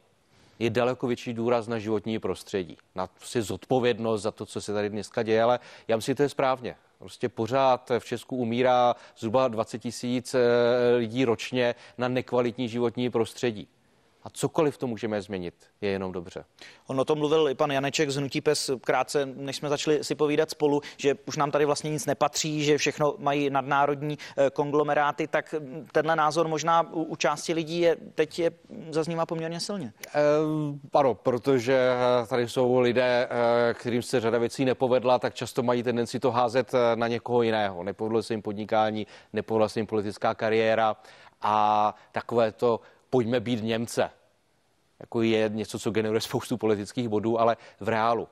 je 0.58 0.70
daleko 0.70 1.06
větší 1.06 1.32
důraz 1.32 1.68
na 1.68 1.78
životní 1.78 2.18
prostředí, 2.18 2.76
na 2.94 3.06
prostě 3.06 3.42
zodpovědnost 3.42 4.22
za 4.22 4.30
to, 4.30 4.46
co 4.46 4.60
se 4.60 4.72
tady 4.72 4.90
dneska 4.90 5.22
děje, 5.22 5.42
ale 5.42 5.60
já 5.88 5.96
myslím, 5.96 6.12
že 6.12 6.16
to 6.16 6.22
je 6.22 6.28
správně. 6.28 6.76
Prostě 6.98 7.28
pořád 7.28 7.92
v 7.98 8.04
Česku 8.04 8.36
umírá 8.36 8.94
zhruba 9.18 9.48
20 9.48 9.78
tisíc 9.78 10.34
eh, 10.34 10.40
lidí 10.96 11.24
ročně 11.24 11.74
na 11.98 12.08
nekvalitní 12.08 12.68
životní 12.68 13.10
prostředí. 13.10 13.68
A 14.22 14.30
cokoliv 14.30 14.78
to 14.78 14.86
můžeme 14.86 15.22
změnit, 15.22 15.54
je 15.80 15.90
jenom 15.90 16.12
dobře. 16.12 16.44
On 16.86 17.00
o 17.00 17.04
tom 17.04 17.18
mluvil 17.18 17.48
i 17.48 17.54
pan 17.54 17.70
Janeček 17.70 18.10
z 18.10 18.16
Hnutí 18.16 18.40
Pes 18.40 18.70
krátce, 18.80 19.26
než 19.26 19.56
jsme 19.56 19.68
začali 19.68 20.04
si 20.04 20.14
povídat 20.14 20.50
spolu, 20.50 20.80
že 20.96 21.14
už 21.26 21.36
nám 21.36 21.50
tady 21.50 21.64
vlastně 21.64 21.90
nic 21.90 22.06
nepatří, 22.06 22.64
že 22.64 22.78
všechno 22.78 23.14
mají 23.18 23.50
nadnárodní 23.50 24.18
eh, 24.36 24.50
konglomeráty, 24.50 25.26
tak 25.26 25.54
tenhle 25.92 26.16
názor 26.16 26.48
možná 26.48 26.92
u, 26.92 27.02
u 27.02 27.16
části 27.16 27.52
lidí 27.52 27.80
je, 27.80 27.96
teď 28.14 28.38
je 28.38 28.50
zaznívá 28.90 29.26
poměrně 29.26 29.60
silně. 29.60 29.92
E, 30.14 30.20
ano, 30.92 31.14
protože 31.14 31.90
tady 32.28 32.48
jsou 32.48 32.78
lidé, 32.78 33.28
eh, 33.30 33.74
kterým 33.74 34.02
se 34.02 34.20
řada 34.20 34.38
věcí 34.38 34.64
nepovedla, 34.64 35.18
tak 35.18 35.34
často 35.34 35.62
mají 35.62 35.82
tendenci 35.82 36.20
to 36.20 36.30
házet 36.30 36.72
na 36.94 37.08
někoho 37.08 37.42
jiného. 37.42 37.82
Nepovedlo 37.82 38.22
se 38.22 38.32
jim 38.34 38.42
podnikání, 38.42 39.06
nepovedla 39.32 39.68
se 39.68 39.78
jim 39.78 39.86
politická 39.86 40.34
kariéra 40.34 40.96
a 41.42 41.94
takové 42.12 42.52
to 42.52 42.80
pojďme 43.10 43.40
být 43.40 43.62
Němce. 43.62 44.10
Jako 45.00 45.22
je 45.22 45.48
něco, 45.48 45.78
co 45.78 45.90
generuje 45.90 46.20
spoustu 46.20 46.56
politických 46.56 47.08
bodů, 47.08 47.40
ale 47.40 47.56
v 47.80 47.88
reálu. 47.88 48.28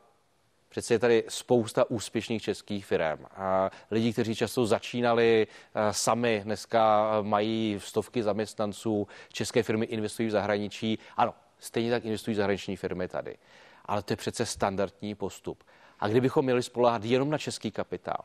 Přece 0.68 0.94
je 0.94 0.98
tady 0.98 1.24
spousta 1.28 1.90
úspěšných 1.90 2.42
českých 2.42 2.86
firm. 2.86 3.24
A 3.36 3.70
lidi, 3.90 4.12
kteří 4.12 4.34
často 4.34 4.66
začínali 4.66 5.46
eh, 5.74 5.92
sami, 5.92 6.40
dneska 6.44 7.08
mají 7.22 7.80
stovky 7.80 8.22
zaměstnanců, 8.22 9.08
české 9.32 9.62
firmy 9.62 9.86
investují 9.86 10.28
v 10.28 10.32
zahraničí. 10.32 10.98
Ano, 11.16 11.34
stejně 11.58 11.90
tak 11.90 12.04
investují 12.04 12.34
zahraniční 12.36 12.76
firmy 12.76 13.08
tady. 13.08 13.36
Ale 13.84 14.02
to 14.02 14.12
je 14.12 14.16
přece 14.16 14.46
standardní 14.46 15.14
postup. 15.14 15.64
A 16.00 16.08
kdybychom 16.08 16.44
měli 16.44 16.62
spolehat 16.62 17.04
jenom 17.04 17.30
na 17.30 17.38
český 17.38 17.70
kapitál, 17.70 18.24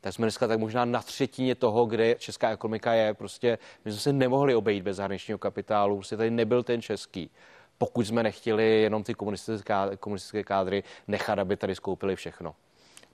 tak 0.00 0.14
jsme 0.14 0.26
dneska 0.26 0.46
tak 0.46 0.58
možná 0.58 0.84
na 0.84 1.02
třetině 1.02 1.54
toho, 1.54 1.86
kde 1.86 2.14
česká 2.14 2.50
ekonomika 2.50 2.92
je. 2.92 3.14
Prostě 3.14 3.58
my 3.84 3.92
jsme 3.92 4.00
se 4.00 4.12
nemohli 4.12 4.54
obejít 4.54 4.82
bez 4.82 4.96
zahraničního 4.96 5.38
kapitálu, 5.38 5.96
prostě 5.96 6.16
tady 6.16 6.30
nebyl 6.30 6.62
ten 6.62 6.82
český 6.82 7.30
pokud 7.78 8.06
jsme 8.06 8.22
nechtěli 8.22 8.80
jenom 8.80 9.02
ty 9.02 9.14
komunistické, 9.14 9.74
komunistické 10.00 10.44
kádry 10.44 10.84
nechat, 11.08 11.38
aby 11.38 11.56
tady 11.56 11.74
skoupili 11.74 12.16
všechno. 12.16 12.54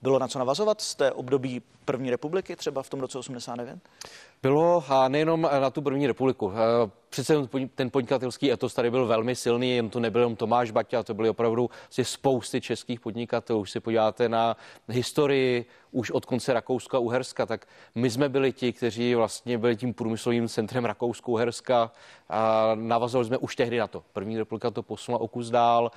Bylo 0.05 0.19
na 0.19 0.27
co 0.27 0.39
navazovat 0.39 0.81
z 0.81 0.95
té 0.95 1.11
období 1.11 1.61
první 1.85 2.09
republiky, 2.09 2.55
třeba 2.55 2.83
v 2.83 2.89
tom 2.89 2.99
roce 2.99 3.17
89? 3.17 3.79
Bylo 4.41 4.83
a 4.89 5.07
nejenom 5.07 5.41
na 5.41 5.69
tu 5.69 5.81
první 5.81 6.07
republiku. 6.07 6.51
Eh, 6.51 6.91
přece 7.09 7.33
ten 7.75 7.89
podnikatelský 7.89 8.51
etos 8.51 8.73
tady 8.73 8.91
byl 8.91 9.07
velmi 9.07 9.35
silný, 9.35 9.75
jen 9.75 9.89
to 9.89 9.99
nebyl 9.99 10.21
jen 10.21 10.35
Tomáš 10.35 10.71
Baťa, 10.71 11.03
to 11.03 11.13
byly 11.13 11.29
opravdu 11.29 11.69
spousty 12.03 12.61
českých 12.61 12.99
podnikatelů. 12.99 13.59
Už 13.59 13.71
si 13.71 13.79
podíváte 13.79 14.29
na 14.29 14.57
historii 14.87 15.65
už 15.91 16.11
od 16.11 16.25
konce 16.25 16.53
Rakouska-Uherska, 16.53 17.45
tak 17.45 17.65
my 17.95 18.09
jsme 18.09 18.29
byli 18.29 18.51
ti, 18.51 18.73
kteří 18.73 19.15
vlastně 19.15 19.57
byli 19.57 19.75
tím 19.75 19.93
průmyslovým 19.93 20.47
centrem 20.47 20.85
Rakouska-Uherska 20.85 21.91
a 22.29 22.71
navazovali 22.75 23.27
jsme 23.27 23.37
už 23.37 23.55
tehdy 23.55 23.77
na 23.77 23.87
to. 23.87 24.03
První 24.13 24.37
republika 24.37 24.71
to 24.71 24.83
posunula 24.83 25.21
o 25.21 25.27
kus 25.27 25.49
dál. 25.49 25.91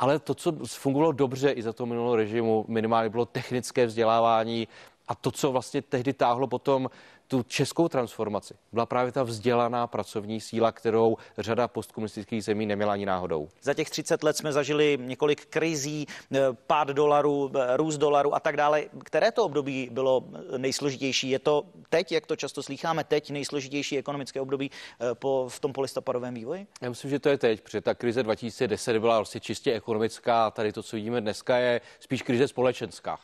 Ale 0.00 0.18
to, 0.18 0.34
co 0.34 0.52
fungovalo 0.66 1.12
dobře 1.12 1.50
i 1.50 1.62
za 1.62 1.72
to 1.72 1.86
minulého 1.86 2.16
režimu, 2.16 2.64
minimálně 2.68 3.10
bylo 3.10 3.24
technické 3.26 3.86
vzdělávání 3.86 4.68
a 5.10 5.14
to, 5.14 5.30
co 5.30 5.52
vlastně 5.52 5.82
tehdy 5.82 6.12
táhlo 6.12 6.46
potom 6.46 6.90
tu 7.28 7.42
českou 7.42 7.88
transformaci 7.88 8.54
byla 8.72 8.86
právě 8.86 9.12
ta 9.12 9.22
vzdělaná 9.22 9.86
pracovní 9.86 10.40
síla, 10.40 10.72
kterou 10.72 11.16
řada 11.38 11.68
postkomunistických 11.68 12.44
zemí 12.44 12.66
neměla 12.66 12.92
ani 12.92 13.06
náhodou. 13.06 13.48
Za 13.62 13.74
těch 13.74 13.90
30 13.90 14.22
let 14.22 14.36
jsme 14.36 14.52
zažili 14.52 14.98
několik 15.00 15.46
krizí, 15.46 16.06
eh, 16.34 16.38
pád 16.66 16.88
dolaru, 16.88 17.52
eh, 17.54 17.76
růst 17.76 17.98
dolaru 17.98 18.34
a 18.34 18.40
tak 18.40 18.56
dále. 18.56 18.84
Které 19.04 19.32
to 19.32 19.44
období 19.44 19.88
bylo 19.92 20.24
nejsložitější? 20.56 21.30
Je 21.30 21.38
to 21.38 21.64
teď, 21.88 22.12
jak 22.12 22.26
to 22.26 22.36
často 22.36 22.62
slýcháme, 22.62 23.04
teď 23.04 23.30
nejsložitější 23.30 23.98
ekonomické 23.98 24.40
období 24.40 24.70
eh, 25.00 25.14
po, 25.14 25.46
v 25.48 25.60
tom 25.60 25.72
polistopadovém 25.72 26.34
vývoji? 26.34 26.66
Já 26.80 26.88
myslím, 26.88 27.10
že 27.10 27.18
to 27.18 27.28
je 27.28 27.38
teď, 27.38 27.60
protože 27.60 27.80
ta 27.80 27.94
krize 27.94 28.22
2010 28.22 28.98
byla 28.98 29.16
vlastně 29.16 29.40
čistě 29.40 29.72
ekonomická 29.72 30.46
a 30.46 30.50
tady 30.50 30.72
to, 30.72 30.82
co 30.82 30.96
vidíme 30.96 31.20
dneska, 31.20 31.56
je 31.56 31.80
spíš 32.00 32.22
krize 32.22 32.48
společenská. 32.48 33.18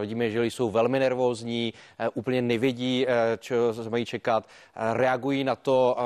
Vidíme, 0.00 0.30
že 0.30 0.46
jsou 0.46 0.70
velmi 0.70 0.98
nervózní, 0.98 1.74
úplně 2.14 2.42
nevědí, 2.42 3.06
co 3.38 3.84
se 3.84 3.90
mají 3.90 4.04
čekat, 4.04 4.46
reagují 4.92 5.44
na 5.44 5.56
to 5.56 5.96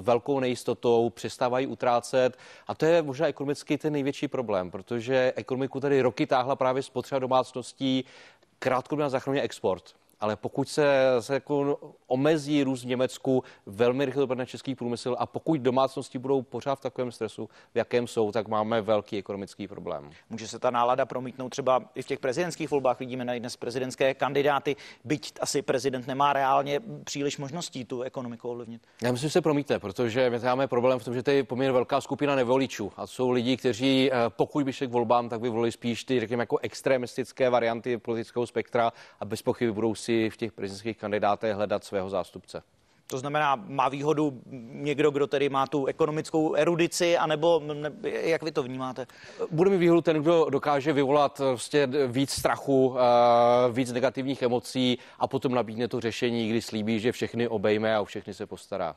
velkou 0.00 0.40
nejistotou, 0.40 1.10
přestávají 1.10 1.66
utrácet. 1.66 2.38
A 2.66 2.74
to 2.74 2.86
je 2.86 3.02
možná 3.02 3.26
ekonomicky 3.26 3.78
ten 3.78 3.92
největší 3.92 4.28
problém, 4.28 4.70
protože 4.70 5.32
ekonomiku 5.36 5.80
tady 5.80 6.02
roky 6.02 6.26
táhla 6.26 6.56
právě 6.56 6.82
spotřeba 6.82 7.18
domácností, 7.18 8.04
krátkodobě 8.58 9.10
zachránil 9.10 9.44
export 9.44 9.94
ale 10.20 10.36
pokud 10.36 10.68
se, 10.68 11.02
se 11.20 11.34
jako 11.34 11.78
omezí 12.06 12.62
růst 12.62 12.82
v 12.82 12.86
Německu, 12.86 13.44
velmi 13.66 14.04
rychle 14.04 14.20
dopadne 14.20 14.46
český 14.46 14.74
průmysl 14.74 15.16
a 15.18 15.26
pokud 15.26 15.60
domácnosti 15.60 16.18
budou 16.18 16.42
pořád 16.42 16.74
v 16.74 16.80
takovém 16.80 17.12
stresu, 17.12 17.48
v 17.74 17.78
jakém 17.78 18.06
jsou, 18.06 18.32
tak 18.32 18.48
máme 18.48 18.80
velký 18.80 19.18
ekonomický 19.18 19.68
problém. 19.68 20.10
Může 20.30 20.48
se 20.48 20.58
ta 20.58 20.70
nálada 20.70 21.06
promítnout 21.06 21.48
třeba 21.48 21.82
i 21.94 22.02
v 22.02 22.06
těch 22.06 22.18
prezidentských 22.18 22.70
volbách. 22.70 23.00
Vidíme 23.00 23.24
na 23.24 23.38
dnes 23.38 23.56
prezidentské 23.56 24.14
kandidáty, 24.14 24.76
byť 25.04 25.32
asi 25.40 25.62
prezident 25.62 26.06
nemá 26.06 26.32
reálně 26.32 26.80
příliš 27.04 27.38
možností 27.38 27.84
tu 27.84 28.02
ekonomiku 28.02 28.48
ovlivnit. 28.48 28.82
Já 29.02 29.12
myslím, 29.12 29.28
že 29.28 29.32
se 29.32 29.40
promítne, 29.40 29.78
protože 29.78 30.30
my 30.30 30.38
máme 30.38 30.66
problém 30.66 30.98
v 30.98 31.04
tom, 31.04 31.14
že 31.14 31.22
to 31.22 31.30
je 31.30 31.44
poměrně 31.44 31.72
velká 31.72 32.00
skupina 32.00 32.34
nevoličů 32.34 32.92
a 32.96 33.06
jsou 33.06 33.30
lidi, 33.30 33.56
kteří 33.56 34.10
eh, 34.12 34.16
pokud 34.28 34.64
by 34.64 34.72
šli 34.72 34.86
k 34.86 34.90
volbám, 34.90 35.28
tak 35.28 35.40
by 35.40 35.48
volili 35.48 35.72
spíš 35.72 36.04
ty, 36.04 36.20
řekněme, 36.20 36.42
jako 36.42 36.58
extremistické 36.58 37.50
varianty 37.50 37.98
politického 37.98 38.46
spektra 38.46 38.92
a 39.20 39.24
bez 39.24 39.42
pochyby 39.42 39.72
budou 39.72 39.94
si 40.04 40.30
v 40.30 40.36
těch 40.36 40.52
prezidentských 40.52 40.96
kandidátech 40.96 41.54
hledat 41.54 41.84
svého 41.84 42.10
zástupce. 42.10 42.62
To 43.06 43.18
znamená, 43.18 43.56
má 43.56 43.88
výhodu 43.88 44.40
někdo, 44.72 45.10
kdo 45.10 45.26
tedy 45.26 45.48
má 45.48 45.66
tu 45.66 45.86
ekonomickou 45.86 46.54
erudici, 46.54 47.16
anebo 47.16 47.62
ne, 47.74 47.92
jak 48.02 48.42
vy 48.42 48.52
to 48.52 48.62
vnímáte? 48.62 49.06
Bude 49.50 49.70
mi 49.70 49.78
výhodu 49.78 50.00
ten, 50.00 50.22
kdo 50.22 50.46
dokáže 50.50 50.92
vyvolat 50.92 51.38
vlastně 51.38 51.86
víc 52.06 52.30
strachu, 52.30 52.96
eh, 52.96 53.72
víc 53.72 53.92
negativních 53.92 54.42
emocí 54.42 54.98
a 55.18 55.26
potom 55.26 55.54
nabídne 55.54 55.88
to 55.88 56.00
řešení, 56.00 56.48
kdy 56.48 56.62
slíbí, 56.62 57.00
že 57.00 57.12
všechny 57.12 57.48
obejme 57.48 57.96
a 57.96 58.00
o 58.00 58.04
všechny 58.04 58.34
se 58.34 58.46
postará. 58.46 58.96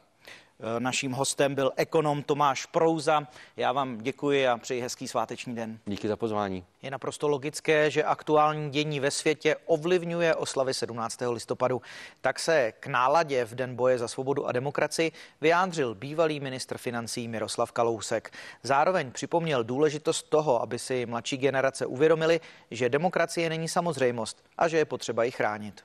Eh, 0.59 0.79
naším 0.79 1.11
hostem 1.11 1.55
byl 1.55 1.71
ekonom 1.75 2.23
Tomáš 2.23 2.65
Prouza. 2.65 3.27
Já 3.57 3.71
vám 3.71 3.97
děkuji 3.97 4.47
a 4.47 4.57
přeji 4.57 4.81
hezký 4.81 5.07
sváteční 5.07 5.55
den. 5.55 5.79
Díky 5.85 6.07
za 6.07 6.15
pozvání. 6.15 6.65
Je 6.81 6.91
naprosto 6.91 7.27
logické, 7.27 7.91
že 7.91 8.03
aktuální 8.03 8.69
dění 8.69 8.99
ve 8.99 9.11
světě 9.11 9.55
ovlivňuje 9.65 10.35
oslavy 10.35 10.73
17. 10.73 11.21
listopadu. 11.31 11.81
Tak 12.21 12.39
se 12.39 12.73
k 12.79 12.88
náladě 12.88 13.45
v 13.45 13.55
Den 13.55 13.75
boje 13.75 13.97
za 13.97 14.07
svobodu 14.07 14.47
a 14.47 14.51
demokracii 14.51 15.11
vyjádřil 15.41 15.95
bývalý 15.95 16.39
ministr 16.39 16.77
financí 16.77 17.27
Miroslav 17.27 17.71
Kalousek. 17.71 18.31
Zároveň 18.63 19.11
připomněl 19.11 19.63
důležitost 19.63 20.29
toho, 20.29 20.61
aby 20.61 20.79
si 20.79 21.05
mladší 21.05 21.38
generace 21.38 21.85
uvědomili, 21.85 22.39
že 22.71 22.89
demokracie 22.89 23.49
není 23.49 23.67
samozřejmost 23.67 24.43
a 24.57 24.67
že 24.67 24.77
je 24.77 24.85
potřeba 24.85 25.23
ji 25.23 25.31
chránit. 25.31 25.84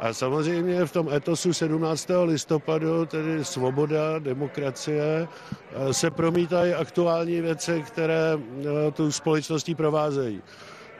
A 0.00 0.12
samozřejmě 0.12 0.84
v 0.84 0.92
tom 0.92 1.12
etosu 1.12 1.52
17. 1.52 2.08
listopadu, 2.24 3.06
tedy 3.06 3.44
svoboda, 3.44 4.18
demokracie, 4.18 5.28
eh, 5.72 5.94
se 5.94 6.10
promítají 6.10 6.74
aktuální 6.74 7.40
věci, 7.40 7.82
které 7.86 8.38
eh, 8.38 8.90
tu 8.90 9.12
společností 9.12 9.74
provázejí. 9.74 10.42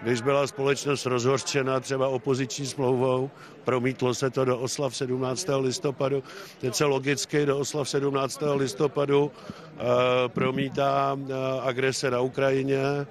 Když 0.03 0.21
byla 0.21 0.47
společnost 0.47 1.07
rozhořčena 1.07 1.81
třeba 1.81 2.09
opoziční 2.09 2.67
smlouvou, 2.67 3.31
promítlo 3.65 4.15
se 4.15 4.31
to 4.31 4.45
do 4.45 4.59
oslav 4.59 4.97
17. 4.97 5.49
listopadu. 5.61 6.23
Teď 6.61 6.75
se 6.75 6.85
logicky 6.85 7.47
do 7.47 7.59
oslav 7.59 7.89
17. 7.89 8.43
listopadu 8.55 9.25
uh, 9.25 9.31
promítá 10.29 11.19
agrese 11.63 12.11
na 12.11 12.21
Ukrajině, 12.21 13.07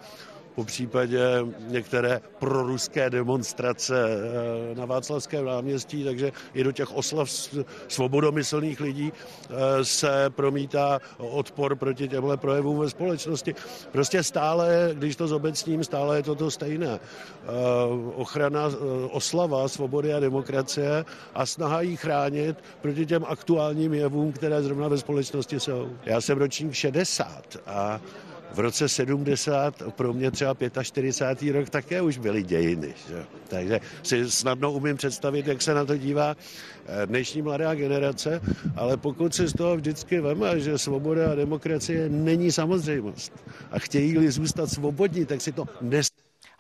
po 0.56 0.64
případě 0.64 1.20
některé 1.68 2.22
proruské 2.40 3.10
demonstrace 3.10 4.08
eh, 4.08 4.76
na 4.76 4.86
Václavském 4.86 5.46
náměstí, 5.46 6.04
takže 6.04 6.32
i 6.54 6.64
do 6.64 6.72
těch 6.72 6.96
oslav 6.96 7.30
svobodomyslných 7.88 8.80
lidí 8.80 9.12
eh, 9.14 9.86
se 9.86 10.30
promítá 10.30 11.00
odpor 11.18 11.76
proti 11.76 12.08
těmhle 12.08 12.38
projevům 12.38 12.80
ve 12.80 12.90
společnosti. 12.90 13.56
Prostě 13.92 14.24
stále, 14.24 14.90
když 14.94 15.16
to 15.16 15.28
zobecním, 15.28 15.84
stále 15.84 16.18
je 16.18 16.24
to 16.24 16.36
to 16.36 16.52
stejné. 16.52 17.00
Eh, 17.00 17.00
ochrana, 18.16 18.72
oslava 19.12 19.68
svobody 19.68 20.14
a 20.14 20.20
demokracie 20.20 21.06
a 21.36 21.46
snaha 21.46 21.82
jí 21.82 21.96
chránit 21.96 22.58
proti 22.82 23.06
těm 23.06 23.26
aktuálním 23.28 23.94
jevům, 23.94 24.32
které 24.32 24.64
zrovna 24.64 24.88
ve 24.88 24.98
společnosti 24.98 25.60
jsou. 25.60 25.90
Já 26.06 26.22
jsem 26.22 26.38
ročník 26.38 26.74
60 26.74 27.58
a 27.66 28.02
v 28.54 28.60
roce 28.60 28.90
70, 28.90 29.84
pro 29.96 30.14
mě 30.14 30.32
třeba 30.32 30.56
45. 30.84 31.54
rok 31.54 31.70
také 31.70 32.02
už 32.02 32.18
byly 32.18 32.44
dějiny. 32.44 32.94
Že? 33.10 33.26
Takže 33.48 33.80
si 34.04 34.32
snadno 34.32 34.72
umím 34.72 34.98
představit, 34.98 35.48
jak 35.48 35.62
se 35.62 35.74
na 35.74 35.86
to 35.86 35.98
dívá 35.98 36.36
eh, 36.86 37.08
dnešní 37.08 37.42
mladá 37.42 37.76
generace, 37.76 38.42
ale 38.76 38.98
pokud 38.98 39.36
si 39.36 39.48
z 39.48 39.54
toho 39.54 39.76
vždycky 39.76 40.20
veme, 40.20 40.60
že 40.60 40.78
svoboda 40.78 41.32
a 41.32 41.36
demokracie 41.36 42.10
není 42.10 42.52
samozřejmost 42.52 43.34
a 43.72 43.80
chtějí-li 43.80 44.32
zůstat 44.32 44.70
svobodní, 44.70 45.26
tak 45.26 45.42
si 45.42 45.52
to 45.52 45.66
nes 45.82 46.08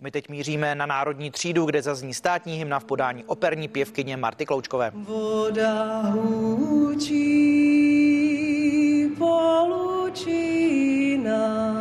my 0.03 0.11
teď 0.11 0.30
míříme 0.30 0.76
na 0.76 0.85
Národní 0.85 1.31
třídu, 1.31 1.65
kde 1.65 1.81
zazní 1.81 2.13
státní 2.13 2.57
hymna 2.57 2.80
v 2.80 2.84
podání 2.84 3.23
operní 3.23 3.68
pěvkyně 3.68 4.18
Marty 4.18 4.45
Kloučkové. 4.45 4.91
Voda 4.93 6.01
hůčí, 6.01 7.11
polu 9.18 9.91
lučinách 10.11 11.81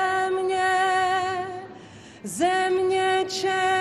země 3.31 3.80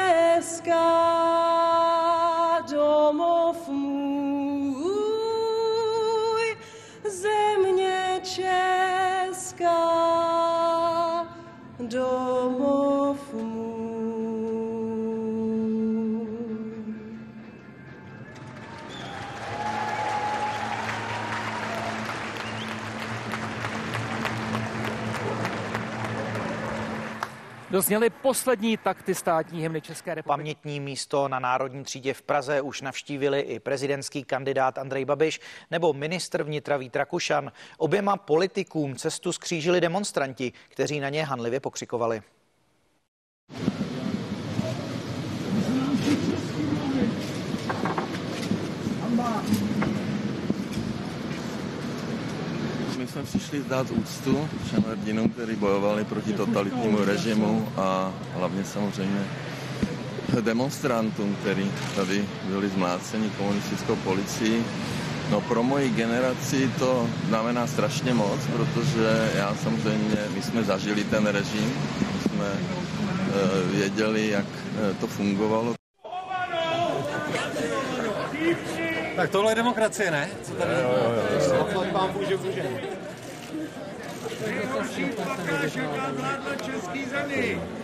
Dozněly 27.70 28.10
poslední 28.10 28.76
takty 28.76 29.14
státní 29.14 29.62
hymny 29.62 29.80
České 29.80 30.14
republiky. 30.14 30.28
Pamětní 30.28 30.80
místo 30.80 31.28
na 31.28 31.38
Národní 31.38 31.84
třídě 31.84 32.14
v 32.14 32.22
Praze 32.22 32.60
už 32.60 32.82
navštívili 32.82 33.40
i 33.40 33.60
prezidentský 33.60 34.24
kandidát 34.24 34.78
Andrej 34.78 35.04
Babiš 35.04 35.40
nebo 35.70 35.92
ministr 35.92 36.42
vnitra 36.42 36.76
Vít 36.76 36.96
Rakušan. 36.96 37.52
Oběma 37.78 38.16
politikům 38.16 38.96
cestu 38.96 39.32
skřížili 39.32 39.80
demonstranti, 39.80 40.52
kteří 40.68 41.00
na 41.00 41.08
ně 41.08 41.24
hanlivě 41.24 41.60
pokřikovali. 41.60 42.22
Jsme 53.10 53.22
přišli 53.22 53.64
dát 53.68 53.90
úctu 53.90 54.48
všem 54.66 54.84
hrdinům, 54.88 55.28
kteří 55.28 55.56
bojovali 55.56 56.04
proti 56.04 56.32
totalitnímu 56.32 57.04
režimu 57.04 57.68
a 57.76 58.12
hlavně 58.34 58.64
samozřejmě 58.64 59.24
demonstrantům, 60.40 61.36
kteří 61.40 61.70
tady 61.96 62.24
byli 62.44 62.68
zmláceni 62.68 63.30
komunistickou 63.30 63.96
policií. 63.96 64.64
No 65.30 65.40
pro 65.40 65.62
moji 65.62 65.90
generaci 65.90 66.70
to 66.78 67.06
znamená 67.28 67.66
strašně 67.66 68.14
moc, 68.14 68.40
protože 68.56 69.30
já 69.34 69.54
samozřejmě, 69.62 70.16
my 70.34 70.42
jsme 70.42 70.64
zažili 70.64 71.04
ten 71.04 71.26
režim, 71.26 71.72
my 72.14 72.20
jsme 72.30 72.46
e, 72.46 73.76
věděli, 73.76 74.28
jak 74.30 74.46
e, 74.90 74.94
to 74.94 75.06
fungovalo. 75.06 75.74
Tak 79.16 79.30
tohle 79.30 79.50
je 79.50 79.54
demokracie, 79.54 80.10
ne? 80.10 80.28
Co 80.42 80.52
tady? 80.52 80.72
Jo, 80.72 80.90
jo, 81.04 81.12
jo. 81.74 81.84
Pán 81.92 82.10
může, 84.40 85.10
může. 87.26 87.79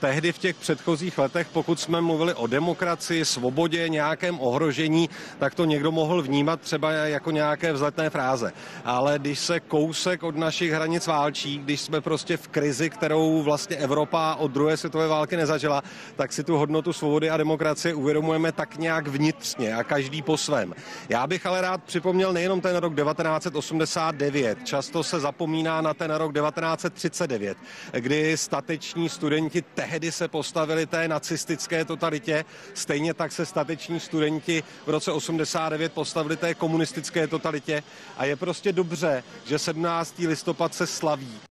Tehdy 0.00 0.32
v 0.32 0.38
těch 0.38 0.56
předchozích 0.56 1.18
letech, 1.18 1.46
pokud 1.52 1.80
jsme 1.80 2.00
mluvili 2.00 2.34
o 2.34 2.46
demokracii, 2.46 3.24
svobodě, 3.24 3.88
nějakém 3.88 4.40
ohrožení, 4.40 5.10
tak 5.38 5.54
to 5.54 5.64
někdo 5.64 5.92
mohl 5.92 6.22
vnímat 6.22 6.60
třeba 6.60 6.92
jako 6.92 7.30
nějaké 7.30 7.72
vzletné 7.72 8.10
fráze. 8.10 8.52
Ale 8.84 9.18
když 9.18 9.38
se 9.38 9.60
kousek 9.60 10.22
od 10.22 10.36
našich 10.36 10.72
hranic 10.72 11.06
válčí, 11.06 11.58
když 11.58 11.80
jsme 11.80 12.00
prostě 12.00 12.36
v 12.36 12.48
krizi, 12.48 12.90
kterou 12.90 13.42
vlastně 13.42 13.76
Evropa 13.76 14.34
od 14.34 14.50
druhé 14.50 14.76
světové 14.76 15.08
války 15.08 15.36
nezažila, 15.36 15.82
tak 16.16 16.32
si 16.32 16.44
tu 16.44 16.56
hodnotu 16.56 16.92
svobody 16.92 17.30
a 17.30 17.36
demokracie 17.36 17.94
uvědomujeme 17.94 18.52
tak 18.52 18.78
nějak 18.78 19.08
vnitřně 19.08 19.74
a 19.74 19.84
každý 19.84 20.22
po 20.22 20.36
svém. 20.36 20.74
Já 21.08 21.26
bych 21.26 21.46
ale 21.46 21.60
rád 21.60 21.84
připomněl 21.84 22.32
nejenom 22.32 22.60
ten 22.60 22.76
rok 22.76 22.94
1989, 22.94 24.58
často 24.64 25.02
se 25.02 25.20
zapomíná 25.20 25.80
na 25.80 25.94
ten 25.94 26.10
rok 26.14 26.32
1939, 26.34 27.58
kdy 27.92 28.36
stateční 28.36 29.08
studenti 29.08 29.61
tehdy 29.74 30.12
se 30.12 30.28
postavili 30.28 30.86
té 30.86 31.08
nacistické 31.08 31.84
totalitě, 31.84 32.44
stejně 32.74 33.14
tak 33.14 33.32
se 33.32 33.46
stateční 33.46 34.00
studenti 34.00 34.62
v 34.86 34.90
roce 34.90 35.12
89 35.12 35.92
postavili 35.92 36.36
té 36.36 36.54
komunistické 36.54 37.26
totalitě 37.26 37.82
a 38.16 38.24
je 38.24 38.36
prostě 38.36 38.72
dobře, 38.72 39.24
že 39.44 39.58
17. 39.58 40.18
listopad 40.18 40.74
se 40.74 40.86
slaví. 40.86 41.51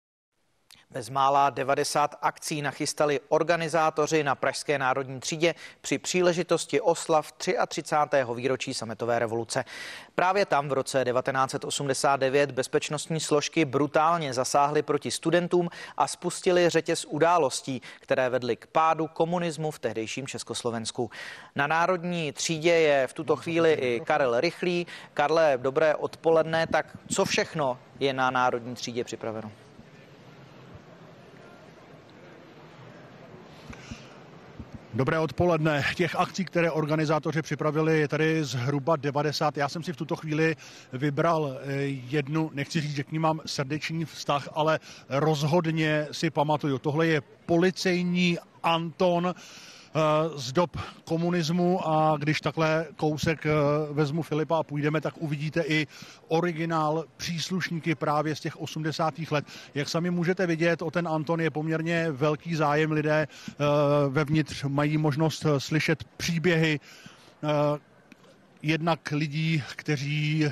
Bezmála 0.92 1.50
90 1.50 2.16
akcí 2.22 2.62
nachystali 2.62 3.20
organizátoři 3.30 4.24
na 4.24 4.36
Pražské 4.36 4.80
národní 4.80 5.20
třídě 5.20 5.56
při 5.82 5.98
příležitosti 5.98 6.82
oslav 6.82 7.32
33. 7.32 8.18
výročí 8.36 8.74
sametové 8.74 9.20
revoluce. 9.20 9.66
Právě 10.16 10.46
tam 10.46 10.70
v 10.70 10.74
roce 10.74 11.06
1989 11.06 12.52
bezpečnostní 12.52 13.20
složky 13.20 13.66
brutálně 13.66 14.34
zasáhly 14.34 14.82
proti 14.82 15.12
studentům 15.12 15.70
a 15.98 16.08
spustili 16.08 16.70
řetěz 16.70 17.06
událostí, 17.06 17.82
které 18.00 18.30
vedly 18.30 18.56
k 18.56 18.68
pádu 18.68 19.08
komunismu 19.08 19.72
v 19.72 19.80
tehdejším 19.80 20.28
Československu. 20.28 21.12
Na 21.56 21.68
národní 21.68 22.32
třídě 22.32 22.74
je 22.74 23.08
v 23.08 23.14
tuto 23.14 23.36
chvíli 23.36 23.74
i 23.74 24.00
Karel 24.00 24.40
Rychlý. 24.40 24.88
Karle, 25.14 25.58
dobré 25.58 25.96
odpoledne. 25.96 26.68
Tak 26.68 26.98
co 27.14 27.26
všechno 27.26 27.80
je 28.00 28.14
na 28.14 28.32
národní 28.32 28.76
třídě 28.76 29.04
připraveno? 29.04 29.52
Dobré 34.98 35.20
odpoledne. 35.20 35.84
Těch 35.96 36.16
akcí, 36.16 36.46
které 36.46 36.72
organizátoři 36.72 37.42
připravili, 37.42 38.00
je 38.00 38.08
tady 38.08 38.44
zhruba 38.44 38.96
90. 38.96 39.58
Já 39.58 39.70
jsem 39.70 39.84
si 39.84 39.94
v 39.94 39.96
tuto 39.96 40.16
chvíli 40.16 40.56
vybral 40.94 41.58
eh, 41.62 41.74
jednu, 41.86 42.52
nechci 42.54 42.82
říct, 42.82 42.96
že 42.96 43.04
k 43.04 43.12
ní 43.12 43.20
mám 43.20 43.42
srdeční 43.46 44.06
vztah, 44.06 44.50
ale 44.54 44.80
rozhodně 45.10 46.08
si 46.12 46.30
pamatuju. 46.30 46.78
Tohle 46.78 47.08
je 47.08 47.22
policejní 47.46 48.38
Anton, 48.64 49.36
z 50.36 50.52
dob 50.52 50.78
komunismu 51.04 51.88
a 51.88 52.18
když 52.18 52.42
takhle 52.42 52.86
kousek 52.96 53.46
eh, 53.46 53.52
vezmu 53.92 54.22
Filipa 54.22 54.58
a 54.58 54.64
půjdeme, 54.64 55.02
tak 55.02 55.18
uvidíte 55.18 55.62
i 55.62 55.88
originál 56.28 57.06
příslušníky 57.18 57.96
právě 57.96 58.36
z 58.36 58.40
těch 58.40 58.62
80. 58.62 59.14
let. 59.32 59.46
Jak 59.76 59.90
sami 59.90 60.12
můžete 60.12 60.48
vidět, 60.48 60.82
o 60.82 60.92
ten 60.92 61.08
Anton 61.08 61.42
je 61.42 61.50
poměrně 61.50 62.12
velký 62.12 62.56
zájem. 62.56 62.92
Lidé 62.92 63.28
eh, 63.28 63.64
vevnitř 64.10 64.64
mají 64.64 64.98
možnost 64.98 65.46
eh, 65.46 65.60
slyšet 65.60 66.04
příběhy 66.04 66.80
jednak 68.62 69.12
lidí, 69.12 69.64
kteří 69.76 70.46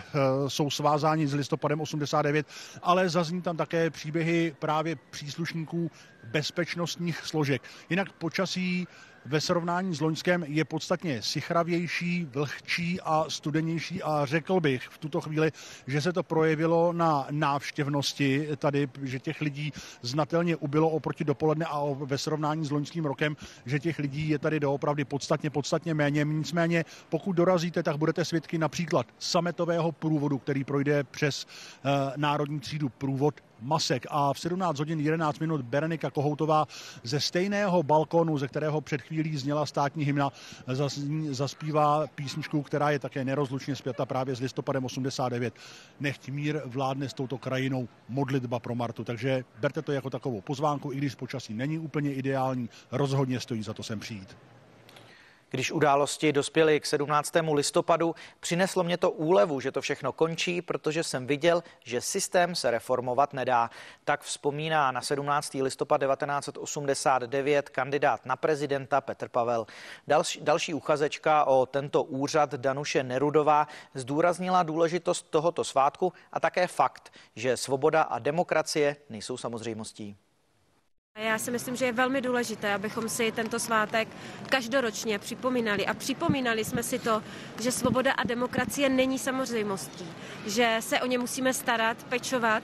jsou 0.47 0.69
svázáni 0.69 1.27
s 1.27 1.34
listopadem 1.34 1.81
89, 1.81 2.47
ale 2.84 3.09
zazní 3.09 3.41
tam 3.41 3.57
také 3.57 3.89
příběhy 3.89 4.55
právě 4.59 4.95
příslušníků 5.09 5.91
bezpečnostních 6.23 7.17
složek. 7.26 7.61
Jinak 7.89 8.11
počasí 8.11 8.88
ve 9.26 9.41
srovnání 9.41 9.95
s 9.95 10.02
loňském 10.02 10.43
je 10.47 10.65
podstatně 10.65 11.22
sichravější, 11.22 12.26
vlhčí 12.26 13.02
a 13.02 13.26
studenější 13.27 14.03
a 14.03 14.26
řekl 14.26 14.60
bych 14.60 14.88
v 14.88 14.97
tuto 14.97 15.22
chvíli, 15.22 15.52
že 15.88 16.02
se 16.02 16.14
to 16.14 16.23
projevilo 16.23 16.93
na 16.93 17.27
návštěvnosti 17.31 18.47
tady, 18.57 18.89
že 19.03 19.19
těch 19.19 19.41
lidí 19.41 19.73
znatelně 20.02 20.56
ubylo 20.56 20.89
oproti 20.89 21.23
dopoledne 21.23 21.65
a 21.65 21.84
ve 21.93 22.18
srovnání 22.18 22.65
s 22.65 22.72
loňským 22.72 23.06
rokem, 23.06 23.38
že 23.65 23.80
těch 23.80 23.99
lidí 23.99 24.30
je 24.30 24.39
tady 24.39 24.60
doopravdy 24.60 25.06
podstatně, 25.06 25.49
podstatně 25.49 25.93
méně. 25.93 26.23
Nicméně, 26.23 26.85
pokud 27.10 27.34
dorazíte, 27.34 27.84
tak 27.84 27.97
budete 27.97 28.26
svědky 28.26 28.57
například 28.57 29.07
sametového 29.19 29.91
průvodu, 29.91 30.38
který 30.38 30.64
projde 30.64 31.03
přes 31.03 31.45
uh, 31.45 31.91
Národní 32.18 32.60
třídu 32.60 32.89
průvod 32.89 33.44
Masek 33.61 34.06
a 34.10 34.34
v 34.34 34.40
17 34.40 34.80
hodin 34.80 34.99
11 34.99 35.40
minut 35.40 35.61
Berenika 35.61 36.11
Kohoutová 36.11 36.68
ze 37.03 37.19
stejného 37.19 37.84
balkonu, 37.84 38.38
ze 38.38 38.48
kterého 38.48 38.82
před 38.82 39.02
chvílí 39.02 39.38
zněla 39.38 39.65
státní 39.65 40.06
hymna, 40.06 40.32
zaspívá 41.30 42.07
písničku, 42.07 42.61
která 42.61 42.90
je 42.90 42.99
také 42.99 43.26
nerozlučně 43.26 43.76
zpěta 43.76 44.06
právě 44.06 44.36
s 44.36 44.40
listopadem 44.40 44.86
89. 44.86 45.53
Nechť 45.99 46.30
mír 46.30 46.61
vládne 46.65 47.10
s 47.10 47.14
touto 47.14 47.38
krajinou 47.38 47.88
modlitba 48.10 48.60
pro 48.60 48.76
Martu. 48.76 49.03
Takže 49.03 49.44
berte 49.60 49.82
to 49.82 49.91
jako 49.91 50.10
takovou 50.10 50.41
pozvánku, 50.41 50.91
i 50.91 50.98
když 50.98 51.15
počasí 51.15 51.53
není 51.53 51.80
úplně 51.80 52.14
ideální, 52.14 52.69
rozhodně 52.91 53.40
stojí 53.40 53.64
za 53.64 53.73
to 53.73 53.84
sem 53.84 53.99
přijít. 53.99 54.38
Když 55.56 55.72
události 55.72 56.34
dospěly 56.34 56.80
k 56.80 56.86
17. 56.86 57.34
listopadu, 57.53 58.15
přineslo 58.40 58.84
mě 58.84 58.98
to 58.98 59.11
úlevu, 59.11 59.60
že 59.60 59.72
to 59.72 59.82
všechno 59.82 60.11
končí, 60.11 60.61
protože 60.61 61.03
jsem 61.03 61.27
viděl, 61.27 61.64
že 61.84 62.02
systém 62.02 62.56
se 62.56 62.72
reformovat 62.72 63.34
nedá. 63.34 63.69
Tak 64.03 64.22
vzpomíná 64.22 64.91
na 64.91 65.02
17. 65.02 65.53
listopad 65.53 66.02
1989 66.02 67.69
kandidát 67.69 68.26
na 68.26 68.36
prezidenta 68.36 69.02
Petr 69.02 69.30
Pavel. 69.30 69.65
Další, 70.07 70.41
další 70.41 70.73
uchazečka 70.73 71.45
o 71.45 71.65
tento 71.65 72.03
úřad 72.03 72.53
Danuše 72.56 73.03
Nerudová 73.03 73.68
zdůraznila 73.94 74.64
důležitost 74.64 75.30
tohoto 75.30 75.64
svátku 75.64 76.14
a 76.32 76.40
také 76.40 76.68
fakt, 76.68 77.14
že 77.36 77.57
svoboda 77.57 78.02
a 78.02 78.19
demokracie 78.19 78.95
nejsou 79.10 79.38
samozřejmostí. 79.38 80.18
Já 81.20 81.40
si 81.40 81.52
myslím, 81.52 81.76
že 81.76 81.86
je 81.86 81.92
velmi 81.92 82.22
důležité, 82.22 82.74
abychom 82.74 83.10
si 83.10 83.32
tento 83.32 83.60
svátek 83.60 84.08
každoročně 84.50 85.20
připomínali. 85.20 85.86
A 85.86 85.94
připomínali 85.94 86.66
jsme 86.66 86.84
si 86.84 87.00
to, 87.00 87.24
že 87.62 87.72
svoboda 87.72 88.12
a 88.12 88.24
demokracie 88.24 88.90
není 88.90 89.20
samozřejmostí, 89.20 90.06
že 90.46 90.78
se 90.80 91.02
o 91.02 91.06
ně 91.06 91.18
musíme 91.18 91.54
starat, 91.54 92.04
pečovat 92.04 92.64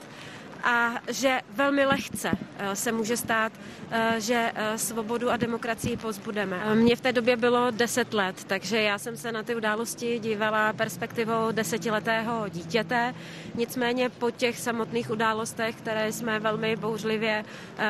a 0.64 0.92
že 1.12 1.42
velmi 1.56 1.86
lehce 1.86 2.32
eh, 2.58 2.76
se 2.76 2.92
může 2.92 3.18
stát, 3.18 3.54
eh, 3.92 4.16
že 4.20 4.52
eh, 4.56 4.78
svobodu 4.78 5.32
a 5.32 5.38
demokracii 5.38 5.98
pozbudeme. 5.98 6.76
Mně 6.76 6.96
v 6.96 7.02
té 7.02 7.12
době 7.12 7.38
bylo 7.38 7.72
10 7.72 8.14
let, 8.14 8.44
takže 8.48 8.82
já 8.82 8.98
jsem 8.98 9.18
se 9.18 9.32
na 9.32 9.44
ty 9.44 9.56
události 9.56 10.20
dívala 10.20 10.74
perspektivou 10.74 11.52
desetiletého 11.52 12.50
dítěte. 12.50 13.16
Nicméně 13.56 14.10
po 14.10 14.32
těch 14.32 14.60
samotných 14.60 15.10
událostech, 15.10 15.76
které 15.76 16.12
jsme 16.12 16.40
velmi 16.40 16.76
bouřlivě 16.76 17.46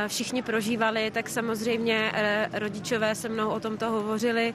všichni 0.08 0.42
prožívali, 0.42 1.12
tak 1.12 1.30
samozřejmě 1.30 2.12
rodičové 2.54 3.16
se 3.16 3.30
mnou 3.30 3.50
o 3.50 3.60
tomto 3.60 3.90
hovořili 3.90 4.54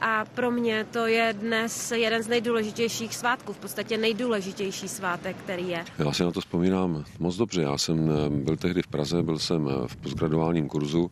a 0.00 0.24
pro 0.34 0.50
mě 0.50 0.86
to 0.90 1.06
je 1.06 1.32
dnes 1.32 1.92
jeden 1.92 2.22
z 2.22 2.28
nejdůležitějších 2.28 3.14
svátků, 3.14 3.52
v 3.52 3.58
podstatě 3.58 3.98
nejdůležitější 3.98 4.88
svátek, 4.88 5.36
který 5.36 5.68
je. 5.68 5.84
Já 5.98 6.12
si 6.12 6.22
na 6.24 6.30
to 6.30 6.40
vzpomínám 6.40 7.04
moc 7.18 7.35
dobře. 7.36 7.62
Já 7.62 7.78
jsem 7.78 8.10
eh, 8.10 8.30
byl 8.30 8.56
tehdy 8.56 8.82
v 8.82 8.86
Praze, 8.86 9.22
byl 9.22 9.38
jsem 9.38 9.68
eh, 9.68 9.88
v 9.88 9.96
postgraduálním 9.96 10.68
kurzu, 10.68 11.10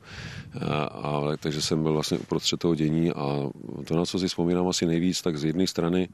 eh, 0.54 0.58
ale, 0.90 1.36
takže 1.36 1.62
jsem 1.62 1.82
byl 1.82 1.92
vlastně 1.92 2.18
uprostřed 2.18 2.60
toho 2.60 2.74
dění 2.74 3.10
a 3.10 3.50
to, 3.84 3.96
na 3.96 4.04
co 4.04 4.18
si 4.18 4.28
vzpomínám 4.28 4.68
asi 4.68 4.86
nejvíc, 4.86 5.22
tak 5.22 5.38
z 5.38 5.44
jedné 5.44 5.66
strany 5.66 6.08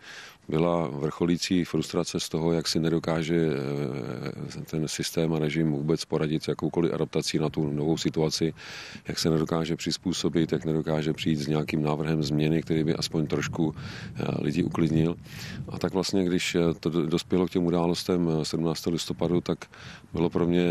byla 0.49 0.89
vrcholící 0.89 1.65
frustrace 1.65 2.21
z 2.21 2.29
toho, 2.29 2.53
jak 2.53 2.69
si 2.69 2.81
nedokáže 2.81 3.49
ten 4.71 4.89
systém 4.89 5.33
a 5.33 5.39
režim 5.39 5.73
vůbec 5.73 6.05
poradit 6.05 6.43
s 6.43 6.49
jakoukoliv 6.49 6.93
adaptací 6.93 7.39
na 7.39 7.49
tu 7.49 7.71
novou 7.71 7.97
situaci, 7.97 8.55
jak 9.09 9.19
se 9.19 9.31
nedokáže 9.31 9.77
přizpůsobit, 9.77 10.53
jak 10.53 10.65
nedokáže 10.65 11.13
přijít 11.13 11.37
s 11.37 11.47
nějakým 11.47 11.83
návrhem 11.83 12.23
změny, 12.23 12.63
který 12.63 12.85
by 12.85 12.95
aspoň 12.95 13.27
trošku 13.27 13.75
lidi 14.39 14.63
uklidnil. 14.63 15.17
A 15.69 15.79
tak 15.79 15.93
vlastně, 15.93 16.25
když 16.25 16.57
to 16.81 16.91
dospělo 16.91 17.47
k 17.47 17.51
těm 17.51 17.65
událostem 17.65 18.31
17. 18.43 18.87
listopadu, 18.87 19.41
tak 19.41 19.59
bylo 20.13 20.31
pro 20.31 20.47
mě 20.47 20.67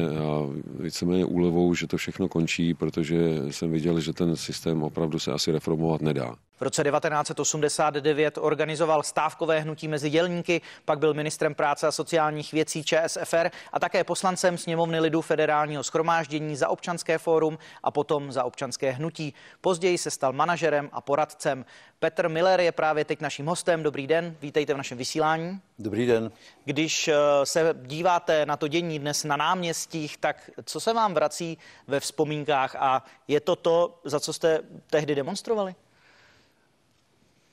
víceméně 0.80 1.26
úlevou, 1.26 1.74
že 1.74 1.88
to 1.88 1.98
všechno 1.98 2.28
končí, 2.28 2.74
protože 2.74 3.42
jsem 3.50 3.72
viděl, 3.72 4.00
že 4.00 4.14
ten 4.14 4.36
systém 4.36 4.84
opravdu 4.84 5.20
se 5.20 5.32
asi 5.32 5.52
reformovat 5.52 6.02
nedá. 6.02 6.36
V 6.60 6.62
roce 6.62 6.84
1989 6.84 8.38
organizoval 8.42 9.04
stávkové 9.04 9.60
hnutí 9.60 9.88
mezi 9.88 10.10
dělníky, 10.10 10.62
pak 10.86 11.00
byl 11.00 11.14
ministrem 11.14 11.56
práce 11.56 11.88
a 11.88 11.92
sociálních 11.92 12.52
věcí 12.52 12.84
ČSFR 12.84 13.50
a 13.74 13.80
také 13.80 14.04
poslancem 14.04 14.58
sněmovny 14.58 15.00
lidu 15.00 15.22
federálního 15.22 15.84
schromáždění 15.84 16.56
za 16.56 16.70
občanské 16.70 17.18
fórum 17.18 17.58
a 17.84 17.92
potom 17.92 18.32
za 18.32 18.44
občanské 18.44 18.92
hnutí. 18.92 19.34
Později 19.62 19.98
se 19.98 20.12
stal 20.12 20.34
manažerem 20.34 20.90
a 20.92 21.02
poradcem. 21.02 21.66
Petr 22.00 22.30
Miller 22.30 22.60
je 22.60 22.72
právě 22.72 23.06
teď 23.06 23.22
naším 23.22 23.46
hostem. 23.46 23.84
Dobrý 23.84 24.08
den, 24.08 24.36
vítejte 24.42 24.74
v 24.74 24.78
našem 24.78 24.98
vysílání. 24.98 25.60
Dobrý 25.80 26.06
den. 26.06 26.32
Když 26.66 27.08
eh, 27.08 27.16
se 27.44 27.76
díváte 27.82 28.46
na 28.46 28.58
to 28.58 28.68
dění 28.68 29.00
dnes 29.00 29.24
na 29.24 29.38
náměstích, 29.38 30.18
tak 30.18 30.50
co 30.66 30.80
se 30.80 30.94
vám 30.94 31.14
vrací 31.14 31.58
ve 31.88 32.00
vzpomínkách 32.00 32.76
a 32.80 33.04
je 33.28 33.40
to 33.40 33.56
to, 33.56 34.00
za 34.04 34.20
co 34.20 34.34
jste 34.34 34.60
tehdy 34.90 35.16
demonstrovali? 35.16 35.76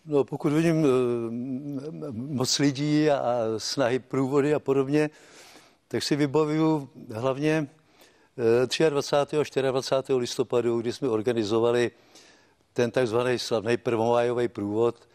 No, 0.09 0.24
pokud 0.24 0.53
vidím 0.53 0.85
eh, 0.85 0.89
moc 2.12 2.59
lidí 2.59 3.11
a 3.11 3.39
snahy 3.59 3.99
průvody 3.99 4.55
a 4.55 4.59
podobně, 4.59 5.11
tak 5.89 6.03
si 6.03 6.16
vybavuju 6.16 6.89
hlavně 7.15 7.69
23. 8.91 9.61
a 9.61 9.70
24. 9.70 10.15
listopadu, 10.15 10.81
kdy 10.81 10.93
jsme 10.93 11.09
organizovali 11.09 11.91
ten 12.73 12.91
takzvaný 12.91 13.39
slavný 13.39 13.77
prvomájový 13.77 14.49
průvod, 14.49 15.09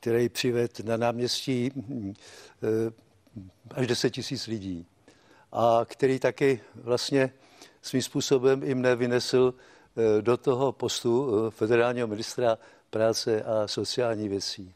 který 0.00 0.28
přived 0.28 0.80
na 0.80 0.96
náměstí 0.96 1.72
eh, 2.62 2.92
až 3.70 3.86
10 3.86 4.10
tisíc 4.10 4.46
lidí 4.46 4.86
a 5.52 5.80
který 5.84 6.18
taky 6.18 6.60
vlastně 6.74 7.32
svým 7.82 8.02
způsobem 8.02 8.62
i 8.64 8.74
mne 8.74 8.96
vynesl 8.96 9.54
eh, 9.54 10.22
do 10.22 10.36
toho 10.36 10.72
postu 10.72 11.30
federálního 11.50 12.06
ministra 12.06 12.58
práce 12.90 13.42
a 13.42 13.68
sociální 13.68 14.28
věcí. 14.28 14.74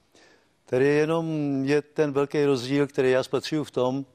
Tady 0.66 0.86
jenom 0.86 1.26
je 1.64 1.82
ten 1.82 2.12
velký 2.12 2.44
rozdíl, 2.44 2.86
který 2.86 3.10
já 3.10 3.22
spatřuju 3.22 3.64
v 3.64 3.70
tom, 3.70 4.06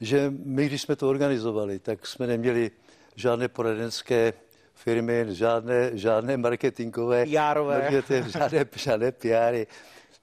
že 0.00 0.32
my, 0.44 0.66
když 0.66 0.82
jsme 0.82 0.96
to 0.96 1.08
organizovali, 1.08 1.78
tak 1.78 2.06
jsme 2.06 2.26
neměli 2.26 2.70
žádné 3.16 3.48
poradenské 3.48 4.32
firmy, 4.74 5.26
žádné, 5.28 5.90
žádné 5.92 6.36
marketingové, 6.36 7.24
Járové. 7.28 8.02
žádné, 8.28 8.66
žádné 8.76 9.12
PRy. 9.12 9.66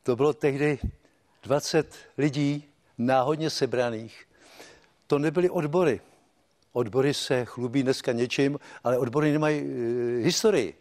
To 0.03 0.15
bylo 0.15 0.33
tehdy 0.33 0.79
20 1.43 1.95
lidí 2.17 2.63
náhodně 2.97 3.49
sebraných. 3.49 4.25
To 5.07 5.19
nebyly 5.19 5.49
odbory. 5.49 6.01
Odbory 6.73 7.13
se 7.13 7.45
chlubí 7.45 7.83
dneska 7.83 8.11
něčím, 8.11 8.59
ale 8.83 8.97
odbory 8.97 9.31
nemají 9.31 9.59
e, 9.59 9.63
historii. 10.23 10.80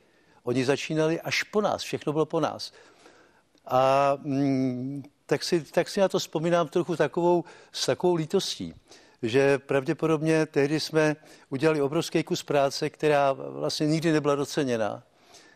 Oni 0.50 0.64
začínali 0.64 1.20
až 1.20 1.42
po 1.42 1.60
nás, 1.60 1.82
všechno 1.82 2.12
bylo 2.12 2.26
po 2.26 2.40
nás. 2.40 2.72
A 3.66 4.12
mm, 4.22 5.02
tak, 5.26 5.44
si, 5.44 5.62
tak 5.62 5.88
si 5.88 6.00
na 6.00 6.08
to 6.08 6.18
vzpomínám 6.18 6.68
trochu 6.68 6.96
takovou, 6.96 7.44
s 7.72 7.86
takovou 7.86 8.14
lítostí, 8.14 8.74
že 9.22 9.58
pravděpodobně 9.58 10.46
tehdy 10.46 10.80
jsme 10.80 11.16
udělali 11.50 11.82
obrovský 11.82 12.22
kus 12.22 12.42
práce, 12.42 12.90
která 12.90 13.32
vlastně 13.32 13.86
nikdy 13.86 14.12
nebyla 14.12 14.34
doceněna. 14.34 15.02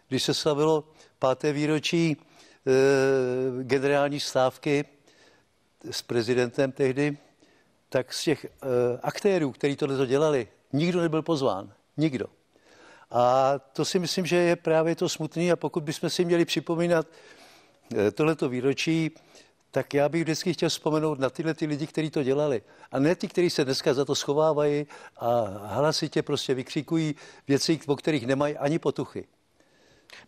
Když 0.09 0.23
se 0.23 0.35
slavilo 0.35 0.85
páté 1.19 1.53
výročí 1.53 2.17
e, 2.17 2.17
generální 3.65 4.21
stávky 4.21 4.85
s 5.91 6.03
prezidentem 6.03 6.73
tehdy, 6.73 7.19
tak 7.89 8.13
z 8.13 8.25
těch 8.25 8.45
e, 8.45 8.49
aktérů, 9.03 9.53
kteří 9.53 9.77
tohle 9.77 10.07
dělali, 10.07 10.49
nikdo 10.73 11.01
nebyl 11.01 11.23
pozván. 11.23 11.73
Nikdo. 11.97 12.44
A 13.15 13.59
to 13.73 13.85
si 13.85 13.99
myslím, 13.99 14.27
že 14.27 14.37
je 14.37 14.57
právě 14.57 14.97
to 14.97 15.09
smutný 15.09 15.53
a 15.53 15.57
pokud 15.57 15.83
bychom 15.83 16.11
si 16.11 16.25
měli 16.25 16.45
připomínat 16.45 17.07
eh, 17.97 18.11
tohleto 18.11 18.49
výročí, 18.49 19.11
tak 19.71 19.95
já 19.95 20.09
bych 20.09 20.23
vždycky 20.23 20.53
chtěl 20.53 20.69
vzpomenout 20.69 21.19
na 21.19 21.31
tyhle 21.31 21.55
ty 21.55 21.67
lidi, 21.67 21.87
kteří 21.87 22.11
to 22.11 22.23
dělali. 22.23 22.63
A 22.93 22.99
ne 22.99 23.15
ty, 23.15 23.29
kteří 23.29 23.51
se 23.51 23.65
dneska 23.65 23.95
za 23.95 24.05
to 24.05 24.15
schovávají 24.15 24.87
a 25.17 25.41
hlasitě 25.65 26.23
prostě 26.23 26.55
vykřikují 26.55 27.15
věci, 27.49 27.81
o 27.87 27.97
kterých 27.97 28.27
nemají 28.27 28.57
ani 28.57 28.79
potuchy. 28.79 29.27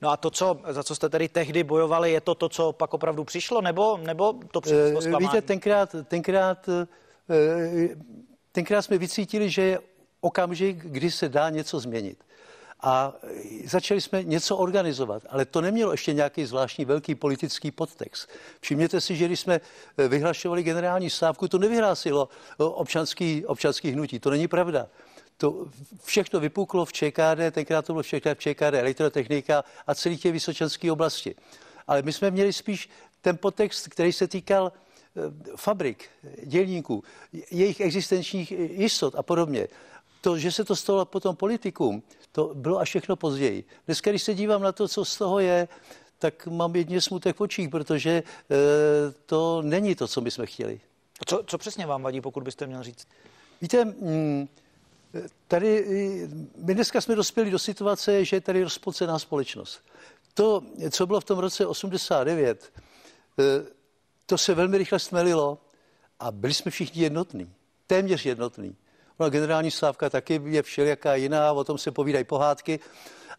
No 0.02 0.10
a 0.10 0.16
to, 0.16 0.30
co, 0.30 0.60
za 0.68 0.82
co 0.82 0.94
jste 0.94 1.08
tedy 1.08 1.28
tehdy 1.28 1.64
bojovali, 1.64 2.12
je 2.12 2.20
to 2.20 2.34
to, 2.34 2.48
co 2.48 2.72
pak 2.72 2.94
opravdu 2.94 3.24
přišlo, 3.24 3.60
nebo, 3.60 3.96
nebo 3.96 4.32
to 4.50 4.60
přišlo 4.60 5.00
zklamání? 5.00 5.26
Víte, 5.26 5.42
tenkrát, 5.42 5.96
tenkrát, 6.04 6.68
eh, 6.68 7.88
tenkrát 8.52 8.82
jsme 8.82 8.98
vycítili, 8.98 9.50
že 9.50 9.62
je 9.62 9.78
okamžik, 10.20 10.76
kdy 10.76 11.10
se 11.10 11.28
dá 11.28 11.50
něco 11.50 11.80
změnit 11.80 12.25
a 12.80 13.14
začali 13.64 14.00
jsme 14.00 14.22
něco 14.22 14.56
organizovat, 14.56 15.22
ale 15.28 15.44
to 15.44 15.60
nemělo 15.60 15.92
ještě 15.92 16.12
nějaký 16.12 16.44
zvláštní 16.44 16.84
velký 16.84 17.14
politický 17.14 17.70
podtext. 17.70 18.28
Všimněte 18.60 19.00
si, 19.00 19.16
že 19.16 19.26
když 19.26 19.40
jsme 19.40 19.60
eh, 19.98 20.08
vyhlašovali 20.08 20.62
generální 20.62 21.10
stávku, 21.10 21.48
to 21.48 21.58
nevyhlásilo 21.58 22.28
eh, 22.28 22.54
občanský, 22.64 23.46
občanský 23.46 23.90
hnutí. 23.90 24.20
To 24.20 24.30
není 24.30 24.48
pravda. 24.48 24.88
To 25.36 25.66
všechno 26.04 26.40
vypuklo 26.40 26.84
v 26.84 26.92
ČKD, 26.92 27.50
tenkrát 27.50 27.86
to 27.86 27.92
bylo 27.92 28.02
všechno 28.02 28.34
v 28.34 28.38
ČKD, 28.38 28.74
elektrotechnika 28.74 29.64
a 29.86 29.94
celý 29.94 30.16
těch 30.16 30.32
vysočenské 30.32 30.92
oblasti. 30.92 31.34
Ale 31.86 32.02
my 32.02 32.12
jsme 32.12 32.30
měli 32.30 32.52
spíš 32.52 32.88
ten 33.20 33.36
podtext, 33.36 33.88
který 33.88 34.12
se 34.12 34.28
týkal 34.28 34.72
fabrik, 35.56 36.08
dělníků, 36.44 37.04
jejich 37.50 37.80
existenčních 37.80 38.50
jistot 38.52 39.14
a 39.14 39.22
podobně 39.22 39.68
to, 40.20 40.38
že 40.38 40.52
se 40.52 40.64
to 40.64 40.76
stalo 40.76 41.04
potom 41.04 41.36
politikům, 41.36 42.02
to 42.32 42.54
bylo 42.54 42.78
až 42.78 42.88
všechno 42.88 43.16
později. 43.16 43.64
Dneska, 43.86 44.10
když 44.10 44.22
se 44.22 44.34
dívám 44.34 44.62
na 44.62 44.72
to, 44.72 44.88
co 44.88 45.04
z 45.04 45.18
toho 45.18 45.38
je, 45.38 45.68
tak 46.18 46.46
mám 46.46 46.76
jedně 46.76 47.00
smutek 47.00 47.36
v 47.36 47.40
očích, 47.40 47.68
protože 47.68 48.10
e, 48.10 48.22
to 49.26 49.62
není 49.62 49.94
to, 49.94 50.08
co 50.08 50.20
my 50.20 50.30
jsme 50.30 50.46
chtěli. 50.46 50.80
A 51.20 51.24
co, 51.26 51.42
co 51.46 51.58
přesně 51.58 51.86
vám 51.86 52.02
vadí, 52.02 52.20
pokud 52.20 52.42
byste 52.42 52.66
měl 52.66 52.82
říct? 52.82 53.08
Víte, 53.60 53.84
mm, 53.84 54.48
tady 55.48 55.84
my 56.56 56.74
dneska 56.74 57.00
jsme 57.00 57.14
dospěli 57.14 57.50
do 57.50 57.58
situace, 57.58 58.24
že 58.24 58.36
je 58.36 58.40
tady 58.40 58.62
rozpocená 58.62 59.18
společnost. 59.18 59.80
to, 60.34 60.62
co 60.90 61.06
bylo 61.06 61.20
v 61.20 61.24
tom 61.24 61.38
roce 61.38 61.66
89, 61.66 62.72
eh, 63.38 63.42
to 64.26 64.38
se 64.38 64.54
velmi 64.54 64.78
rychle 64.78 64.98
stmelilo 64.98 65.58
a 66.20 66.30
byli 66.30 66.54
jsme 66.54 66.70
všichni 66.70 67.02
jednotní, 67.02 67.52
téměř 67.86 68.26
jednotní. 68.26 68.76
Ona 69.18 69.28
generální 69.28 69.70
stávka 69.70 70.10
taky 70.10 70.40
je 70.44 70.62
všelijaká 70.62 71.14
jiná, 71.14 71.52
o 71.52 71.64
tom 71.64 71.78
se 71.78 71.90
povídají 71.90 72.24
pohádky, 72.24 72.80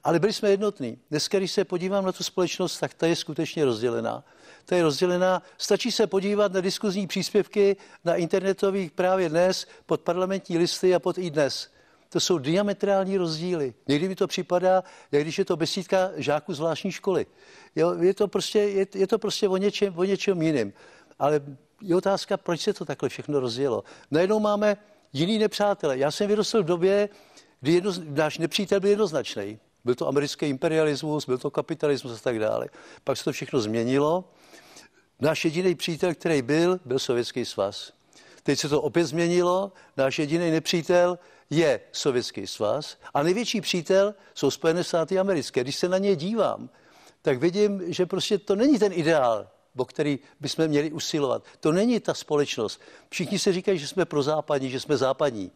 ale 0.03 0.19
byli 0.19 0.33
jsme 0.33 0.49
jednotní. 0.49 0.97
Dneska, 1.09 1.37
když 1.37 1.51
se 1.51 1.65
podívám 1.65 2.05
na 2.05 2.11
tu 2.11 2.23
společnost, 2.23 2.79
tak 2.79 2.93
ta 2.93 3.07
je 3.07 3.15
skutečně 3.15 3.65
rozdělená. 3.65 4.23
Ta 4.65 4.75
je 4.75 4.83
rozdělená. 4.83 5.41
Stačí 5.57 5.91
se 5.91 6.07
podívat 6.07 6.53
na 6.53 6.61
diskuzní 6.61 7.07
příspěvky 7.07 7.77
na 8.05 8.15
internetových 8.15 8.91
právě 8.91 9.29
dnes 9.29 9.67
pod 9.85 10.01
parlamentní 10.01 10.57
listy 10.57 10.95
a 10.95 10.99
pod 10.99 11.17
i 11.17 11.29
dnes. 11.31 11.69
To 12.09 12.19
jsou 12.19 12.37
diametrální 12.37 13.17
rozdíly. 13.17 13.73
Někdy 13.87 14.07
mi 14.07 14.15
to 14.15 14.27
připadá, 14.27 14.83
jak 15.11 15.23
když 15.23 15.39
je 15.39 15.45
to 15.45 15.57
besídka 15.57 16.11
žáků 16.15 16.53
zvláštní 16.53 16.91
školy. 16.91 17.25
Jo, 17.75 17.95
je, 17.99 18.13
to 18.13 18.27
prostě, 18.27 18.59
je, 18.59 18.87
je 18.95 19.07
to 19.07 19.19
prostě 19.19 19.47
o 19.49 19.57
něčem, 19.57 19.93
o 19.97 20.03
něčem 20.03 20.41
jiným. 20.41 20.73
Ale 21.19 21.41
je 21.81 21.95
otázka, 21.95 22.37
proč 22.37 22.61
se 22.61 22.73
to 22.73 22.85
takhle 22.85 23.09
všechno 23.09 23.39
rozjelo. 23.39 23.83
Najednou 24.11 24.39
máme 24.39 24.77
jiný 25.17 25.39
nepřátele. 25.39 25.97
Já 25.97 26.11
jsem 26.11 26.27
vyrostl 26.27 26.63
v 26.63 26.65
době, 26.65 27.09
kdy 27.61 27.73
jedno, 27.73 27.91
náš 28.09 28.37
nepřítel 28.37 28.79
byl 28.79 28.89
jednoznačný. 28.89 29.59
Byl 29.85 29.95
to 29.95 30.07
americký 30.07 30.45
imperialismus, 30.45 31.25
byl 31.25 31.37
to 31.37 31.51
kapitalismus 31.51 32.19
a 32.19 32.23
tak 32.23 32.39
dále. 32.39 32.67
Pak 33.03 33.17
se 33.17 33.23
to 33.23 33.31
všechno 33.31 33.59
změnilo. 33.59 34.23
Náš 35.19 35.45
jediný 35.45 35.75
přítel, 35.75 36.13
který 36.13 36.41
byl, 36.41 36.79
byl 36.85 36.99
Sovětský 36.99 37.45
svaz. 37.45 37.93
Teď 38.43 38.59
se 38.59 38.69
to 38.69 38.81
opět 38.81 39.05
změnilo. 39.05 39.71
Náš 39.97 40.19
jediný 40.19 40.51
nepřítel 40.51 41.19
je 41.49 41.79
Sovětský 41.91 42.47
svaz 42.47 42.97
a 43.13 43.23
největší 43.23 43.61
přítel 43.61 44.13
jsou 44.33 44.51
Spojené 44.51 44.83
státy 44.83 45.19
americké. 45.19 45.61
Když 45.61 45.75
se 45.75 45.89
na 45.89 45.97
ně 45.97 46.15
dívám, 46.15 46.69
tak 47.21 47.39
vidím, 47.39 47.93
že 47.93 48.05
prostě 48.05 48.37
to 48.37 48.55
není 48.55 48.79
ten 48.79 48.93
ideál, 48.93 49.47
o 49.77 49.85
který 49.85 50.19
bychom 50.39 50.67
měli 50.67 50.91
usilovat. 50.91 51.43
To 51.59 51.71
není 51.71 51.99
ta 51.99 52.13
společnost. 52.13 52.81
Všichni 53.09 53.39
se 53.39 53.53
říkají, 53.53 53.79
že 53.79 53.87
jsme 53.87 54.05
pro 54.05 54.23
západní, 54.23 54.69
že 54.69 54.79
jsme 54.79 54.97
západní. 54.97 55.51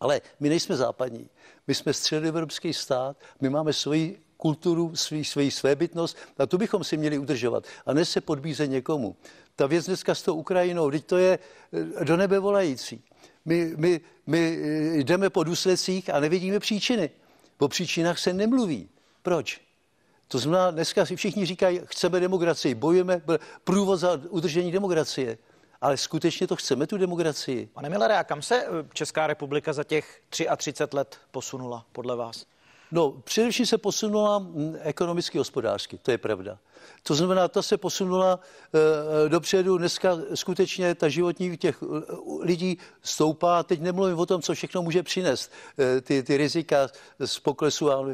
Ale 0.00 0.20
my 0.40 0.48
nejsme 0.48 0.76
západní. 0.76 1.28
My 1.66 1.74
jsme 1.74 1.92
středoevropský 1.92 2.72
stát, 2.72 3.16
my 3.40 3.50
máme 3.50 3.72
svoji 3.72 4.22
kulturu, 4.36 4.96
svý, 4.96 5.24
svoji 5.24 5.50
svébytnost 5.50 6.16
a 6.38 6.46
tu 6.46 6.58
bychom 6.58 6.84
si 6.84 6.96
měli 6.96 7.18
udržovat. 7.18 7.64
A 7.86 7.92
ne 7.92 8.04
se 8.04 8.20
podbízet 8.20 8.70
někomu. 8.70 9.16
Ta 9.56 9.66
věc 9.66 9.86
dneska 9.86 10.14
s 10.14 10.22
tou 10.22 10.34
Ukrajinou, 10.34 10.90
teď 10.90 11.04
to 11.04 11.16
je 11.18 11.38
eh, 12.00 12.04
do 12.04 12.16
nebe 12.16 12.38
volající. 12.38 13.04
My, 13.44 13.74
my, 13.76 14.00
my 14.26 14.58
eh, 14.62 14.98
jdeme 14.98 15.30
po 15.30 15.44
důsledcích 15.44 16.14
a 16.14 16.20
nevidíme 16.20 16.60
příčiny. 16.60 17.10
Po 17.56 17.68
příčinách 17.68 18.18
se 18.18 18.32
nemluví. 18.32 18.88
Proč? 19.22 19.60
To 20.28 20.38
znamená, 20.38 20.70
dneska 20.70 21.06
si 21.06 21.16
všichni 21.16 21.46
říkají, 21.46 21.80
chceme 21.84 22.20
demokracii, 22.20 22.74
bojujeme 22.74 23.22
průvod 23.64 24.00
za 24.00 24.20
udržení 24.28 24.72
demokracie. 24.72 25.38
Ale 25.80 25.96
skutečně 25.96 26.46
to 26.46 26.56
chceme, 26.56 26.86
tu 26.86 26.98
demokracii. 26.98 27.66
Pane 27.66 27.88
Millere, 27.88 28.18
a 28.18 28.24
kam 28.24 28.42
se 28.42 28.64
eh, 28.64 28.68
Česká 28.92 29.26
republika 29.26 29.72
za 29.72 29.84
těch 29.84 30.22
33 30.56 30.96
let 30.96 31.18
posunula, 31.30 31.86
podle 31.92 32.16
vás? 32.16 32.46
No, 32.92 33.10
především 33.10 33.66
se 33.66 33.78
posunula 33.78 34.46
ekonomicky 34.80 35.38
hospodářsky, 35.38 35.98
to 35.98 36.10
je 36.10 36.18
pravda. 36.18 36.58
To 37.02 37.14
znamená, 37.14 37.48
ta 37.48 37.62
se 37.62 37.76
posunula 37.76 38.40
e, 39.24 39.28
dopředu. 39.28 39.78
Dneska 39.78 40.18
skutečně 40.34 40.94
ta 40.94 41.08
životní 41.08 41.56
těch 41.56 41.82
lidí 42.40 42.78
stoupá. 43.02 43.62
Teď 43.62 43.80
nemluvím 43.80 44.18
o 44.18 44.26
tom, 44.26 44.42
co 44.42 44.54
všechno 44.54 44.82
může 44.82 45.02
přinést. 45.02 45.52
E, 45.78 46.00
ty, 46.00 46.22
ty 46.22 46.36
rizika 46.36 46.88
z 47.24 47.38
poklesu 47.38 47.92
a 47.92 48.04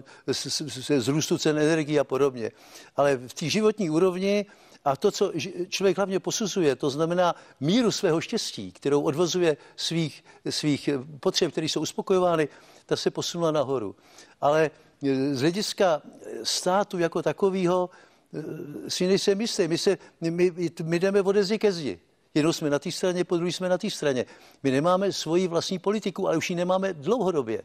z 0.98 1.08
růstu 1.08 1.38
cen 1.38 1.58
energie 1.58 2.00
a 2.00 2.04
podobně. 2.04 2.50
Ale 2.96 3.16
v 3.16 3.34
té 3.34 3.48
životní 3.48 3.90
úrovni 3.90 4.46
a 4.84 4.96
to, 4.96 5.10
co 5.10 5.32
člověk 5.68 5.96
hlavně 5.96 6.20
posuzuje, 6.20 6.76
to 6.76 6.90
znamená 6.90 7.34
míru 7.60 7.90
svého 7.92 8.20
štěstí, 8.20 8.72
kterou 8.72 9.02
odvozuje 9.02 9.56
svých, 9.76 10.24
svých 10.50 10.88
potřeb, 11.20 11.52
které 11.52 11.66
jsou 11.66 11.80
uspokojovány, 11.80 12.48
ta 12.88 12.96
se 12.96 13.10
posunula 13.10 13.50
nahoru. 13.50 13.96
Ale 14.40 14.70
e, 15.04 15.34
z 15.34 15.40
hlediska 15.40 16.02
státu 16.42 16.98
jako 16.98 17.22
takového 17.22 17.90
e, 18.32 18.90
si 18.90 19.06
nejsem 19.06 19.40
jistý. 19.40 19.68
My, 19.68 19.78
se, 19.78 19.98
my, 20.20 20.52
my 20.82 20.98
jdeme 20.98 21.22
ode 21.22 21.44
zdi 21.44 21.58
ke 21.58 21.72
zdi. 21.72 22.00
Jednou 22.34 22.52
jsme 22.52 22.70
na 22.70 22.78
té 22.78 22.92
straně, 22.92 23.24
po 23.24 23.36
druhé 23.36 23.52
jsme 23.52 23.68
na 23.68 23.78
té 23.78 23.90
straně. 23.90 24.24
My 24.62 24.70
nemáme 24.70 25.12
svoji 25.12 25.48
vlastní 25.48 25.78
politiku, 25.78 26.28
ale 26.28 26.36
už 26.36 26.50
ji 26.50 26.56
nemáme 26.56 26.92
dlouhodobě. 26.92 27.62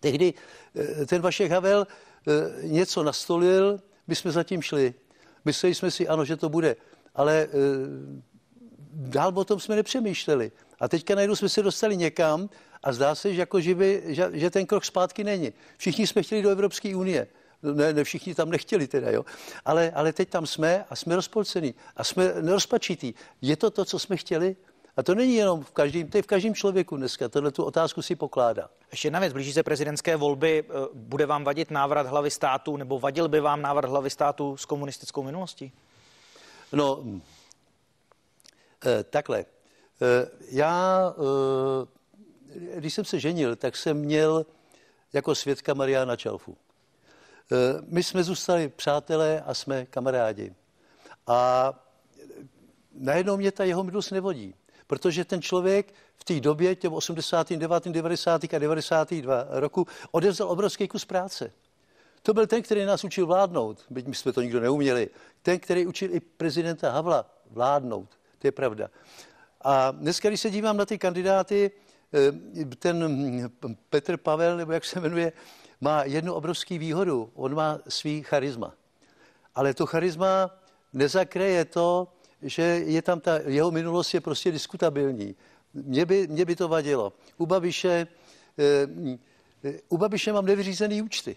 Tehdy 0.00 0.34
e, 0.74 1.06
ten 1.06 1.22
Vašek 1.22 1.50
Havel 1.50 1.86
něco 2.62 3.02
nastolil, 3.02 3.80
my 4.06 4.14
jsme 4.14 4.30
zatím 4.30 4.62
šli. 4.62 4.94
Mysleli 5.44 5.74
jsme 5.74 5.90
si, 5.90 6.08
ano, 6.08 6.24
že 6.24 6.36
to 6.36 6.48
bude, 6.48 6.76
ale 7.14 7.34
e, 7.42 7.48
dál 8.92 9.32
o 9.34 9.44
tom 9.44 9.60
jsme 9.60 9.76
nepřemýšleli. 9.76 10.52
A 10.80 10.88
teďka 10.88 11.14
najednou 11.14 11.36
jsme 11.36 11.48
se 11.48 11.62
dostali 11.62 11.96
někam 11.96 12.50
a 12.82 12.92
zdá 12.92 13.14
se, 13.14 13.34
že, 13.34 13.40
jako 13.40 13.60
žiby, 13.60 14.02
že, 14.06 14.30
že 14.32 14.50
ten 14.50 14.66
krok 14.66 14.84
zpátky 14.84 15.24
není. 15.24 15.52
Všichni 15.76 16.06
jsme 16.06 16.22
chtěli 16.22 16.42
do 16.42 16.50
Evropské 16.50 16.96
unie. 16.96 17.26
Ne, 17.62 17.92
ne 17.92 18.04
všichni 18.04 18.34
tam 18.34 18.50
nechtěli 18.50 18.88
teda, 18.88 19.10
jo. 19.10 19.24
Ale, 19.64 19.90
ale 19.90 20.12
teď 20.12 20.28
tam 20.28 20.46
jsme 20.46 20.84
a 20.90 20.96
jsme 20.96 21.16
rozpolcení 21.16 21.74
a 21.96 22.04
jsme 22.04 22.32
nerozpačitý. 22.40 23.14
Je 23.42 23.56
to 23.56 23.70
to, 23.70 23.84
co 23.84 23.98
jsme 23.98 24.16
chtěli? 24.16 24.56
A 24.96 25.02
to 25.02 25.14
není 25.14 25.34
jenom 25.34 25.64
v 25.64 25.70
každém, 25.70 26.08
to 26.08 26.18
je 26.18 26.22
v 26.22 26.26
každém 26.26 26.54
člověku 26.54 26.96
dneska, 26.96 27.28
tohle 27.28 27.50
tu 27.50 27.64
otázku 27.64 28.02
si 28.02 28.16
pokládá. 28.16 28.70
Ještě 28.90 29.06
jedna 29.06 29.20
věc, 29.20 29.32
blíží 29.32 29.52
se 29.52 29.62
prezidentské 29.62 30.16
volby, 30.16 30.64
eh, 30.68 30.72
bude 30.94 31.26
vám 31.26 31.44
vadit 31.44 31.70
návrat 31.70 32.06
hlavy 32.06 32.30
státu, 32.30 32.76
nebo 32.76 33.00
vadil 33.00 33.28
by 33.28 33.40
vám 33.40 33.62
návrat 33.62 33.88
hlavy 33.90 34.10
státu 34.10 34.56
s 34.56 34.64
komunistickou 34.64 35.22
minulostí? 35.22 35.72
No, 36.72 37.04
eh, 38.86 39.04
takhle. 39.04 39.38
Eh, 39.40 40.28
já, 40.50 41.14
když 42.74 42.94
jsem 42.94 43.04
se 43.04 43.20
ženil, 43.20 43.56
tak 43.56 43.76
jsem 43.76 43.96
měl 43.96 44.46
jako 45.12 45.34
svědka 45.34 45.74
Mariana 45.74 46.16
Čalfu. 46.16 46.56
My 47.86 48.02
jsme 48.02 48.24
zůstali 48.24 48.68
přátelé 48.68 49.40
a 49.40 49.54
jsme 49.54 49.86
kamarádi. 49.86 50.54
A 51.26 51.72
najednou 52.92 53.36
mě 53.36 53.52
ta 53.52 53.64
jeho 53.64 53.84
minulost 53.84 54.10
nevodí 54.10 54.54
protože 54.90 55.24
ten 55.24 55.42
člověk 55.42 55.94
v 56.16 56.24
té 56.24 56.40
době, 56.40 56.76
těm 56.76 56.92
89., 56.92 57.84
90. 57.86 58.44
a 58.44 58.58
92 58.58 59.46
roku, 59.50 59.86
odevzal 60.10 60.50
obrovský 60.50 60.88
kus 60.88 61.04
práce. 61.04 61.52
To 62.22 62.34
byl 62.34 62.46
ten, 62.46 62.62
který 62.62 62.84
nás 62.84 63.04
učil 63.04 63.26
vládnout, 63.26 63.84
byť 63.90 64.06
my 64.06 64.14
jsme 64.14 64.32
to 64.32 64.42
nikdo 64.42 64.60
neuměli. 64.60 65.08
Ten, 65.42 65.58
který 65.58 65.86
učil 65.86 66.14
i 66.14 66.20
prezidenta 66.20 66.90
Havla 66.90 67.30
vládnout, 67.50 68.08
to 68.38 68.46
je 68.46 68.52
pravda. 68.52 68.90
A 69.60 69.90
dneska, 69.90 70.28
když 70.28 70.40
se 70.40 70.50
dívám 70.50 70.76
na 70.76 70.86
ty 70.86 70.98
kandidáty, 70.98 71.70
ten 72.78 73.50
Petr 73.90 74.16
Pavel, 74.16 74.56
nebo 74.56 74.72
jak 74.72 74.84
se 74.84 75.00
jmenuje, 75.00 75.32
má 75.80 76.04
jednu 76.04 76.34
obrovský 76.34 76.78
výhodu. 76.78 77.30
On 77.34 77.54
má 77.54 77.78
svý 77.88 78.22
charisma. 78.22 78.74
Ale 79.54 79.74
to 79.74 79.86
charisma 79.86 80.50
nezakreje 80.92 81.64
to, 81.64 82.08
že 82.42 82.62
je 82.62 83.02
tam 83.02 83.20
ta 83.20 83.40
jeho 83.46 83.70
minulost 83.70 84.14
je 84.14 84.20
prostě 84.20 84.52
diskutabilní. 84.52 85.36
Mě 85.74 86.06
by, 86.06 86.26
mě 86.26 86.44
by 86.44 86.56
to 86.56 86.68
vadilo. 86.68 87.12
U 87.38 87.46
Babiše, 87.46 88.06
e, 88.58 88.88
u 89.88 89.98
Babiše 89.98 90.32
mám 90.32 90.46
nevyřízený 90.46 91.02
účty. 91.02 91.36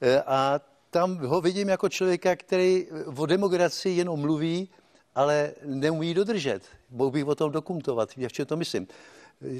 E, 0.00 0.22
a 0.22 0.60
tam 0.90 1.18
ho 1.18 1.40
vidím 1.40 1.68
jako 1.68 1.88
člověka, 1.88 2.36
který 2.36 2.86
o 3.16 3.26
demokracii 3.26 3.96
jenom 3.96 4.20
mluví, 4.20 4.68
ale 5.14 5.52
neumí 5.64 6.14
dodržet. 6.14 6.62
Mohl 6.90 7.10
bych 7.10 7.26
o 7.26 7.34
tom 7.34 7.52
dokumentovat, 7.52 8.10
jak 8.16 8.32
to 8.46 8.56
myslím. 8.56 8.88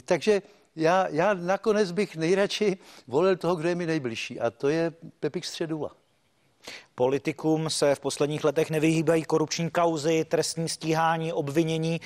Takže 0.05 0.43
já, 0.77 1.09
já 1.09 1.35
nakonec 1.35 1.93
bych 1.93 2.17
nejradši 2.17 2.79
volil 3.07 3.37
toho, 3.37 3.57
kdo 3.57 3.69
je 3.69 3.75
mi 3.75 3.87
nejbližší, 3.87 4.41
a 4.41 4.51
to 4.51 4.69
je 4.69 4.93
Pepik 5.21 5.45
Středula. 5.45 5.91
Politikům 6.95 7.71
se 7.71 7.95
v 7.95 8.01
posledních 8.01 8.45
letech 8.45 8.71
nevyhýbají 8.71 9.23
korupční 9.25 9.71
kauzy, 9.71 10.25
trestní 10.25 10.69
stíhání, 10.69 11.33
obvinění. 11.33 12.01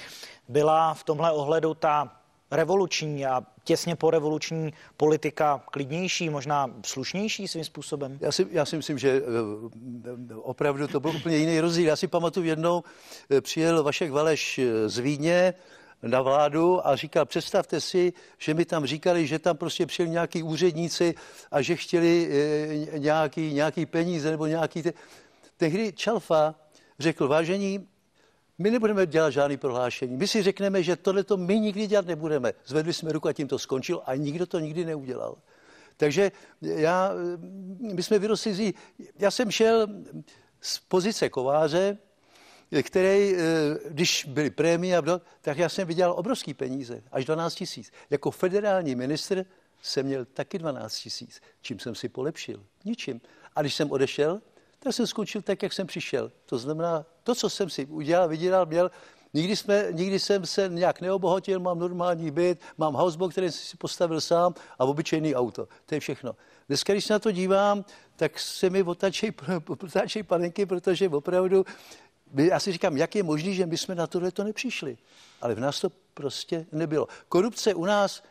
Byla 0.48 0.94
v 0.94 1.04
tomhle 1.04 1.32
ohledu 1.32 1.74
ta 1.74 2.20
revoluční 2.50 3.26
a 3.26 3.42
těsně 3.64 3.96
po 3.96 4.10
revoluční 4.10 4.72
politika 4.96 5.62
klidnější, 5.70 6.30
možná 6.30 6.70
slušnější 6.86 7.48
svým 7.48 7.64
způsobem? 7.64 8.18
Já 8.20 8.32
si, 8.32 8.46
já 8.50 8.64
si 8.64 8.76
myslím, 8.76 8.98
že 8.98 9.22
eh, 10.30 10.34
opravdu 10.34 10.88
to 10.88 11.00
byl 11.00 11.10
úplně 11.10 11.36
jiný 11.36 11.60
rozdíl. 11.60 11.86
Já 11.86 11.96
si 11.96 12.06
pamatuju 12.06 12.46
jednou, 12.46 12.82
eh, 13.30 13.40
přijel 13.40 13.82
Vašek 13.82 14.10
Valeš 14.10 14.58
eh, 14.58 14.88
z 14.88 14.98
Vídně, 14.98 15.54
na 16.06 16.22
vládu 16.22 16.86
a 16.86 16.96
říkal, 16.96 17.26
představte 17.26 17.80
si, 17.80 18.12
že 18.38 18.54
mi 18.54 18.64
tam 18.64 18.86
říkali, 18.86 19.26
že 19.26 19.38
tam 19.38 19.56
prostě 19.56 19.86
přijeli 19.86 20.10
nějaký 20.10 20.42
úředníci 20.42 21.14
a 21.50 21.62
že 21.62 21.76
chtěli 21.76 22.28
e, 22.94 22.98
nějaký, 22.98 23.52
nějaký 23.52 23.86
peníze 23.86 24.30
nebo 24.30 24.46
nějaký... 24.46 24.82
Te... 24.82 24.92
Tehdy 25.56 25.92
Čalfa 25.92 26.54
řekl, 26.98 27.28
vážení, 27.28 27.88
my 28.58 28.70
nebudeme 28.70 29.06
dělat 29.06 29.30
žádný 29.30 29.56
prohlášení. 29.56 30.16
My 30.16 30.28
si 30.28 30.42
řekneme, 30.42 30.82
že 30.82 30.96
tohle 30.96 31.24
to 31.24 31.36
my 31.36 31.60
nikdy 31.60 31.86
dělat 31.86 32.06
nebudeme. 32.06 32.52
Zvedli 32.66 32.92
jsme 32.92 33.12
ruku 33.12 33.28
a 33.28 33.32
tím 33.32 33.48
to 33.48 33.58
skončil 33.58 34.02
a 34.06 34.14
nikdo 34.14 34.46
to 34.46 34.58
nikdy 34.58 34.84
neudělal. 34.84 35.36
Takže 35.96 36.32
já, 36.60 37.12
my 37.80 38.02
jsme 38.02 38.18
vyrostli, 38.18 38.74
já 39.18 39.30
jsem 39.30 39.50
šel 39.50 39.88
z 40.60 40.78
pozice 40.78 41.28
kováře, 41.28 41.98
který, 42.82 43.36
eh, 43.36 43.38
když 43.90 44.24
byly 44.24 44.50
prémie, 44.50 45.02
tak 45.40 45.58
já 45.58 45.68
jsem 45.68 45.88
vydělal 45.88 46.14
obrovský 46.18 46.54
peníze, 46.54 47.02
až 47.12 47.24
12 47.24 47.54
tisíc. 47.54 47.92
Jako 48.10 48.30
federální 48.30 48.94
ministr 48.94 49.44
jsem 49.82 50.06
měl 50.06 50.24
taky 50.24 50.58
12 50.58 50.98
tisíc. 50.98 51.40
Čím 51.62 51.78
jsem 51.78 51.94
si 51.94 52.08
polepšil? 52.08 52.64
Ničím. 52.84 53.20
A 53.56 53.60
když 53.60 53.74
jsem 53.74 53.92
odešel, 53.92 54.40
tak 54.78 54.92
jsem 54.92 55.06
skončil 55.06 55.42
tak, 55.42 55.62
jak 55.62 55.72
jsem 55.72 55.86
přišel. 55.86 56.32
To 56.46 56.58
znamená, 56.58 57.06
to, 57.22 57.34
co 57.34 57.50
jsem 57.50 57.70
si 57.70 57.86
udělal, 57.86 58.28
vydělal, 58.28 58.66
měl, 58.66 58.90
Nikdy, 59.34 59.56
jsme, 59.56 59.86
nikdy 59.90 60.18
jsem 60.18 60.46
se 60.46 60.68
nějak 60.68 61.00
neobohatil, 61.00 61.60
mám 61.60 61.78
normální 61.78 62.30
byt, 62.30 62.60
mám 62.78 62.94
houseboat, 62.94 63.32
který 63.32 63.50
jsem 63.50 63.66
si 63.66 63.76
postavil 63.76 64.20
sám 64.20 64.54
a 64.78 64.84
obyčejný 64.84 65.34
auto. 65.34 65.68
To 65.86 65.94
je 65.94 66.00
všechno. 66.00 66.36
Dneska, 66.68 66.92
když 66.92 67.04
se 67.04 67.12
na 67.12 67.18
to 67.18 67.30
dívám, 67.30 67.84
tak 68.16 68.38
se 68.38 68.70
mi 68.70 68.82
otačej 68.82 69.32
panenky, 70.26 70.66
protože 70.66 71.08
opravdu, 71.08 71.64
já 72.42 72.60
si 72.60 72.72
říkám, 72.72 72.96
jak 72.96 73.14
je 73.14 73.22
možné, 73.22 73.52
že 73.52 73.66
my 73.66 73.78
jsme 73.78 73.94
na 73.94 74.06
tohle 74.06 74.30
to 74.30 74.44
nepřišli. 74.44 74.96
Ale 75.40 75.54
v 75.54 75.60
nás 75.60 75.80
to 75.80 75.90
prostě 76.14 76.66
nebylo. 76.72 77.08
Korupce 77.28 77.74
u 77.74 77.84
nás, 77.84 78.22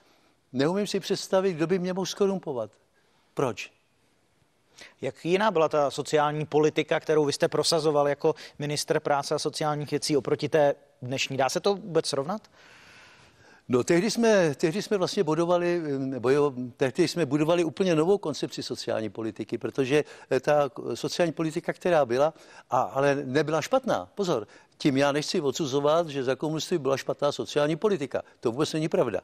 neumím 0.54 0.88
si 0.88 1.00
představit, 1.00 1.54
kdo 1.54 1.68
by 1.68 1.80
mě 1.80 1.94
mohl 1.94 2.06
skorumpovat. 2.06 2.72
Proč? 3.34 3.72
Jak 5.02 5.26
jiná 5.26 5.52
byla 5.52 5.70
ta 5.70 5.92
sociální 5.92 6.46
politika, 6.46 7.00
kterou 7.00 7.26
vy 7.26 7.34
jste 7.34 7.48
prosazoval 7.48 8.08
jako 8.08 8.36
minister 8.60 9.00
práce 9.00 9.36
a 9.36 9.40
sociálních 9.40 9.92
věcí 9.92 10.18
oproti 10.18 10.50
té 10.50 10.76
dnešní? 11.02 11.38
Dá 11.38 11.50
se 11.50 11.60
to 11.60 11.76
vůbec 11.76 12.06
srovnat? 12.06 12.50
No, 13.70 13.84
tehdy 13.84 14.12
jsme, 14.12 14.56
tehdy 14.56 14.82
jsme 14.82 14.98
vlastně 14.98 15.24
budovali, 15.24 15.82
bojo, 16.20 16.54
tehdy 16.78 17.08
jsme 17.08 17.26
budovali 17.26 17.64
úplně 17.64 17.96
novou 17.96 18.18
koncepci 18.18 18.64
sociální 18.64 19.10
politiky, 19.10 19.58
protože 19.58 20.04
ta 20.42 20.70
sociální 20.94 21.34
politika, 21.34 21.74
která 21.74 22.06
byla, 22.06 22.34
a, 22.70 22.82
ale 22.82 23.16
nebyla 23.26 23.62
špatná, 23.62 24.10
pozor, 24.16 24.48
tím 24.78 24.98
já 24.98 25.12
nechci 25.12 25.42
odsuzovat, 25.42 26.08
že 26.08 26.24
za 26.24 26.36
komunistů 26.36 26.80
byla 26.80 26.98
špatná 26.98 27.32
sociální 27.32 27.76
politika. 27.76 28.22
To 28.40 28.52
vůbec 28.52 28.74
není 28.74 28.90
pravda. 28.90 29.22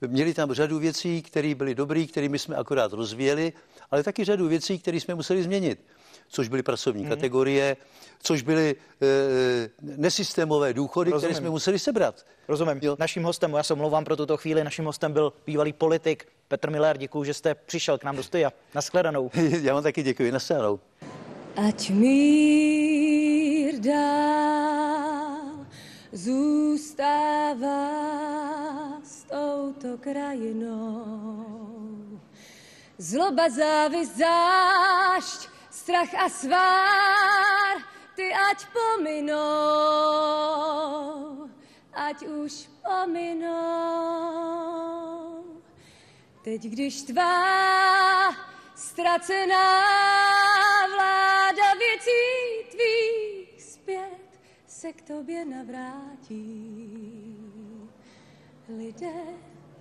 Měli 0.00 0.34
tam 0.34 0.52
řadu 0.52 0.78
věcí, 0.78 1.22
které 1.22 1.54
byly 1.54 1.74
dobré, 1.74 2.06
kterými 2.06 2.38
jsme 2.38 2.56
akorát 2.56 2.92
rozvíjeli, 2.92 3.52
ale 3.90 4.02
taky 4.02 4.24
řadu 4.24 4.48
věcí, 4.48 4.78
které 4.78 5.00
jsme 5.00 5.14
museli 5.14 5.42
změnit 5.42 5.84
což 6.28 6.48
byly 6.48 6.62
pracovní 6.62 7.02
hmm. 7.02 7.10
kategorie, 7.10 7.76
což 8.22 8.42
byly 8.42 8.76
e, 9.02 9.68
nesystémové 9.80 10.74
důchody, 10.74 11.10
Rozumím. 11.10 11.30
které 11.30 11.40
jsme 11.40 11.50
museli 11.50 11.78
sebrat. 11.78 12.26
Rozumím. 12.48 12.78
Jo. 12.82 12.96
Naším 12.98 13.22
hostem, 13.22 13.52
já 13.52 13.62
se 13.62 13.72
omlouvám 13.72 14.04
pro 14.04 14.16
tuto 14.16 14.36
chvíli, 14.36 14.64
naším 14.64 14.84
hostem 14.84 15.12
byl 15.12 15.32
bývalý 15.46 15.72
politik 15.72 16.26
Petr 16.48 16.70
Miller. 16.70 16.98
Děkuji, 16.98 17.24
že 17.24 17.34
jste 17.34 17.54
přišel 17.54 17.98
k 17.98 18.04
nám 18.04 18.16
do 18.16 18.22
studia. 18.22 18.52
Naschledanou. 18.74 19.30
já 19.62 19.74
vám 19.74 19.82
taky 19.82 20.02
děkuji. 20.02 20.32
Naschledanou. 20.32 20.80
Ať 21.68 21.90
mír 21.90 23.74
dál 23.80 25.28
zůstává 26.12 27.88
s 29.04 29.24
touto 29.24 29.98
krajinou. 30.00 31.38
Zloba, 32.98 33.48
závist, 33.48 34.16
zášť, 34.16 35.48
strach 35.88 36.12
a 36.20 36.28
svár, 36.28 37.80
ty 38.12 38.28
ať 38.28 38.68
pominou, 38.76 39.40
ať 41.96 42.28
už 42.28 42.68
pominou. 42.84 43.48
Teď, 46.44 46.62
když 46.62 47.02
tvá 47.08 48.36
ztracená 48.76 49.80
vláda 50.92 51.74
věcí 51.80 52.68
tvých 52.68 53.62
zpět 53.62 54.28
se 54.66 54.92
k 54.92 55.02
tobě 55.02 55.44
navrátí, 55.44 56.36
lidé 58.68 59.24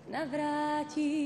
navrátí. 0.07 1.17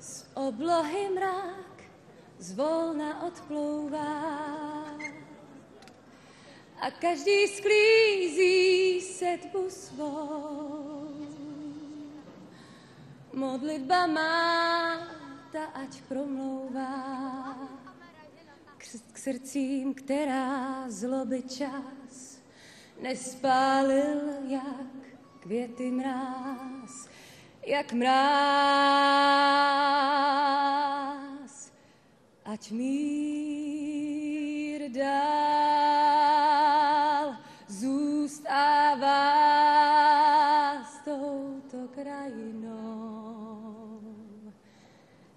Z 0.00 0.26
oblohy 0.34 1.08
mrák 1.14 1.69
zvolna 2.40 3.22
odplouvá 3.22 4.16
a 6.80 6.90
každý 6.90 7.46
sklízí 7.48 9.00
setbu 9.00 9.70
svou. 9.70 11.12
Modlitba 13.32 14.06
má, 14.06 14.40
ta 15.52 15.64
ať 15.64 16.00
promlouvá 16.08 16.96
k 19.12 19.18
srdcím, 19.18 19.94
která 19.94 20.84
zloby 20.88 21.42
čas 21.42 22.40
nespálil 23.00 24.48
jak 24.48 24.90
květy 25.40 25.90
mráz 25.90 27.08
jak 27.66 27.92
mráz. 27.92 29.30
Ať 32.44 32.70
mír 32.70 34.00
dál 34.90 36.16
zůstává 37.68 39.16
s 40.84 40.98
touto 41.04 41.88
krajinou. 41.94 42.80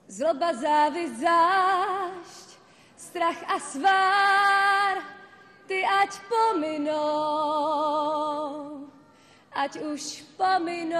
Zloba, 0.08 0.54
závist, 0.54 1.20
zášť, 1.20 2.50
strach 2.98 3.44
a 3.48 3.60
svár, 3.60 4.98
ty 5.68 5.86
ať 5.86 6.20
pominou 6.30 7.74
ať 9.54 9.80
už 9.86 10.26
pominou. 10.36 11.00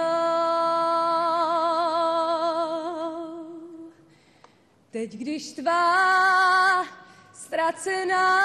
Teď, 4.94 5.12
když 5.12 5.52
tvá 5.52 6.84
ztracená 7.32 8.40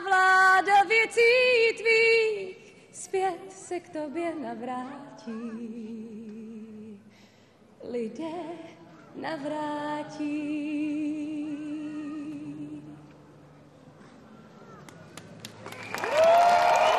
vláda 0.00 0.82
věcí 0.82 1.20
tvých 1.76 2.56
zpět 2.92 3.52
se 3.52 3.80
k 3.80 3.88
tobě 3.88 4.34
navrátí, 4.34 5.32
lidé 7.90 8.42
navrátí. 9.14 10.24
Woo! 16.02 16.93